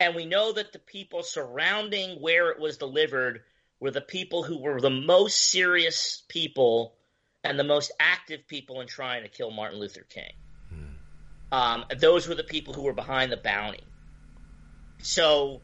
and 0.00 0.14
we 0.14 0.24
know 0.24 0.52
that 0.52 0.72
the 0.72 0.78
people 0.78 1.22
surrounding 1.22 2.20
where 2.20 2.50
it 2.50 2.58
was 2.58 2.78
delivered 2.78 3.42
were 3.80 3.90
the 3.90 4.00
people 4.00 4.42
who 4.42 4.58
were 4.58 4.80
the 4.80 4.88
most 4.88 5.50
serious 5.50 6.22
people 6.28 6.94
and 7.42 7.58
the 7.58 7.64
most 7.64 7.92
active 8.00 8.46
people 8.46 8.80
in 8.80 8.86
trying 8.86 9.24
to 9.24 9.28
kill 9.28 9.50
Martin 9.50 9.78
Luther 9.78 10.06
King. 10.08 10.32
Um, 11.54 11.84
those 12.00 12.26
were 12.26 12.34
the 12.34 12.42
people 12.42 12.74
who 12.74 12.82
were 12.82 12.92
behind 12.92 13.30
the 13.30 13.36
bounty. 13.36 13.84
So 14.98 15.60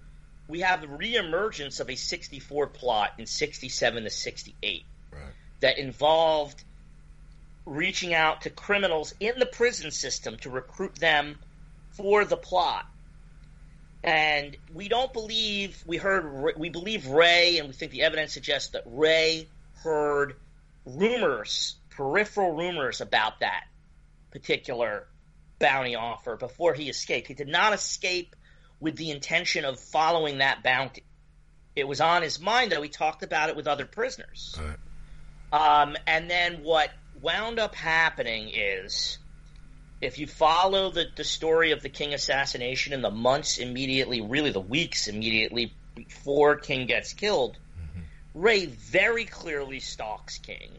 we 0.46 0.60
have 0.60 0.82
the 0.82 0.86
reemergence 0.86 1.80
of 1.80 1.90
a 1.90 1.96
64 1.96 2.68
plot 2.68 3.14
in 3.18 3.26
67 3.26 4.04
to 4.04 4.08
68 4.08 4.84
right. 5.10 5.22
that 5.58 5.78
involved 5.78 6.62
reaching 7.66 8.14
out 8.14 8.42
to 8.42 8.50
criminals 8.50 9.14
in 9.18 9.40
the 9.40 9.46
prison 9.46 9.90
system 9.90 10.36
to 10.42 10.50
recruit 10.50 10.94
them 10.94 11.40
for 11.90 12.24
the 12.24 12.36
plot. 12.36 12.86
And 14.04 14.56
we 14.72 14.88
don't 14.88 15.12
believe 15.12 15.82
we 15.88 15.96
heard 15.96 16.56
we 16.56 16.68
believe 16.68 17.08
Ray, 17.08 17.58
and 17.58 17.66
we 17.66 17.74
think 17.74 17.90
the 17.90 18.02
evidence 18.02 18.32
suggests 18.32 18.70
that 18.70 18.84
Ray 18.86 19.48
heard 19.82 20.36
rumors, 20.86 21.74
peripheral 21.90 22.52
rumors 22.52 23.00
about 23.00 23.40
that 23.40 23.64
particular 24.30 25.08
bounty 25.60 25.94
offer 25.94 26.36
before 26.36 26.74
he 26.74 26.88
escaped. 26.88 27.28
He 27.28 27.34
did 27.34 27.46
not 27.46 27.72
escape 27.72 28.34
with 28.80 28.96
the 28.96 29.10
intention 29.10 29.64
of 29.64 29.78
following 29.78 30.38
that 30.38 30.64
bounty. 30.64 31.04
It 31.76 31.86
was 31.86 32.00
on 32.00 32.22
his 32.22 32.40
mind, 32.40 32.72
though. 32.72 32.82
He 32.82 32.88
talked 32.88 33.22
about 33.22 33.48
it 33.48 33.54
with 33.56 33.68
other 33.68 33.86
prisoners. 33.86 34.58
Right. 34.58 34.76
Um, 35.52 35.96
and 36.06 36.28
then 36.28 36.62
what 36.62 36.90
wound 37.22 37.60
up 37.60 37.74
happening 37.74 38.50
is 38.52 39.18
if 40.00 40.18
you 40.18 40.26
follow 40.26 40.90
the, 40.90 41.06
the 41.14 41.24
story 41.24 41.72
of 41.72 41.82
the 41.82 41.88
King 41.88 42.14
assassination 42.14 42.92
in 42.92 43.02
the 43.02 43.10
months 43.10 43.58
immediately, 43.58 44.20
really 44.20 44.50
the 44.50 44.60
weeks 44.60 45.06
immediately 45.06 45.72
before 45.94 46.56
King 46.56 46.86
gets 46.86 47.12
killed, 47.12 47.58
mm-hmm. 47.78 48.00
Ray 48.34 48.66
very 48.66 49.26
clearly 49.26 49.80
stalks 49.80 50.38
King 50.38 50.70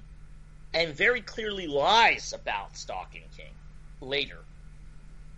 and 0.74 0.94
very 0.94 1.22
clearly 1.22 1.68
lies 1.68 2.34
about 2.34 2.78
stalking 2.78 3.24
King 3.38 3.54
later. 4.00 4.40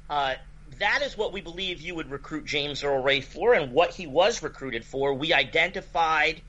Uh, 0.09 0.35
that 0.79 1.01
is 1.03 1.17
what 1.17 1.33
we 1.33 1.41
believe 1.41 1.81
you 1.81 1.95
would 1.95 2.09
recruit 2.09 2.45
James 2.45 2.83
Earl 2.83 3.03
Ray 3.03 3.21
for 3.21 3.53
and 3.53 3.71
what 3.71 3.91
he 3.91 4.07
was 4.07 4.41
recruited 4.41 4.83
for. 4.83 5.13
We 5.13 5.33
identified 5.33 6.41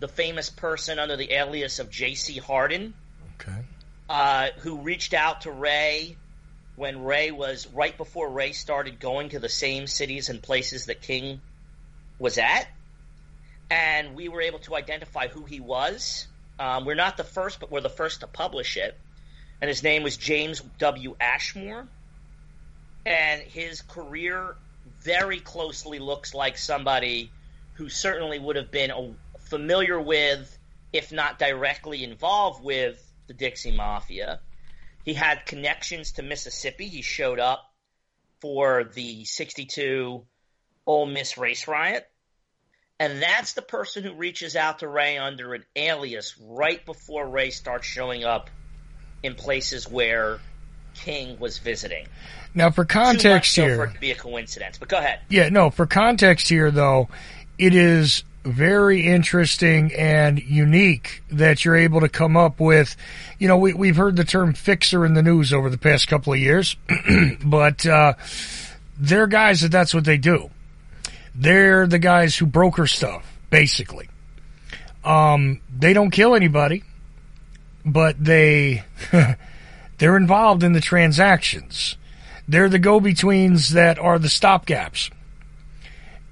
the 0.00 0.08
famous 0.08 0.50
person 0.50 0.98
under 0.98 1.16
the 1.16 1.32
alias 1.32 1.78
of 1.78 1.90
J.C. 1.90 2.38
Hardin. 2.38 2.94
Okay 3.40 3.64
uh, 4.08 4.48
who 4.58 4.80
reached 4.80 5.14
out 5.14 5.42
to 5.42 5.50
Ray 5.50 6.16
when 6.76 7.04
Ray 7.04 7.30
was 7.30 7.66
right 7.68 7.96
before 7.96 8.30
Ray 8.30 8.52
started 8.52 9.00
going 9.00 9.30
to 9.30 9.38
the 9.38 9.48
same 9.48 9.86
cities 9.86 10.28
and 10.28 10.42
places 10.42 10.86
that 10.86 11.00
King 11.00 11.40
was 12.18 12.38
at. 12.38 12.66
And 13.70 14.14
we 14.14 14.28
were 14.28 14.42
able 14.42 14.58
to 14.60 14.76
identify 14.76 15.28
who 15.28 15.44
he 15.44 15.60
was. 15.60 16.26
Um, 16.58 16.84
we're 16.84 16.94
not 16.94 17.16
the 17.16 17.24
first, 17.24 17.60
but 17.60 17.70
we're 17.70 17.80
the 17.80 17.88
first 17.88 18.20
to 18.20 18.26
publish 18.26 18.76
it. 18.76 18.96
And 19.60 19.68
his 19.68 19.82
name 19.82 20.02
was 20.02 20.16
James 20.16 20.60
W. 20.78 21.16
Ashmore. 21.18 21.86
And 23.06 23.42
his 23.42 23.82
career 23.82 24.56
very 25.00 25.40
closely 25.40 25.98
looks 25.98 26.34
like 26.34 26.56
somebody 26.56 27.30
who 27.74 27.88
certainly 27.88 28.38
would 28.38 28.56
have 28.56 28.70
been 28.70 29.16
familiar 29.40 30.00
with, 30.00 30.58
if 30.92 31.12
not 31.12 31.38
directly 31.38 32.02
involved 32.04 32.64
with, 32.64 33.00
the 33.26 33.34
Dixie 33.34 33.76
Mafia. 33.76 34.40
He 35.04 35.14
had 35.14 35.44
connections 35.46 36.12
to 36.12 36.22
Mississippi. 36.22 36.88
He 36.88 37.02
showed 37.02 37.38
up 37.38 37.70
for 38.40 38.84
the 38.84 39.24
62 39.24 40.24
Ole 40.86 41.06
Miss 41.06 41.36
race 41.36 41.68
riot. 41.68 42.08
And 42.98 43.20
that's 43.20 43.54
the 43.54 43.62
person 43.62 44.04
who 44.04 44.14
reaches 44.14 44.54
out 44.54 44.78
to 44.78 44.88
Ray 44.88 45.18
under 45.18 45.54
an 45.54 45.64
alias 45.74 46.36
right 46.40 46.84
before 46.84 47.28
Ray 47.28 47.50
starts 47.50 47.86
showing 47.86 48.24
up 48.24 48.50
in 49.22 49.34
places 49.34 49.88
where 49.88 50.38
King 50.94 51.38
was 51.38 51.58
visiting. 51.58 52.06
Now, 52.54 52.70
for 52.70 52.84
context 52.84 53.56
here, 53.56 53.76
for 53.76 53.84
it 53.84 53.94
to 53.94 54.00
be 54.00 54.12
a 54.12 54.14
coincidence. 54.14 54.78
But 54.78 54.88
go 54.88 54.98
ahead. 54.98 55.20
Yeah, 55.28 55.48
no. 55.48 55.70
For 55.70 55.86
context 55.86 56.48
here, 56.48 56.70
though, 56.70 57.08
it 57.58 57.74
is 57.74 58.22
very 58.44 59.06
interesting 59.06 59.92
and 59.94 60.40
unique 60.42 61.22
that 61.30 61.64
you're 61.64 61.76
able 61.76 62.00
to 62.00 62.08
come 62.08 62.36
up 62.36 62.60
with. 62.60 62.94
You 63.38 63.48
know, 63.48 63.56
we, 63.56 63.72
we've 63.72 63.96
heard 63.96 64.16
the 64.16 64.24
term 64.24 64.52
fixer 64.52 65.04
in 65.04 65.14
the 65.14 65.22
news 65.22 65.52
over 65.52 65.70
the 65.70 65.78
past 65.78 66.08
couple 66.08 66.32
of 66.32 66.38
years, 66.38 66.76
but 67.44 67.84
uh, 67.86 68.14
they're 68.98 69.26
guys 69.26 69.62
that 69.62 69.72
that's 69.72 69.94
what 69.94 70.04
they 70.04 70.18
do. 70.18 70.50
They're 71.34 71.86
the 71.86 71.98
guys 71.98 72.36
who 72.36 72.46
broker 72.46 72.86
stuff, 72.86 73.26
basically. 73.50 74.08
Um, 75.04 75.60
they 75.76 75.92
don't 75.92 76.10
kill 76.10 76.34
anybody, 76.34 76.84
but 77.84 78.22
they 78.22 78.84
they're 79.98 80.16
involved 80.16 80.62
in 80.62 80.72
the 80.72 80.80
transactions. 80.80 81.96
They're 82.46 82.68
the 82.68 82.78
go-betweens 82.78 83.70
that 83.70 83.98
are 83.98 84.18
the 84.18 84.28
stopgaps. 84.28 85.10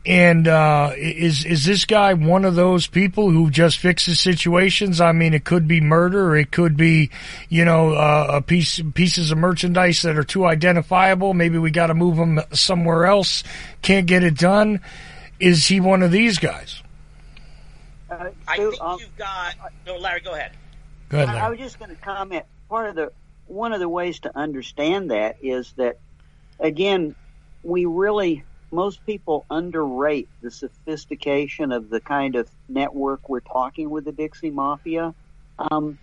And 0.04 0.48
uh, 0.48 0.92
is 0.96 1.44
is 1.44 1.64
this 1.64 1.84
guy 1.84 2.14
one 2.14 2.44
of 2.44 2.56
those 2.56 2.88
people 2.88 3.30
who 3.30 3.50
just 3.50 3.78
fixes 3.78 4.18
situations? 4.18 5.00
I 5.00 5.12
mean, 5.12 5.32
it 5.32 5.44
could 5.44 5.68
be 5.68 5.80
murder, 5.80 6.34
it 6.36 6.50
could 6.50 6.76
be, 6.76 7.10
you 7.48 7.64
know, 7.64 7.92
uh, 7.92 8.26
a 8.32 8.42
piece 8.42 8.80
pieces 8.94 9.30
of 9.30 9.38
merchandise 9.38 10.02
that 10.02 10.18
are 10.18 10.24
too 10.24 10.44
identifiable. 10.44 11.34
Maybe 11.34 11.56
we 11.56 11.70
got 11.70 11.86
to 11.86 11.94
move 11.94 12.16
them 12.16 12.40
somewhere 12.52 13.06
else. 13.06 13.44
Can't 13.80 14.06
get 14.06 14.24
it 14.24 14.36
done. 14.36 14.80
Is 15.38 15.66
he 15.66 15.78
one 15.78 16.02
of 16.02 16.10
these 16.10 16.38
guys? 16.38 16.82
Uh, 18.10 18.30
I 18.48 18.56
think 18.56 18.80
um, 18.80 18.98
you've 18.98 19.16
got. 19.16 19.54
No, 19.86 19.98
Larry, 19.98 20.20
go 20.20 20.34
ahead. 20.34 20.50
Go 21.10 21.18
ahead. 21.18 21.28
Larry. 21.28 21.40
I 21.40 21.48
was 21.48 21.58
just 21.60 21.78
going 21.78 21.90
to 21.90 22.02
comment. 22.02 22.44
Part 22.68 22.88
of 22.88 22.96
the 22.96 23.12
one 23.52 23.72
of 23.72 23.80
the 23.80 23.88
ways 23.88 24.20
to 24.20 24.36
understand 24.36 25.10
that 25.10 25.36
is 25.42 25.72
that, 25.76 25.98
again, 26.58 27.14
we 27.62 27.84
really 27.84 28.44
most 28.72 29.04
people 29.04 29.44
underrate 29.50 30.28
the 30.40 30.50
sophistication 30.50 31.72
of 31.72 31.90
the 31.90 32.00
kind 32.00 32.36
of 32.36 32.48
network 32.68 33.28
we're 33.28 33.40
talking 33.40 33.90
with 33.90 34.06
the 34.06 34.12
Dixie 34.12 34.50
Mafia. 34.50 35.14
Um, 35.58 35.98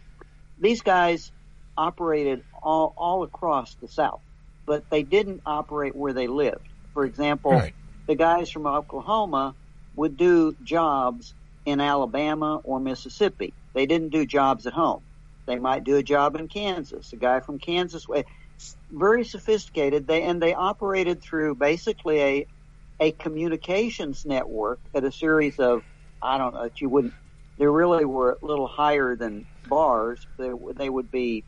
these 0.59 0.81
guys 0.81 1.31
operated 1.75 2.43
all, 2.61 2.93
all 2.95 3.23
across 3.23 3.75
the 3.81 3.87
South, 3.87 4.21
but 4.67 4.87
they 4.91 5.01
didn't 5.01 5.41
operate 5.47 5.95
where 5.95 6.13
they 6.13 6.27
lived. 6.27 6.67
For 6.93 7.05
example, 7.05 7.51
right. 7.51 7.73
the 8.05 8.13
guys 8.13 8.51
from 8.51 8.67
Oklahoma 8.67 9.55
would 9.95 10.15
do 10.15 10.55
jobs 10.63 11.33
in 11.65 11.81
Alabama 11.81 12.61
or 12.63 12.79
Mississippi. 12.79 13.51
They 13.73 13.87
didn't 13.87 14.09
do 14.09 14.27
jobs 14.27 14.67
at 14.67 14.73
home. 14.73 15.01
They 15.49 15.59
might 15.59 15.83
do 15.85 15.97
a 15.97 16.03
job 16.03 16.37
in 16.37 16.47
Kansas. 16.49 17.13
A 17.13 17.17
guy 17.17 17.41
from 17.41 17.59
Kansas, 17.59 18.05
eh, 18.15 18.23
very 18.91 19.25
sophisticated. 19.25 20.07
They 20.07 20.23
and 20.23 20.41
they 20.41 20.55
operated 20.55 21.23
through 21.23 21.55
basically 21.57 22.21
a 22.21 22.47
a 23.01 23.13
communications 23.13 24.25
network 24.25 24.81
at 24.95 25.05
a 25.05 25.11
series 25.11 25.59
of 25.59 25.83
I 26.23 26.37
don't 26.39 26.55
know 26.55 26.63
that 26.65 26.81
you 26.81 26.89
wouldn't. 26.89 27.15
They 27.59 27.67
really 27.67 28.05
were 28.05 28.37
a 28.41 28.47
little 28.47 28.67
higher 28.67 29.17
than 29.17 29.47
bars. 29.65 30.27
They, 30.39 30.51
they 30.77 30.89
would 30.89 31.11
be, 31.11 31.45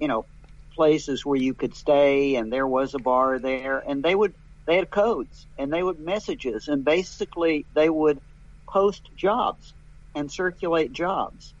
you 0.00 0.08
know, 0.08 0.26
places 0.74 1.26
where 1.26 1.38
you 1.38 1.54
could 1.54 1.76
stay, 1.76 2.36
and 2.36 2.52
there 2.52 2.68
was 2.68 2.94
a 2.94 3.00
bar 3.00 3.38
there, 3.40 3.80
and 3.80 4.02
they 4.04 4.14
would 4.16 4.34
they 4.66 4.76
had 4.76 4.90
codes 4.90 5.48
and 5.58 5.72
they 5.72 5.82
would 5.84 6.00
messages, 6.00 6.68
and 6.68 6.84
basically 6.84 7.66
they 7.74 7.90
would 7.90 8.20
post 8.70 9.10
jobs 9.16 9.74
and 10.16 10.32
circulate 10.32 10.92
jobs. 10.92 11.54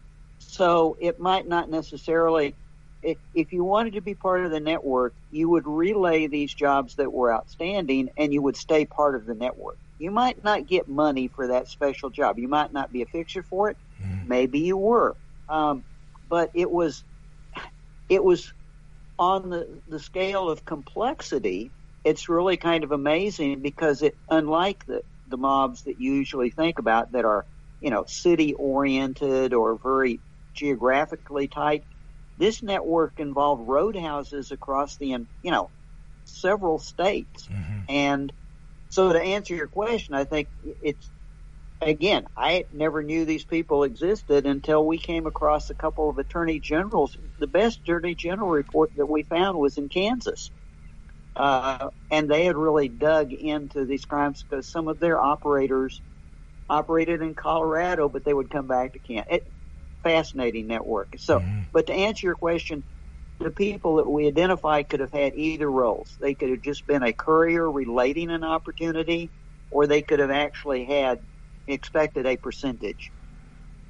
So 0.52 0.98
it 1.00 1.18
might 1.18 1.48
not 1.48 1.70
necessarily, 1.70 2.54
if, 3.02 3.16
if 3.34 3.54
you 3.54 3.64
wanted 3.64 3.94
to 3.94 4.02
be 4.02 4.14
part 4.14 4.44
of 4.44 4.50
the 4.50 4.60
network, 4.60 5.14
you 5.30 5.48
would 5.48 5.66
relay 5.66 6.26
these 6.26 6.52
jobs 6.52 6.96
that 6.96 7.10
were 7.10 7.32
outstanding 7.32 8.10
and 8.18 8.34
you 8.34 8.42
would 8.42 8.58
stay 8.58 8.84
part 8.84 9.14
of 9.14 9.24
the 9.24 9.34
network. 9.34 9.78
You 9.98 10.10
might 10.10 10.44
not 10.44 10.66
get 10.66 10.88
money 10.88 11.28
for 11.28 11.46
that 11.46 11.68
special 11.68 12.10
job. 12.10 12.38
You 12.38 12.48
might 12.48 12.70
not 12.70 12.92
be 12.92 13.00
a 13.00 13.06
fixture 13.06 13.42
for 13.42 13.70
it. 13.70 13.78
Mm. 14.04 14.28
Maybe 14.28 14.58
you 14.58 14.76
were. 14.76 15.16
Um, 15.48 15.84
but 16.28 16.50
it 16.52 16.70
was, 16.70 17.02
it 18.10 18.22
was 18.22 18.52
on 19.18 19.48
the, 19.48 19.66
the 19.88 20.00
scale 20.00 20.50
of 20.50 20.66
complexity. 20.66 21.70
It's 22.04 22.28
really 22.28 22.58
kind 22.58 22.84
of 22.84 22.92
amazing 22.92 23.62
because 23.62 24.02
it, 24.02 24.18
unlike 24.28 24.84
the, 24.84 25.00
the 25.30 25.38
mobs 25.38 25.84
that 25.84 25.98
you 25.98 26.12
usually 26.12 26.50
think 26.50 26.78
about 26.78 27.12
that 27.12 27.24
are 27.24 27.46
you 27.80 27.90
know, 27.90 28.04
city 28.06 28.54
oriented 28.54 29.52
or 29.52 29.76
very 29.82 30.20
geographically 30.54 31.48
tight. 31.48 31.84
This 32.38 32.62
network 32.62 33.20
involved 33.20 33.68
roadhouses 33.68 34.50
across 34.52 34.96
the, 34.96 35.06
you 35.06 35.50
know, 35.50 35.70
several 36.24 36.78
states. 36.78 37.46
Mm-hmm. 37.46 37.80
And 37.88 38.32
so 38.88 39.12
to 39.12 39.20
answer 39.20 39.54
your 39.54 39.68
question, 39.68 40.14
I 40.14 40.24
think 40.24 40.48
it's, 40.82 41.10
again, 41.80 42.26
I 42.36 42.64
never 42.72 43.02
knew 43.02 43.24
these 43.24 43.44
people 43.44 43.84
existed 43.84 44.46
until 44.46 44.84
we 44.86 44.98
came 44.98 45.26
across 45.26 45.70
a 45.70 45.74
couple 45.74 46.08
of 46.08 46.18
attorney 46.18 46.58
generals. 46.58 47.16
The 47.38 47.46
best 47.46 47.80
attorney 47.80 48.14
general 48.14 48.50
report 48.50 48.92
that 48.96 49.06
we 49.06 49.22
found 49.22 49.58
was 49.58 49.78
in 49.78 49.88
Kansas. 49.88 50.50
Uh, 51.34 51.88
and 52.10 52.28
they 52.28 52.44
had 52.44 52.56
really 52.56 52.88
dug 52.88 53.32
into 53.32 53.84
these 53.86 54.04
crimes 54.04 54.42
because 54.42 54.66
some 54.68 54.88
of 54.88 55.00
their 55.00 55.18
operators 55.18 56.00
operated 56.68 57.22
in 57.22 57.34
Colorado, 57.34 58.08
but 58.08 58.24
they 58.24 58.34
would 58.34 58.50
come 58.50 58.66
back 58.66 58.92
to 58.92 58.98
Kansas. 58.98 59.26
It, 59.30 59.46
fascinating 60.02 60.66
network. 60.66 61.14
So, 61.18 61.38
mm-hmm. 61.38 61.62
but 61.72 61.86
to 61.86 61.92
answer 61.92 62.26
your 62.26 62.34
question, 62.36 62.82
the 63.38 63.50
people 63.50 63.96
that 63.96 64.08
we 64.08 64.26
identified 64.26 64.88
could 64.88 65.00
have 65.00 65.12
had 65.12 65.34
either 65.34 65.70
roles. 65.70 66.16
They 66.20 66.34
could 66.34 66.50
have 66.50 66.62
just 66.62 66.86
been 66.86 67.02
a 67.02 67.12
courier 67.12 67.70
relating 67.70 68.30
an 68.30 68.44
opportunity, 68.44 69.30
or 69.70 69.86
they 69.86 70.02
could 70.02 70.20
have 70.20 70.30
actually 70.30 70.84
had 70.84 71.20
expected 71.66 72.26
a 72.26 72.36
percentage. 72.36 73.10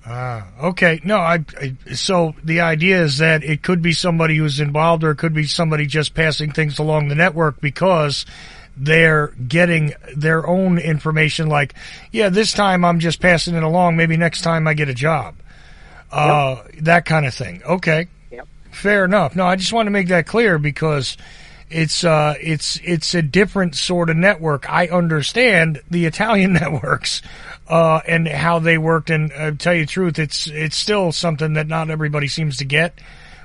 Ah, 0.04 0.48
okay. 0.60 1.00
No, 1.04 1.18
I, 1.18 1.44
I, 1.60 1.76
so 1.94 2.34
the 2.42 2.60
idea 2.60 3.02
is 3.02 3.18
that 3.18 3.44
it 3.44 3.62
could 3.62 3.82
be 3.82 3.92
somebody 3.92 4.36
who's 4.36 4.58
involved, 4.58 5.04
or 5.04 5.12
it 5.12 5.16
could 5.16 5.34
be 5.34 5.46
somebody 5.46 5.86
just 5.86 6.14
passing 6.14 6.50
things 6.50 6.78
along 6.78 7.08
the 7.08 7.14
network 7.14 7.60
because 7.60 8.26
they're 8.76 9.28
getting 9.46 9.94
their 10.16 10.46
own 10.46 10.78
information 10.78 11.48
like, 11.48 11.74
yeah, 12.10 12.30
this 12.30 12.52
time 12.52 12.84
I'm 12.84 12.98
just 12.98 13.20
passing 13.20 13.54
it 13.54 13.62
along. 13.62 13.96
Maybe 13.96 14.16
next 14.16 14.40
time 14.40 14.66
I 14.66 14.74
get 14.74 14.88
a 14.88 14.94
job. 14.94 15.36
Uh, 16.12 16.62
yep. 16.74 16.84
that 16.84 17.04
kind 17.04 17.26
of 17.26 17.34
thing. 17.34 17.62
Okay. 17.64 18.08
Yep. 18.30 18.46
Fair 18.70 19.04
enough. 19.04 19.34
No, 19.34 19.46
I 19.46 19.56
just 19.56 19.72
want 19.72 19.86
to 19.86 19.90
make 19.90 20.08
that 20.08 20.26
clear 20.26 20.58
because 20.58 21.16
it's, 21.70 22.04
uh, 22.04 22.34
it's, 22.40 22.78
it's 22.84 23.14
a 23.14 23.22
different 23.22 23.74
sort 23.74 24.10
of 24.10 24.16
network. 24.16 24.70
I 24.70 24.88
understand 24.88 25.80
the 25.90 26.06
Italian 26.06 26.52
networks, 26.52 27.22
uh, 27.68 28.00
and 28.06 28.28
how 28.28 28.58
they 28.58 28.76
worked. 28.76 29.10
And 29.10 29.32
uh, 29.32 29.52
tell 29.52 29.74
you 29.74 29.86
the 29.86 29.90
truth, 29.90 30.18
it's, 30.18 30.46
it's 30.46 30.76
still 30.76 31.12
something 31.12 31.54
that 31.54 31.66
not 31.66 31.88
everybody 31.88 32.28
seems 32.28 32.58
to 32.58 32.64
get 32.64 32.98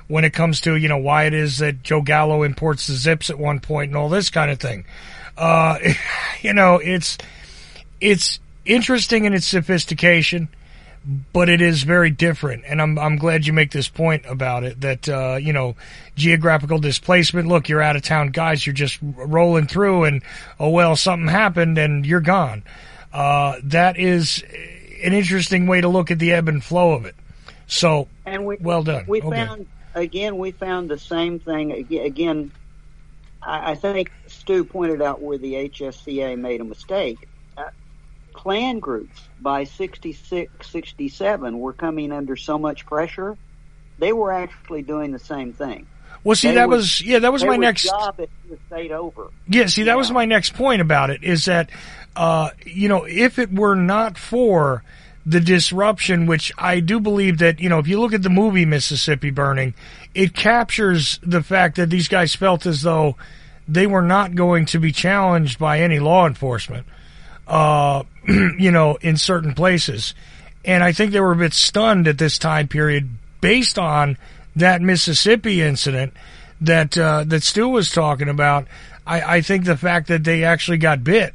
when 0.08 0.24
it 0.24 0.32
comes 0.32 0.62
to, 0.62 0.74
you 0.74 0.88
know, 0.88 0.98
why 0.98 1.24
it 1.24 1.34
is 1.34 1.58
that 1.58 1.82
Joe 1.82 2.02
Gallo 2.02 2.42
imports 2.42 2.86
the 2.86 2.94
zips 2.94 3.30
at 3.30 3.38
one 3.38 3.60
point 3.60 3.90
and 3.90 3.96
all 3.96 4.08
this 4.08 4.30
kind 4.30 4.50
of 4.50 4.58
thing. 4.58 4.84
Uh, 5.36 5.78
you 6.42 6.52
know, 6.52 6.76
it's 6.76 7.18
it's 8.00 8.40
interesting 8.64 9.24
in 9.24 9.34
its 9.34 9.46
sophistication, 9.46 10.48
but 11.32 11.48
it 11.48 11.60
is 11.60 11.82
very 11.82 12.10
different. 12.10 12.64
And 12.66 12.80
I'm 12.80 12.98
I'm 12.98 13.16
glad 13.16 13.46
you 13.46 13.52
make 13.52 13.70
this 13.70 13.88
point 13.88 14.24
about 14.26 14.64
it. 14.64 14.80
That 14.80 15.08
uh, 15.08 15.36
you 15.36 15.52
know, 15.52 15.76
geographical 16.16 16.78
displacement. 16.78 17.48
Look, 17.48 17.68
you're 17.68 17.82
out 17.82 17.96
of 17.96 18.02
town, 18.02 18.28
guys. 18.28 18.66
You're 18.66 18.74
just 18.74 18.98
rolling 19.02 19.66
through, 19.66 20.04
and 20.04 20.22
oh 20.58 20.70
well, 20.70 20.96
something 20.96 21.28
happened, 21.28 21.78
and 21.78 22.06
you're 22.06 22.20
gone. 22.20 22.62
Uh, 23.12 23.56
that 23.64 23.98
is 23.98 24.42
an 25.02 25.12
interesting 25.12 25.66
way 25.66 25.80
to 25.80 25.88
look 25.88 26.10
at 26.10 26.18
the 26.18 26.32
ebb 26.32 26.48
and 26.48 26.62
flow 26.62 26.92
of 26.92 27.06
it. 27.06 27.14
So, 27.66 28.08
and 28.26 28.46
we, 28.46 28.56
well 28.60 28.82
done. 28.82 29.04
We 29.06 29.22
okay. 29.22 29.30
found 29.30 29.66
again, 29.94 30.38
we 30.38 30.52
found 30.52 30.90
the 30.90 30.98
same 30.98 31.38
thing 31.38 31.72
again 31.72 32.52
I, 33.42 33.72
I 33.72 33.74
think 33.74 34.12
Stu 34.26 34.64
pointed 34.64 35.02
out 35.02 35.20
where 35.20 35.38
the 35.38 35.54
HSCA 35.54 36.38
made 36.38 36.60
a 36.60 36.64
mistake. 36.64 37.27
Klan 38.38 38.78
groups 38.78 39.20
by 39.40 39.64
66, 39.64 40.70
67 40.70 41.58
were 41.58 41.72
coming 41.72 42.12
under 42.12 42.36
so 42.36 42.56
much 42.56 42.86
pressure. 42.86 43.36
They 43.98 44.12
were 44.12 44.30
actually 44.30 44.82
doing 44.82 45.10
the 45.10 45.18
same 45.18 45.52
thing. 45.52 45.88
Well, 46.22 46.36
see, 46.36 46.48
they 46.48 46.54
that 46.54 46.68
was 46.68 47.02
yeah, 47.02 47.18
that 47.18 47.32
was 47.32 47.44
my 47.44 47.56
next 47.56 47.84
job 47.84 48.14
at 48.20 48.28
the 48.48 48.56
state 48.68 48.92
over. 48.92 49.30
Yeah, 49.48 49.66
see, 49.66 49.82
that 49.84 49.92
yeah. 49.92 49.96
was 49.96 50.12
my 50.12 50.24
next 50.24 50.54
point 50.54 50.80
about 50.80 51.10
it. 51.10 51.24
Is 51.24 51.46
that 51.46 51.70
uh, 52.14 52.50
you 52.64 52.88
know, 52.88 53.04
if 53.04 53.40
it 53.40 53.52
were 53.52 53.74
not 53.74 54.16
for 54.16 54.84
the 55.26 55.40
disruption, 55.40 56.26
which 56.26 56.52
I 56.56 56.78
do 56.78 57.00
believe 57.00 57.38
that, 57.38 57.58
you 57.58 57.68
know, 57.68 57.80
if 57.80 57.88
you 57.88 58.00
look 58.00 58.14
at 58.14 58.22
the 58.22 58.30
movie 58.30 58.64
Mississippi 58.64 59.30
Burning, 59.30 59.74
it 60.14 60.32
captures 60.32 61.18
the 61.24 61.42
fact 61.42 61.76
that 61.76 61.90
these 61.90 62.06
guys 62.06 62.36
felt 62.36 62.66
as 62.66 62.82
though 62.82 63.16
they 63.66 63.86
were 63.86 64.02
not 64.02 64.36
going 64.36 64.64
to 64.66 64.78
be 64.78 64.92
challenged 64.92 65.58
by 65.58 65.80
any 65.80 65.98
law 65.98 66.26
enforcement, 66.26 66.86
uh, 67.48 68.04
you 68.58 68.70
know, 68.70 68.96
in 69.00 69.16
certain 69.16 69.54
places. 69.54 70.14
And 70.64 70.84
I 70.84 70.92
think 70.92 71.12
they 71.12 71.20
were 71.20 71.32
a 71.32 71.36
bit 71.36 71.54
stunned 71.54 72.06
at 72.06 72.18
this 72.18 72.38
time 72.38 72.68
period 72.68 73.08
based 73.40 73.78
on 73.78 74.18
that 74.56 74.82
Mississippi 74.82 75.62
incident 75.62 76.12
that, 76.60 76.96
uh, 76.96 77.24
that 77.24 77.42
Stu 77.42 77.68
was 77.68 77.90
talking 77.90 78.28
about. 78.28 78.66
I, 79.06 79.36
I 79.36 79.40
think 79.40 79.64
the 79.64 79.76
fact 79.76 80.08
that 80.08 80.24
they 80.24 80.44
actually 80.44 80.78
got 80.78 81.02
bit 81.02 81.34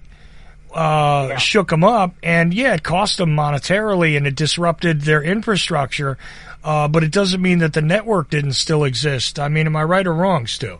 uh, 0.73 1.27
yeah. 1.29 1.37
shook 1.37 1.69
them 1.69 1.83
up, 1.83 2.15
and 2.23 2.53
yeah, 2.53 2.73
it 2.73 2.83
cost 2.83 3.17
them 3.17 3.35
monetarily 3.35 4.17
and 4.17 4.25
it 4.27 4.35
disrupted 4.35 5.01
their 5.01 5.21
infrastructure. 5.21 6.17
Uh, 6.63 6.87
but 6.87 7.03
it 7.03 7.11
doesn't 7.11 7.41
mean 7.41 7.59
that 7.59 7.73
the 7.73 7.81
network 7.81 8.29
didn't 8.29 8.53
still 8.53 8.85
exist. 8.85 9.37
I 9.37 9.49
mean, 9.49 9.67
am 9.67 9.75
I 9.75 9.83
right 9.83 10.07
or 10.07 10.13
wrong, 10.13 10.47
Stu? 10.47 10.79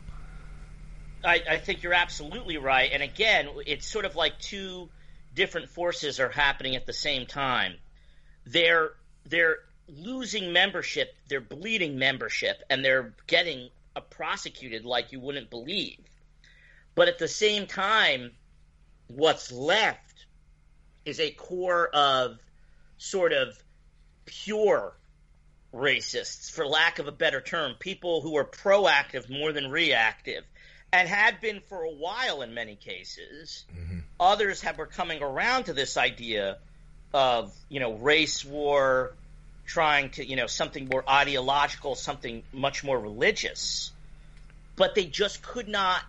I, 1.23 1.41
I 1.49 1.57
think 1.57 1.83
you're 1.83 1.93
absolutely 1.93 2.57
right. 2.57 2.89
And 2.91 3.03
again, 3.03 3.49
it's 3.65 3.85
sort 3.85 4.05
of 4.05 4.15
like 4.15 4.39
two 4.39 4.89
different 5.33 5.69
forces 5.69 6.19
are 6.19 6.29
happening 6.29 6.75
at 6.75 6.85
the 6.85 6.93
same 6.93 7.25
time. 7.25 7.75
They're 8.45 8.91
they're 9.25 9.57
losing 9.87 10.53
membership, 10.53 11.15
they're 11.27 11.41
bleeding 11.41 11.97
membership, 11.97 12.61
and 12.69 12.83
they're 12.83 13.13
getting 13.27 13.69
prosecuted 14.09 14.85
like 14.85 15.11
you 15.11 15.19
wouldn't 15.19 15.49
believe. 15.49 15.99
But 16.95 17.07
at 17.07 17.19
the 17.19 17.27
same 17.27 17.67
time, 17.67 18.31
what's 19.07 19.51
left 19.51 20.25
is 21.05 21.19
a 21.19 21.31
core 21.31 21.89
of 21.93 22.37
sort 22.97 23.33
of 23.33 23.57
pure 24.25 24.95
racists, 25.73 26.51
for 26.51 26.65
lack 26.65 26.99
of 26.99 27.07
a 27.07 27.11
better 27.11 27.41
term, 27.41 27.75
people 27.79 28.21
who 28.21 28.37
are 28.37 28.45
proactive 28.45 29.29
more 29.29 29.51
than 29.51 29.71
reactive, 29.71 30.43
and 30.91 31.07
had 31.07 31.41
been 31.41 31.59
for 31.61 31.83
a 31.83 31.91
while 31.91 32.41
in 32.41 32.53
many 32.53 32.75
cases. 32.75 33.65
Mm-hmm. 33.75 33.92
Others 34.19 34.61
have 34.61 34.77
were 34.77 34.85
coming 34.85 35.21
around 35.21 35.65
to 35.65 35.73
this 35.73 35.97
idea 35.97 36.57
of 37.13 37.53
you 37.69 37.79
know 37.79 37.93
race 37.93 38.43
war, 38.45 39.13
trying 39.65 40.09
to 40.11 40.25
you 40.25 40.35
know 40.35 40.47
something 40.47 40.87
more 40.87 41.03
ideological, 41.09 41.95
something 41.95 42.43
much 42.51 42.83
more 42.83 42.99
religious, 42.99 43.91
but 44.75 44.95
they 44.95 45.05
just 45.05 45.41
could 45.41 45.67
not 45.67 46.01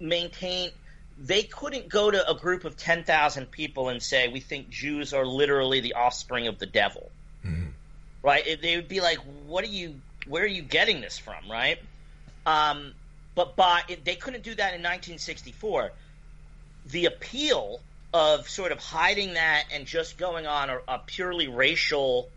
maintain 0.00 0.70
they 1.18 1.42
couldn't 1.44 1.88
go 1.88 2.10
to 2.10 2.28
a 2.28 2.34
group 2.34 2.64
of 2.64 2.76
10,000 2.76 3.50
people 3.50 3.88
and 3.88 4.02
say, 4.02 4.28
we 4.28 4.40
think 4.40 4.68
Jews 4.68 5.14
are 5.14 5.24
literally 5.24 5.80
the 5.80 5.94
offspring 5.94 6.48
of 6.48 6.58
the 6.58 6.66
devil. 6.66 7.10
Mm-hmm. 7.44 7.66
Right? 8.22 8.58
They 8.60 8.76
would 8.76 8.88
be 8.88 9.00
like, 9.00 9.18
what 9.46 9.64
are 9.64 9.68
you, 9.68 10.00
where 10.26 10.42
are 10.42 10.48
you 10.48 10.62
getting 10.62 11.00
this 11.00 11.18
from? 11.18 11.50
Right? 11.50 11.78
Um, 12.46 12.94
but 13.34 13.54
by, 13.54 13.82
they 14.04 14.16
couldn't 14.16 14.42
do 14.42 14.54
that 14.54 14.74
in 14.74 14.82
1964. 14.82 15.92
The 16.86 17.06
appeal 17.06 17.80
of 18.12 18.48
sort 18.48 18.72
of 18.72 18.78
hiding 18.78 19.34
that 19.34 19.64
and 19.72 19.86
just 19.86 20.18
going 20.18 20.46
on 20.46 20.70
a, 20.70 20.78
a 20.86 20.98
purely 20.98 21.48
racial 21.48 22.28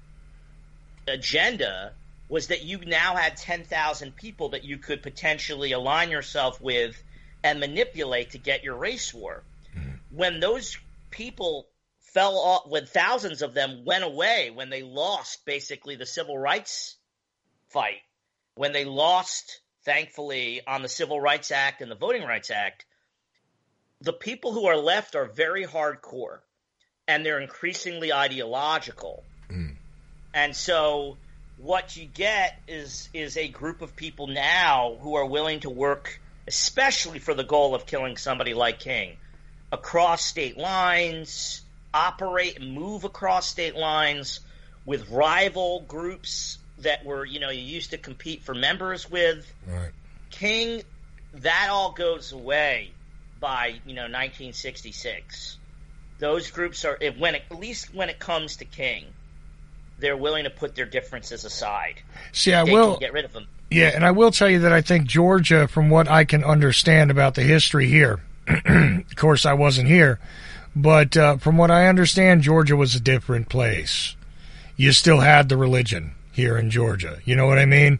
agenda 1.07 1.94
was 2.30 2.48
that 2.48 2.64
you 2.64 2.80
now 2.80 3.15
had 3.15 3.38
10,000 3.38 4.15
people 4.15 4.49
that 4.49 4.64
you 4.64 4.78
could 4.78 5.02
potentially 5.02 5.72
align 5.72 6.10
yourself 6.10 6.60
with 6.60 7.02
and 7.44 7.60
manipulate 7.60 8.32
to 8.32 8.38
get 8.38 8.64
your 8.64 8.76
race 8.76 9.14
war. 9.14 9.44
Mm-hmm. 9.78 9.91
When 10.11 10.40
those 10.40 10.78
people 11.10 11.68
fell 11.99 12.38
off, 12.38 12.68
when 12.68 12.86
thousands 12.86 13.41
of 13.41 13.53
them 13.53 13.86
went 13.86 14.03
away, 14.03 14.52
when 14.53 14.69
they 14.69 14.84
lost 14.84 15.45
basically 15.45 15.95
the 15.95 16.06
civil 16.06 16.38
rights 16.38 16.95
fight, 17.69 18.02
when 18.56 18.74
they 18.74 18.86
lost, 18.86 19.61
thankfully, 19.86 20.61
on 20.65 20.82
the 20.82 20.90
Civil 20.90 21.22
Rights 21.22 21.52
Act 21.52 21.82
and 21.82 21.91
the 21.91 21.95
Voting 21.95 22.24
Rights 22.24 22.49
Act, 22.49 22.86
the 24.02 24.14
people 24.14 24.53
who 24.53 24.68
are 24.68 24.78
left 24.78 25.15
are 25.15 25.26
very 25.26 25.65
hardcore 25.65 26.40
and 27.07 27.26
they're 27.26 27.40
increasingly 27.40 28.14
ideological. 28.14 29.24
Mm. 29.49 29.76
And 30.34 30.56
so 30.56 31.18
what 31.57 31.95
you 31.95 32.06
get 32.06 32.60
is 32.68 33.10
is 33.14 33.38
a 33.38 33.48
group 33.48 33.82
of 33.82 33.95
people 33.95 34.28
now 34.28 34.98
who 35.02 35.15
are 35.15 35.26
willing 35.26 35.61
to 35.61 35.69
work 35.69 36.19
especially 36.48 37.19
for 37.19 37.34
the 37.34 37.44
goal 37.44 37.76
of 37.76 37.86
killing 37.86 38.15
somebody 38.15 38.53
like 38.53 38.80
King 38.80 39.18
across 39.72 40.24
state 40.24 40.57
lines, 40.57 41.61
operate 41.94 42.57
and 42.57 42.74
move 42.74 43.03
across 43.03 43.48
state 43.48 43.76
lines 43.76 44.40
with 44.86 45.10
rival 45.10 45.84
groups 45.88 46.57
that 46.80 47.03
were, 47.03 47.26
you 47.26 47.40
know, 47.40 47.49
you 47.49 47.61
used 47.61 47.91
to 47.91 47.98
compete 47.98 48.44
for 48.44 48.53
members 48.53 49.10
with. 49.10 49.52
Right. 49.68 49.91
King, 50.30 50.84
that 51.34 51.68
all 51.69 51.91
goes 51.91 52.32
away 52.32 52.91
by 53.39 53.80
you 53.85 53.93
know 53.93 54.03
1966. 54.03 55.57
Those 56.19 56.49
groups 56.51 56.84
are 56.85 56.97
if- 56.99 57.18
when 57.18 57.35
it, 57.35 57.43
at 57.51 57.59
least 57.59 57.93
when 57.93 58.09
it 58.09 58.19
comes 58.19 58.57
to 58.57 58.65
King, 58.65 59.05
they're 59.99 60.18
willing 60.18 60.43
to 60.45 60.49
put 60.49 60.76
their 60.76 60.85
differences 60.85 61.45
aside. 61.45 62.01
See, 62.31 62.53
I 62.53 62.65
they 62.65 62.73
will. 62.73 62.97
get 62.97 63.14
rid 63.14 63.26
of 63.26 63.34
them. 63.34 63.47
Yeah, 63.69 63.91
and 63.93 64.05
I 64.05 64.11
will 64.11 64.31
tell 64.31 64.49
you 64.49 64.59
that 64.59 64.72
I 64.72 64.81
think 64.81 65.07
Georgia, 65.07 65.68
from 65.68 65.89
what 65.89 66.07
I 66.07 66.23
can 66.23 66.43
understand 66.43 67.11
about 67.11 67.35
the 67.35 67.43
history 67.43 67.88
here, 67.88 68.22
of 68.47 69.15
course 69.15 69.45
I 69.45 69.53
wasn't 69.53 69.88
here, 69.89 70.19
but 70.76 71.18
uh, 71.18 71.38
from 71.38 71.57
what 71.57 71.69
I 71.69 71.88
understand, 71.88 72.41
Georgia 72.43 72.76
was 72.77 72.95
a 72.95 72.99
different 72.99 73.49
place. 73.49 74.15
You 74.77 74.91
still 74.93 75.19
had 75.19 75.49
the 75.49 75.57
religion 75.57 76.14
here 76.31 76.57
in 76.57 76.69
Georgia. 76.69 77.19
You 77.26 77.35
know 77.35 77.45
what 77.47 77.57
I 77.59 77.65
mean? 77.65 77.99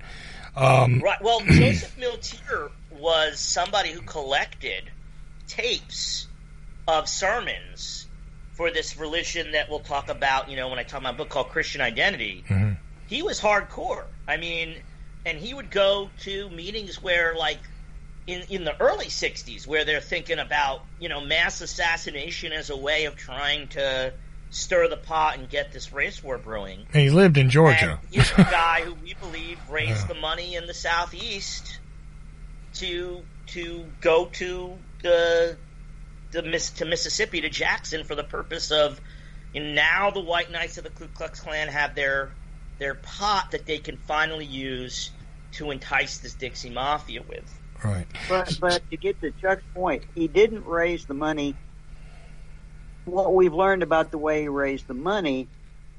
Um, 0.55 1.01
Right. 1.01 1.22
Well, 1.22 1.41
Joseph 1.45 1.95
Milteer 1.99 2.69
was 2.91 3.39
somebody 3.39 3.91
who 3.91 4.01
collected 4.01 4.89
tapes 5.58 6.28
of 6.88 7.10
sermons 7.10 8.08
for 8.54 8.72
this 8.72 8.98
religion 8.98 9.52
that 9.52 9.70
we'll 9.70 9.80
talk 9.80 10.10
about. 10.10 10.50
You 10.50 10.56
know, 10.56 10.70
when 10.70 10.80
I 10.80 10.84
talk 10.84 11.02
about 11.02 11.16
a 11.16 11.18
book 11.18 11.30
called 11.30 11.50
Christian 11.50 11.82
Identity, 11.82 12.44
mm-hmm. 12.48 12.74
he 13.08 13.22
was 13.24 13.40
hardcore. 13.40 14.06
I 14.28 14.38
mean, 14.38 14.76
and 15.26 15.38
he 15.38 15.54
would 15.54 15.72
go 15.72 16.10
to 16.22 16.50
meetings 16.50 17.02
where, 17.02 17.36
like, 17.36 17.60
in 18.26 18.44
in 18.50 18.64
the 18.64 18.80
early 18.82 19.08
'60s, 19.08 19.68
where 19.68 19.86
they're 19.86 20.02
thinking 20.02 20.40
about 20.40 20.82
you 21.00 21.10
know 21.10 21.22
mass 21.22 21.62
assassination 21.62 22.52
as 22.52 22.70
a 22.70 22.78
way 22.78 23.06
of 23.06 23.16
trying 23.16 23.68
to 23.70 24.14
stir 24.50 24.88
the 24.88 24.98
pot 24.98 25.38
and 25.38 25.50
get 25.50 25.74
this 25.74 25.92
race 25.92 26.24
war 26.24 26.38
brewing. 26.38 26.86
and 26.94 27.02
he 27.02 27.10
lived 27.10 27.38
in 27.38 27.50
Georgia. 27.50 28.00
And 28.02 28.14
he's 28.14 28.32
the 28.32 28.44
guy 28.52 28.82
who 28.82 28.94
we 28.96 29.14
believe 29.16 29.60
raised 29.70 30.08
the 30.08 30.14
money 30.14 30.56
in 30.56 30.68
the 30.68 30.74
southeast 30.74 31.80
to 32.76 33.24
to 33.48 33.86
go 34.02 34.26
to 34.34 34.78
the 35.02 35.57
the 36.32 36.44
Miss 36.44 36.72
to 36.72 36.86
Mississippi 36.86 37.41
to 37.41 37.49
Jackson 37.49 38.03
for 38.03 38.15
the 38.15 38.24
purpose 38.24 38.72
of 38.72 38.99
and 39.56 39.76
now 39.76 40.11
the 40.11 40.19
White 40.19 40.52
Knights 40.52 40.78
of 40.78 40.84
the 40.84 40.90
Ku 40.90 41.07
Klux 41.07 41.40
Klan 41.40 41.68
have 41.68 41.95
their 41.95 42.32
their 42.80 42.95
pot 42.95 43.52
that 43.52 43.65
they 43.65 43.80
can 43.80 43.98
finally 43.98 44.45
use 44.45 45.10
to 45.53 45.72
entice 45.72 46.19
this 46.19 46.34
Dixie 46.34 46.69
Mafia 46.69 47.22
with. 47.28 47.60
Right. 47.84 48.06
But 48.28 48.57
but 48.60 48.90
to 48.90 48.98
get 48.98 49.19
to 49.22 49.32
Chuck's 49.32 49.64
point, 49.74 50.03
he 50.15 50.28
didn't 50.28 50.65
raise 50.65 51.06
the 51.06 51.14
money. 51.14 51.56
What 53.06 53.34
we've 53.34 53.53
learned 53.53 53.84
about 53.84 54.11
the 54.11 54.18
way 54.18 54.41
he 54.41 54.48
raised 54.49 54.88
the 54.88 54.94
money, 54.94 55.48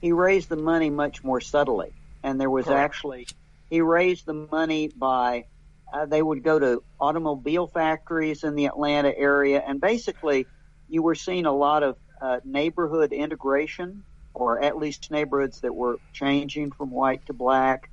he 0.00 0.12
raised 0.12 0.50
the 0.50 0.56
money 0.56 0.90
much 0.90 1.24
more 1.24 1.40
subtly, 1.40 1.92
and 2.22 2.40
there 2.40 2.50
was 2.50 2.66
Correct. 2.66 2.80
actually 2.80 3.26
he 3.70 3.80
raised 3.80 4.26
the 4.26 4.34
money 4.34 4.88
by 4.88 5.44
uh, 5.92 6.06
they 6.06 6.22
would 6.22 6.42
go 6.42 6.58
to 6.58 6.82
automobile 7.00 7.66
factories 7.66 8.44
in 8.44 8.54
the 8.54 8.66
Atlanta 8.66 9.12
area, 9.16 9.62
and 9.66 9.80
basically 9.80 10.46
you 10.88 11.02
were 11.02 11.14
seeing 11.14 11.46
a 11.46 11.52
lot 11.52 11.82
of 11.82 11.96
uh, 12.20 12.40
neighborhood 12.44 13.12
integration, 13.12 14.04
or 14.34 14.62
at 14.62 14.76
least 14.76 15.10
neighborhoods 15.10 15.60
that 15.60 15.74
were 15.74 15.98
changing 16.12 16.72
from 16.72 16.90
white 16.90 17.24
to 17.26 17.32
black. 17.32 17.90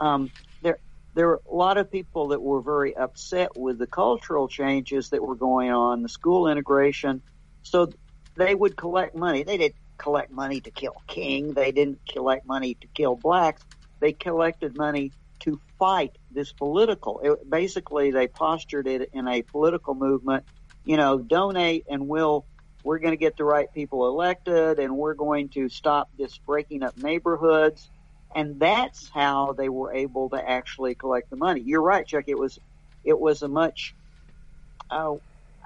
Um, 0.00 0.30
there, 0.62 0.78
there 1.14 1.28
were 1.28 1.40
a 1.50 1.54
lot 1.54 1.78
of 1.78 1.90
people 1.90 2.28
that 2.28 2.40
were 2.40 2.62
very 2.62 2.96
upset 2.96 3.56
with 3.56 3.78
the 3.78 3.86
cultural 3.86 4.48
changes 4.48 5.10
that 5.10 5.22
were 5.22 5.36
going 5.36 5.70
on, 5.70 6.02
the 6.02 6.08
school 6.08 6.48
integration. 6.48 7.22
So 7.62 7.92
they 8.36 8.54
would 8.54 8.76
collect 8.76 9.14
money. 9.14 9.42
They 9.42 9.58
didn't 9.58 9.76
collect 9.98 10.30
money 10.32 10.60
to 10.62 10.70
kill 10.70 11.02
King. 11.06 11.54
They 11.54 11.72
didn't 11.72 12.00
collect 12.10 12.46
money 12.46 12.76
to 12.80 12.86
kill 12.94 13.16
blacks. 13.16 13.62
They 14.00 14.12
collected 14.12 14.74
money 14.74 15.12
to 15.40 15.60
fight 15.78 16.16
this 16.34 16.52
political. 16.52 17.20
It, 17.22 17.38
basically, 17.48 18.10
they 18.12 18.28
postured 18.28 18.86
it 18.88 19.10
in 19.12 19.28
a 19.28 19.42
political 19.42 19.94
movement. 19.94 20.44
You 20.84 20.96
know, 20.96 21.18
donate 21.18 21.84
and 21.88 22.08
we'll 22.08 22.46
we're 22.84 22.98
going 22.98 23.12
to 23.12 23.18
get 23.18 23.36
the 23.36 23.44
right 23.44 23.68
people 23.74 24.08
elected, 24.08 24.78
and 24.80 24.96
we're 24.96 25.14
going 25.14 25.50
to 25.50 25.68
stop 25.68 26.08
this 26.18 26.38
breaking 26.46 26.82
up 26.82 26.94
neighborhoods. 26.96 27.90
And 28.34 28.60
that's 28.60 29.10
how 29.12 29.54
they 29.54 29.68
were 29.68 29.94
able 29.94 30.30
to 30.30 30.36
actually 30.36 30.94
collect 30.94 31.30
the 31.30 31.36
money. 31.36 31.62
You're 31.64 31.82
right, 31.82 32.06
Chuck. 32.06 32.24
It 32.28 32.38
was 32.38 32.58
it 33.04 33.18
was 33.18 33.42
a 33.42 33.48
much 33.48 33.94
uh, 34.90 35.14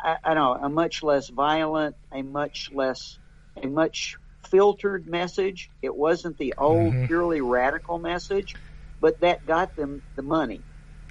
I, 0.03 0.17
I 0.25 0.35
don't 0.35 0.61
know 0.61 0.67
a 0.67 0.71
much 0.71 1.03
less 1.03 1.29
violent, 1.31 1.97
a 2.13 2.23
much 2.23 2.71
less 2.73 3.19
a 3.63 3.67
much 3.69 4.17
filtered 4.51 5.07
message. 5.07 5.71
It 5.83 5.95
wasn't 5.97 6.39
the 6.39 6.55
old 6.59 6.97
Mhm. 6.97 7.07
purely 7.07 7.41
radical 7.41 7.99
message, 7.99 8.59
but 9.01 9.21
that 9.21 9.47
got 9.47 9.77
them 9.77 10.03
the 10.17 10.23
money, 10.23 10.61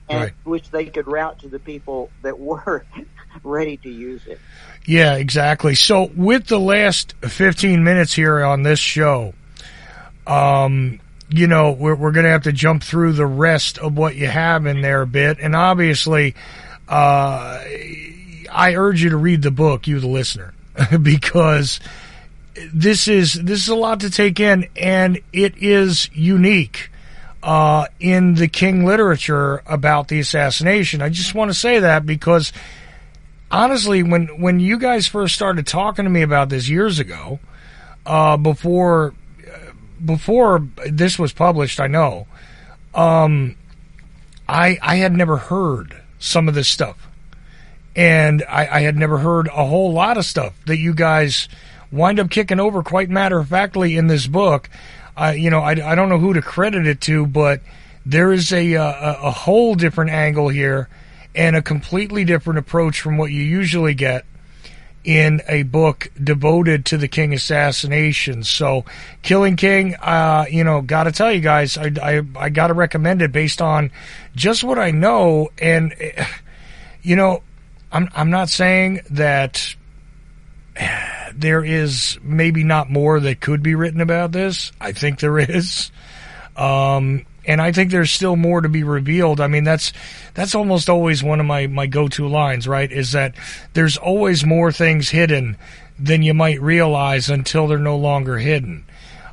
and 0.09 0.21
Right. 0.21 0.33
which 0.43 0.71
they 0.71 0.85
could 0.85 1.07
route 1.07 1.39
to 1.39 1.47
the 1.47 1.59
people 1.59 2.09
that 2.21 2.39
were 2.39 2.85
ready 3.43 3.77
to 3.77 3.89
use 3.89 4.25
it. 4.27 4.39
Yeah, 4.85 5.15
exactly. 5.15 5.75
So 5.75 6.11
with 6.15 6.47
the 6.47 6.59
last 6.59 7.13
15 7.21 7.83
minutes 7.83 8.13
here 8.13 8.43
on 8.43 8.63
this 8.63 8.79
show, 8.79 9.33
um, 10.27 10.99
you 11.29 11.47
know, 11.47 11.71
we're, 11.71 11.95
we're 11.95 12.11
going 12.11 12.25
to 12.25 12.29
have 12.29 12.43
to 12.43 12.51
jump 12.51 12.83
through 12.83 13.13
the 13.13 13.25
rest 13.25 13.77
of 13.79 13.97
what 13.97 14.15
you 14.15 14.27
have 14.27 14.65
in 14.67 14.81
there 14.81 15.01
a 15.01 15.07
bit. 15.07 15.39
And 15.39 15.55
obviously, 15.55 16.35
uh, 16.87 17.63
I 18.51 18.75
urge 18.75 19.01
you 19.03 19.09
to 19.09 19.17
read 19.17 19.41
the 19.41 19.51
book, 19.51 19.87
you 19.87 19.99
the 19.99 20.07
listener, 20.07 20.53
because 21.01 21.79
this 22.73 23.07
is, 23.07 23.33
this 23.33 23.61
is 23.63 23.67
a 23.69 23.75
lot 23.75 24.01
to 24.01 24.09
take 24.11 24.39
in 24.39 24.67
and 24.75 25.19
it 25.33 25.57
is 25.57 26.09
unique. 26.13 26.91
Uh, 27.45 27.85
in 27.99 28.33
the 28.33 28.47
King 28.47 28.85
literature 28.85 29.61
about 29.67 30.07
the 30.07 30.19
assassination. 30.19 30.99
I 30.99 31.09
just 31.09 31.35
want 31.35 31.51
to 31.51 31.53
say 31.53 31.77
that 31.77 32.03
because 32.03 32.51
honestly, 33.51 34.01
when 34.01 34.41
when 34.41 34.59
you 34.59 34.79
guys 34.79 35.07
first 35.07 35.35
started 35.35 35.67
talking 35.67 36.05
to 36.05 36.09
me 36.09 36.23
about 36.23 36.49
this 36.49 36.67
years 36.67 36.97
ago, 36.97 37.39
uh, 38.03 38.35
before 38.37 39.13
before 40.03 40.67
this 40.89 41.19
was 41.19 41.33
published, 41.33 41.79
I 41.79 41.85
know, 41.85 42.25
um, 42.95 43.55
I 44.49 44.79
I 44.81 44.95
had 44.95 45.13
never 45.13 45.37
heard 45.37 46.01
some 46.17 46.47
of 46.47 46.55
this 46.55 46.67
stuff, 46.67 47.07
and 47.95 48.43
I, 48.49 48.67
I 48.67 48.79
had 48.81 48.97
never 48.97 49.19
heard 49.19 49.47
a 49.49 49.65
whole 49.65 49.93
lot 49.93 50.17
of 50.17 50.25
stuff 50.25 50.53
that 50.65 50.77
you 50.77 50.93
guys 50.95 51.47
wind 51.91 52.19
up 52.19 52.29
kicking 52.29 52.59
over 52.59 52.83
quite 52.83 53.09
matter 53.09 53.39
of 53.39 53.49
factly 53.49 53.97
in 53.97 54.07
this 54.07 54.27
book. 54.27 54.69
I 55.15 55.33
you 55.33 55.49
know 55.49 55.59
I, 55.59 55.71
I 55.71 55.95
don't 55.95 56.09
know 56.09 56.19
who 56.19 56.33
to 56.33 56.41
credit 56.41 56.87
it 56.87 57.01
to, 57.01 57.25
but 57.25 57.61
there 58.05 58.31
is 58.31 58.51
a, 58.51 58.75
uh, 58.75 58.83
a 58.83 59.27
a 59.27 59.31
whole 59.31 59.75
different 59.75 60.11
angle 60.11 60.49
here 60.49 60.89
and 61.33 61.55
a 61.55 61.61
completely 61.61 62.23
different 62.23 62.59
approach 62.59 63.01
from 63.01 63.17
what 63.17 63.31
you 63.31 63.41
usually 63.43 63.93
get 63.93 64.25
in 65.05 65.41
a 65.47 65.63
book 65.63 66.09
devoted 66.21 66.85
to 66.85 66.97
the 66.97 67.07
King 67.07 67.33
assassination. 67.33 68.43
So, 68.43 68.85
Killing 69.21 69.55
King, 69.55 69.95
uh, 69.95 70.45
you 70.49 70.63
know, 70.63 70.81
got 70.81 71.03
to 71.03 71.11
tell 71.11 71.31
you 71.31 71.41
guys, 71.41 71.77
I, 71.77 71.91
I, 72.01 72.21
I 72.35 72.49
got 72.49 72.67
to 72.67 72.73
recommend 72.73 73.21
it 73.21 73.31
based 73.31 73.61
on 73.61 73.91
just 74.35 74.63
what 74.63 74.79
I 74.79 74.91
know. 74.91 75.51
And, 75.59 75.93
eh, 75.99 76.25
you 77.03 77.15
know, 77.15 77.43
I'm, 77.91 78.09
I'm 78.15 78.31
not 78.31 78.49
saying 78.49 79.01
that 79.11 79.75
there 81.35 81.63
is 81.63 82.17
maybe 82.21 82.63
not 82.63 82.89
more 82.89 83.19
that 83.19 83.41
could 83.41 83.61
be 83.61 83.75
written 83.75 84.01
about 84.01 84.31
this. 84.31 84.71
I 84.79 84.91
think 84.91 85.19
there 85.19 85.39
is. 85.39 85.91
Um, 86.55 87.25
and 87.47 87.61
I 87.61 87.71
think 87.71 87.91
there's 87.91 88.11
still 88.11 88.35
more 88.35 88.61
to 88.61 88.69
be 88.69 88.83
revealed. 88.83 89.39
I 89.39 89.47
mean, 89.47 89.63
that's 89.63 89.93
that's 90.33 90.55
almost 90.55 90.89
always 90.89 91.23
one 91.23 91.39
of 91.39 91.45
my 91.45 91.67
my 91.67 91.87
go-to 91.87 92.27
lines, 92.27 92.67
right? 92.67 92.91
Is 92.91 93.11
that 93.11 93.35
there's 93.73 93.97
always 93.97 94.45
more 94.45 94.71
things 94.71 95.09
hidden 95.09 95.57
than 95.99 96.23
you 96.23 96.33
might 96.33 96.61
realize 96.61 97.29
until 97.29 97.67
they're 97.67 97.77
no 97.77 97.97
longer 97.97 98.37
hidden. 98.37 98.85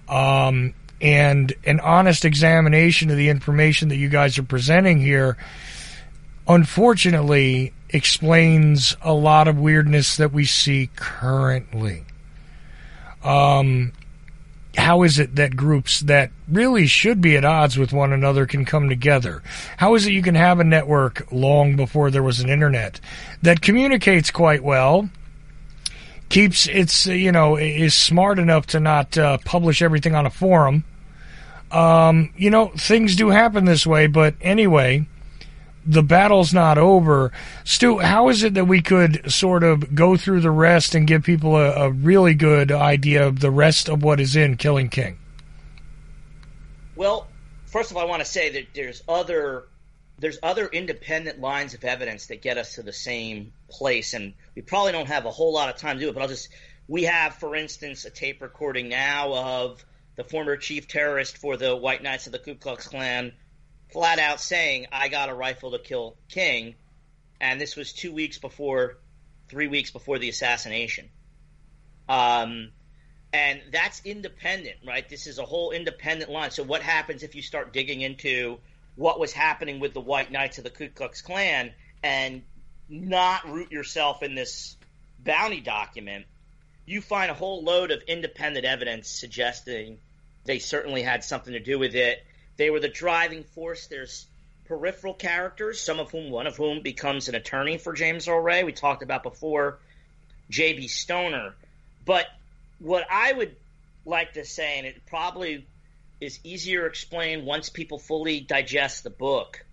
Um, 0.08 0.74
and 1.00 1.52
an 1.64 1.80
honest 1.80 2.24
examination 2.24 3.10
of 3.10 3.16
the 3.16 3.28
information 3.28 3.88
that 3.88 3.96
you 3.96 4.08
guys 4.08 4.38
are 4.38 4.44
presenting 4.44 5.00
here, 5.00 5.36
unfortunately, 6.48 7.72
explains 7.90 8.96
a 9.02 9.12
lot 9.12 9.48
of 9.48 9.58
weirdness 9.58 10.16
that 10.16 10.32
we 10.32 10.44
see 10.44 10.90
currently. 10.96 12.04
Um, 13.22 13.92
how 14.76 15.02
is 15.02 15.18
it 15.18 15.36
that 15.36 15.54
groups 15.54 16.00
that 16.00 16.30
really 16.48 16.86
should 16.86 17.20
be 17.20 17.36
at 17.36 17.44
odds 17.44 17.76
with 17.76 17.92
one 17.92 18.12
another 18.12 18.46
can 18.46 18.64
come 18.64 18.88
together? 18.88 19.42
How 19.76 19.94
is 19.94 20.06
it 20.06 20.12
you 20.12 20.22
can 20.22 20.34
have 20.34 20.60
a 20.60 20.64
network 20.64 21.30
long 21.30 21.76
before 21.76 22.10
there 22.10 22.22
was 22.22 22.40
an 22.40 22.48
internet 22.48 22.98
that 23.42 23.60
communicates 23.60 24.30
quite 24.30 24.64
well, 24.64 25.10
keeps 26.30 26.66
its, 26.66 27.06
you 27.06 27.32
know, 27.32 27.56
is 27.56 27.94
smart 27.94 28.38
enough 28.38 28.66
to 28.68 28.80
not 28.80 29.16
uh, 29.18 29.38
publish 29.44 29.82
everything 29.82 30.14
on 30.14 30.24
a 30.24 30.30
forum? 30.30 30.84
Um, 31.70 32.30
you 32.36 32.50
know, 32.50 32.68
things 32.76 33.16
do 33.16 33.28
happen 33.28 33.64
this 33.66 33.86
way, 33.86 34.06
but 34.06 34.34
anyway, 34.40 35.06
the 35.84 36.02
battle's 36.02 36.52
not 36.54 36.78
over. 36.78 37.32
Stu, 37.64 37.98
how 37.98 38.28
is 38.28 38.42
it 38.42 38.54
that 38.54 38.66
we 38.66 38.82
could 38.82 39.30
sort 39.30 39.64
of 39.64 39.94
go 39.94 40.16
through 40.16 40.40
the 40.40 40.50
rest 40.50 40.94
and 40.94 41.06
give 41.06 41.24
people 41.24 41.56
a, 41.56 41.86
a 41.86 41.90
really 41.90 42.34
good 42.34 42.70
idea 42.70 43.26
of 43.26 43.40
the 43.40 43.50
rest 43.50 43.88
of 43.88 44.02
what 44.02 44.20
is 44.20 44.36
in 44.36 44.56
Killing 44.56 44.88
King? 44.88 45.18
Well, 46.94 47.26
first 47.66 47.90
of 47.90 47.96
all, 47.96 48.02
I 48.02 48.06
want 48.06 48.20
to 48.20 48.30
say 48.30 48.50
that 48.50 48.68
there's 48.74 49.02
other 49.08 49.64
there's 50.18 50.38
other 50.40 50.66
independent 50.68 51.40
lines 51.40 51.74
of 51.74 51.82
evidence 51.82 52.26
that 52.26 52.42
get 52.42 52.56
us 52.56 52.76
to 52.76 52.82
the 52.82 52.92
same 52.92 53.52
place, 53.68 54.14
and 54.14 54.34
we 54.54 54.62
probably 54.62 54.92
don't 54.92 55.08
have 55.08 55.24
a 55.24 55.32
whole 55.32 55.52
lot 55.52 55.68
of 55.68 55.80
time 55.80 55.96
to 55.96 56.04
do 56.04 56.10
it. 56.10 56.14
But 56.14 56.22
I'll 56.22 56.28
just 56.28 56.48
we 56.86 57.04
have, 57.04 57.34
for 57.34 57.56
instance, 57.56 58.04
a 58.04 58.10
tape 58.10 58.40
recording 58.40 58.88
now 58.88 59.34
of 59.34 59.84
the 60.14 60.24
former 60.24 60.56
chief 60.56 60.86
terrorist 60.86 61.38
for 61.38 61.56
the 61.56 61.74
White 61.74 62.02
Knights 62.02 62.26
of 62.26 62.32
the 62.32 62.38
Ku 62.38 62.54
Klux 62.54 62.86
Klan 62.86 63.32
flat 63.92 64.18
out 64.18 64.40
saying, 64.40 64.86
I 64.92 65.08
got 65.08 65.28
a 65.28 65.34
rifle 65.34 65.72
to 65.72 65.78
kill 65.78 66.16
King. 66.28 66.74
And 67.40 67.60
this 67.60 67.76
was 67.76 67.92
two 67.92 68.12
weeks 68.12 68.38
before, 68.38 68.98
three 69.48 69.68
weeks 69.68 69.90
before 69.90 70.18
the 70.18 70.28
assassination. 70.28 71.08
Um, 72.08 72.70
and 73.32 73.60
that's 73.72 74.02
independent, 74.04 74.76
right? 74.86 75.08
This 75.08 75.26
is 75.26 75.38
a 75.38 75.44
whole 75.44 75.70
independent 75.70 76.30
line. 76.30 76.50
So 76.50 76.62
what 76.62 76.82
happens 76.82 77.22
if 77.22 77.34
you 77.34 77.42
start 77.42 77.72
digging 77.72 78.00
into 78.00 78.58
what 78.96 79.18
was 79.18 79.32
happening 79.32 79.80
with 79.80 79.94
the 79.94 80.00
White 80.00 80.30
Knights 80.30 80.58
of 80.58 80.64
the 80.64 80.70
Ku 80.70 80.88
Klux 80.88 81.22
Klan 81.22 81.72
and 82.02 82.42
not 82.88 83.48
root 83.48 83.72
yourself 83.72 84.22
in 84.22 84.34
this 84.34 84.76
bounty 85.18 85.60
document? 85.60 86.26
You 86.84 87.00
find 87.00 87.30
a 87.30 87.34
whole 87.34 87.62
load 87.62 87.90
of 87.90 88.02
independent 88.02 88.66
evidence 88.66 89.08
suggesting 89.08 89.98
they 90.44 90.58
certainly 90.58 91.02
had 91.02 91.24
something 91.24 91.52
to 91.52 91.60
do 91.60 91.78
with 91.78 91.94
it 91.94 92.24
they 92.56 92.70
were 92.70 92.80
the 92.80 92.88
driving 92.88 93.44
force. 93.44 93.86
There's 93.86 94.26
peripheral 94.66 95.14
characters, 95.14 95.80
some 95.80 95.98
of 95.98 96.10
whom, 96.10 96.30
one 96.30 96.46
of 96.46 96.56
whom 96.56 96.82
becomes 96.82 97.28
an 97.28 97.34
attorney 97.34 97.78
for 97.78 97.92
James 97.92 98.28
Earl 98.28 98.40
Ray. 98.40 98.64
We 98.64 98.72
talked 98.72 99.02
about 99.02 99.22
before 99.22 99.78
J.B. 100.50 100.88
Stoner. 100.88 101.54
But 102.04 102.26
what 102.78 103.06
I 103.10 103.32
would 103.32 103.56
like 104.04 104.34
to 104.34 104.44
say, 104.44 104.78
and 104.78 104.86
it 104.86 105.04
probably 105.06 105.66
is 106.20 106.38
easier 106.44 106.86
explained 106.86 107.44
once 107.44 107.68
people 107.68 107.98
fully 107.98 108.40
digest 108.40 109.04
the 109.04 109.10
book, 109.10 109.64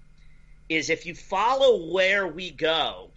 is 0.68 0.90
if 0.90 1.06
you 1.06 1.16
follow 1.16 1.92
where 1.92 2.28
we 2.28 2.52
go, 2.52 3.10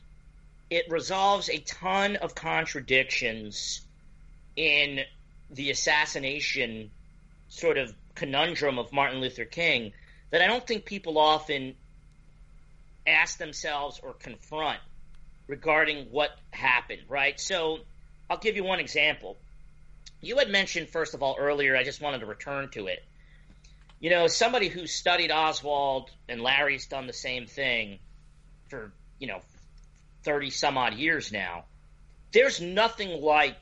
it 0.71 0.91
resolves 0.91 1.51
a 1.51 1.59
ton 1.59 2.17
of 2.17 2.35
contradictions 2.35 3.83
in 4.57 5.01
the 5.51 5.71
assassination 5.71 6.91
sort 7.49 7.77
of 7.77 7.95
conundrum 8.15 8.79
of 8.79 8.93
Martin 8.93 9.21
Luther 9.21 9.45
King 9.45 9.93
that 10.31 10.43
I 10.43 10.47
don't 10.47 10.67
think 10.67 10.85
people 10.85 11.19
often 11.19 11.75
ask 13.07 13.39
themselves 13.39 14.01
or 14.03 14.15
confront 14.15 14.81
regarding 15.47 16.07
what 16.11 16.31
happened, 16.51 17.03
right? 17.09 17.39
So 17.39 17.81
I'll 18.31 18.39
give 18.39 18.57
you 18.57 18.65
one 18.65 18.81
example. 18.81 19.37
You 20.21 20.39
had 20.39 20.51
mentioned, 20.51 20.89
first 20.89 21.15
of 21.15 21.23
all, 21.23 21.37
earlier, 21.39 21.77
I 21.77 21.83
just 21.83 22.01
wanted 22.01 22.21
to 22.21 22.27
return 22.27 22.71
to 22.71 22.87
it. 22.87 23.05
You 24.01 24.11
know, 24.11 24.27
somebody 24.27 24.69
who 24.69 24.87
studied 24.87 25.31
Oswald 25.31 26.11
and 26.29 26.41
Larry's 26.41 26.87
done 26.87 27.07
the 27.07 27.13
same 27.13 27.47
thing 27.47 27.99
for, 28.69 28.93
you 29.19 29.27
know, 29.27 29.41
30 30.25 30.51
some 30.51 30.79
odd 30.79 30.95
years 30.95 31.33
now. 31.33 31.65
There's 32.33 32.61
nothing 32.61 33.21
like 33.21 33.59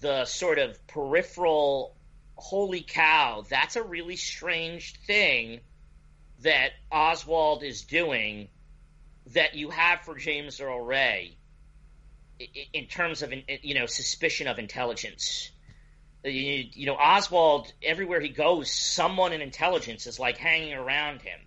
the 0.00 0.24
sort 0.24 0.58
of 0.58 0.86
peripheral 0.86 1.95
holy 2.36 2.82
cow, 2.82 3.44
that's 3.48 3.76
a 3.76 3.82
really 3.82 4.16
strange 4.16 4.94
thing 5.06 5.60
that 6.42 6.70
Oswald 6.92 7.62
is 7.62 7.82
doing 7.82 8.48
that 9.32 9.54
you 9.54 9.70
have 9.70 10.02
for 10.02 10.14
James 10.14 10.60
Earl 10.60 10.80
Ray 10.80 11.36
in 12.72 12.86
terms 12.86 13.22
of 13.22 13.32
you 13.62 13.74
know 13.74 13.86
suspicion 13.86 14.46
of 14.46 14.58
intelligence. 14.58 15.50
Uh, 16.24 16.28
you, 16.28 16.66
you 16.72 16.86
know 16.86 16.96
Oswald 16.96 17.72
everywhere 17.82 18.20
he 18.20 18.28
goes, 18.28 18.70
someone 18.70 19.32
in 19.32 19.40
intelligence 19.40 20.06
is 20.06 20.18
like 20.20 20.36
hanging 20.36 20.74
around 20.74 21.22
him. 21.22 21.40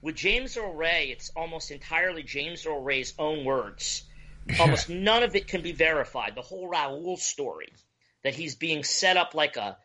With 0.00 0.14
James 0.14 0.56
Earl 0.56 0.74
Ray, 0.74 1.08
it's 1.10 1.30
almost 1.34 1.70
entirely 1.70 2.22
James 2.22 2.64
Earl 2.66 2.82
Ray's 2.82 3.14
own 3.18 3.44
words. 3.44 4.04
Almost 4.60 4.88
none 4.88 5.22
of 5.24 5.34
it 5.34 5.48
can 5.48 5.62
be 5.62 5.72
verified. 5.72 6.34
The 6.34 6.42
whole 6.42 6.68
Raoul 6.68 7.16
story 7.16 7.72
that 8.22 8.34
he's 8.34 8.54
being 8.54 8.84
set 8.84 9.16
up 9.16 9.34
like 9.34 9.56
a 9.56 9.76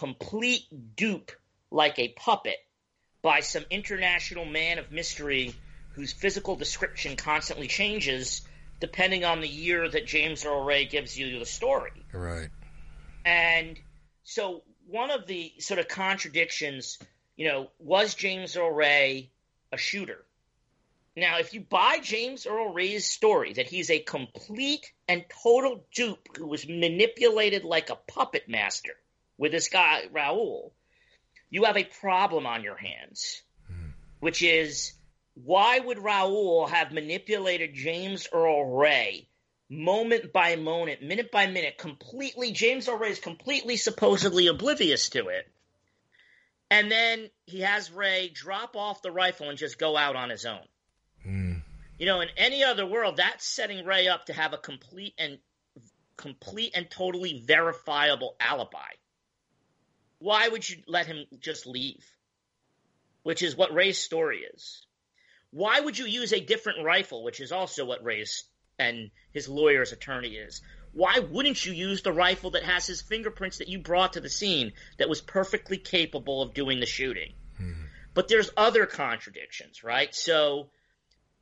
complete 0.00 0.62
dupe 0.96 1.30
like 1.70 1.98
a 1.98 2.08
puppet 2.08 2.56
by 3.20 3.40
some 3.40 3.66
international 3.68 4.46
man 4.46 4.78
of 4.78 4.90
mystery 4.90 5.54
whose 5.92 6.10
physical 6.10 6.56
description 6.56 7.16
constantly 7.16 7.68
changes 7.68 8.40
depending 8.80 9.26
on 9.26 9.42
the 9.42 9.48
year 9.48 9.86
that 9.86 10.06
James 10.06 10.46
Earl 10.46 10.64
Ray 10.64 10.86
gives 10.86 11.18
you 11.18 11.38
the 11.38 11.44
story. 11.44 11.92
Right. 12.14 12.48
And 13.26 13.78
so 14.24 14.62
one 14.86 15.10
of 15.10 15.26
the 15.26 15.52
sort 15.58 15.78
of 15.78 15.86
contradictions, 15.88 16.98
you 17.36 17.46
know, 17.46 17.68
was 17.78 18.14
James 18.14 18.56
Earl 18.56 18.70
Ray 18.70 19.30
a 19.70 19.76
shooter? 19.76 20.24
Now, 21.14 21.40
if 21.40 21.52
you 21.52 21.60
buy 21.60 21.98
James 22.02 22.46
Earl 22.46 22.72
Ray's 22.72 23.04
story 23.04 23.52
that 23.52 23.68
he's 23.68 23.90
a 23.90 23.98
complete 23.98 24.90
and 25.06 25.26
total 25.42 25.84
dupe 25.94 26.38
who 26.38 26.46
was 26.46 26.66
manipulated 26.66 27.64
like 27.64 27.90
a 27.90 27.96
puppet 27.96 28.48
master, 28.48 28.94
with 29.40 29.52
this 29.52 29.70
guy, 29.70 30.02
Raoul, 30.12 30.74
you 31.48 31.64
have 31.64 31.78
a 31.78 31.84
problem 31.84 32.46
on 32.46 32.62
your 32.62 32.76
hands, 32.76 33.42
mm. 33.72 33.92
which 34.20 34.42
is 34.42 34.92
why 35.32 35.78
would 35.78 35.98
Raoul 35.98 36.66
have 36.66 36.92
manipulated 36.92 37.74
James 37.74 38.28
Earl 38.30 38.76
Ray 38.76 39.26
moment 39.70 40.34
by 40.34 40.56
moment, 40.56 41.02
minute 41.02 41.32
by 41.32 41.46
minute, 41.46 41.78
completely? 41.78 42.52
James 42.52 42.86
Earl 42.86 42.98
Ray 42.98 43.12
is 43.12 43.18
completely 43.18 43.78
supposedly 43.78 44.46
oblivious 44.46 45.08
to 45.10 45.28
it. 45.28 45.48
And 46.70 46.92
then 46.92 47.30
he 47.46 47.60
has 47.60 47.90
Ray 47.90 48.30
drop 48.32 48.76
off 48.76 49.00
the 49.00 49.10
rifle 49.10 49.48
and 49.48 49.56
just 49.56 49.78
go 49.78 49.96
out 49.96 50.16
on 50.16 50.28
his 50.28 50.44
own. 50.44 50.66
Mm. 51.26 51.62
You 51.98 52.04
know, 52.04 52.20
in 52.20 52.28
any 52.36 52.62
other 52.62 52.84
world, 52.84 53.16
that's 53.16 53.46
setting 53.46 53.86
Ray 53.86 54.06
up 54.06 54.26
to 54.26 54.34
have 54.34 54.52
a 54.52 54.58
complete 54.58 55.14
and 55.16 55.38
complete 56.18 56.72
and 56.74 56.90
totally 56.90 57.42
verifiable 57.46 58.36
alibi 58.38 58.90
why 60.20 60.46
would 60.46 60.68
you 60.68 60.76
let 60.86 61.06
him 61.06 61.24
just 61.40 61.66
leave? 61.66 62.04
Which 63.22 63.42
is 63.42 63.56
what 63.56 63.74
Ray's 63.74 63.98
story 63.98 64.46
is. 64.54 64.86
Why 65.50 65.80
would 65.80 65.98
you 65.98 66.04
use 66.04 66.32
a 66.32 66.40
different 66.40 66.84
rifle, 66.84 67.24
which 67.24 67.40
is 67.40 67.50
also 67.50 67.84
what 67.84 68.04
Ray's 68.04 68.44
and 68.78 69.10
his 69.32 69.48
lawyer's 69.48 69.92
attorney 69.92 70.36
is? 70.36 70.62
Why 70.92 71.18
wouldn't 71.18 71.64
you 71.64 71.72
use 71.72 72.02
the 72.02 72.12
rifle 72.12 72.50
that 72.52 72.64
has 72.64 72.86
his 72.86 73.00
fingerprints 73.00 73.58
that 73.58 73.68
you 73.68 73.78
brought 73.78 74.14
to 74.14 74.20
the 74.20 74.28
scene 74.28 74.72
that 74.98 75.08
was 75.08 75.20
perfectly 75.20 75.78
capable 75.78 76.42
of 76.42 76.54
doing 76.54 76.80
the 76.80 76.86
shooting? 76.86 77.32
Mm-hmm. 77.60 77.84
But 78.14 78.28
there's 78.28 78.50
other 78.56 78.86
contradictions, 78.86 79.82
right? 79.82 80.14
So 80.14 80.70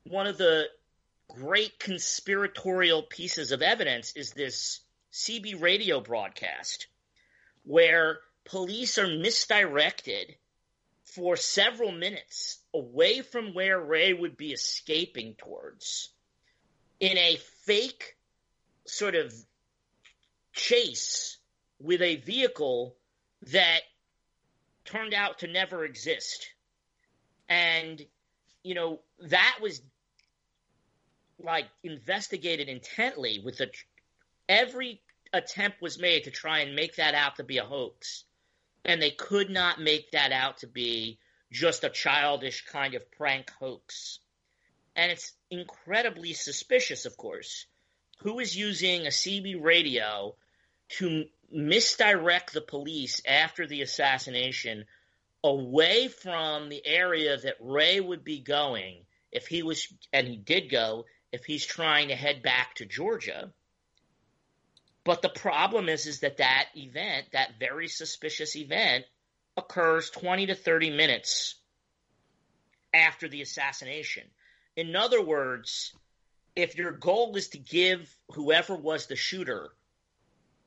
one 0.05 0.27
of 0.27 0.39
the 0.39 0.67
great 1.29 1.79
conspiratorial 1.79 3.03
pieces 3.03 3.53
of 3.53 3.63
evidence 3.63 4.13
is 4.17 4.33
this 4.33 4.81
CB 5.13 5.61
radio 5.61 6.01
broadcast 6.01 6.87
where 7.65 8.21
police 8.49 8.97
are 8.99 9.07
misdirected 9.07 10.35
for 11.05 11.37
several 11.37 11.93
minutes 11.93 12.59
away 12.75 13.21
from 13.21 13.55
where 13.55 13.79
Ray 13.79 14.13
would 14.13 14.37
be 14.37 14.53
escaping 14.53 15.35
towards 15.35 16.11
in 17.01 17.17
a 17.17 17.39
fake 17.65 18.17
sort 18.87 19.15
of 19.15 19.33
chase 20.53 21.39
with 21.79 22.03
a 22.03 22.17
vehicle 22.17 22.97
that 23.53 23.81
turned 24.85 25.15
out 25.15 25.41
to 25.41 25.47
never 25.47 25.85
exist. 25.85 26.49
And, 27.49 28.03
you 28.63 28.75
know, 28.75 29.01
that 29.21 29.59
was 29.61 29.81
like 31.39 31.67
investigated 31.85 32.69
intently 32.69 33.41
with 33.45 33.61
a, 33.61 33.69
every 34.49 35.01
attempt 35.33 35.83
was 35.83 35.99
made 35.99 36.25
to 36.25 36.31
try 36.31 36.61
and 36.61 36.75
make 36.75 36.97
that 36.97 37.15
out 37.15 37.37
to 37.37 37.45
be 37.45 37.59
a 37.59 37.65
hoax 37.65 38.25
And 38.85 39.03
they 39.03 39.11
could 39.11 39.51
not 39.51 39.81
make 39.81 40.13
that 40.13 40.33
out 40.33 40.59
to 40.59 40.67
be 40.67 41.19
just 41.51 41.85
a 41.85 41.91
childish 41.91 42.65
kind 42.67 42.95
of 42.95 43.11
prank 43.13 43.51
hoax. 43.59 44.21
And 44.97 45.13
it's 45.13 45.33
incredibly 45.51 46.33
suspicious, 46.33 47.07
of 47.07 47.17
course. 47.17 47.67
Who 48.21 48.41
is 48.41 48.57
using 48.57 49.07
a 49.07 49.11
CB 49.11 49.63
radio 49.63 50.35
to 50.99 51.27
misdirect 51.51 52.53
the 52.53 52.61
police 52.61 53.23
after 53.27 53.67
the 53.67 53.83
assassination 53.83 54.85
away 55.45 56.09
from 56.09 56.69
the 56.69 56.85
area 56.85 57.37
that 57.37 57.57
Ray 57.61 58.01
would 58.01 58.25
be 58.25 58.41
going 58.41 59.05
if 59.31 59.47
he 59.47 59.63
was, 59.63 59.87
and 60.13 60.27
he 60.27 60.37
did 60.37 60.71
go, 60.71 61.05
if 61.33 61.45
he's 61.45 61.65
trying 61.65 62.09
to 62.09 62.17
head 62.17 62.43
back 62.43 62.75
to 62.77 62.87
Georgia. 62.87 63.53
But 65.05 65.23
the 65.23 65.29
problem 65.29 65.89
is, 65.89 66.07
is 66.07 66.21
that 66.21 66.39
that 66.39 66.67
event, 66.77 67.27
that 67.33 67.59
very 67.59 67.89
suspicious 67.89 68.57
event, 68.57 69.05
occurs 69.57 70.11
20 70.11 70.47
to 70.47 70.55
30 70.55 70.91
minutes 70.91 71.57
after 72.93 73.29
the 73.29 73.43
assassination. 73.43 74.25
In 74.77 74.95
other 74.95 75.23
words, 75.23 75.93
if 76.55 76.77
your 76.77 76.93
goal 76.93 77.37
is 77.37 77.49
to 77.49 77.59
give 77.59 78.15
whoever 78.33 78.75
was 78.75 79.07
the 79.07 79.17
shooter 79.17 79.71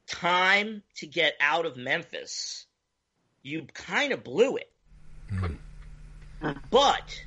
time 0.08 0.84
to 0.96 1.08
get 1.08 1.36
out 1.40 1.66
of 1.66 1.78
Memphis, 1.78 2.66
you 3.42 3.68
kind 3.74 4.12
of 4.12 4.24
blew 4.24 4.58
it. 4.58 4.72
Mm-hmm. 5.32 6.52
But 6.70 7.24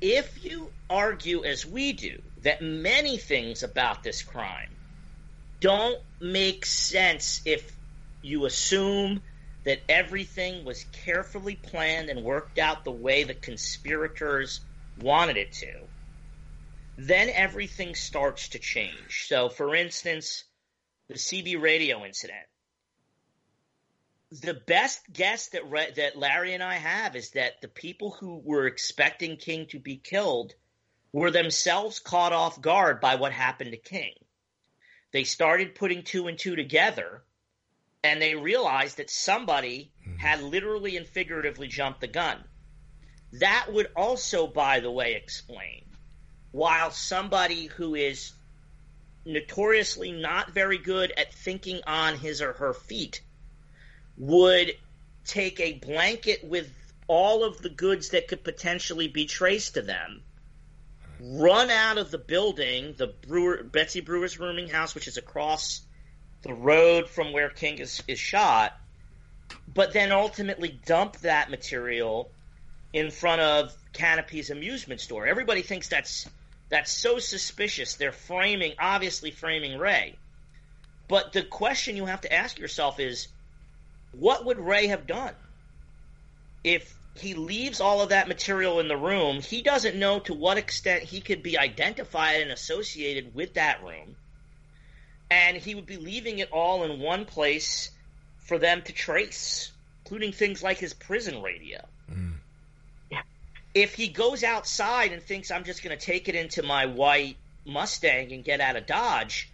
if 0.00 0.44
you 0.44 0.70
argue, 0.88 1.44
as 1.44 1.66
we 1.66 1.92
do, 1.92 2.22
that 2.42 2.62
many 2.62 3.16
things 3.16 3.62
about 3.62 4.02
this 4.02 4.22
crime 4.22 4.70
don't 5.60 6.00
make 6.20 6.66
sense 6.66 7.42
if 7.44 7.70
you 8.22 8.46
assume 8.46 9.22
that 9.64 9.80
everything 9.88 10.64
was 10.64 10.84
carefully 11.04 11.54
planned 11.54 12.08
and 12.08 12.24
worked 12.24 12.58
out 12.58 12.84
the 12.84 12.90
way 12.90 13.24
the 13.24 13.34
conspirators 13.34 14.60
wanted 15.00 15.36
it 15.36 15.52
to, 15.52 15.72
then 16.96 17.28
everything 17.30 17.94
starts 17.94 18.48
to 18.50 18.58
change. 18.58 19.26
So, 19.28 19.48
for 19.48 19.74
instance, 19.74 20.44
the 21.08 21.14
CB 21.14 21.60
radio 21.60 22.04
incident. 22.04 22.46
The 24.30 24.54
best 24.54 25.00
guess 25.12 25.48
that 25.48 25.68
Re- 25.68 25.92
that 25.96 26.16
Larry 26.16 26.54
and 26.54 26.62
I 26.62 26.74
have 26.74 27.16
is 27.16 27.30
that 27.30 27.60
the 27.60 27.68
people 27.68 28.12
who 28.12 28.40
were 28.44 28.66
expecting 28.66 29.36
King 29.36 29.66
to 29.70 29.80
be 29.80 29.96
killed 29.96 30.54
were 31.12 31.32
themselves 31.32 31.98
caught 31.98 32.32
off 32.32 32.60
guard 32.60 33.00
by 33.00 33.16
what 33.16 33.32
happened 33.32 33.72
to 33.72 33.76
King. 33.76 34.14
They 35.12 35.24
started 35.24 35.74
putting 35.74 36.02
two 36.02 36.28
and 36.28 36.38
two 36.38 36.56
together 36.56 37.22
and 38.02 38.20
they 38.20 38.34
realized 38.34 38.96
that 38.96 39.10
somebody 39.10 39.92
mm-hmm. 40.02 40.16
had 40.18 40.42
literally 40.42 40.96
and 40.96 41.06
figuratively 41.06 41.68
jumped 41.68 42.00
the 42.00 42.06
gun. 42.06 42.42
That 43.34 43.66
would 43.72 43.88
also, 43.94 44.46
by 44.46 44.80
the 44.80 44.90
way, 44.90 45.14
explain 45.14 45.84
while 46.52 46.90
somebody 46.90 47.66
who 47.66 47.94
is 47.94 48.32
notoriously 49.24 50.12
not 50.12 50.50
very 50.50 50.78
good 50.78 51.12
at 51.16 51.32
thinking 51.32 51.80
on 51.86 52.16
his 52.16 52.42
or 52.42 52.54
her 52.54 52.74
feet 52.74 53.20
would 54.16 54.76
take 55.24 55.60
a 55.60 55.74
blanket 55.74 56.42
with 56.42 56.68
all 57.06 57.44
of 57.44 57.60
the 57.62 57.68
goods 57.68 58.10
that 58.10 58.28
could 58.28 58.42
potentially 58.42 59.08
be 59.08 59.26
traced 59.26 59.74
to 59.74 59.82
them, 59.82 60.22
run 61.22 61.70
out 61.70 61.98
of 61.98 62.10
the 62.10 62.18
building, 62.18 62.94
the 62.96 63.08
Brewer, 63.08 63.62
Bessie 63.62 64.00
Brewer's 64.00 64.38
rooming 64.38 64.68
house, 64.68 64.94
which 64.94 65.08
is 65.08 65.16
across 65.16 65.82
the 66.42 66.54
road 66.54 67.08
from 67.08 67.32
where 67.32 67.50
King 67.50 67.78
is, 67.78 68.02
is 68.08 68.18
shot, 68.18 68.72
but 69.72 69.92
then 69.92 70.12
ultimately 70.12 70.80
dump 70.86 71.18
that 71.18 71.50
material 71.50 72.30
in 72.92 73.10
front 73.10 73.40
of 73.40 73.74
Canipe's 73.92 74.50
amusement 74.50 75.00
store. 75.00 75.26
Everybody 75.26 75.62
thinks 75.62 75.88
that's 75.88 76.28
that's 76.68 76.92
so 76.92 77.18
suspicious. 77.18 77.94
They're 77.94 78.12
framing, 78.12 78.74
obviously 78.78 79.32
framing 79.32 79.78
Ray. 79.78 80.16
But 81.08 81.32
the 81.32 81.42
question 81.42 81.96
you 81.96 82.06
have 82.06 82.20
to 82.20 82.32
ask 82.32 82.58
yourself 82.58 83.00
is, 83.00 83.26
what 84.12 84.44
would 84.44 84.58
Ray 84.58 84.86
have 84.86 85.06
done 85.06 85.34
if 86.62 86.94
he 87.14 87.34
leaves 87.34 87.80
all 87.80 88.00
of 88.00 88.10
that 88.10 88.28
material 88.28 88.80
in 88.80 88.88
the 88.88 88.96
room? 88.96 89.40
He 89.40 89.62
doesn't 89.62 89.96
know 89.96 90.20
to 90.20 90.34
what 90.34 90.58
extent 90.58 91.02
he 91.02 91.20
could 91.20 91.42
be 91.42 91.58
identified 91.58 92.40
and 92.40 92.50
associated 92.50 93.34
with 93.34 93.54
that 93.54 93.82
room 93.82 94.16
and 95.30 95.56
he 95.56 95.74
would 95.74 95.86
be 95.86 95.96
leaving 95.96 96.40
it 96.40 96.50
all 96.50 96.82
in 96.82 97.00
one 97.00 97.24
place 97.24 97.90
for 98.38 98.58
them 98.58 98.82
to 98.82 98.92
trace, 98.92 99.70
including 100.04 100.32
things 100.32 100.62
like 100.62 100.78
his 100.78 100.92
prison 100.92 101.40
radio. 101.40 101.84
Mm. 102.10 102.34
Yeah. 103.10 103.22
If 103.72 103.94
he 103.94 104.08
goes 104.08 104.42
outside 104.42 105.12
and 105.12 105.22
thinks 105.22 105.50
I'm 105.50 105.64
just 105.64 105.84
going 105.84 105.96
to 105.96 106.04
take 106.04 106.28
it 106.28 106.34
into 106.34 106.62
my 106.62 106.86
white 106.86 107.36
Mustang 107.64 108.32
and 108.32 108.44
get 108.44 108.60
out 108.60 108.76
of 108.76 108.86
Dodge, 108.86 109.48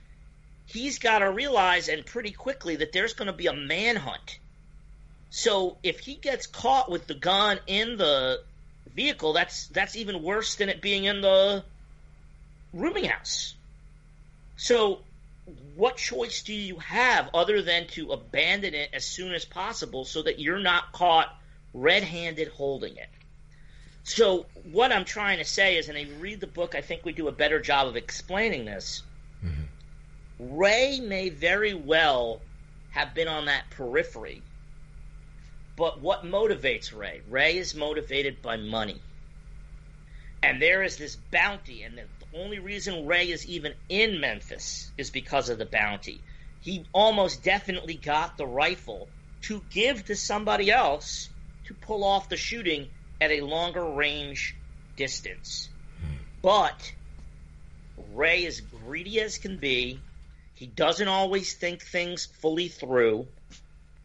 he's 0.65 0.99
got 0.99 1.19
to 1.19 1.31
realize 1.31 1.89
and 1.89 2.07
pretty 2.07 2.31
quickly 2.31 2.77
that 2.77 2.93
there's 2.93 3.13
going 3.13 3.27
to 3.27 3.37
be 3.37 3.47
a 3.47 3.53
manhunt. 3.53 4.39
So 5.37 5.77
if 5.83 5.99
he 6.01 6.15
gets 6.15 6.47
caught 6.47 6.91
with 6.91 7.07
the 7.07 7.13
gun 7.13 7.61
in 7.67 7.99
the 7.99 8.41
vehicle, 8.95 9.35
that's 9.35 9.67
that's 9.67 9.95
even 9.95 10.23
worse 10.23 10.55
than 10.55 10.71
it 10.71 10.81
being 10.81 11.05
in 11.05 11.21
the 11.21 11.63
rooming 12.73 13.05
house. 13.05 13.55
So 14.57 15.01
what 15.75 15.99
choice 15.99 16.43
do 16.43 16.55
you 16.55 16.79
have 16.79 17.29
other 17.35 17.61
than 17.61 17.87
to 17.89 18.13
abandon 18.13 18.73
it 18.75 18.89
as 18.95 19.05
soon 19.05 19.35
as 19.35 19.45
possible 19.45 20.07
so 20.07 20.23
that 20.23 20.39
you're 20.39 20.59
not 20.59 20.93
caught 20.93 21.29
red 21.75 22.03
handed 22.03 22.49
holding 22.49 22.97
it? 22.97 23.11
So, 24.05 24.47
what 24.73 24.91
I'm 24.91 25.05
trying 25.05 25.37
to 25.37 25.45
say 25.45 25.77
is, 25.77 25.91
and 25.91 25.99
I 25.99 26.07
read 26.19 26.41
the 26.41 26.47
book, 26.47 26.75
I 26.75 26.81
think 26.81 27.05
we 27.05 27.13
do 27.13 27.29
a 27.29 27.33
better 27.33 27.61
job 27.61 27.89
of 27.89 27.97
explaining 27.97 28.65
this. 28.65 29.03
Mm-hmm. 29.45 30.57
Ray 30.57 31.01
may 31.01 31.29
very 31.29 31.75
well 31.75 32.41
have 32.93 33.13
been 33.15 33.29
on 33.29 33.47
that 33.47 33.69
periphery. 33.69 34.41
But 35.77 36.01
what 36.01 36.25
motivates 36.25 36.97
Ray? 36.97 37.21
Ray 37.29 37.59
is 37.59 37.75
motivated 37.75 38.41
by 38.41 38.57
money. 38.57 39.01
And 40.43 40.61
there 40.61 40.83
is 40.83 40.97
this 40.97 41.17
bounty, 41.17 41.83
and 41.83 41.99
the 41.99 42.07
only 42.35 42.59
reason 42.59 43.07
Ray 43.07 43.31
is 43.31 43.47
even 43.47 43.75
in 43.89 44.21
Memphis 44.21 44.91
is 44.97 45.11
because 45.11 45.49
of 45.49 45.59
the 45.59 45.67
bounty. 45.67 46.21
He 46.61 46.85
almost 46.93 47.43
definitely 47.43 47.95
got 47.95 48.37
the 48.37 48.47
rifle 48.47 49.09
to 49.43 49.63
give 49.71 50.05
to 50.07 50.17
somebody 50.17 50.71
else 50.71 51.29
to 51.67 51.75
pull 51.75 52.05
off 52.05 52.29
the 52.29 52.37
shooting 52.37 52.89
at 53.21 53.31
a 53.31 53.41
longer 53.43 53.85
range 53.85 54.57
distance. 54.97 55.69
But 56.43 56.93
Ray 58.15 58.45
is 58.45 58.61
greedy 58.61 59.21
as 59.21 59.39
can 59.39 59.59
be. 59.59 60.01
He 60.55 60.67
doesn't 60.67 61.09
always 61.09 61.55
think 61.55 61.83
things 61.83 62.27
fully 62.41 62.69
through. 62.69 63.27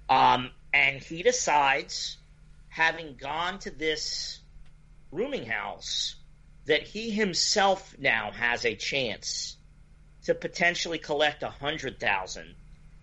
Um, 0.09 0.51
and 0.73 1.01
he 1.01 1.23
decides, 1.23 2.17
having 2.69 3.15
gone 3.15 3.59
to 3.59 3.71
this 3.71 4.39
rooming 5.11 5.45
house, 5.45 6.15
that 6.65 6.83
he 6.83 7.09
himself 7.09 7.95
now 7.99 8.31
has 8.31 8.65
a 8.65 8.75
chance 8.75 9.57
to 10.23 10.35
potentially 10.35 10.99
collect 10.99 11.43
a 11.43 11.49
hundred 11.49 11.99
thousand 11.99 12.55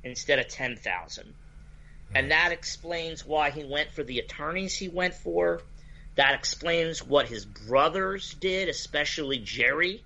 instead 0.04 0.38
of 0.38 0.48
ten 0.48 0.76
thousand. 0.76 1.34
And 2.14 2.26
hmm. 2.26 2.30
that 2.30 2.52
explains 2.52 3.26
why 3.26 3.50
he 3.50 3.64
went 3.64 3.92
for 3.92 4.02
the 4.02 4.18
attorneys 4.18 4.74
he 4.74 4.88
went 4.88 5.14
for. 5.14 5.62
That 6.14 6.34
explains 6.34 7.04
what 7.04 7.28
his 7.28 7.44
brothers 7.44 8.34
did, 8.34 8.68
especially 8.68 9.38
Jerry, 9.38 10.04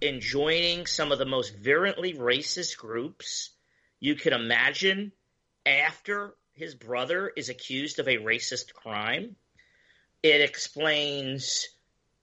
in 0.00 0.20
joining 0.20 0.86
some 0.86 1.12
of 1.12 1.18
the 1.18 1.24
most 1.24 1.56
virulently 1.56 2.14
racist 2.14 2.76
groups 2.76 3.50
you 4.00 4.16
could 4.16 4.32
imagine 4.32 5.12
after 5.64 6.34
his 6.60 6.74
brother 6.74 7.32
is 7.34 7.48
accused 7.48 7.98
of 7.98 8.06
a 8.06 8.18
racist 8.18 8.74
crime. 8.74 9.34
It 10.22 10.42
explains 10.42 11.66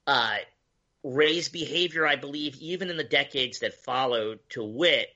uh, 0.05 0.38
Ray's 1.03 1.49
behavior, 1.49 2.05
I 2.05 2.18
believe, 2.18 2.55
even 2.57 2.91
in 2.91 2.97
the 2.97 3.03
decades 3.03 3.59
that 3.59 3.73
followed, 3.73 4.39
to 4.51 4.64
wit, 4.64 5.09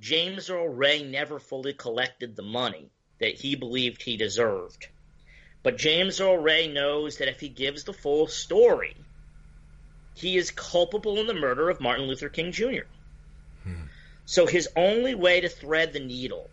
James 0.00 0.50
Earl 0.50 0.66
Ray 0.66 1.04
never 1.04 1.38
fully 1.38 1.72
collected 1.72 2.34
the 2.34 2.42
money 2.42 2.90
that 3.20 3.36
he 3.36 3.54
believed 3.54 4.02
he 4.02 4.16
deserved. 4.16 4.88
But 5.62 5.78
James 5.78 6.20
Earl 6.20 6.38
Ray 6.38 6.66
knows 6.66 7.18
that 7.18 7.28
if 7.28 7.38
he 7.38 7.48
gives 7.48 7.84
the 7.84 7.92
full 7.92 8.26
story, 8.26 8.96
he 10.14 10.36
is 10.36 10.50
culpable 10.50 11.20
in 11.20 11.28
the 11.28 11.34
murder 11.34 11.70
of 11.70 11.80
Martin 11.80 12.06
Luther 12.06 12.28
King 12.28 12.50
Jr. 12.50 12.86
Hmm. 13.62 13.84
So 14.24 14.46
his 14.46 14.68
only 14.74 15.14
way 15.14 15.40
to 15.40 15.48
thread 15.48 15.92
the 15.92 16.00
needle 16.00 16.50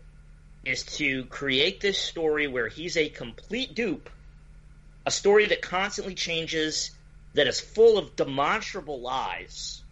is 0.66 0.82
to 0.84 1.24
create 1.26 1.80
this 1.80 1.98
story 1.98 2.46
where 2.46 2.68
he's 2.68 2.96
a 2.96 3.08
complete 3.08 3.74
dupe, 3.74 4.08
a 5.06 5.10
story 5.10 5.46
that 5.46 5.62
constantly 5.62 6.14
changes 6.14 6.90
that 7.34 7.46
is 7.46 7.60
full 7.60 7.98
of 7.98 8.16
demonstrable 8.16 9.00
lies 9.00 9.82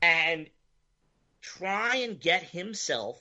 and 0.00 0.48
try 1.40 1.96
and 1.96 2.20
get 2.20 2.42
himself 2.42 3.18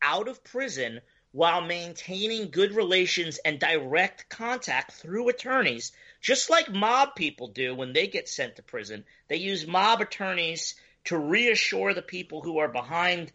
out 0.00 0.28
of 0.28 0.44
prison 0.44 1.00
while 1.32 1.60
maintaining 1.60 2.50
good 2.50 2.72
relations 2.72 3.38
and 3.44 3.60
direct 3.60 4.28
contact 4.28 4.92
through 4.92 5.28
attorneys, 5.28 5.92
just 6.20 6.48
like 6.48 6.72
mob 6.72 7.14
people 7.14 7.48
do 7.48 7.74
when 7.74 7.92
they 7.92 8.06
get 8.06 8.28
sent 8.28 8.56
to 8.56 8.62
prison. 8.62 9.04
They 9.28 9.36
use 9.36 9.66
mob 9.66 10.00
attorneys 10.00 10.74
to 11.04 11.18
reassure 11.18 11.92
the 11.92 12.02
people 12.02 12.40
who 12.40 12.58
are 12.58 12.68
behind 12.68 13.32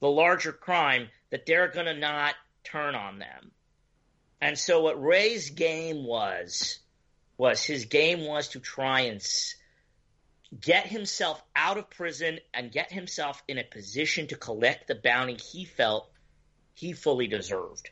the 0.00 0.08
larger 0.08 0.52
crime 0.52 1.08
that 1.30 1.46
they're 1.46 1.68
going 1.68 1.86
to 1.86 1.94
not 1.94 2.34
turn 2.64 2.94
on 2.94 3.18
them. 3.18 3.50
And 4.40 4.58
so 4.58 4.82
what 4.82 5.02
Ray's 5.02 5.50
game 5.50 6.04
was 6.04 6.78
was 7.38 7.62
his 7.62 7.84
game 7.86 8.26
was 8.26 8.48
to 8.48 8.60
try 8.60 9.00
and 9.02 9.20
get 10.58 10.86
himself 10.86 11.42
out 11.54 11.76
of 11.76 11.90
prison 11.90 12.38
and 12.54 12.72
get 12.72 12.90
himself 12.90 13.42
in 13.48 13.58
a 13.58 13.64
position 13.64 14.26
to 14.28 14.36
collect 14.36 14.86
the 14.86 14.94
bounty 14.94 15.36
he 15.36 15.64
felt 15.64 16.10
he 16.74 16.92
fully 16.92 17.26
deserved. 17.26 17.90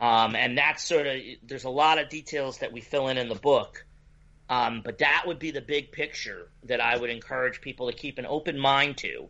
Um, 0.00 0.36
and 0.36 0.56
that's 0.56 0.84
sort 0.84 1.06
of 1.06 1.16
there's 1.42 1.64
a 1.64 1.70
lot 1.70 1.98
of 1.98 2.08
details 2.08 2.58
that 2.58 2.72
we 2.72 2.80
fill 2.80 3.08
in 3.08 3.18
in 3.18 3.28
the 3.28 3.34
book, 3.34 3.84
um, 4.48 4.82
but 4.84 4.98
that 4.98 5.24
would 5.26 5.38
be 5.40 5.50
the 5.50 5.60
big 5.60 5.90
picture 5.90 6.50
that 6.64 6.80
I 6.80 6.96
would 6.96 7.10
encourage 7.10 7.60
people 7.60 7.90
to 7.90 7.96
keep 7.96 8.18
an 8.18 8.26
open 8.26 8.58
mind 8.58 8.98
to, 8.98 9.28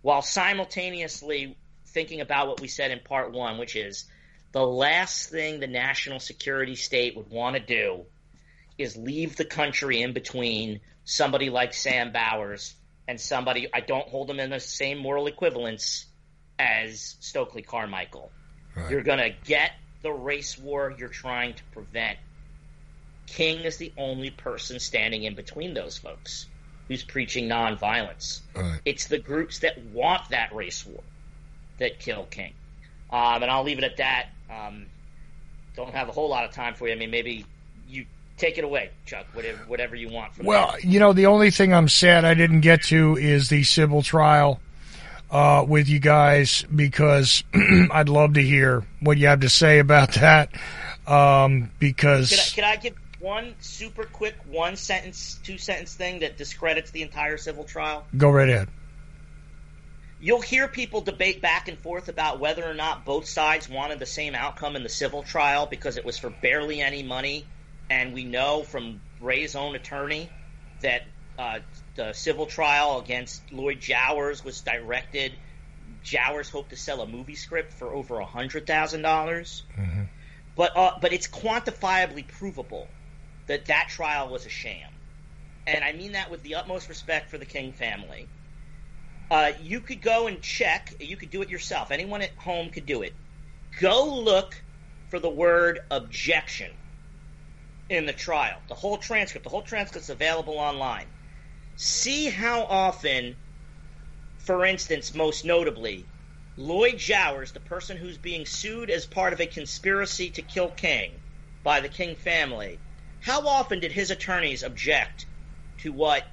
while 0.00 0.20
simultaneously 0.20 1.56
thinking 1.92 2.20
about 2.20 2.48
what 2.48 2.60
we 2.60 2.68
said 2.68 2.90
in 2.90 3.00
part 3.00 3.32
one, 3.32 3.58
which 3.58 3.76
is 3.76 4.04
the 4.52 4.64
last 4.64 5.30
thing 5.30 5.60
the 5.60 5.66
national 5.66 6.20
security 6.20 6.74
state 6.74 7.16
would 7.16 7.30
want 7.30 7.56
to 7.56 7.62
do 7.62 8.04
is 8.78 8.96
leave 8.96 9.36
the 9.36 9.44
country 9.44 10.02
in 10.02 10.12
between 10.12 10.80
somebody 11.04 11.50
like 11.50 11.74
Sam 11.74 12.12
Bowers 12.12 12.74
and 13.08 13.20
somebody 13.20 13.68
I 13.72 13.80
don't 13.80 14.08
hold 14.08 14.28
them 14.28 14.40
in 14.40 14.50
the 14.50 14.60
same 14.60 14.98
moral 14.98 15.26
equivalence 15.26 16.06
as 16.58 17.16
Stokely 17.20 17.62
Carmichael. 17.62 18.30
Right. 18.76 18.90
You're 18.90 19.02
going 19.02 19.18
to 19.18 19.34
get 19.44 19.72
the 20.02 20.12
race 20.12 20.58
war 20.58 20.94
you're 20.96 21.08
trying 21.08 21.54
to 21.54 21.62
prevent. 21.72 22.18
King 23.26 23.60
is 23.60 23.76
the 23.76 23.92
only 23.96 24.30
person 24.30 24.80
standing 24.80 25.22
in 25.22 25.34
between 25.34 25.74
those 25.74 25.96
folks 25.96 26.46
who's 26.88 27.04
preaching 27.04 27.48
nonviolence. 27.48 28.40
Right. 28.54 28.80
It's 28.84 29.06
the 29.06 29.18
groups 29.18 29.60
that 29.60 29.82
want 29.84 30.30
that 30.30 30.54
race 30.54 30.84
war 30.84 31.02
that 31.78 31.98
kill 31.98 32.24
King. 32.24 32.52
Um, 33.10 33.42
and 33.42 33.50
I'll 33.50 33.64
leave 33.64 33.78
it 33.78 33.84
at 33.84 33.98
that. 33.98 34.28
Um, 34.50 34.86
don't 35.76 35.94
have 35.94 36.08
a 36.08 36.12
whole 36.12 36.28
lot 36.28 36.44
of 36.44 36.52
time 36.52 36.74
for 36.74 36.86
you. 36.86 36.94
I 36.94 36.96
mean, 36.96 37.10
maybe 37.10 37.44
you 37.88 38.06
take 38.36 38.58
it 38.58 38.64
away, 38.64 38.90
Chuck. 39.06 39.26
Whatever, 39.32 39.58
whatever 39.66 39.96
you 39.96 40.08
want. 40.08 40.34
From 40.34 40.46
well, 40.46 40.74
you 40.80 41.00
know, 41.00 41.12
the 41.12 41.26
only 41.26 41.50
thing 41.50 41.72
I'm 41.72 41.88
sad 41.88 42.24
I 42.24 42.34
didn't 42.34 42.60
get 42.60 42.84
to 42.84 43.16
is 43.16 43.48
the 43.48 43.64
civil 43.64 44.02
trial 44.02 44.60
uh, 45.30 45.64
with 45.66 45.88
you 45.88 45.98
guys 45.98 46.64
because 46.74 47.42
I'd 47.54 48.08
love 48.08 48.34
to 48.34 48.42
hear 48.42 48.84
what 49.00 49.18
you 49.18 49.28
have 49.28 49.40
to 49.40 49.48
say 49.48 49.78
about 49.78 50.12
that. 50.14 50.50
Um, 51.06 51.70
because 51.78 52.30
can 52.54 52.64
I, 52.64 52.72
can 52.72 52.78
I 52.78 52.80
give 52.80 52.94
one 53.18 53.54
super 53.60 54.04
quick 54.04 54.36
one 54.48 54.76
sentence, 54.76 55.38
two 55.42 55.58
sentence 55.58 55.94
thing 55.94 56.20
that 56.20 56.36
discredits 56.36 56.90
the 56.90 57.02
entire 57.02 57.36
civil 57.36 57.64
trial? 57.64 58.04
Go 58.16 58.30
right 58.30 58.48
ahead. 58.48 58.68
You'll 60.24 60.40
hear 60.40 60.68
people 60.68 61.00
debate 61.00 61.42
back 61.42 61.66
and 61.66 61.76
forth 61.76 62.08
about 62.08 62.38
whether 62.38 62.64
or 62.64 62.74
not 62.74 63.04
both 63.04 63.26
sides 63.26 63.68
wanted 63.68 63.98
the 63.98 64.06
same 64.06 64.36
outcome 64.36 64.76
in 64.76 64.84
the 64.84 64.88
civil 64.88 65.24
trial 65.24 65.66
because 65.66 65.96
it 65.96 66.04
was 66.04 66.16
for 66.16 66.30
barely 66.30 66.80
any 66.80 67.02
money 67.02 67.44
and 67.90 68.14
we 68.14 68.24
know 68.24 68.62
from 68.62 69.00
Ray's 69.20 69.54
own 69.54 69.74
attorney 69.74 70.30
that 70.80 71.02
uh, 71.38 71.58
the 71.96 72.12
civil 72.12 72.46
trial 72.46 73.00
against 73.00 73.52
Lloyd 73.52 73.80
Jowers 73.80 74.44
was 74.44 74.60
directed. 74.60 75.32
Jowers 76.02 76.48
hoped 76.48 76.70
to 76.70 76.76
sell 76.76 77.02
a 77.02 77.06
movie 77.06 77.34
script 77.34 77.72
for 77.72 77.92
over 77.92 78.18
a 78.20 78.24
hundred 78.24 78.66
thousand 78.66 79.02
dollars, 79.02 79.64
mm-hmm. 79.76 80.04
but 80.56 80.76
uh, 80.76 80.92
but 81.00 81.12
it's 81.12 81.28
quantifiably 81.28 82.26
provable 82.26 82.88
that 83.46 83.66
that 83.66 83.88
trial 83.88 84.28
was 84.28 84.46
a 84.46 84.48
sham, 84.48 84.90
and 85.66 85.84
I 85.84 85.92
mean 85.92 86.12
that 86.12 86.30
with 86.30 86.42
the 86.42 86.54
utmost 86.54 86.88
respect 86.88 87.30
for 87.30 87.38
the 87.38 87.46
King 87.46 87.72
family. 87.72 88.26
Uh, 89.32 89.54
you 89.62 89.80
could 89.80 90.02
go 90.02 90.26
and 90.26 90.42
check. 90.42 90.92
You 91.00 91.16
could 91.16 91.30
do 91.30 91.40
it 91.40 91.48
yourself. 91.48 91.90
Anyone 91.90 92.20
at 92.20 92.34
home 92.34 92.68
could 92.68 92.84
do 92.84 93.00
it. 93.00 93.14
Go 93.80 94.04
look 94.04 94.62
for 95.08 95.18
the 95.18 95.30
word 95.30 95.80
objection 95.90 96.70
in 97.88 98.04
the 98.04 98.12
trial. 98.12 98.58
The 98.68 98.74
whole 98.74 98.98
transcript, 98.98 99.44
the 99.44 99.48
whole 99.48 99.62
transcript's 99.62 100.10
available 100.10 100.58
online. 100.58 101.06
See 101.76 102.28
how 102.28 102.64
often, 102.64 103.34
for 104.36 104.66
instance, 104.66 105.14
most 105.14 105.46
notably, 105.46 106.04
Lloyd 106.58 106.98
Jowers, 106.98 107.52
the 107.52 107.60
person 107.60 107.96
who's 107.96 108.18
being 108.18 108.44
sued 108.44 108.90
as 108.90 109.06
part 109.06 109.32
of 109.32 109.40
a 109.40 109.46
conspiracy 109.46 110.28
to 110.28 110.42
kill 110.42 110.68
King 110.68 111.10
by 111.64 111.80
the 111.80 111.88
King 111.88 112.16
family, 112.16 112.78
how 113.20 113.48
often 113.48 113.80
did 113.80 113.92
his 113.92 114.10
attorneys 114.10 114.62
object 114.62 115.24
to 115.78 115.90
what 115.90 116.26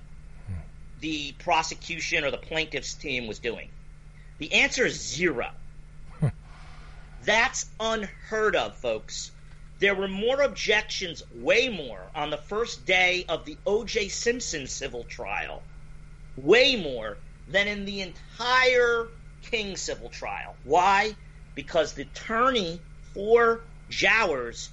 the 0.99 1.33
prosecution 1.33 2.23
or 2.23 2.31
the 2.31 2.37
plaintiff's 2.37 2.93
team 2.93 3.27
was 3.27 3.39
doing? 3.39 3.69
The 4.37 4.53
answer 4.53 4.85
is 4.85 4.99
zero. 4.99 5.49
That's 7.23 7.65
unheard 7.79 8.55
of, 8.55 8.77
folks. 8.77 9.31
There 9.79 9.95
were 9.95 10.07
more 10.07 10.41
objections, 10.41 11.23
way 11.33 11.69
more, 11.69 12.01
on 12.13 12.29
the 12.29 12.37
first 12.37 12.85
day 12.85 13.25
of 13.29 13.45
the 13.45 13.57
O.J. 13.65 14.09
Simpson 14.09 14.67
civil 14.67 15.05
trial, 15.05 15.63
way 16.35 16.75
more 16.75 17.17
than 17.47 17.67
in 17.67 17.85
the 17.85 18.01
entire 18.01 19.07
King 19.41 19.77
civil 19.77 20.09
trial. 20.09 20.55
Why? 20.63 21.15
Because 21.55 21.93
the 21.93 22.03
attorney 22.03 22.81
for 23.13 23.61
Jowers 23.89 24.69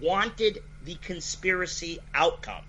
wanted 0.00 0.62
the 0.84 0.94
conspiracy 0.96 1.98
outcome. 2.14 2.64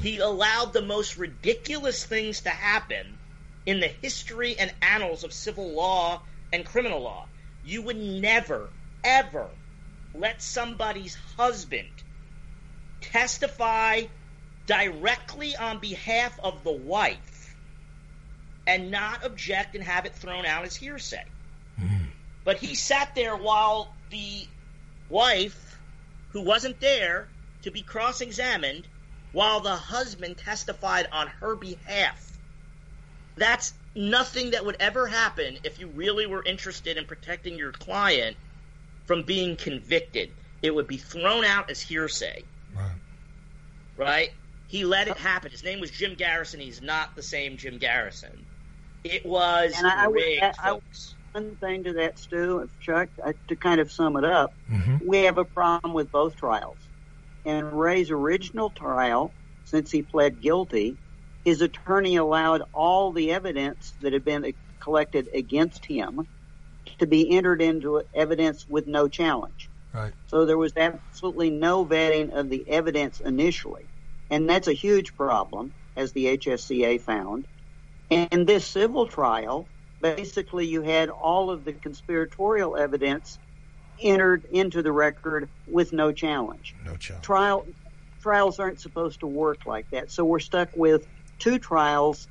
He 0.00 0.18
allowed 0.18 0.72
the 0.72 0.82
most 0.82 1.16
ridiculous 1.16 2.04
things 2.04 2.40
to 2.42 2.50
happen 2.50 3.18
in 3.66 3.80
the 3.80 3.88
history 3.88 4.58
and 4.58 4.72
annals 4.80 5.24
of 5.24 5.32
civil 5.32 5.72
law 5.72 6.22
and 6.52 6.64
criminal 6.64 7.00
law. 7.00 7.26
You 7.64 7.82
would 7.82 7.96
never, 7.96 8.70
ever 9.02 9.48
let 10.14 10.42
somebody's 10.42 11.16
husband 11.36 11.88
testify 13.00 14.02
directly 14.66 15.56
on 15.56 15.78
behalf 15.78 16.38
of 16.40 16.62
the 16.64 16.72
wife 16.72 17.56
and 18.66 18.90
not 18.90 19.24
object 19.24 19.74
and 19.74 19.84
have 19.84 20.06
it 20.06 20.14
thrown 20.14 20.46
out 20.46 20.64
as 20.64 20.76
hearsay. 20.76 21.24
But 22.44 22.58
he 22.58 22.74
sat 22.74 23.14
there 23.14 23.36
while 23.36 23.92
the 24.10 24.46
wife, 25.08 25.76
who 26.30 26.42
wasn't 26.42 26.80
there 26.80 27.28
to 27.62 27.70
be 27.70 27.82
cross 27.82 28.20
examined, 28.20 28.86
while 29.32 29.60
the 29.60 29.74
husband 29.74 30.36
testified 30.38 31.08
on 31.12 31.26
her 31.26 31.56
behalf. 31.56 32.38
That's 33.36 33.72
nothing 33.94 34.50
that 34.50 34.64
would 34.64 34.76
ever 34.78 35.06
happen 35.06 35.58
if 35.64 35.80
you 35.80 35.86
really 35.88 36.26
were 36.26 36.44
interested 36.44 36.96
in 36.96 37.06
protecting 37.06 37.56
your 37.56 37.72
client 37.72 38.36
from 39.06 39.22
being 39.22 39.56
convicted. 39.56 40.30
It 40.60 40.74
would 40.74 40.86
be 40.86 40.98
thrown 40.98 41.44
out 41.44 41.70
as 41.70 41.80
hearsay. 41.80 42.44
Right. 42.74 42.90
Right? 43.96 44.30
He 44.68 44.84
let 44.84 45.08
it 45.08 45.16
happen. 45.16 45.50
His 45.50 45.64
name 45.64 45.80
was 45.80 45.90
Jim 45.90 46.14
Garrison. 46.14 46.60
He's 46.60 46.80
not 46.80 47.14
the 47.16 47.22
same 47.22 47.56
Jim 47.56 47.78
Garrison. 47.78 48.46
It 49.04 49.26
was 49.26 49.74
and 49.76 49.86
I, 49.86 50.06
rigged, 50.06 50.42
I, 50.42 50.52
folks. 50.70 51.14
One 51.32 51.56
thing 51.56 51.84
to 51.84 51.94
that, 51.94 52.18
Stu, 52.18 52.68
Chuck, 52.80 53.08
uh, 53.22 53.32
to 53.48 53.56
kind 53.56 53.80
of 53.80 53.90
sum 53.90 54.16
it 54.16 54.24
up, 54.24 54.52
mm-hmm. 54.70 54.98
we 55.06 55.22
have 55.22 55.38
a 55.38 55.44
problem 55.44 55.94
with 55.94 56.12
both 56.12 56.36
trials. 56.36 56.76
In 57.44 57.64
Ray's 57.64 58.10
original 58.10 58.70
trial, 58.70 59.34
since 59.64 59.90
he 59.90 60.02
pled 60.02 60.40
guilty, 60.40 60.98
his 61.44 61.60
attorney 61.60 62.16
allowed 62.16 62.62
all 62.72 63.12
the 63.12 63.32
evidence 63.32 63.94
that 64.00 64.12
had 64.12 64.24
been 64.24 64.54
collected 64.80 65.28
against 65.34 65.84
him 65.84 66.28
to 66.98 67.06
be 67.06 67.30
entered 67.36 67.62
into 67.62 68.02
evidence 68.14 68.66
with 68.68 68.86
no 68.86 69.08
challenge. 69.08 69.70
Right. 69.92 70.12
So 70.26 70.46
there 70.46 70.58
was 70.58 70.72
absolutely 70.76 71.50
no 71.50 71.84
vetting 71.84 72.32
of 72.32 72.48
the 72.48 72.68
evidence 72.68 73.20
initially. 73.20 73.88
And 74.30 74.48
that's 74.48 74.68
a 74.68 74.72
huge 74.72 75.14
problem, 75.14 75.72
as 75.96 76.12
the 76.12 76.38
HSCA 76.38 77.00
found. 77.02 77.46
In 78.08 78.46
this 78.46 78.66
civil 78.66 79.06
trial, 79.06 79.68
basically 80.00 80.66
you 80.66 80.82
had 80.82 81.08
all 81.10 81.50
of 81.50 81.64
the 81.64 81.72
conspiratorial 81.72 82.76
evidence 82.76 83.38
entered 84.02 84.44
into 84.50 84.82
the 84.82 84.92
record 84.92 85.48
with 85.66 85.92
no 85.92 86.12
challenge. 86.12 86.74
No 86.84 86.96
challenge. 86.96 87.24
Trial, 87.24 87.66
trials 88.20 88.58
aren't 88.58 88.80
supposed 88.80 89.20
to 89.20 89.26
work 89.26 89.66
like 89.66 89.90
that. 89.90 90.10
So 90.10 90.24
we're 90.24 90.40
stuck 90.40 90.68
with 90.76 91.06
two 91.38 91.58
trials 91.58 92.28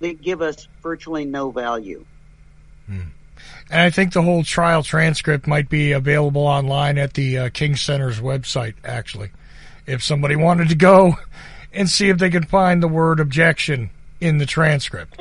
that 0.00 0.20
give 0.20 0.42
us 0.42 0.68
virtually 0.82 1.24
no 1.24 1.50
value. 1.50 2.04
Hmm. 2.86 3.00
And 3.70 3.80
I 3.80 3.90
think 3.90 4.12
the 4.12 4.22
whole 4.22 4.44
trial 4.44 4.82
transcript 4.82 5.46
might 5.46 5.68
be 5.68 5.92
available 5.92 6.46
online 6.46 6.98
at 6.98 7.14
the 7.14 7.38
uh, 7.38 7.48
King 7.50 7.76
Center's 7.76 8.20
website, 8.20 8.74
actually. 8.84 9.30
If 9.86 10.02
somebody 10.02 10.36
wanted 10.36 10.68
to 10.70 10.74
go 10.74 11.16
and 11.72 11.88
see 11.88 12.08
if 12.08 12.18
they 12.18 12.30
could 12.30 12.48
find 12.48 12.82
the 12.82 12.88
word 12.88 13.20
objection 13.20 13.90
in 14.20 14.38
the 14.38 14.46
transcript. 14.46 15.20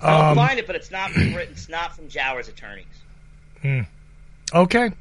I'll 0.00 0.30
um, 0.30 0.36
find 0.36 0.58
it, 0.58 0.66
but 0.66 0.76
it's 0.76 0.90
not 0.90 1.10
from, 1.10 1.34
it's 1.34 1.68
not 1.68 1.94
from 1.94 2.08
Jowers' 2.08 2.48
attorneys. 2.48 2.86
Hmm. 3.62 3.82
Okay. 4.54 4.92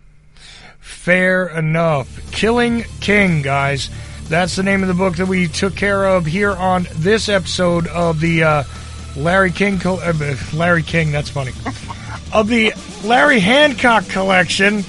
Fair 0.85 1.47
enough. 1.47 2.31
Killing 2.31 2.83
King, 3.01 3.41
guys. 3.41 3.89
That's 4.29 4.55
the 4.55 4.63
name 4.63 4.83
of 4.83 4.87
the 4.87 4.93
book 4.93 5.15
that 5.17 5.25
we 5.25 5.47
took 5.47 5.75
care 5.75 6.05
of 6.05 6.25
here 6.25 6.51
on 6.51 6.87
this 6.93 7.27
episode 7.27 7.87
of 7.87 8.19
the 8.19 8.43
uh, 8.43 8.63
Larry 9.15 9.51
King. 9.51 9.79
Co- 9.79 9.97
uh, 9.97 10.35
Larry 10.53 10.83
King, 10.83 11.11
that's 11.11 11.29
funny. 11.29 11.51
of 12.33 12.47
the 12.47 12.73
Larry 13.03 13.39
Hancock 13.39 14.07
collection. 14.09 14.83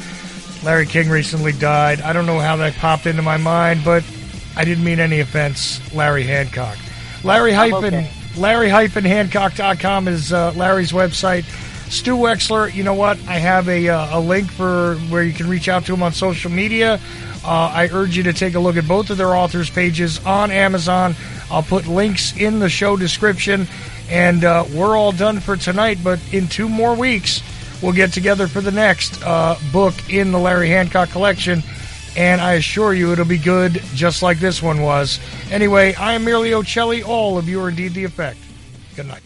Larry 0.63 0.87
King 0.87 1.09
recently 1.09 1.53
died. 1.53 2.03
I 2.03 2.13
don't 2.13 2.27
know 2.27 2.41
how 2.41 2.57
that 2.57 2.75
popped 2.75 3.07
into 3.07 3.23
my 3.23 3.39
mind, 3.39 3.81
but 3.83 4.05
I 4.55 4.65
didn't 4.65 4.85
mean 4.85 5.01
any 5.01 5.21
offense, 5.21 5.81
Larry 5.95 6.25
Hancock. 6.25 6.77
Larry 7.25 7.53
hyphen 7.53 7.95
okay. 7.95 8.11
Larry 8.37 8.69
hyphen 8.69 9.05
Hancock.com 9.05 10.09
is 10.09 10.33
uh, 10.33 10.53
Larry's 10.53 10.93
website. 10.93 11.45
Stu 11.89 12.17
Wexler, 12.17 12.73
you 12.75 12.83
know 12.83 12.95
what? 12.95 13.19
I 13.29 13.39
have 13.39 13.69
a, 13.69 13.89
uh, 13.89 14.19
a 14.19 14.21
link 14.21 14.51
for 14.51 14.97
where 15.09 15.23
you 15.23 15.33
can 15.33 15.49
reach 15.49 15.69
out 15.69 15.87
to 15.87 15.95
him 15.95 16.03
on 16.03 16.13
social 16.13 16.51
media. 16.51 17.01
Uh, 17.45 17.71
I 17.73 17.89
urge 17.93 18.17
you 18.17 18.25
to 18.25 18.33
take 18.33 18.55
a 18.55 18.59
look 18.59 18.77
at 18.77 18.89
both 18.89 19.11
of 19.11 19.19
their 19.19 19.35
authors' 19.35 19.71
pages 19.71 20.25
on 20.27 20.51
Amazon. 20.51 21.15
I'll 21.49 21.63
put 21.63 21.87
links 21.87 22.37
in 22.37 22.59
the 22.59 22.69
show 22.69 22.97
description. 22.97 23.69
And 24.09 24.45
uh, 24.45 24.65
we're 24.73 24.97
all 24.97 25.13
done 25.13 25.41
for 25.41 25.57
tonight, 25.57 25.99
but 26.03 26.21
in 26.33 26.49
two 26.49 26.69
more 26.69 26.95
weeks, 26.95 27.41
we'll 27.83 27.93
get 27.93 28.13
together 28.13 28.47
for 28.47 28.61
the 28.61 28.73
next 28.73 29.23
uh, 29.25 29.57
book 29.73 29.95
in 30.13 30.33
the 30.33 30.39
Larry 30.39 30.69
Hancock 30.69 31.11
collection. 31.11 31.63
And 32.17 32.41
I 32.41 32.55
assure 32.55 32.95
you 32.95 33.13
it'll 33.13 33.25
be 33.25 33.39
good, 33.39 33.75
just 33.95 34.23
like 34.23 34.39
this 34.39 34.63
one 34.63 34.81
was. 34.81 35.21
Anyway, 35.51 35.95
I 35.95 36.15
am 36.15 36.25
Merely 36.25 36.51
Ochelli. 36.51 37.07
All 37.07 37.37
of 37.37 37.49
you 37.49 37.61
are 37.61 37.69
indeed 37.69 37.95
the 37.95 38.05
effect. 38.05 38.39
Good 38.97 39.07
night. 39.07 39.23